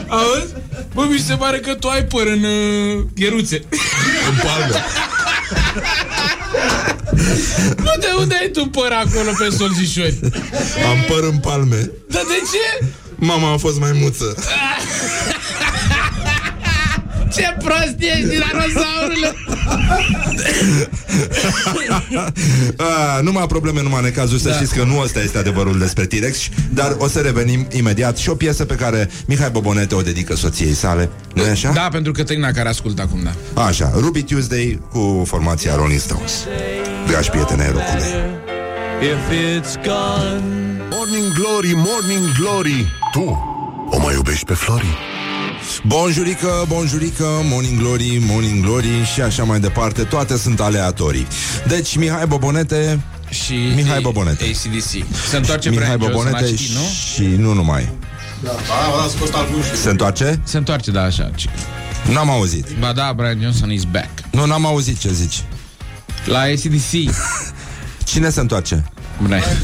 Auzi? 0.08 0.54
Bă, 0.94 1.06
mi 1.10 1.20
se 1.20 1.36
pare 1.36 1.60
că 1.60 1.74
tu 1.74 1.88
ai 1.88 2.04
păr 2.04 2.28
în 2.28 2.44
uh, 2.44 3.04
gheruțe. 3.16 3.64
În 4.30 4.36
palme. 4.44 4.84
Nu, 7.78 7.92
de 8.04 8.08
unde 8.20 8.36
ai 8.42 8.50
tu 8.50 8.66
păr 8.66 8.92
acolo 8.92 9.32
pe 9.38 9.56
solzișori? 9.58 10.20
Am 10.90 10.98
păr 11.08 11.24
în 11.24 11.38
palme. 11.38 11.92
Dar 12.10 12.24
de 12.28 12.42
ce? 12.52 12.86
Mama 13.16 13.52
a 13.52 13.58
fost 13.58 13.80
mai 13.80 13.92
muță. 14.02 14.36
Ce 17.36 17.56
prost 17.64 17.96
ești, 18.00 18.22
dinozaurule! 18.22 19.34
A, 22.78 23.20
numai 23.28 23.46
probleme, 23.48 23.82
numai 23.82 24.02
necazuri 24.02 24.42
Să 24.42 24.50
Da. 24.50 24.56
știți 24.56 24.76
că 24.76 24.84
nu 24.84 25.00
ăsta 25.00 25.22
este 25.22 25.38
adevărul 25.38 25.80
despre 25.80 26.06
T-Rex 26.06 26.38
Dar 26.70 26.96
o 26.98 27.08
să 27.08 27.20
revenim 27.20 27.68
imediat 27.72 28.18
Și 28.18 28.30
o 28.30 28.36
piesă 28.36 28.66
pe 28.66 28.76
care 28.76 29.10
Mihai 29.26 29.50
Bobonete 29.50 29.96
o 29.96 30.02
dedică 30.02 30.36
soției 30.36 30.74
sale 30.74 31.10
nu 31.34 31.44
așa? 31.52 31.72
Da, 31.74 31.88
pentru 31.92 32.12
Cătălina 32.12 32.52
care 32.52 32.70
ascultă 32.70 33.02
acum, 33.02 33.20
da. 33.54 33.62
Așa, 33.62 33.92
Ruby 33.96 34.24
Tuesday 34.24 34.80
cu 34.92 35.24
formația 35.26 35.76
Rolling 35.76 36.00
Stones 36.00 36.34
Dragi 37.08 37.30
prieteni 37.30 37.62
ai 37.62 37.68
rocului 37.72 38.04
Morning 40.92 41.34
Glory, 41.34 41.74
Morning 41.76 42.32
Glory 42.40 42.86
Tu 43.12 43.38
o 43.90 44.00
mai 44.00 44.14
iubești 44.14 44.46
pe 44.46 44.54
Flori? 44.54 44.98
Bonjurică, 45.88 46.66
bonjurică, 46.68 47.26
morning 47.44 47.80
glory, 47.80 48.18
morning 48.28 48.64
glory 48.64 48.88
Și 49.14 49.22
așa 49.22 49.44
mai 49.44 49.60
departe, 49.60 50.04
toate 50.04 50.38
sunt 50.38 50.60
aleatorii 50.60 51.28
Deci 51.68 51.96
Mihai 51.98 52.28
Bobonete 52.28 53.00
Și 53.30 53.54
Mihai 53.76 54.02
Bobonete. 54.02 54.44
ACDC. 54.44 54.90
Se 55.30 55.38
întoarce 55.38 55.70
Mihai 55.70 55.86
Brian 55.86 56.00
Johnson, 56.00 56.12
Bobonete 56.32 56.52
la 56.52 56.58
știi, 56.58 56.76
nu? 56.76 56.82
și 57.14 57.36
nu 57.42 57.54
numai 57.54 57.90
Se 59.82 59.90
întoarce? 59.90 60.40
Se 60.44 60.58
întoarce, 60.58 60.92
da, 60.92 61.02
așa. 61.02 61.32
ci- 61.36 61.50
N-am 62.12 62.30
auzit 62.30 62.66
Ba 62.80 62.94
da, 62.94 63.14
Brian 63.16 63.40
Johnson 63.42 63.72
is 63.72 63.84
back. 63.84 64.10
Nu, 64.32 64.46
n-am 64.46 64.66
auzit 64.66 65.00
ce 65.00 65.12
zici 65.12 65.44
La 66.26 66.40
ACDC. 66.40 67.12
Cine 68.04 68.30
se 68.30 68.40
întoarce? 68.40 68.84
Brian. 69.22 69.44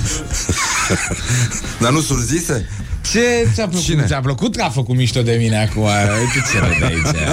Dar 1.82 1.92
nu 1.92 2.02
surzise? 2.02 2.70
Ce 3.12 3.48
ți-a 3.54 3.68
plăcut? 3.68 3.86
Cine? 3.86 4.06
Ți-a 4.06 4.20
plăcut 4.20 4.56
că 4.56 4.64
a 4.64 4.70
făcut 4.70 4.96
mișto 4.96 5.22
de 5.22 5.36
mine 5.40 5.58
acum? 5.58 5.84
Uite 5.84 6.50
ce 6.52 6.60
râde 6.60 6.86
aici. 6.86 7.16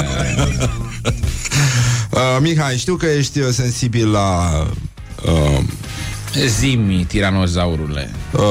Uh, 2.11 2.39
Mihai, 2.41 2.77
știu 2.77 2.95
că 2.95 3.07
ești 3.07 3.39
uh, 3.39 3.49
sensibil 3.51 4.11
la... 4.11 4.51
Uh, 5.25 5.59
Zimi, 6.47 7.05
tiranozaurule. 7.09 8.11
uh, 8.33 8.43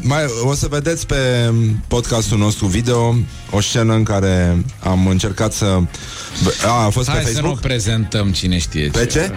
mai, 0.00 0.20
o 0.44 0.54
să 0.54 0.66
vedeți 0.70 1.06
pe 1.06 1.50
podcastul 1.88 2.38
nostru 2.38 2.66
video 2.66 3.14
o 3.50 3.60
scenă 3.60 3.94
în 3.94 4.02
care 4.02 4.64
am 4.80 5.06
încercat 5.06 5.52
să... 5.52 5.78
A, 6.66 6.84
a 6.84 6.88
fost 6.88 7.08
Hai 7.08 7.18
pe 7.18 7.24
să 7.24 7.30
nu 7.30 7.36
Facebook? 7.36 7.60
prezentăm 7.60 8.28
cine 8.32 8.58
știe 8.58 8.88
Pe 8.92 9.06
ce? 9.06 9.30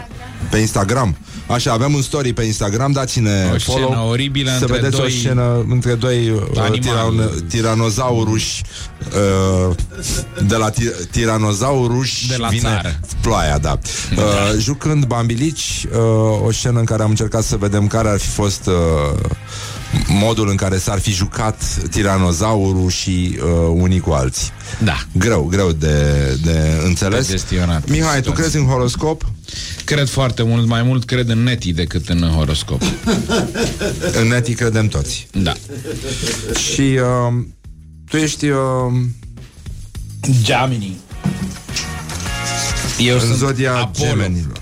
Pe 0.49 0.57
Instagram. 0.57 1.17
Așa, 1.47 1.71
avem 1.71 1.93
un 1.93 2.01
story 2.01 2.33
pe 2.33 2.43
Instagram, 2.43 2.91
dați-ne 2.91 3.29
O 3.53 3.57
follow. 3.59 3.87
scenă 3.89 4.01
oribilă 4.01 4.49
să 4.49 4.57
între 4.59 4.75
vedeți 4.79 4.95
o 4.95 4.99
doi 4.99 5.11
scenă 5.11 5.65
între 5.69 5.93
doi 5.93 6.29
uh, 6.29 6.41
animali. 6.57 6.79
tiran- 6.79 7.47
tiranozauruși 7.47 8.61
uh, 9.69 9.75
de 10.47 10.55
la 10.55 10.69
ti- 10.69 11.07
tiranozauruși 11.11 12.27
De 12.27 12.35
la 12.37 12.47
vine 12.47 12.61
țară. 12.61 12.99
ploaia, 13.21 13.57
da. 13.57 13.79
Uh, 14.15 14.21
jucând 14.59 15.05
bambilici, 15.05 15.85
uh, 15.91 16.45
o 16.45 16.51
scenă 16.51 16.79
în 16.79 16.85
care 16.85 17.03
am 17.03 17.09
încercat 17.09 17.43
să 17.43 17.55
vedem 17.57 17.82
care 17.87 18.09
ar 18.09 18.19
fi 18.19 18.27
fost 18.27 18.65
uh, 18.65 19.19
modul 20.07 20.49
în 20.49 20.55
care 20.55 20.77
s-ar 20.77 20.99
fi 20.99 21.11
jucat 21.11 21.63
tiranozaurul 21.89 22.89
și 22.89 23.37
uh, 23.43 23.47
unii 23.73 23.99
cu 23.99 24.11
alții. 24.11 24.51
Da. 24.83 24.95
Greu, 25.11 25.43
greu 25.43 25.71
de, 25.71 25.97
de 26.43 26.81
înțeles. 26.85 27.25
De 27.27 27.31
gestionat 27.31 27.89
Mihai, 27.89 28.07
tu 28.07 28.15
situația. 28.15 28.33
crezi 28.43 28.57
în 28.57 28.65
horoscop? 28.65 29.25
Cred 29.85 30.07
foarte 30.09 30.43
mult, 30.43 30.67
mai 30.67 30.83
mult 30.83 31.05
cred 31.05 31.29
în 31.29 31.43
neti 31.43 31.73
decât 31.73 32.09
în 32.09 32.21
horoscop. 32.21 32.81
În 34.21 34.27
netii 34.27 34.53
credem 34.53 34.87
toți. 34.87 35.27
Da. 35.31 35.53
Și 36.71 36.81
uh, 36.81 37.43
tu 38.09 38.17
ești 38.17 38.47
uh, 38.49 38.57
Gemini. 40.41 40.97
Eu 42.99 43.13
în 43.13 43.19
sunt 43.19 43.35
zodia 43.35 43.73
Apollo. 43.75 44.09
gemenilor. 44.09 44.61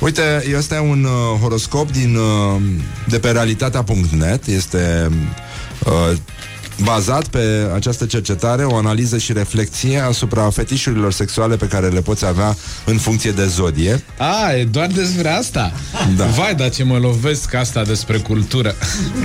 Uite, 0.00 0.42
ăsta 0.56 0.74
e 0.74 0.78
un 0.78 1.04
uh, 1.04 1.40
horoscop 1.40 1.90
din, 1.90 2.16
uh, 2.16 2.60
de 3.08 3.18
pe 3.18 3.30
realitatea.net. 3.30 4.46
Este 4.46 5.10
uh, 5.84 6.16
bazat 6.82 7.26
pe 7.26 7.70
această 7.74 8.06
cercetare, 8.06 8.64
o 8.64 8.76
analiză 8.76 9.18
și 9.18 9.32
reflexie 9.32 9.98
asupra 9.98 10.50
fetișurilor 10.50 11.12
sexuale 11.12 11.56
pe 11.56 11.66
care 11.66 11.88
le 11.88 12.00
poți 12.00 12.26
avea 12.26 12.56
în 12.84 12.96
funcție 12.96 13.30
de 13.30 13.46
zodie. 13.46 14.04
A, 14.18 14.52
e 14.52 14.64
doar 14.64 14.86
despre 14.86 15.28
asta? 15.28 15.72
Da. 16.16 16.24
Vai, 16.24 16.54
dar 16.54 16.70
ce 16.70 16.84
mă 16.84 16.98
lovesc 16.98 17.54
asta 17.54 17.82
despre 17.82 18.18
cultură. 18.18 18.74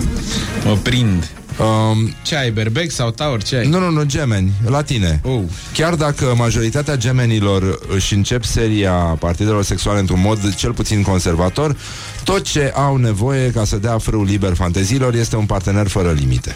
mă 0.65 0.77
prind. 0.83 1.29
Um, 1.59 2.13
Ce 2.21 2.35
ai, 2.35 2.51
berbec 2.51 2.91
sau 2.91 3.11
taur? 3.11 3.43
Ce 3.43 3.55
ai? 3.55 3.67
nu, 3.67 3.79
nu, 3.79 3.89
nu, 3.89 4.03
gemeni, 4.03 4.51
la 4.65 4.81
tine. 4.81 5.19
Oh. 5.23 5.41
Chiar 5.73 5.95
dacă 5.95 6.33
majoritatea 6.37 6.95
gemenilor 6.95 7.79
își 7.87 8.13
încep 8.13 8.43
seria 8.43 8.91
partidelor 8.93 9.63
sexuale 9.63 9.99
într-un 9.99 10.21
mod 10.21 10.55
cel 10.55 10.73
puțin 10.73 11.01
conservator, 11.01 11.77
tot 12.23 12.43
ce 12.43 12.71
au 12.75 12.95
nevoie 12.95 13.51
ca 13.51 13.65
să 13.65 13.77
dea 13.77 13.97
frâu 13.97 14.23
liber 14.23 14.53
fanteziilor 14.53 15.13
este 15.13 15.35
un 15.35 15.45
partener 15.45 15.87
fără 15.87 16.11
limite. 16.11 16.53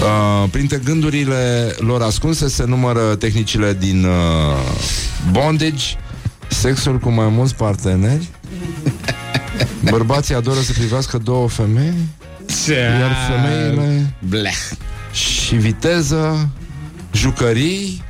Uh, 0.00 0.48
printre 0.50 0.80
gândurile 0.84 1.74
lor 1.78 2.02
ascunse 2.02 2.48
se 2.48 2.64
numără 2.64 3.00
tehnicile 3.00 3.76
din 3.80 4.04
uh, 4.04 4.12
bondage, 5.30 5.84
sexul 6.48 6.98
cu 6.98 7.10
mai 7.10 7.28
mulți 7.28 7.54
parteneri, 7.54 8.28
bărbații 9.90 10.34
adoră 10.34 10.60
să 10.60 10.72
privească 10.72 11.18
două 11.18 11.48
femei, 11.48 11.94
Ce? 11.94 12.33
Iar 12.68 13.16
femeile 13.28 14.14
Bleh. 14.28 14.56
și 15.12 15.54
viteză, 15.54 16.48
jucării, 17.12 18.02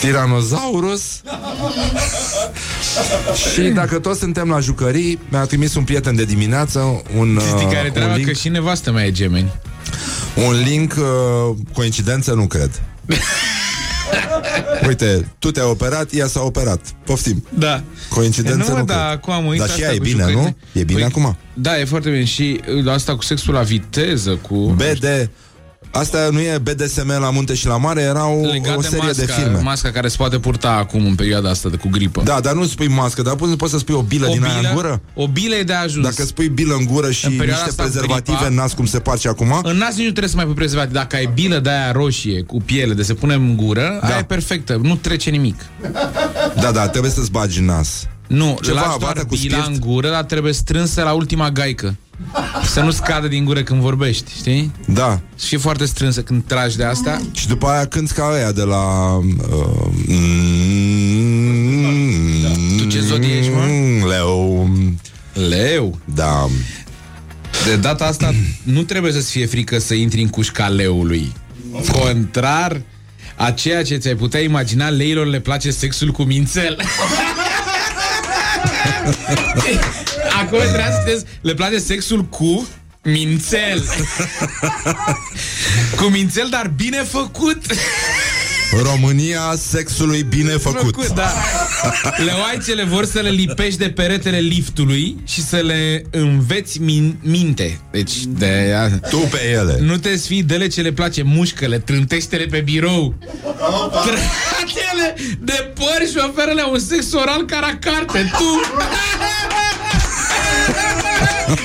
Tiranozaurus 0.00 1.02
Și 3.52 3.60
dacă 3.60 3.98
toți 3.98 4.18
suntem 4.18 4.48
la 4.48 4.60
jucării 4.60 5.18
Mi-a 5.28 5.44
trimis 5.44 5.74
un 5.74 5.84
prieten 5.84 6.14
de 6.16 6.24
dimineață 6.24 7.02
Un, 7.16 7.38
Știi 7.48 7.66
uh, 7.66 7.72
care 7.72 7.86
un 7.86 7.92
treaba? 7.92 8.14
link, 8.14 8.26
Că 8.26 8.32
și 8.32 8.48
nevastă 8.48 8.92
mea 8.92 9.04
e 9.06 9.10
gemeni. 9.12 9.52
un 10.48 10.62
link 10.62 10.94
uh, 10.98 11.56
Coincidență 11.72 12.32
nu 12.32 12.46
cred 12.46 12.70
Uite, 14.88 15.26
tu 15.38 15.50
te-ai 15.50 15.66
operat, 15.66 16.12
ea 16.12 16.26
s-a 16.26 16.40
operat 16.42 16.80
Poftim 17.04 17.46
Da. 17.58 17.82
Coincidență 18.08 18.70
nu, 18.72 18.78
nu 18.78 18.84
dar 18.84 18.96
cred. 19.06 19.16
acum 19.18 19.32
am 19.32 19.46
uitat 19.46 19.66
Dar 19.66 19.76
și 19.76 19.82
asta 19.82 19.86
ea 19.86 19.94
e 19.94 19.98
cu 19.98 20.02
bine, 20.04 20.18
jucările. 20.22 20.40
nu? 20.72 20.80
E 20.80 20.84
bine 20.84 20.98
Păi, 20.98 21.08
acum 21.08 21.36
Da, 21.54 21.78
e 21.80 21.84
foarte 21.84 22.10
bine. 22.10 22.24
Și 22.24 22.60
uh, 22.84 22.92
asta 22.92 23.16
cu 23.16 23.22
sexul 23.22 23.54
la 23.54 23.62
viteză, 23.62 24.30
cu... 24.48 24.54
BD 24.56 25.30
Asta 25.92 26.28
nu 26.32 26.40
e 26.40 26.58
BDSM 26.62 27.08
la 27.20 27.30
munte 27.30 27.54
și 27.54 27.66
la 27.66 27.76
mare 27.76 28.00
Era 28.00 28.26
o, 28.26 28.40
Legat 28.40 28.76
o 28.76 28.80
de 28.80 28.86
serie 28.86 29.04
masca, 29.06 29.24
de 29.24 29.32
filme 29.32 29.58
masca 29.62 29.90
care 29.90 30.08
se 30.08 30.16
poate 30.16 30.38
purta 30.38 30.70
acum 30.70 31.06
în 31.06 31.14
perioada 31.14 31.50
asta 31.50 31.68
de 31.68 31.76
cu 31.76 31.88
gripă. 31.90 32.22
Da, 32.24 32.40
dar 32.40 32.52
nu 32.54 32.64
spui 32.66 32.88
mască, 32.88 33.22
dar 33.22 33.34
poți, 33.34 33.56
poți 33.56 33.72
să 33.72 33.78
spui 33.78 33.94
o 33.94 34.02
bilă 34.02 34.26
o 34.28 34.32
din 34.32 34.44
aia 34.44 34.68
în 34.68 34.74
gură? 34.74 35.00
o 35.14 35.28
bilă 35.28 35.54
e 35.54 35.62
de 35.62 35.72
ajuns. 35.72 36.04
Dacă 36.04 36.22
spui 36.24 36.48
bilă 36.48 36.74
în 36.74 36.84
gură 36.84 37.10
și 37.10 37.26
În 37.26 37.36
perioada 37.36 37.62
niște 37.64 37.68
asta 37.70 37.82
cu 37.82 37.88
prezervative 37.90 38.36
gripa- 38.36 38.46
în 38.48 38.54
nas 38.54 38.72
cum 38.72 38.86
se 38.86 38.98
face 38.98 39.28
acum, 39.28 39.60
În 39.62 39.76
nas 39.76 39.88
nici 39.88 40.04
nu 40.04 40.10
trebuie 40.10 40.28
să 40.28 40.36
mai 40.36 40.44
pui 40.44 40.54
prezervativ. 40.54 40.92
Dacă 40.92 41.16
ai 41.16 41.30
bilă 41.34 41.58
de 41.58 41.70
aia 41.70 41.92
roșie 41.92 42.42
cu 42.42 42.60
piele 42.62 42.94
de 42.94 43.02
se 43.02 43.14
pune 43.14 43.34
în 43.34 43.56
gură, 43.56 43.98
Da. 44.00 44.06
aia 44.06 44.18
e 44.18 44.22
perfectă. 44.24 44.78
Nu 44.82 44.96
trece 44.96 45.30
nimic. 45.30 45.60
da, 46.60 46.70
da, 46.72 46.88
trebuie 46.88 47.10
să-ți 47.12 47.30
bagi 47.30 47.58
în 47.58 47.64
nas. 47.64 48.06
Nu, 48.26 48.58
Ceva 48.62 48.74
lași 48.80 48.98
doar 48.98 48.98
bată 49.14 49.20
cu 49.26 49.36
bila 49.40 49.58
spirit? 49.62 49.80
în 49.82 49.90
gură, 49.90 50.10
dar 50.10 50.22
trebuie 50.24 50.52
strânsă 50.52 51.02
la 51.02 51.12
ultima 51.12 51.50
gaică. 51.50 51.94
Să 52.64 52.80
nu 52.80 52.90
scadă 52.90 53.28
din 53.28 53.44
gură 53.44 53.62
când 53.62 53.80
vorbești, 53.80 54.32
știi? 54.36 54.72
Da. 54.86 55.20
Să 55.34 55.46
fie 55.46 55.58
foarte 55.58 55.84
strânsă 55.84 56.22
când 56.22 56.42
tragi 56.46 56.76
de 56.76 56.84
asta. 56.84 57.20
Și 57.32 57.48
după 57.48 57.66
aia 57.66 57.86
cânti 57.86 58.12
ca 58.12 58.26
aia 58.26 58.52
de 58.52 58.62
la... 58.62 59.14
Uh, 59.16 59.22
da. 62.42 62.48
Tu 62.76 62.84
ce 62.84 63.00
zodie 63.00 63.36
ești, 63.36 63.50
mă? 63.50 63.64
Leu. 64.08 64.70
Leu. 65.48 65.98
Da. 66.14 66.48
De 67.66 67.76
data 67.76 68.04
asta 68.04 68.34
nu 68.62 68.82
trebuie 68.82 69.12
să-ți 69.12 69.30
fie 69.30 69.46
frică 69.46 69.78
să 69.78 69.94
intri 69.94 70.20
în 70.20 70.28
cușca 70.28 70.68
leului. 70.68 71.32
Contrar 71.92 72.80
a 73.36 73.50
ceea 73.50 73.82
ce 73.82 73.96
ți-ai 73.96 74.14
putea 74.14 74.40
imagina, 74.40 74.88
leilor 74.88 75.26
le 75.26 75.40
place 75.40 75.70
sexul 75.70 76.10
cu 76.10 76.22
mințel. 76.22 76.76
Acolo 80.40 80.62
trebuie 80.62 80.84
să 80.92 80.98
citesc, 81.06 81.26
le 81.40 81.54
place 81.54 81.78
sexul 81.78 82.24
cu 82.24 82.68
mințel. 83.02 83.84
cu 85.96 86.04
mințel, 86.04 86.46
dar 86.50 86.72
bine 86.76 87.02
făcut. 87.02 87.62
România 88.82 89.54
sexului 89.70 90.22
bine 90.22 90.50
făcut. 90.52 91.06
da. 91.12 91.32
Leoaicele 92.24 92.84
vor 92.84 93.04
să 93.04 93.20
le 93.20 93.28
lipești 93.30 93.78
de 93.78 93.90
peretele 93.90 94.38
liftului 94.38 95.16
și 95.26 95.42
să 95.42 95.56
le 95.56 96.02
înveți 96.10 96.78
min- 96.78 97.14
minte. 97.22 97.80
Deci, 97.90 98.12
de 98.26 98.74
Tu 99.10 99.16
pe 99.16 99.44
ele. 99.50 99.78
nu 99.80 99.96
te 99.96 100.16
sfii 100.16 100.42
de 100.42 100.66
ce 100.66 100.80
le 100.80 100.92
place 100.92 101.22
mușcăle, 101.22 101.78
trântește-le 101.78 102.44
pe 102.46 102.60
birou. 102.60 103.14
Trate-le 103.92 105.14
de 105.40 105.72
păr 105.74 106.06
și 106.10 106.26
oferă-le 106.28 106.62
un 106.72 106.78
sex 106.78 107.12
oral 107.12 107.44
ca 107.44 107.58
la 107.60 107.90
carte. 107.90 108.30
Tu! 108.38 108.60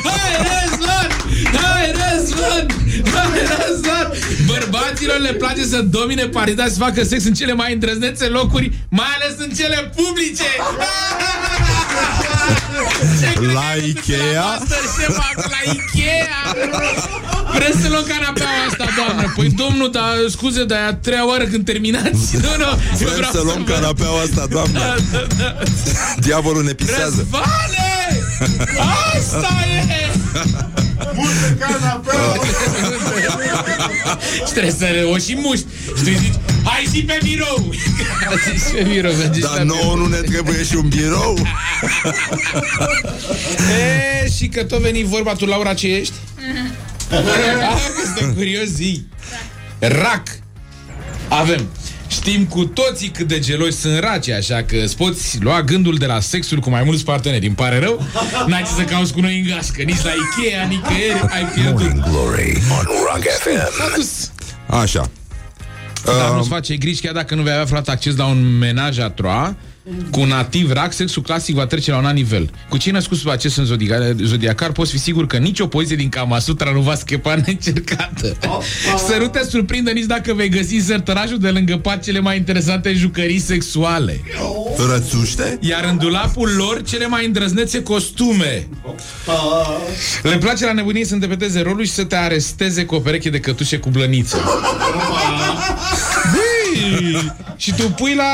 Hai, 0.03 0.31
Răzvan! 0.49 1.09
Hai, 1.61 1.91
Răzvan! 1.91 2.65
Hai, 3.13 3.39
Răzvan! 3.57 4.11
Bărbaților 4.45 5.19
le 5.19 5.31
place 5.33 5.63
să 5.65 5.81
domine 5.81 6.23
partida 6.25 6.67
să 6.67 6.77
facă 6.77 7.03
sex 7.03 7.23
în 7.25 7.33
cele 7.33 7.53
mai 7.53 7.73
îndrăznețe 7.73 8.25
locuri, 8.25 8.71
mai 8.89 9.07
ales 9.21 9.35
în 9.37 9.49
cele 9.55 9.91
publice! 9.95 10.43
La 13.53 13.73
Ikea? 13.85 14.57
Ce 14.99 15.11
fac 15.11 15.35
la 15.35 15.71
Ikea? 15.71 16.55
Vreți 17.53 17.81
să 17.81 17.87
luăm 17.89 18.03
canapeaua 18.07 18.63
asta, 18.69 18.85
doamnă? 18.95 19.33
Păi, 19.35 19.49
domnul, 19.49 19.91
dar 19.91 20.05
scuze, 20.29 20.63
dar 20.65 20.77
e 20.79 20.81
a 20.85 20.93
treia 20.93 21.27
oară 21.27 21.43
când 21.43 21.65
terminați. 21.65 22.35
Nu, 22.35 22.39
nu, 22.57 22.63
eu 22.65 22.77
Vrem 22.97 23.13
vreau 23.15 23.31
să 23.31 23.41
luăm 23.43 23.63
văd. 23.63 23.75
canapeaua 23.75 24.21
asta, 24.21 24.45
doamnă. 24.49 24.79
Diavolul 26.25 26.63
ne 26.63 26.73
pisează. 26.73 27.15
Răzvane! 27.31 27.84
Asta 29.15 29.49
e! 29.65 30.11
Și 34.45 34.51
trebuie 34.51 34.71
să 34.71 34.85
o 35.13 35.17
și 35.17 35.37
muști. 35.41 35.65
Și 35.85 36.03
tu 36.03 36.09
îi 36.09 36.17
zici, 36.17 36.33
hai 36.63 36.87
și 36.93 37.03
pe 37.03 37.19
birou! 37.23 37.73
Zici 38.45 38.73
pe 38.73 38.83
birou, 38.89 39.13
mergi 39.13 39.39
Dar 39.39 39.57
nouă 39.59 39.95
nu 39.95 40.07
ne 40.07 40.17
trebuie 40.17 40.63
și 40.63 40.75
un 40.75 40.87
birou? 40.87 41.37
E, 44.23 44.29
și 44.29 44.47
că 44.47 44.63
tot 44.63 44.79
veni 44.79 45.03
vorba 45.03 45.33
tu, 45.33 45.45
Laura, 45.45 45.73
ce 45.73 45.87
ești? 45.87 46.13
ah, 47.11 47.81
că 47.95 48.01
suntem 48.05 48.33
curios, 48.33 48.67
zi. 48.67 49.05
Rac. 49.79 50.23
Avem. 51.27 51.67
Știm 52.15 52.45
cu 52.45 52.65
toții 52.65 53.09
cât 53.09 53.27
de 53.27 53.39
geloși 53.39 53.71
sunt 53.71 53.99
raci, 53.99 54.29
așa 54.29 54.63
că 54.63 54.75
îți 54.83 54.97
poți 54.97 55.37
lua 55.41 55.61
gândul 55.61 55.95
de 55.95 56.05
la 56.05 56.19
sexul 56.19 56.59
cu 56.59 56.69
mai 56.69 56.83
mulți 56.83 57.03
parteneri. 57.03 57.45
Îmi 57.45 57.55
pare 57.55 57.79
rău, 57.79 58.05
n-ai 58.47 58.63
ce 58.63 58.69
să 58.69 58.81
cauți 58.81 59.13
cu 59.13 59.19
noi 59.19 59.39
în 59.39 59.47
gașcă, 59.47 59.81
nici 59.81 60.01
la 60.03 60.09
Ikea, 60.09 60.63
nicăieri, 60.63 61.25
ai 61.29 61.45
pierdut. 61.45 61.79
Morning 61.79 62.03
Glory 62.03 62.61
on 62.69 62.85
Rock 62.85 63.23
FM. 63.39 63.77
S-a 63.77 63.95
dus. 63.95 64.31
Așa. 64.67 65.09
Dar 66.05 66.31
nu-ți 66.31 66.49
face 66.49 66.75
griji 66.75 67.01
chiar 67.01 67.13
dacă 67.13 67.35
nu 67.35 67.41
vei 67.41 67.53
avea 67.53 67.65
frate 67.65 67.91
acces 67.91 68.15
la 68.15 68.25
un 68.25 68.57
menaj 68.57 68.99
a 68.99 69.09
troa 69.09 69.55
cu 70.11 70.19
un 70.19 70.27
nativ 70.27 70.71
rac, 70.71 70.93
sexul 70.93 71.21
clasic 71.21 71.55
va 71.55 71.65
trece 71.65 71.91
la 71.91 71.97
un 71.97 72.05
alt 72.05 72.15
nivel. 72.15 72.49
Cu 72.69 72.77
cei 72.77 72.91
născuți 72.91 73.19
sub 73.19 73.29
acest 73.29 73.57
în 73.57 73.65
zodiacar, 73.65 74.15
zodiacar 74.23 74.71
poți 74.71 74.91
fi 74.91 74.99
sigur 74.99 75.27
că 75.27 75.37
nicio 75.37 75.67
poziție 75.67 75.95
din 75.95 76.09
Kama 76.09 76.39
Sutra 76.39 76.71
nu 76.71 76.79
va 76.79 76.95
scăpa 76.95 77.35
neîncercată. 77.35 78.37
Să 79.07 79.17
nu 79.19 79.27
te 79.27 79.43
surprindă 79.49 79.91
nici 79.91 80.05
dacă 80.05 80.33
vei 80.33 80.49
găsi 80.49 80.79
sărtărașul 80.79 81.39
de 81.39 81.49
lângă 81.49 81.77
pat 81.77 82.03
cele 82.03 82.19
mai 82.19 82.37
interesante 82.37 82.93
jucării 82.93 83.39
sexuale. 83.39 84.21
Rățuște? 84.89 85.57
Iar 85.61 85.83
în 85.83 85.97
dulapul 85.97 86.49
lor 86.57 86.81
cele 86.83 87.07
mai 87.07 87.25
îndrăznețe 87.25 87.83
costume. 87.83 88.67
Le 90.23 90.37
place 90.37 90.65
la 90.65 90.73
nebunie 90.73 91.05
să 91.05 91.13
interpreteze 91.13 91.61
rolul 91.61 91.85
și 91.85 91.91
să 91.91 92.03
te 92.03 92.15
aresteze 92.15 92.85
cu 92.85 92.95
o 92.95 92.99
pereche 92.99 93.29
de 93.29 93.39
cătușe 93.39 93.77
cu 93.77 93.89
blăniță. 93.89 94.37
Băi, 96.75 97.33
și 97.55 97.73
tu 97.73 97.89
pui 97.89 98.15
la 98.15 98.33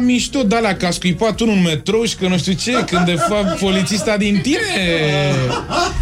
mișto 0.00 0.42
de 0.42 0.56
alea, 0.56 0.76
că 0.76 0.86
a 0.86 0.90
scuipat 0.90 1.40
unul 1.40 1.54
în 1.54 1.62
metrou 1.62 2.04
și 2.04 2.14
că 2.14 2.28
nu 2.28 2.38
știu 2.38 2.52
ce, 2.52 2.72
când 2.72 3.04
de 3.04 3.16
fapt 3.28 3.58
polițista 3.58 4.16
din 4.16 4.40
tine 4.40 4.58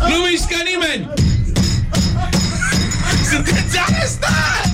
nu 0.00 0.14
mișcă 0.30 0.56
nimeni! 0.70 1.10
Sunteți 3.32 3.78
arestat! 3.88 4.70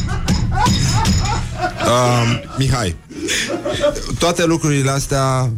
Uh, 1.87 2.43
Mihai, 2.59 2.97
toate 4.19 4.45
lucrurile 4.45 4.91
astea 4.91 5.51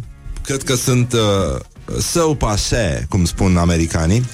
cred 0.44 0.62
că 0.62 0.74
sunt 0.74 1.12
uh, 1.12 2.00
so 2.00 2.34
passe, 2.34 3.06
cum 3.08 3.24
spun 3.24 3.56
americanii. 3.56 4.24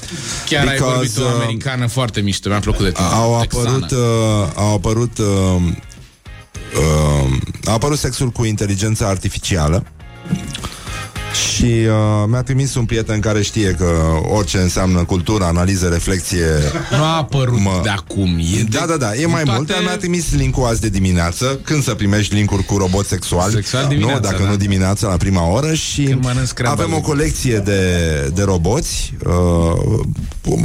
Chiar 0.48 0.66
ai 0.66 0.74
Because, 0.74 0.94
vorbit 0.94 1.18
o 1.18 1.22
uh, 1.22 1.42
americană 1.42 1.86
foarte 1.86 2.20
mișto, 2.20 2.48
mi-a 2.48 2.58
plăcut 2.58 2.84
de 2.84 2.90
tine. 2.90 3.06
Au 3.06 3.40
texană. 3.40 3.68
apărut, 3.68 3.90
uh, 3.90 3.98
au 4.54 4.74
apărut 4.74 5.18
uh, 5.18 5.62
uh, 6.76 7.36
a 7.64 7.72
apărut 7.72 7.98
sexul 7.98 8.30
cu 8.30 8.44
inteligența 8.44 9.08
artificială 9.08 9.84
și 11.62 11.68
uh, 11.86 12.24
mi-a 12.28 12.42
trimis 12.42 12.74
un 12.74 12.84
prieten 12.84 13.20
care 13.20 13.42
știe 13.42 13.70
că 13.70 13.90
orice 14.36 14.58
înseamnă 14.58 15.04
cultură, 15.04 15.44
analiză, 15.44 15.88
reflexie 15.88 16.46
Nu 16.90 17.02
a 17.02 17.16
apărut 17.16 17.60
Mă- 17.60 17.80
de 17.82 17.88
acum. 17.88 18.38
E 18.38 18.62
Da, 18.70 18.78
de, 18.80 18.86
da, 18.86 18.96
da, 18.96 19.14
e 19.14 19.26
mai 19.26 19.42
toate... 19.42 19.56
mult 19.56 19.68
Dar 19.68 19.80
mi-a 19.82 19.96
trimis 19.96 20.34
link-ul 20.34 20.64
azi 20.66 20.80
de 20.80 20.88
dimineață 20.88 21.60
Când 21.64 21.82
să 21.82 21.94
primești 21.94 22.34
link-uri 22.34 22.64
cu 22.64 22.76
robot 22.76 23.06
sexual 23.06 23.50
Sexual 23.50 23.82
Nu, 23.82 23.88
dimineața, 23.88 24.20
dacă 24.20 24.42
da. 24.42 24.48
nu 24.48 24.56
dimineața 24.56 25.08
la 25.08 25.16
prima 25.16 25.48
oră 25.50 25.74
Și 25.74 26.02
Când 26.02 26.24
mănânci 26.24 26.46
scramble. 26.48 26.82
avem 26.84 26.96
o 26.96 27.00
colecție 27.00 27.58
de, 27.58 27.80
de 28.34 28.42
roboți 28.42 29.12
uh, 29.26 30.00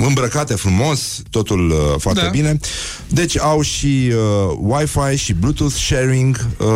Îmbrăcate 0.08 0.54
frumos 0.54 1.22
Totul 1.30 1.70
uh, 1.70 1.78
foarte 2.00 2.22
Da. 2.22 2.28
bine 2.30 2.60
Deci 3.08 3.40
au 3.40 3.62
și 3.62 4.12
uh, 4.12 4.58
Wi-Fi 4.60 5.18
și 5.18 5.34
Bluetooth 5.34 5.74
sharing 5.74 6.48
uh, 6.58 6.68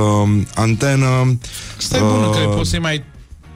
Antenă 0.55 1.37
Stai 1.77 1.99
bună, 1.99 2.29
că 2.29 2.47
poți 2.55 2.69
să-i 2.69 2.79
mai... 2.79 3.03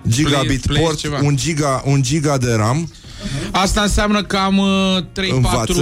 Gigabit 0.07 0.65
play 0.65 0.81
port 0.81 0.97
ceva. 0.97 1.19
un 1.23 1.35
giga, 1.35 1.81
un 1.85 2.01
giga 2.01 2.37
de 2.37 2.53
RAM 2.53 2.89
Asta 3.51 3.81
înseamnă 3.81 4.23
că 4.23 4.37
am 4.37 4.57
uh, 4.57 4.97
3-4... 5.01 5.05
Învață. 5.33 5.73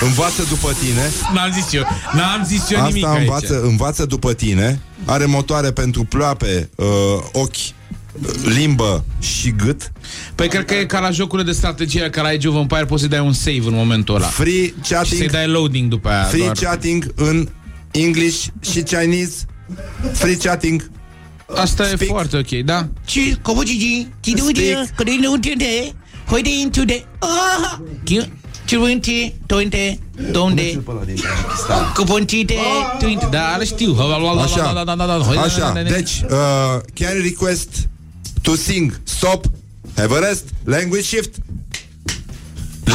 Învață 0.00 0.42
după 0.48 0.72
tine 0.80 1.10
N-am 1.34 1.52
zis 1.52 1.72
eu. 1.72 1.82
N-am 2.12 2.44
zis 2.46 2.70
eu 2.70 2.86
nimic 2.86 3.04
Asta 3.04 3.16
aici. 3.16 3.26
învață, 3.26 3.62
învață 3.62 4.06
după 4.06 4.32
tine 4.32 4.80
Are 5.04 5.24
motoare 5.24 5.70
pentru 5.72 6.04
ploape, 6.04 6.70
uh, 6.74 6.86
ochi 7.32 7.54
uh, 7.54 8.30
Limbă 8.44 9.04
și 9.18 9.50
gât 9.64 9.92
Păi 10.34 10.48
cred 10.48 10.64
că 10.64 10.74
e 10.74 10.84
ca 10.84 11.00
la 11.00 11.10
jocurile 11.10 11.46
de 11.50 11.56
strategie 11.56 12.10
Ca 12.10 12.22
la 12.22 12.28
Age 12.28 12.48
of 12.48 12.56
Empire 12.56 12.84
poți 12.84 13.00
să-i 13.00 13.10
dai 13.10 13.20
un 13.20 13.32
save 13.32 13.62
în 13.66 13.74
momentul 13.74 14.14
ăla 14.14 14.26
Free 14.26 14.64
Și 14.66 14.72
să-i 14.82 14.96
chatting 14.96 15.30
dai 15.30 15.46
loading 15.46 15.88
după 15.90 16.08
aia 16.08 16.22
Free 16.22 16.42
doar. 16.44 16.56
chatting 16.60 17.12
în 17.14 17.48
English 17.90 18.44
și 18.60 18.82
Chinese 18.82 19.34
Free 20.12 20.36
chatting 20.36 20.90
Asta 21.54 21.84
speak. 21.84 22.00
e 22.00 22.04
foarte 22.04 22.36
ok, 22.36 22.48
da? 22.48 22.88
Ci, 23.04 23.36
como 23.42 23.62
Gigi, 23.62 24.08
ti 24.20 24.34
do 24.34 24.50
de, 24.52 24.88
codei 24.96 25.16
nu 25.16 25.36
de 25.36 25.54
de, 25.56 25.92
hoi 26.26 26.42
de 26.42 26.50
into 26.50 26.84
de, 26.84 27.04
ah, 27.18 27.78
Cuvânti, 28.70 29.34
tointe, 29.46 29.98
donde, 30.30 30.82
cuvântite, 31.94 32.54
tointe. 32.98 33.28
Da, 33.30 33.56
le 33.56 33.64
știu. 33.64 33.96
Așa, 34.38 34.82
așa. 35.40 35.82
Deci, 35.82 36.22
uh, 36.22 36.80
can 36.94 37.22
request 37.22 37.68
to 38.42 38.54
sing, 38.54 39.00
stop, 39.04 39.44
have 39.96 40.14
a 40.16 40.18
rest, 40.18 40.44
language 40.64 41.02
shift, 41.02 41.34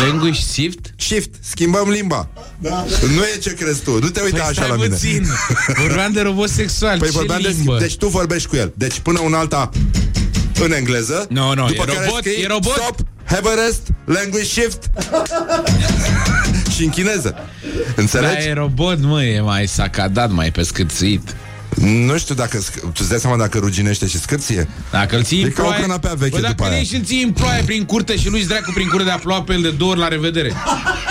Language 0.03 0.39
shift? 0.39 0.93
Shift 0.97 1.29
Schimbăm 1.41 1.89
limba 1.89 2.29
Nu 3.15 3.23
e 3.35 3.37
ce 3.41 3.53
crezi 3.53 3.81
tu 3.81 3.99
Nu 3.99 4.09
te 4.09 4.21
uita 4.21 4.37
Păi 4.37 4.45
așa 4.45 4.51
stai 4.53 4.69
la 4.69 4.75
mine 4.75 4.87
puțin 4.87 5.25
Vorbeam 5.81 6.11
de 6.11 6.21
robot 6.21 6.49
sexual 6.49 6.97
Păi 6.97 7.07
Ce 7.07 7.13
vorbeam 7.13 7.41
de 7.41 7.47
limbă? 7.47 7.61
schimb. 7.63 7.79
Deci 7.79 7.95
tu 7.97 8.07
vorbești 8.07 8.47
cu 8.47 8.55
el. 8.55 8.73
Deci 8.75 8.99
până 8.99 9.19
un 9.19 9.33
alta 9.33 9.69
în 10.63 10.71
engleză. 10.71 11.25
Nu, 11.29 11.53
nu, 11.53 11.67
după 11.67 11.81
e 11.81 11.85
care 11.85 12.05
robot, 12.05 12.17
scrii 12.23 12.43
e 12.43 12.47
robot. 12.47 12.73
Stop, 12.73 12.95
have 13.25 13.49
a 13.49 13.65
rest, 13.65 13.81
language 14.05 14.45
shift. 14.45 14.89
și 16.75 16.83
în 16.83 16.89
chineză. 16.89 17.29
Da, 17.29 17.93
Înțelegi? 17.95 18.47
e 18.47 18.53
robot, 18.53 18.99
mă, 19.01 19.23
e 19.23 19.41
mai 19.41 19.67
sacadat, 19.67 20.31
mai 20.31 20.51
pescârțit 20.51 21.35
Nu 21.75 22.17
știu 22.17 22.35
dacă 22.35 22.57
sc- 22.59 22.79
tu 22.81 22.89
îți 22.99 23.09
dai 23.09 23.19
seama 23.19 23.37
dacă 23.37 23.57
ruginește 23.57 24.07
și 24.07 24.19
scârție. 24.19 24.67
Dacă 24.91 25.15
îl 25.15 25.23
ții 25.23 25.41
E 25.41 25.43
în 25.45 25.51
ca 25.51 25.61
o 25.61 25.65
ploaie 25.65 25.81
canapea 25.81 26.13
veche 26.13 26.29
Bă, 26.35 26.39
dacă 26.41 26.53
după 26.53 26.63
îl 26.63 26.69
aia. 26.69 26.77
iei 26.77 26.85
și 26.87 26.95
îl 26.95 27.03
ții 27.03 27.23
în 27.23 27.31
ploaie 27.31 27.63
prin 27.63 27.83
curte 27.83 28.15
Și 28.17 28.29
nu-ți 28.29 28.47
dracu 28.47 28.71
prin 28.73 28.87
curte 28.87 29.03
de 29.03 29.09
a 29.11 29.17
ploua 29.17 29.41
pe 29.43 29.53
el 29.53 29.61
de 29.61 29.69
două 29.69 29.91
ori 29.91 29.99
La 29.99 30.07
revedere 30.07 30.53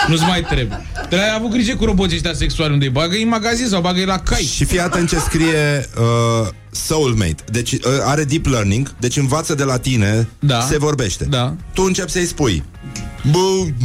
Nu-ți 0.08 0.22
mai 0.22 0.40
trebuie 0.42 0.86
Dar 1.10 1.20
ai 1.20 1.34
avut 1.36 1.50
grijă 1.50 1.76
cu 1.76 1.84
roboții 1.84 2.14
ăștia 2.16 2.34
sexuali 2.34 2.72
Unde 2.72 2.84
îi 2.84 2.90
bagă 2.90 3.16
în 3.22 3.28
magazin 3.28 3.66
sau 3.66 3.80
bagă 3.80 4.04
la 4.04 4.18
cai 4.18 4.42
Și 4.54 4.64
fii 4.64 4.80
atent 4.80 5.08
ce 5.08 5.18
scrie 5.18 5.88
uh, 5.98 6.48
soulmate. 6.70 7.34
Deci 7.50 7.72
uh, 7.72 7.78
are 8.04 8.24
deep 8.24 8.46
learning, 8.46 8.94
deci 8.98 9.16
învață 9.16 9.54
de 9.54 9.62
la 9.64 9.78
tine, 9.78 10.28
Da. 10.38 10.60
se 10.60 10.78
vorbește. 10.78 11.24
Da. 11.24 11.54
Tu 11.72 11.82
începi 11.82 12.10
să-i 12.10 12.26
spui. 12.26 12.64
Bă, 13.30 13.38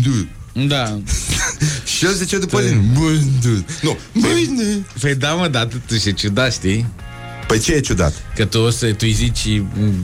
du. 0.03 0.27
Da 0.67 0.97
Și 1.97 2.05
el 2.05 2.13
zice 2.13 2.37
după 2.37 2.61
tine. 2.61 2.81
Bă, 2.99 3.09
du. 3.41 3.65
Nu. 3.81 3.97
Bă, 4.13 4.27
du. 4.57 4.85
Păi 5.01 5.15
da, 5.15 5.33
mă, 5.33 5.47
dar 5.47 5.67
tu 5.87 5.97
și 5.97 6.13
ciudat, 6.13 6.53
știi? 6.53 6.85
Păi 7.47 7.59
ce 7.59 7.73
e 7.73 7.79
ciudat? 7.79 8.13
Că 8.35 8.45
tu 8.45 8.59
o 8.59 8.69
să, 8.69 8.85
tu 8.85 8.95
îi 8.99 9.11
zici, 9.11 9.45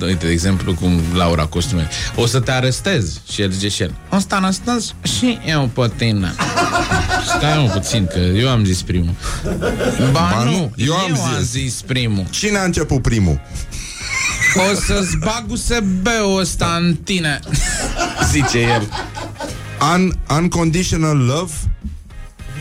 uite, 0.01 0.13
de 0.25 0.29
exemplu, 0.29 0.73
cum 0.73 1.01
Laura 1.13 1.45
costume, 1.45 1.87
o 2.15 2.25
să 2.25 2.39
te 2.39 2.51
arestez. 2.51 3.21
Și 3.31 3.41
el 3.41 3.51
zice 3.51 3.67
și 3.67 3.81
el, 3.81 3.93
o 4.11 4.19
să 4.19 4.25
te 4.25 4.35
arestez 4.35 4.93
și 5.17 5.39
eu 5.45 5.69
pe 5.73 5.91
tine. 5.97 6.33
Stai 7.37 7.57
mă 7.57 7.69
puțin, 7.73 8.07
că 8.13 8.19
eu 8.19 8.49
am 8.49 8.65
zis 8.65 8.81
primul. 8.81 9.13
Ba, 10.11 10.29
Ba 10.35 10.43
nu, 10.43 10.51
nu, 10.51 10.71
eu 10.75 10.93
am 10.93 11.19
am 11.21 11.39
zis. 11.39 11.49
zis 11.51 11.81
primul. 11.85 12.25
Cine 12.29 12.57
a 12.57 12.63
început 12.63 13.01
primul? 13.01 13.41
O 14.55 14.75
să-ți 14.75 15.17
bag 15.17 15.45
USB-ul 15.47 16.39
ăsta 16.39 16.75
în 16.79 16.95
tine. 16.95 17.39
Zice 18.31 18.59
el. 18.59 18.89
Un, 19.95 20.13
unconditional 20.37 21.17
love 21.17 21.51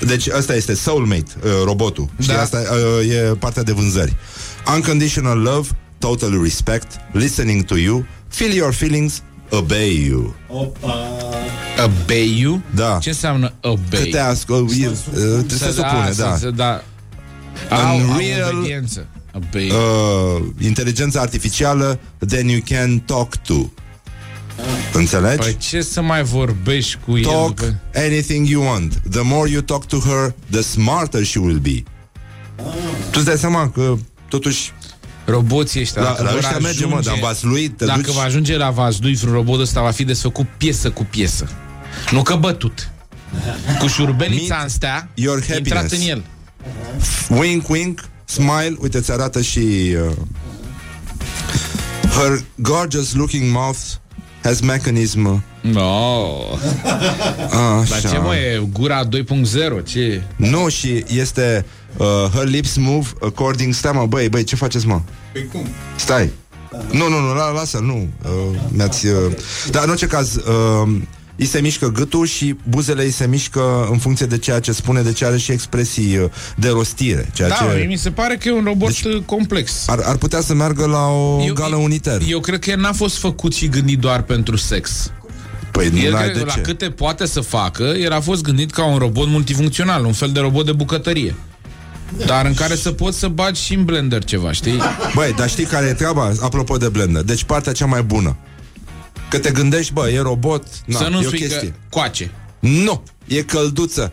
Deci 0.00 0.28
asta 0.28 0.54
este 0.54 0.74
Soulmate, 0.74 1.30
uh, 1.44 1.50
robotul 1.64 2.08
Știi, 2.20 2.34
Da. 2.34 2.40
asta 2.40 2.58
uh, 3.00 3.14
e 3.14 3.18
partea 3.38 3.62
de 3.62 3.72
vânzări 3.72 4.16
Unconditional 4.74 5.38
love 5.38 5.68
Total 5.98 6.42
respect 6.42 6.86
Listening 7.12 7.64
to 7.64 7.76
you 7.76 8.04
Feel 8.28 8.52
your 8.52 8.72
feelings 8.72 9.22
obey 9.50 10.04
you. 10.06 10.34
Obey 11.84 12.38
you? 12.40 12.60
Da. 12.74 12.98
Ce 13.02 13.08
înseamnă 13.08 13.52
obey? 13.60 14.00
Că 14.02 14.06
te 14.10 14.18
ascult, 14.18 14.70
uh, 14.70 14.74
se 15.46 15.70
supune, 15.70 16.12
da. 16.16 16.36
Să, 16.36 16.50
da. 16.50 16.82
În 17.70 17.76
Au, 17.76 17.98
au 18.12 18.18
real- 18.18 18.56
obediență. 18.56 19.06
Obey. 19.34 19.70
Uh, 19.70 20.42
inteligența 20.60 21.20
artificială, 21.20 21.98
then 22.26 22.48
you 22.48 22.60
can 22.68 22.98
talk 22.98 23.36
to. 23.36 23.54
Înțelegi? 24.98 25.36
Păi 25.36 25.56
ce 25.56 25.82
să 25.82 26.00
mai 26.00 26.22
vorbești 26.22 26.98
cu 27.06 27.16
el? 27.16 27.24
talk 27.24 27.54
după- 27.54 27.78
anything 27.94 28.48
you 28.48 28.64
want. 28.64 29.00
The 29.10 29.20
more 29.22 29.50
you 29.50 29.60
talk 29.62 29.86
to 29.86 29.96
her, 29.98 30.34
the 30.50 30.60
smarter 30.62 31.24
she 31.24 31.38
will 31.38 31.58
be. 31.58 31.82
Tu 33.10 33.12
îți 33.12 33.24
dai 33.24 33.36
seama 33.36 33.70
că 33.70 33.94
totuși 34.28 34.72
Roboții 35.26 35.80
ăștia 35.80 36.02
La- 36.02 36.08
dacă 36.08 36.22
la 36.22 36.28
vor 36.30 36.38
ăștia 36.38 36.58
merge, 36.58 36.84
mă, 36.86 37.00
dar 37.04 37.14
în 37.14 37.20
Vaslui 37.20 37.68
te 37.68 37.84
Dacă 37.84 38.00
duci- 38.00 38.14
va 38.14 38.22
ajunge 38.22 38.56
la 38.56 38.70
Vaslui 38.70 39.14
vreun 39.14 39.32
robot 39.34 39.60
ăsta 39.60 39.80
va 39.82 39.90
fi 39.90 40.04
desfăcut 40.04 40.46
piesă 40.56 40.90
cu 40.90 41.04
piesă 41.10 41.48
Nu 42.10 42.22
că 42.22 42.34
bătut 42.36 42.90
Cu 43.78 43.86
șurbelița 43.86 44.54
Meet 44.54 44.62
în 44.62 44.68
stea 44.68 45.08
your 45.14 45.36
Intrat 45.36 45.56
happiness. 45.72 45.92
în 45.94 46.08
el 46.08 46.22
wink, 47.28 47.68
wink, 47.68 48.00
smile, 48.24 48.76
uite, 48.78 49.00
ți 49.00 49.10
arată 49.12 49.40
și 49.42 49.58
uh, 49.58 50.12
her 52.16 52.44
gorgeous 52.54 53.14
looking 53.14 53.52
mouth 53.52 53.78
has 54.44 54.60
mechanism 54.60 55.42
No. 55.60 56.34
Așa. 57.80 58.00
Dar 58.00 58.10
ce 58.10 58.18
mă 58.18 58.36
e 58.36 58.62
gura 58.72 59.08
2.0 59.08 59.84
Ce 59.84 60.22
Nu, 60.36 60.68
și 60.68 61.04
este 61.08 61.64
uh, 61.96 62.06
Her 62.34 62.44
lips 62.46 62.76
move 62.76 63.06
according 63.20 63.72
Stai 63.74 63.92
mă, 63.94 64.06
băi, 64.06 64.28
băi, 64.28 64.44
ce 64.44 64.56
faceți 64.56 64.86
mă? 64.86 65.00
Păi 65.32 65.48
cum? 65.52 65.66
Stai 65.96 66.30
Nu, 66.90 67.08
nu, 67.08 67.20
nu, 67.20 67.34
la, 67.34 67.50
lasă, 67.50 67.78
nu 67.78 68.08
uh, 68.24 68.58
mi-ați, 68.68 69.06
uh... 69.06 69.32
Dar 69.70 69.84
în 69.84 69.90
orice 69.90 70.06
caz 70.06 70.34
uh, 70.34 70.96
îi 71.36 71.47
se 71.47 71.61
mișcă 71.61 71.89
gâtul 71.93 72.27
și 72.27 72.56
buzele 72.69 73.02
îi 73.02 73.11
se 73.11 73.27
mișcă 73.27 73.89
în 73.90 73.98
funcție 73.98 74.27
de 74.27 74.39
ceea 74.39 74.61
ce 74.61 74.73
spune, 74.73 75.02
de 75.02 75.12
ce 75.12 75.24
are 75.24 75.36
și 75.36 75.52
expresii 75.52 76.16
uh, 76.16 76.31
de 76.56 76.69
rostire. 76.69 77.31
Ceea 77.35 77.48
Da, 77.48 77.55
ce 77.55 77.77
mie 77.77 77.86
mi 77.86 77.97
se 77.97 78.11
pare 78.11 78.36
că 78.36 78.48
e 78.48 78.52
un 78.52 78.65
robot 78.65 79.02
deci, 79.02 79.23
complex 79.27 79.89
ar, 79.89 79.98
ar 80.05 80.16
putea 80.16 80.40
să 80.40 80.55
meargă 80.55 80.86
la 80.86 81.06
o 81.06 81.43
eu, 81.44 81.55
gală 81.55 81.77
unitar. 81.77 82.20
Eu 82.28 82.40
cred 82.40 82.59
că 82.59 82.70
el 82.70 82.81
n-a 82.81 82.93
fost 82.93 83.19
făcut 83.19 83.55
și 83.55 83.69
gândit 83.69 83.98
doar 83.98 84.23
pentru 84.23 84.56
sex 84.56 85.12
Păi 85.70 85.89
nu 85.89 85.98
el 85.98 86.15
ai 86.15 86.23
cred, 86.23 86.36
de 86.36 86.44
la 86.44 86.52
ce. 86.52 86.61
câte 86.61 86.90
poate 86.90 87.27
să 87.27 87.40
facă, 87.40 87.82
el 87.82 88.12
a 88.12 88.20
fost 88.20 88.43
gândit 88.43 88.70
ca 88.70 88.85
un 88.85 88.98
robot 88.98 89.28
multifuncțional, 89.28 90.05
un 90.05 90.12
fel 90.12 90.31
de 90.32 90.40
robot 90.40 90.65
de 90.65 90.73
bucătărie. 90.73 91.35
Dar 92.27 92.47
în 92.47 92.55
care 92.55 92.74
să 92.74 92.93
poți 92.93 93.19
să 93.19 93.28
bagi 93.28 93.61
și 93.62 93.74
în 93.74 93.85
blender 93.85 94.24
ceva, 94.24 94.52
știi? 94.52 94.78
Băi, 95.15 95.32
dar 95.36 95.48
știi 95.48 95.65
care 95.65 95.86
e 95.86 95.93
treaba? 95.93 96.32
Apropo 96.40 96.77
de 96.77 96.89
blender. 96.89 97.23
Deci 97.23 97.44
partea 97.44 97.73
cea 97.73 97.86
mai 97.86 98.02
bună. 98.02 98.36
Că 99.35 99.40
te 99.40 99.51
gândești, 99.51 99.93
bă, 99.93 100.09
e 100.11 100.20
robot, 100.20 100.66
na, 100.85 100.98
să 100.98 101.09
nu 101.09 101.16
e 101.16 101.19
o 101.19 101.23
spui 101.23 101.39
că 101.40 101.47
chestie. 101.47 101.74
coace. 101.90 102.31
Nu, 102.59 103.02
e 103.27 103.43
călduță. 103.43 104.12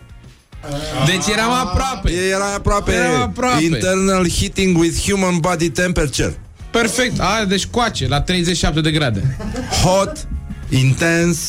Deci 1.06 1.28
eram 1.34 1.52
aproape. 1.52 2.12
Era 2.12 2.54
aproape. 2.54 2.92
Eram 2.94 3.22
aproape. 3.22 3.64
Internal 3.64 4.30
heating 4.30 4.78
with 4.78 5.10
human 5.10 5.38
body 5.38 5.70
temperature. 5.70 6.40
Perfect. 6.72 7.20
A, 7.20 7.46
deci 7.48 7.66
coace, 7.66 8.08
la 8.08 8.22
37 8.22 8.82
de 8.82 8.92
grade. 8.92 9.38
Hot, 9.84 10.28
intense, 10.70 11.40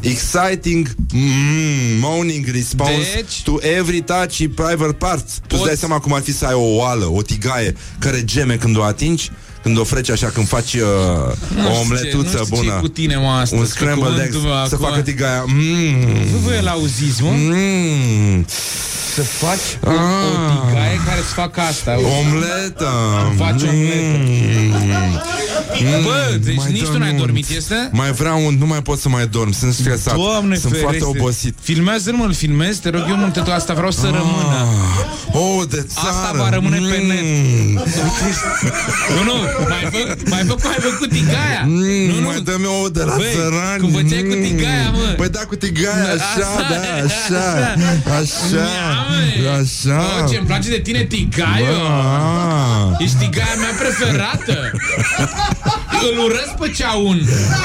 exciting, 0.00 0.88
mm, 1.12 1.98
moaning 2.00 2.46
response 2.46 3.12
Deci- 3.14 3.42
to 3.44 3.54
every 3.78 4.00
touchy 4.02 4.48
private 4.48 4.92
parts. 4.92 5.32
Tu 5.34 5.40
îți 5.42 5.48
Poți- 5.48 5.64
dai 5.64 5.76
seama 5.76 5.98
cum 5.98 6.12
ar 6.14 6.20
fi 6.22 6.32
să 6.32 6.46
ai 6.46 6.54
o 6.54 6.74
oală, 6.76 7.04
o 7.12 7.22
tigaie 7.22 7.74
care 7.98 8.24
geme 8.24 8.56
când 8.56 8.76
o 8.76 8.82
atingi? 8.82 9.30
Când 9.62 9.78
o 9.78 9.84
freci 9.84 10.10
așa, 10.10 10.26
când 10.26 10.46
faci 10.48 10.74
uh, 10.74 10.80
Nu 11.56 11.68
o 11.68 11.72
știu 11.72 11.80
omletuță 11.80 12.30
ce, 12.30 12.36
nu 12.38 12.44
știu 12.44 12.56
bună. 12.56 12.70
ce 12.74 12.80
cu 12.80 12.88
tine, 12.88 13.16
mă, 13.16 13.28
astăzi, 13.28 13.54
un 13.54 13.60
că 13.60 13.66
scrambled 13.66 14.18
eggs, 14.18 14.34
cuvântul 14.34 14.56
meu 14.56 14.66
să 14.66 14.74
acum- 14.74 14.86
facă 14.88 15.00
tigaia. 15.00 15.44
Mm, 15.46 16.30
Nu 16.32 16.38
voi 16.38 16.58
îl 16.60 16.66
auziți, 16.66 17.22
mă? 17.22 17.30
mm, 17.30 18.46
Să 19.14 19.22
faci 19.22 19.78
o, 19.84 19.90
o 19.90 20.66
tigaie 20.66 21.00
care 21.06 21.20
să 21.28 21.32
facă 21.34 21.60
asta. 21.60 21.94
O, 21.98 22.08
omletă. 22.18 22.88
Faci 23.36 23.62
omletă. 23.62 24.18
Mm, 25.82 26.02
Bă, 26.02 26.36
deci 26.44 26.56
mai 26.56 26.72
nici 26.72 26.80
dă 26.82 26.86
tu 26.88 26.98
n-ai 26.98 27.08
unt. 27.10 27.18
dormit, 27.18 27.48
este? 27.50 27.88
Mai 27.92 28.12
vreau 28.12 28.46
un, 28.46 28.56
nu 28.58 28.66
mai 28.66 28.82
pot 28.82 28.98
să 28.98 29.08
mai 29.08 29.26
dorm, 29.26 29.52
sunt 29.52 29.74
stresat. 29.74 30.14
Doamne 30.14 30.56
sunt 30.56 30.72
ferește. 30.72 30.98
foarte 30.98 31.18
obosit. 31.18 31.54
Filmează-l, 31.60 32.14
mă, 32.14 32.24
îl 32.24 32.32
filmez, 32.32 32.76
te 32.76 32.88
rog 32.90 33.04
eu 33.08 33.16
mult 33.16 33.32
tot 33.32 33.46
asta, 33.48 33.74
vreau 33.74 33.90
să 33.90 34.04
rămână. 34.04 34.66
Oh, 35.32 35.62
de 35.70 35.86
țară. 35.94 36.08
Asta 36.08 36.32
va 36.42 36.48
rămâne 36.48 36.76
pe 36.90 36.96
net. 36.96 37.20
Mm. 37.22 37.82
Nu, 39.16 39.22
nu, 39.24 39.32
mai 39.68 39.88
fă, 39.92 40.16
mai 40.30 40.42
fă 40.46 40.52
cum 40.54 40.70
ai 40.70 40.80
făcut 40.90 41.08
tigaia. 41.08 41.62
Mm, 41.66 42.06
nu, 42.10 42.14
nu. 42.20 42.26
mai 42.26 42.40
dă-mi 42.40 42.66
o 42.84 42.88
de 42.88 43.02
la 43.02 43.14
Băi, 43.16 43.26
țărani 43.34 43.80
cum 43.80 43.90
făceai 43.90 44.22
cu 44.22 44.34
Mm. 44.34 44.42
tigaia, 44.42 44.90
mă. 44.90 45.14
Păi 45.16 45.28
da, 45.28 45.40
cu 45.48 45.56
tigaia, 45.56 46.04
așa, 46.14 46.24
Așa, 46.34 46.68
da, 46.70 46.76
așa 47.04 47.44
Așa, 48.18 48.20
așa 48.20 48.64
Bă, 49.84 50.26
ce-mi 50.30 50.46
place 50.46 50.68
de 50.68 50.78
tine 50.78 51.04
tigaiul. 51.04 51.66
Bă, 51.66 52.96
Ești 52.98 53.16
tigaia 53.16 53.54
mea 53.58 53.70
preferată 53.78 54.70
Îl 56.10 56.24
urăsc 56.24 56.54
pe 56.60 56.68
ceaun 56.76 57.18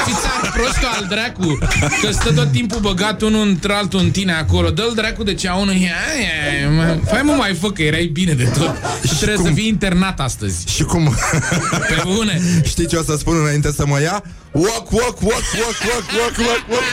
Fiți 0.06 0.18
ar 0.42 0.52
prostul 0.52 0.88
al 1.00 1.06
dracu 1.08 1.58
Că 2.02 2.10
stă 2.10 2.32
tot 2.32 2.52
timpul 2.52 2.80
băgat 2.80 3.22
unul 3.22 3.46
între 3.46 3.72
altul 3.72 3.98
în 4.00 4.10
tine 4.10 4.32
acolo 4.32 4.70
Dă-l 4.70 4.92
dracu 4.94 5.22
de 5.22 5.34
ceaun 5.34 5.68
Ia, 5.68 5.74
ia, 5.76 6.70
mă. 6.70 6.98
Fai 7.10 7.22
mă 7.22 7.32
mai 7.32 7.54
fă 7.54 7.70
că 7.70 7.82
erai 7.82 8.04
bine 8.12 8.32
de 8.32 8.44
tot 8.44 8.74
Tu 9.00 9.14
trebuie 9.14 9.36
cum? 9.36 9.46
să 9.46 9.52
fii 9.52 9.66
internat 9.66 10.20
astăzi 10.20 10.64
Și 10.74 10.82
cum 10.82 11.14
Pe 11.70 12.02
bune 12.04 12.40
Știi 12.64 12.86
ce 12.86 12.96
o 12.96 13.02
să 13.02 13.16
spun 13.18 13.36
înainte 13.40 13.72
să 13.72 13.86
mă 13.86 14.00
ia? 14.00 14.22
Walk, 14.50 14.90
walk, 14.92 15.20
walk, 15.20 15.44
walk, 15.60 15.76
walk, 15.88 16.06
walk, 16.18 16.36
walk, 16.38 16.64
walk 16.70 16.84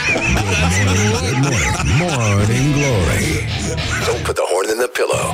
Good 1.22 1.38
morning. 1.42 1.72
Morning 2.00 2.74
Glory. 2.74 3.44
Don't 4.06 4.22
put 4.24 4.36
the 4.36 4.46
horn 4.52 4.68
in 4.70 4.78
the 4.78 4.88
pillow. 4.98 5.26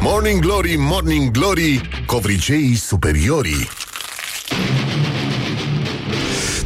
Morning 0.00 0.40
Glory, 0.40 0.76
Morning 0.78 1.30
Glory, 1.30 1.80
covriceii 2.06 2.74
superiorii. 2.76 3.68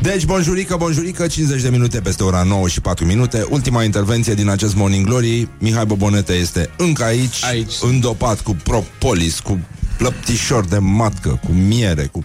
Deci, 0.00 0.24
bonjurică, 0.24 0.76
bonjurică, 0.76 1.26
50 1.26 1.62
de 1.62 1.68
minute 1.68 2.00
peste 2.00 2.22
ora 2.22 2.42
9 2.42 2.68
și 2.68 2.80
4 2.80 3.04
minute 3.04 3.46
Ultima 3.48 3.82
intervenție 3.82 4.34
din 4.34 4.48
acest 4.48 4.74
Morning 4.74 5.06
Glory 5.06 5.48
Mihai 5.58 5.86
Bobonete 5.86 6.32
este 6.32 6.70
încă 6.76 7.04
aici, 7.04 7.44
Aici. 7.44 7.72
Îndopat 7.80 8.40
cu 8.40 8.56
propolis, 8.62 9.40
cu 9.40 9.58
plăptișor 9.96 10.64
de 10.64 10.78
matcă, 10.78 11.40
cu 11.44 11.52
miere, 11.52 12.08
cu 12.12 12.24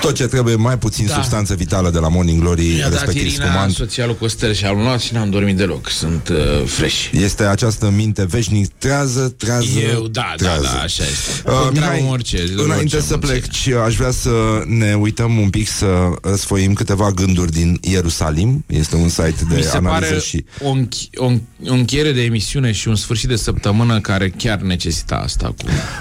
tot 0.00 0.14
ce 0.14 0.26
trebuie, 0.26 0.54
mai 0.54 0.78
puțin 0.78 1.06
Da. 1.06 1.14
substanță 1.14 1.54
vitală 1.54 1.90
de 1.90 1.98
la 1.98 2.08
Morning 2.08 2.40
Glory, 2.40 2.66
Mi-a 2.66 2.82
dat 2.82 2.90
respectiv 2.90 3.26
Irina 3.26 3.44
spumant. 3.44 3.72
socialul 3.72 4.16
Costel 4.16 4.52
și 4.54 4.64
am 4.64 4.78
luat 4.78 5.00
și 5.00 5.12
n-am 5.14 5.30
dormit 5.30 5.56
deloc 5.56 5.90
Sunt 5.90 6.28
uh, 6.28 6.36
fresh 6.66 7.08
Este 7.12 7.42
această 7.44 7.90
minte 7.96 8.24
veșnic 8.24 8.68
trează, 8.78 9.34
trează, 9.36 9.66
Eu, 9.92 10.06
da, 10.06 10.20
da, 10.28 10.34
trează. 10.36 10.62
da, 10.62 10.80
așa 10.82 11.02
este 11.02 11.26
Uh, 11.44 11.52
Contra 11.64 11.90
Mihai, 11.92 12.06
orice, 12.10 12.36
înainte 12.56 12.74
orice 12.74 13.00
să 13.00 13.16
munție. 13.20 13.38
pleci, 13.40 13.68
aș 13.86 13.94
vrea 13.96 14.10
să 14.10 14.30
ne 14.66 14.94
uităm 14.94 15.38
un 15.38 15.50
pic 15.50 15.68
să 15.68 15.86
răsfoim 16.22 16.72
câteva 16.72 17.10
gânduri 17.10 17.52
din 17.52 17.78
Ierusalim. 17.80 18.64
Este 18.66 18.96
un 18.96 19.08
site 19.08 19.34
de 19.48 19.54
Mi 19.54 19.62
se 19.62 19.76
analiză 19.76 20.10
pare 20.10 20.20
și... 20.22 20.44
o, 20.62 20.74
închi- 20.76 21.10
o, 21.16 21.24
o 21.66 21.72
încheiere 21.72 22.12
de 22.12 22.22
emisiune 22.22 22.72
și 22.72 22.88
un 22.88 22.96
sfârșit 22.96 23.28
de 23.28 23.36
săptămână 23.36 24.00
care 24.00 24.28
chiar 24.36 24.60
necesita 24.60 25.14
asta 25.14 25.46
cu... 25.46 25.54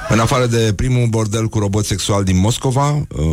În 0.09 0.19
afară 0.19 0.45
de 0.45 0.73
primul 0.75 1.06
bordel 1.09 1.47
cu 1.47 1.59
robot 1.59 1.85
sexual 1.85 2.23
din 2.23 2.37
Moscova 2.39 2.89
uh, 2.91 3.25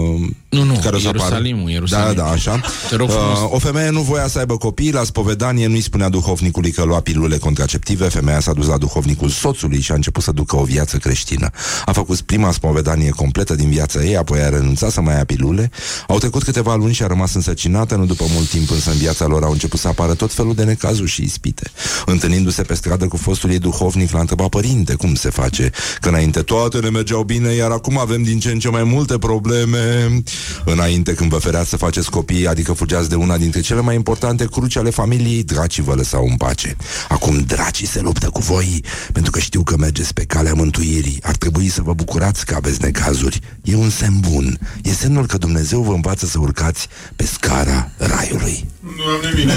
Nu, 0.49 0.63
nu, 0.63 0.79
care 0.83 0.97
o 0.97 0.99
să 0.99 1.05
Ierusalimul, 1.07 1.59
apară. 1.61 1.73
Ierusalim. 1.73 2.15
Da, 2.17 2.23
da, 2.23 2.31
așa 2.31 2.61
Te 2.89 2.97
rog 2.97 3.11
frumos. 3.11 3.39
uh, 3.39 3.49
O 3.51 3.59
femeie 3.59 3.91
nu 3.91 4.01
voia 4.01 4.27
să 4.29 4.39
aibă 4.39 4.57
copii 4.57 4.93
La 4.93 5.05
spovedanie 5.05 5.67
nu-i 5.67 5.81
spunea 5.81 6.09
duhovnicului 6.09 6.71
Că 6.71 6.83
lua 6.85 7.01
pilule 7.01 7.39
contraceptive 7.39 8.09
Femeia 8.09 8.41
s-a 8.41 8.53
dus 8.53 8.67
la 8.67 8.77
duhovnicul 8.79 9.29
soțului 9.29 9.81
Și 9.81 9.93
a 9.93 9.95
început 9.95 10.23
să 10.23 10.33
ducă 10.33 10.57
o 10.57 10.63
viață 10.65 10.97
creștină 10.97 11.51
A 11.85 11.93
făcut 11.93 12.21
prima 12.21 12.53
spovedanie 12.53 13.11
completă 13.11 13.55
din 13.55 13.69
viața 13.69 14.05
ei 14.05 14.17
Apoi 14.17 14.41
a 14.41 14.49
renunțat 14.49 14.91
să 14.91 15.01
mai 15.01 15.15
ia 15.15 15.25
pilule 15.25 15.71
Au 16.09 16.19
trecut 16.19 16.43
câteva 16.43 16.75
luni 16.75 16.95
și 16.95 17.03
a 17.03 17.07
rămas 17.07 17.35
însăcinată 17.35 17.95
Nu 17.97 18.05
după 18.05 18.25
mult 18.35 18.49
timp 18.49 18.71
însă 18.71 18.91
în 18.91 18.97
viața 18.97 19.27
lor 19.27 19.43
Au 19.45 19.53
început 19.53 19.81
să 19.81 19.89
apară 19.89 20.15
tot 20.15 20.33
felul 20.33 20.55
de 20.55 20.65
necazuri 20.65 21.11
și 21.11 21.23
ispite 21.23 21.71
Întâlnindu-se 22.07 22.63
pe 22.63 22.75
stradă 22.75 23.07
cu 23.07 23.17
fostul 23.17 23.51
ei 23.51 23.59
duhovnic 23.59 24.11
L-a 24.11 24.21
întrebat 24.21 24.49
părinte 24.49 24.95
cum 24.95 25.15
se 25.15 25.31
face 25.31 25.71
Că 26.01 26.09
înainte 26.09 26.43
toate 26.43 26.79
ne 26.79 26.89
mergeau 26.89 27.23
bine 27.23 27.55
Iar 27.65 27.73
acum 27.73 27.99
avem 27.99 28.23
din 28.23 28.39
ce 28.39 28.51
în 28.51 28.59
ce 28.59 28.69
mai 28.69 28.85
multe 28.85 29.19
probleme. 29.19 30.09
Înainte 30.65 31.15
când 31.15 31.31
vă 31.31 31.37
fereați 31.37 31.69
să 31.69 31.77
faceți 31.77 32.11
copii 32.11 32.47
Adică 32.47 32.73
fugeați 32.73 33.09
de 33.09 33.15
una 33.15 33.37
dintre 33.37 33.61
cele 33.61 33.81
mai 33.81 33.95
importante 33.95 34.45
cruci 34.45 34.77
ale 34.77 34.91
familiei 34.91 35.43
Dracii 35.43 35.83
vă 35.83 35.95
lăsau 35.95 36.27
în 36.27 36.37
pace. 36.37 36.77
Acum 37.09 37.39
dracii 37.39 37.87
se 37.87 38.01
luptă 38.01 38.29
cu 38.29 38.41
voi 38.41 38.85
Pentru 39.13 39.31
că 39.31 39.39
știu 39.39 39.63
că 39.63 39.77
mergeți 39.77 40.13
pe 40.13 40.25
calea 40.25 40.55
mântuirii. 40.55 41.19
Ar 41.23 41.37
trebui 41.37 41.69
să 41.69 41.83
vă 41.83 41.93
bucurați 41.93 42.47
că 42.47 42.55
aveți 42.55 42.83
necazuri. 42.83 43.41
E 43.63 43.77
un 43.77 43.91
semn 43.91 44.21
bun. 44.21 44.59
E 44.83 44.93
semnul 44.93 45.27
că 45.27 45.39
Dumnezeu 45.39 45.81
vă 45.81 45.93
învață 45.93 46.27
să 46.27 46.39
urcați 46.39 46.89
pe 47.17 47.25
scara 47.25 47.91
raiului 47.97 48.65
Nu 48.97 49.03
am 49.05 49.35
nimic. 49.35 49.49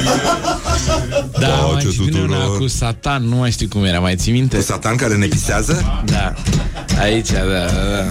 Da, 1.40 1.48
Pace 1.48 1.74
mai 1.74 1.86
ții 1.92 2.00
minte 2.00 2.18
una 2.20 2.36
tuturor. 2.38 2.58
cu 2.58 2.68
Satan, 2.68 3.24
nu 3.24 3.36
mai 3.36 3.52
știu 3.52 3.68
cum 3.68 3.84
era, 3.84 4.00
mai 4.00 4.16
ții 4.16 4.32
minte? 4.32 4.56
Cu 4.56 4.62
satan 4.62 4.96
care 4.96 5.16
ne 5.16 5.26
pisează? 5.26 6.02
Da. 6.06 6.34
Aici, 7.00 7.30
da, 7.30 7.40
da, 7.40 7.66
da. 7.66 8.06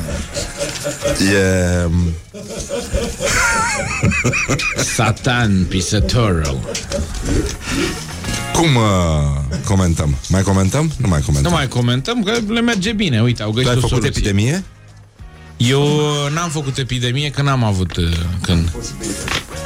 E... 1.25 1.89
Satan, 4.95 5.65
pisătorul. 5.69 6.59
Cum 8.55 8.75
uh, 8.75 9.57
comentăm? 9.65 10.15
Mai 10.29 10.43
comentăm? 10.43 10.93
Nu 10.97 11.09
mai 11.09 11.21
comentăm. 11.21 11.51
Nu 11.51 11.57
mai 11.57 11.69
comentăm, 11.69 12.23
că 12.23 12.33
le 12.49 12.61
merge 12.61 12.93
bine. 12.93 13.23
Uite, 13.23 13.43
au 13.43 13.49
Tu 13.51 13.55
găsit 13.55 13.71
ai 13.71 13.77
o 13.77 13.81
făcut 13.81 13.97
soluție. 13.97 14.13
epidemie? 14.21 14.65
Eu 15.57 15.83
n-am 16.35 16.51
făcut 16.51 16.79
epidemie, 16.79 17.31
că 17.31 17.43
n-am 17.43 17.65
avut 17.65 17.97
uh, 17.97 18.05
când. 18.43 18.73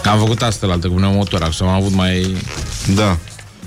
Am 0.05 0.19
făcut 0.19 0.43
asta 0.43 0.67
la 0.67 0.73
altă 0.73 0.89
cu 0.89 0.95
pneumotor, 0.95 1.43
acum 1.43 1.67
am 1.67 1.75
avut 1.75 1.93
mai... 1.93 2.37
Da. 2.95 3.19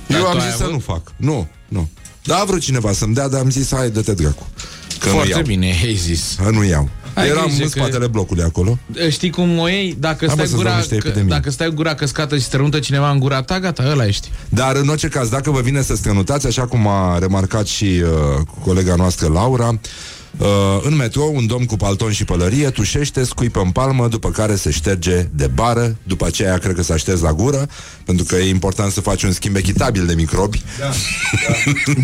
Dar 0.08 0.18
Eu 0.20 0.24
tu 0.24 0.28
am 0.30 0.40
ai 0.40 0.48
zis 0.48 0.56
să 0.58 0.64
avut? 0.64 0.74
nu 0.74 0.80
fac. 0.80 1.02
Nu, 1.16 1.48
nu. 1.68 1.90
Da, 2.24 2.38
a 2.38 2.44
vrut 2.46 2.62
cineva 2.62 2.92
să-mi 2.92 3.14
dea, 3.14 3.28
dar 3.30 3.40
am 3.40 3.50
zis, 3.50 3.74
hai, 3.74 3.90
dă-te 3.90 4.14
dracu. 4.14 4.48
Că 5.00 5.08
nu 5.08 5.14
Foarte 5.14 5.32
iau. 5.32 5.42
bine, 5.42 5.66
ai 5.86 5.96
zis. 5.96 6.36
Că 6.44 6.50
nu 6.50 6.64
iau. 6.64 6.90
Ai 7.14 7.28
Eram 7.28 7.46
grijă 7.46 7.64
în 7.64 7.70
că- 7.70 7.80
spatele 7.80 8.08
blocului 8.08 8.44
acolo. 8.44 8.78
Știi 9.10 9.30
cum 9.30 9.58
o 9.58 9.68
iei? 9.68 9.96
Dacă 10.00 10.26
Hai, 10.26 10.28
stai, 10.28 10.36
mă, 10.36 10.42
să-ți 10.44 10.56
gura, 10.56 10.70
dau 10.70 10.78
niște 10.78 10.96
că, 10.96 11.08
epidemii. 11.08 11.30
dacă 11.32 11.52
stai 11.52 11.70
gura 11.70 11.96
căscată 11.96 12.38
și 12.38 12.44
strănută 12.44 12.80
cineva 12.80 13.10
în 13.12 13.20
gura 13.20 13.42
ta, 13.42 13.60
gata, 13.60 13.84
ăla 13.92 14.06
ești. 14.08 14.30
Dar 14.50 14.76
în 14.76 14.88
orice 14.88 15.08
caz, 15.08 15.30
dacă 15.30 15.52
vă 15.52 15.62
vine 15.62 15.82
să 15.82 15.96
strănutați, 15.96 16.48
așa 16.48 16.66
cum 16.68 16.88
a 16.88 17.18
remarcat 17.18 17.66
și 17.68 17.84
uh, 17.86 18.42
colega 18.64 18.96
noastră 18.96 19.28
Laura, 19.28 19.80
uh, 20.38 20.48
în 20.82 20.96
metrou 20.96 21.36
un 21.36 21.48
domn 21.48 21.66
cu 21.66 21.76
palton 21.76 22.12
și 22.12 22.26
pălărie 22.26 22.70
tușește, 22.70 23.24
scuipă 23.24 23.60
în 23.60 23.72
palmă, 23.72 24.08
după 24.08 24.30
care 24.30 24.56
se 24.56 24.72
șterge 24.72 25.28
de 25.32 25.48
bară, 25.48 25.98
după 26.04 26.26
aceea 26.26 26.58
cred 26.58 26.76
că 26.76 26.84
s-a 26.84 26.98
șters 26.98 27.22
la 27.22 27.34
gură, 27.34 27.68
pentru 28.06 28.26
că 28.26 28.36
e 28.36 28.50
important 28.50 28.92
să 28.92 29.02
faci 29.02 29.24
un 29.24 29.32
schimb 29.32 29.56
echitabil 29.56 30.06
de 30.06 30.14
microbi. 30.14 30.62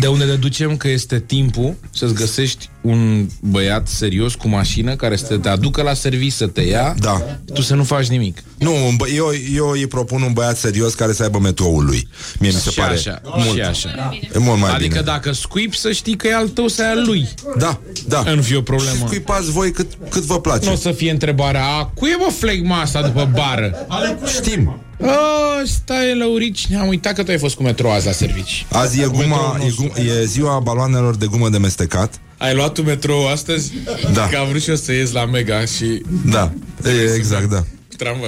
De 0.00 0.06
unde 0.06 0.24
deducem 0.24 0.76
că 0.76 0.88
este 0.88 1.20
timpul 1.20 1.74
să-ți 1.90 2.14
găsești 2.14 2.68
un 2.80 3.26
băiat 3.40 3.88
serios 3.88 4.34
cu 4.34 4.48
mașină 4.48 4.96
care 4.96 5.16
să 5.16 5.36
te 5.36 5.48
aducă 5.48 5.82
la 5.82 5.94
serviciu 5.94 6.34
să 6.36 6.46
te 6.46 6.60
ia, 6.60 6.94
Da. 6.98 7.22
tu 7.54 7.60
să 7.62 7.74
nu 7.74 7.84
faci 7.84 8.06
nimic. 8.06 8.42
Nu, 8.58 8.86
un 8.86 8.94
bă- 8.96 9.14
eu, 9.16 9.26
eu 9.54 9.68
îi 9.70 9.86
propun 9.86 10.22
un 10.22 10.32
băiat 10.32 10.56
serios 10.56 10.94
care 10.94 11.12
să 11.12 11.22
aibă 11.22 11.38
metroul 11.38 11.84
lui. 11.84 12.08
Mie 12.38 12.50
mi 12.50 12.56
se 12.56 12.70
și 12.70 12.78
pare 12.78 12.94
așa, 12.94 13.20
mult. 13.24 13.54
și 13.54 13.60
așa. 13.60 14.10
E 14.34 14.38
mult 14.38 14.60
mai 14.60 14.70
adică 14.70 14.88
bine. 14.88 15.00
dacă 15.00 15.32
scuip 15.32 15.74
să 15.74 15.92
știi 15.92 16.16
că 16.16 16.26
e 16.26 16.34
al 16.34 16.48
tău 16.48 16.68
să 16.68 16.82
e 16.82 16.86
al 16.86 17.02
lui. 17.06 17.28
Da, 17.58 17.80
da. 18.08 18.22
Nu 18.34 18.42
fie 18.42 18.56
o 18.56 18.62
problemă. 18.62 18.96
Și 18.96 19.04
scuipați 19.04 19.50
voi 19.50 19.72
cât, 19.72 19.86
cât 20.08 20.22
vă 20.22 20.40
place. 20.40 20.66
Nu 20.66 20.72
o 20.72 20.76
să 20.76 20.92
fie 20.92 21.10
întrebarea, 21.10 21.64
a, 21.64 21.84
cui 21.94 22.10
e 22.10 22.16
bă 22.18 22.30
flegma 22.38 22.80
asta 22.80 23.02
după 23.02 23.30
bară? 23.34 23.86
Știm. 24.26 24.80
Oh, 25.02 25.60
stai 25.64 26.16
lăurici, 26.16 26.66
ne-am 26.66 26.88
uitat 26.88 27.14
că 27.14 27.22
tu 27.22 27.30
ai 27.30 27.38
fost 27.38 27.54
cu 27.56 27.62
metro 27.62 27.92
azi 27.92 28.06
la 28.06 28.12
servici. 28.12 28.66
Azi 28.72 29.00
e, 29.00 29.06
guma, 29.06 29.58
e, 29.66 29.70
gu- 29.76 30.00
e 30.00 30.24
ziua 30.24 30.58
baloanelor 30.58 31.16
de 31.16 31.26
gumă 31.26 31.48
de 31.48 31.58
mestecat. 31.58 32.20
Ai 32.38 32.54
luat 32.54 32.72
tu 32.72 32.82
metrou 32.82 33.28
astăzi? 33.28 33.72
Da. 34.12 34.28
Că 34.28 34.36
am 34.36 34.48
vrut 34.48 34.62
și 34.62 34.68
eu 34.70 34.76
să 34.76 34.92
ies 34.92 35.12
la 35.12 35.24
Mega 35.26 35.60
și 35.64 36.02
Da, 36.30 36.52
e, 36.84 37.14
exact, 37.14 37.50
da. 37.50 37.64
tramvă. 37.96 38.26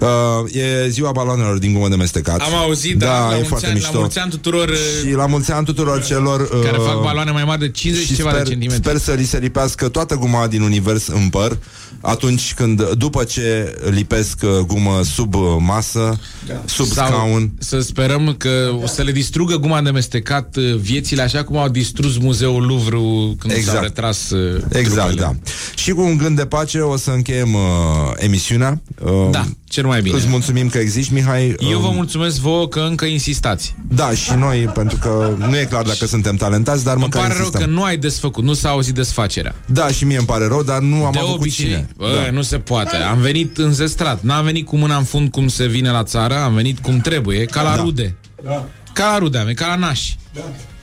Uh, 0.00 0.08
e 0.84 0.88
ziua 0.88 1.10
baloanelor 1.12 1.58
din 1.58 1.72
gumă 1.72 1.88
de 1.88 1.96
mestecat. 1.96 2.40
Am 2.40 2.54
auzit, 2.54 2.96
da, 2.98 3.06
da, 3.06 3.18
la, 3.26 3.30
e 3.30 3.34
mulți 3.34 3.48
foarte 3.48 3.66
ani, 3.66 3.74
la 3.74 3.80
mișto. 3.86 3.98
mulți 3.98 4.18
ani 4.18 4.30
tuturor 4.30 4.68
uh, 4.68 4.76
Și 5.06 5.12
la 5.14 5.26
mulți 5.26 5.52
ani 5.52 5.64
tuturor 5.64 6.02
celor 6.04 6.40
uh, 6.40 6.60
care 6.64 6.76
fac 6.76 7.02
baloane 7.02 7.30
mai 7.30 7.44
mari 7.44 7.60
de 7.60 7.70
50 7.70 8.02
și 8.04 8.10
și 8.10 8.16
ceva 8.16 8.30
sper, 8.30 8.42
de 8.42 8.48
centimetri. 8.48 8.82
sper 8.82 8.96
să 8.98 9.12
li 9.12 9.24
se 9.24 9.38
lipească 9.38 9.88
toată 9.88 10.14
guma 10.14 10.46
din 10.46 10.62
univers 10.62 11.06
în 11.06 11.28
păr 11.28 11.58
atunci 12.00 12.54
când, 12.54 12.90
după 12.92 13.24
ce 13.24 13.74
lipesc 13.90 14.38
uh, 14.42 14.50
gumă 14.66 15.00
sub 15.04 15.34
uh, 15.34 15.42
masă, 15.58 16.18
sub 16.64 16.86
Sau 16.86 17.06
scaun. 17.06 17.50
să 17.58 17.80
sperăm 17.80 18.34
că 18.38 18.70
o 18.82 18.86
să 18.86 19.02
le 19.02 19.12
distrugă 19.12 19.56
guma 19.56 19.82
de 19.82 19.90
mestecat 19.90 20.56
uh, 20.56 20.74
viețile 20.74 21.22
așa 21.22 21.44
cum 21.44 21.56
au 21.56 21.68
distrus 21.68 22.16
muzeul 22.18 22.62
Louvre 22.66 22.96
când 23.38 23.52
Exact. 23.54 23.76
s-au 23.76 23.82
retras 23.82 24.30
uh, 24.30 24.62
Exact, 24.72 25.06
trupele. 25.08 25.20
da. 25.42 25.50
Și 25.74 25.90
cu 25.90 26.00
un 26.00 26.16
gând 26.16 26.36
de 26.36 26.46
pace 26.46 26.78
o 26.78 26.96
să 26.96 27.10
încheiem 27.10 27.54
uh, 27.54 27.60
emisiunea. 28.16 28.80
Uh, 29.04 29.30
Da, 29.30 29.44
cel 29.64 29.86
mai 29.86 30.00
bine. 30.02 30.16
Îți 30.16 30.28
mulțumim 30.28 30.68
că 30.68 30.78
existi, 30.78 31.12
Mihai. 31.14 31.54
Eu 31.70 31.78
vă 31.78 31.86
Um, 31.86 31.94
mulțumesc 31.94 32.38
vouă 32.38 32.68
că 32.68 32.80
încă 32.80 33.04
insistați. 33.04 33.74
Da, 33.88 34.10
și 34.10 34.32
noi, 34.34 34.58
pentru 34.58 34.98
că 34.98 35.34
nu 35.38 35.58
e 35.58 35.64
clar 35.64 35.82
dacă 35.82 36.06
suntem 36.06 36.36
talentați, 36.36 36.84
dar 36.84 36.94
Îmi 36.94 37.02
măcar 37.02 37.20
pare 37.22 37.32
rău 37.34 37.42
insistăm. 37.44 37.68
că 37.68 37.74
nu 37.76 37.82
ai 37.84 37.96
desfăcut, 37.96 38.44
nu 38.44 38.52
s-a 38.52 38.68
auzit 38.68 38.94
desfacerea. 38.94 39.54
Da, 39.66 39.88
și 39.88 40.04
mie 40.04 40.16
îmi 40.16 40.26
pare 40.26 40.46
rău, 40.46 40.62
dar 40.62 40.80
nu 40.80 41.04
am 41.04 41.12
de 41.12 41.18
avut 41.18 41.34
obicei, 41.34 41.64
cu 41.64 41.70
cine. 41.70 41.88
Bă, 41.96 42.22
da. 42.24 42.30
nu 42.30 42.42
se 42.42 42.58
poate. 42.58 42.96
Am 42.96 43.18
venit 43.18 43.58
înzestrat. 43.58 44.22
N-am 44.22 44.44
venit 44.44 44.66
cu 44.66 44.76
mâna 44.76 44.96
în 44.96 45.04
fund 45.04 45.30
cum 45.30 45.48
se 45.48 45.66
vine 45.66 45.90
la 45.90 46.02
țară, 46.04 46.34
am 46.38 46.54
venit 46.54 46.78
cum 46.78 46.98
trebuie, 47.00 47.44
ca 47.44 47.62
la 47.62 47.76
Da. 47.76 47.82
rude. 47.82 48.16
Ca 48.92 49.06
la 49.10 49.18
rude, 49.18 49.38
am 49.38 49.44
venit, 49.44 49.58
ca 49.58 49.66
la 49.66 49.76
nași. 49.76 50.16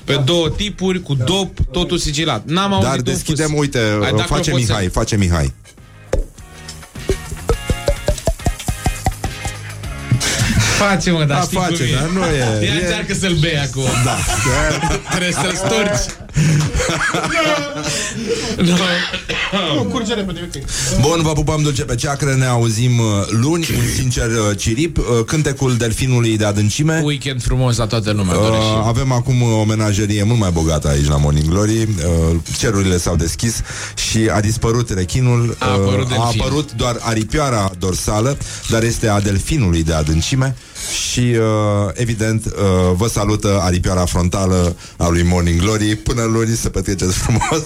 Pe 0.03 0.21
două 0.25 0.49
tipuri, 0.49 1.01
cu 1.01 1.13
dop, 1.13 1.59
totul 1.71 1.97
sigilat. 1.97 2.45
N-am 2.45 2.73
auzit 2.73 2.87
Dar 2.89 2.97
un 2.97 3.03
deschidem, 3.03 3.49
fâs. 3.49 3.59
uite, 3.59 3.79
Ai 3.79 4.11
dat 4.11 4.25
face 4.25 4.25
clopoțel. 4.27 4.55
Mihai, 4.55 4.87
face 4.87 5.17
Mihai. 5.17 5.53
Face, 10.77 11.11
mă, 11.11 11.17
dar 11.23 11.27
Da, 11.37 11.41
știi 11.43 11.57
face, 11.57 11.75
cum 11.75 11.85
e. 11.85 11.95
dar 11.99 12.09
nu 12.09 12.25
e- 12.25 12.65
Ia 12.65 12.73
e- 12.73 12.81
încearcă 12.83 13.13
să-l 13.13 13.33
bei 13.39 13.59
acum. 13.59 13.89
Da. 14.03 14.15
Trebuie 15.09 15.31
să-l 15.31 15.53
storci. 15.55 16.05
No. 19.75 19.83
Curge 19.91 20.13
repede, 20.13 20.49
ok. 20.55 20.63
Bun, 21.01 21.21
vă 21.21 21.31
pupăm 21.33 21.61
dulce 21.61 21.83
pe 21.83 21.95
ceacră, 21.95 22.35
ne 22.35 22.45
auzim 22.45 22.99
uh, 22.99 23.05
luni, 23.29 23.67
un 23.77 23.83
sincer 23.95 24.27
uh, 24.29 24.57
cirip, 24.57 24.97
uh, 24.97 25.03
cântecul 25.25 25.75
delfinului 25.77 26.37
de 26.37 26.45
adâncime. 26.45 27.01
Weekend 27.03 27.41
frumos 27.43 27.77
la 27.77 27.85
toată 27.87 28.11
lumea, 28.11 28.35
Uh, 28.35 28.41
dorește. 28.41 28.63
avem 28.85 29.11
acum 29.11 29.41
o 29.41 29.63
menagerie 29.63 30.23
mult 30.23 30.39
mai 30.39 30.51
bogată 30.51 30.87
aici 30.87 31.07
la 31.07 31.17
Morning 31.17 31.47
Glory 31.49 31.81
uh, 31.81 31.87
Cerurile 32.57 32.97
s-au 32.97 33.15
deschis 33.15 33.61
Și 34.09 34.29
a 34.33 34.39
dispărut 34.39 34.89
rechinul 34.89 35.55
A 35.59 35.71
apărut 35.71 36.05
uh, 36.09 36.17
A 36.17 36.21
delfin. 36.23 36.41
apărut 36.41 36.71
doar 36.71 36.95
aripioara 36.99 37.71
dorsală 37.79 38.37
Dar 38.69 38.83
este 38.83 39.07
a 39.09 39.21
delfinului 39.21 39.83
de 39.83 39.93
adâncime 39.93 40.55
Și 40.91 41.19
uh, 41.19 41.89
evident 41.93 42.45
uh, 42.45 42.51
Vă 42.95 43.07
salută 43.07 43.59
aripioara 43.63 44.05
frontală 44.05 44.75
A 44.97 45.07
lui 45.09 45.23
Morning 45.23 45.59
Glory. 45.61 45.95
Până 45.95 46.23
luni 46.23 46.55
să 46.55 46.69
petreceți 46.69 47.17
frumos. 47.23 47.63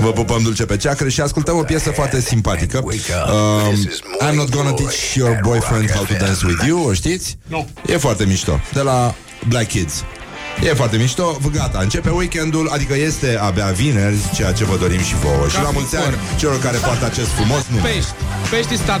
Vă 0.00 0.12
pupăm 0.12 0.42
dulce 0.42 0.64
pe 0.64 0.76
ceacră 0.76 1.08
Și 1.08 1.20
ascultăm 1.20 1.56
o 1.56 1.62
piesă 1.62 1.90
foarte 1.90 2.20
simpatică. 2.20 2.82
Uh, 2.84 2.92
I'm 4.30 4.34
not 4.34 4.48
gonna 4.50 4.72
teach 4.72 5.14
your 5.14 5.38
boyfriend 5.42 5.90
How 5.90 6.04
to 6.04 6.14
dance 6.24 6.46
with 6.46 6.64
you 6.66 6.86
O 6.86 6.92
știți? 6.92 7.38
Nu. 7.46 7.68
E 7.86 7.96
foarte 7.96 8.24
mișto. 8.24 8.60
De 8.72 8.80
la 8.80 9.14
Black 9.48 9.68
Kids. 9.68 10.04
E 10.64 10.74
foarte 10.74 10.96
mișto, 10.96 11.38
V- 11.40 11.50
gata, 11.52 11.78
începe 11.82 12.10
weekendul 12.10 12.68
Adică 12.72 12.94
este 12.96 13.38
abia 13.42 13.66
vineri 13.66 14.16
Ceea 14.34 14.52
ce 14.52 14.64
vă 14.64 14.76
dorim 14.80 15.00
și 15.02 15.14
vouă. 15.14 15.48
Și 15.48 15.56
la 15.62 15.70
mulți 15.70 15.96
ani 15.96 16.14
celor 16.38 16.58
care 16.58 16.76
poartă 16.76 17.04
acest 17.04 17.28
frumos 17.28 17.66
nume. 17.70 17.82
Pești. 17.88 18.10
Pești 18.50 18.76
sta 18.76 19.00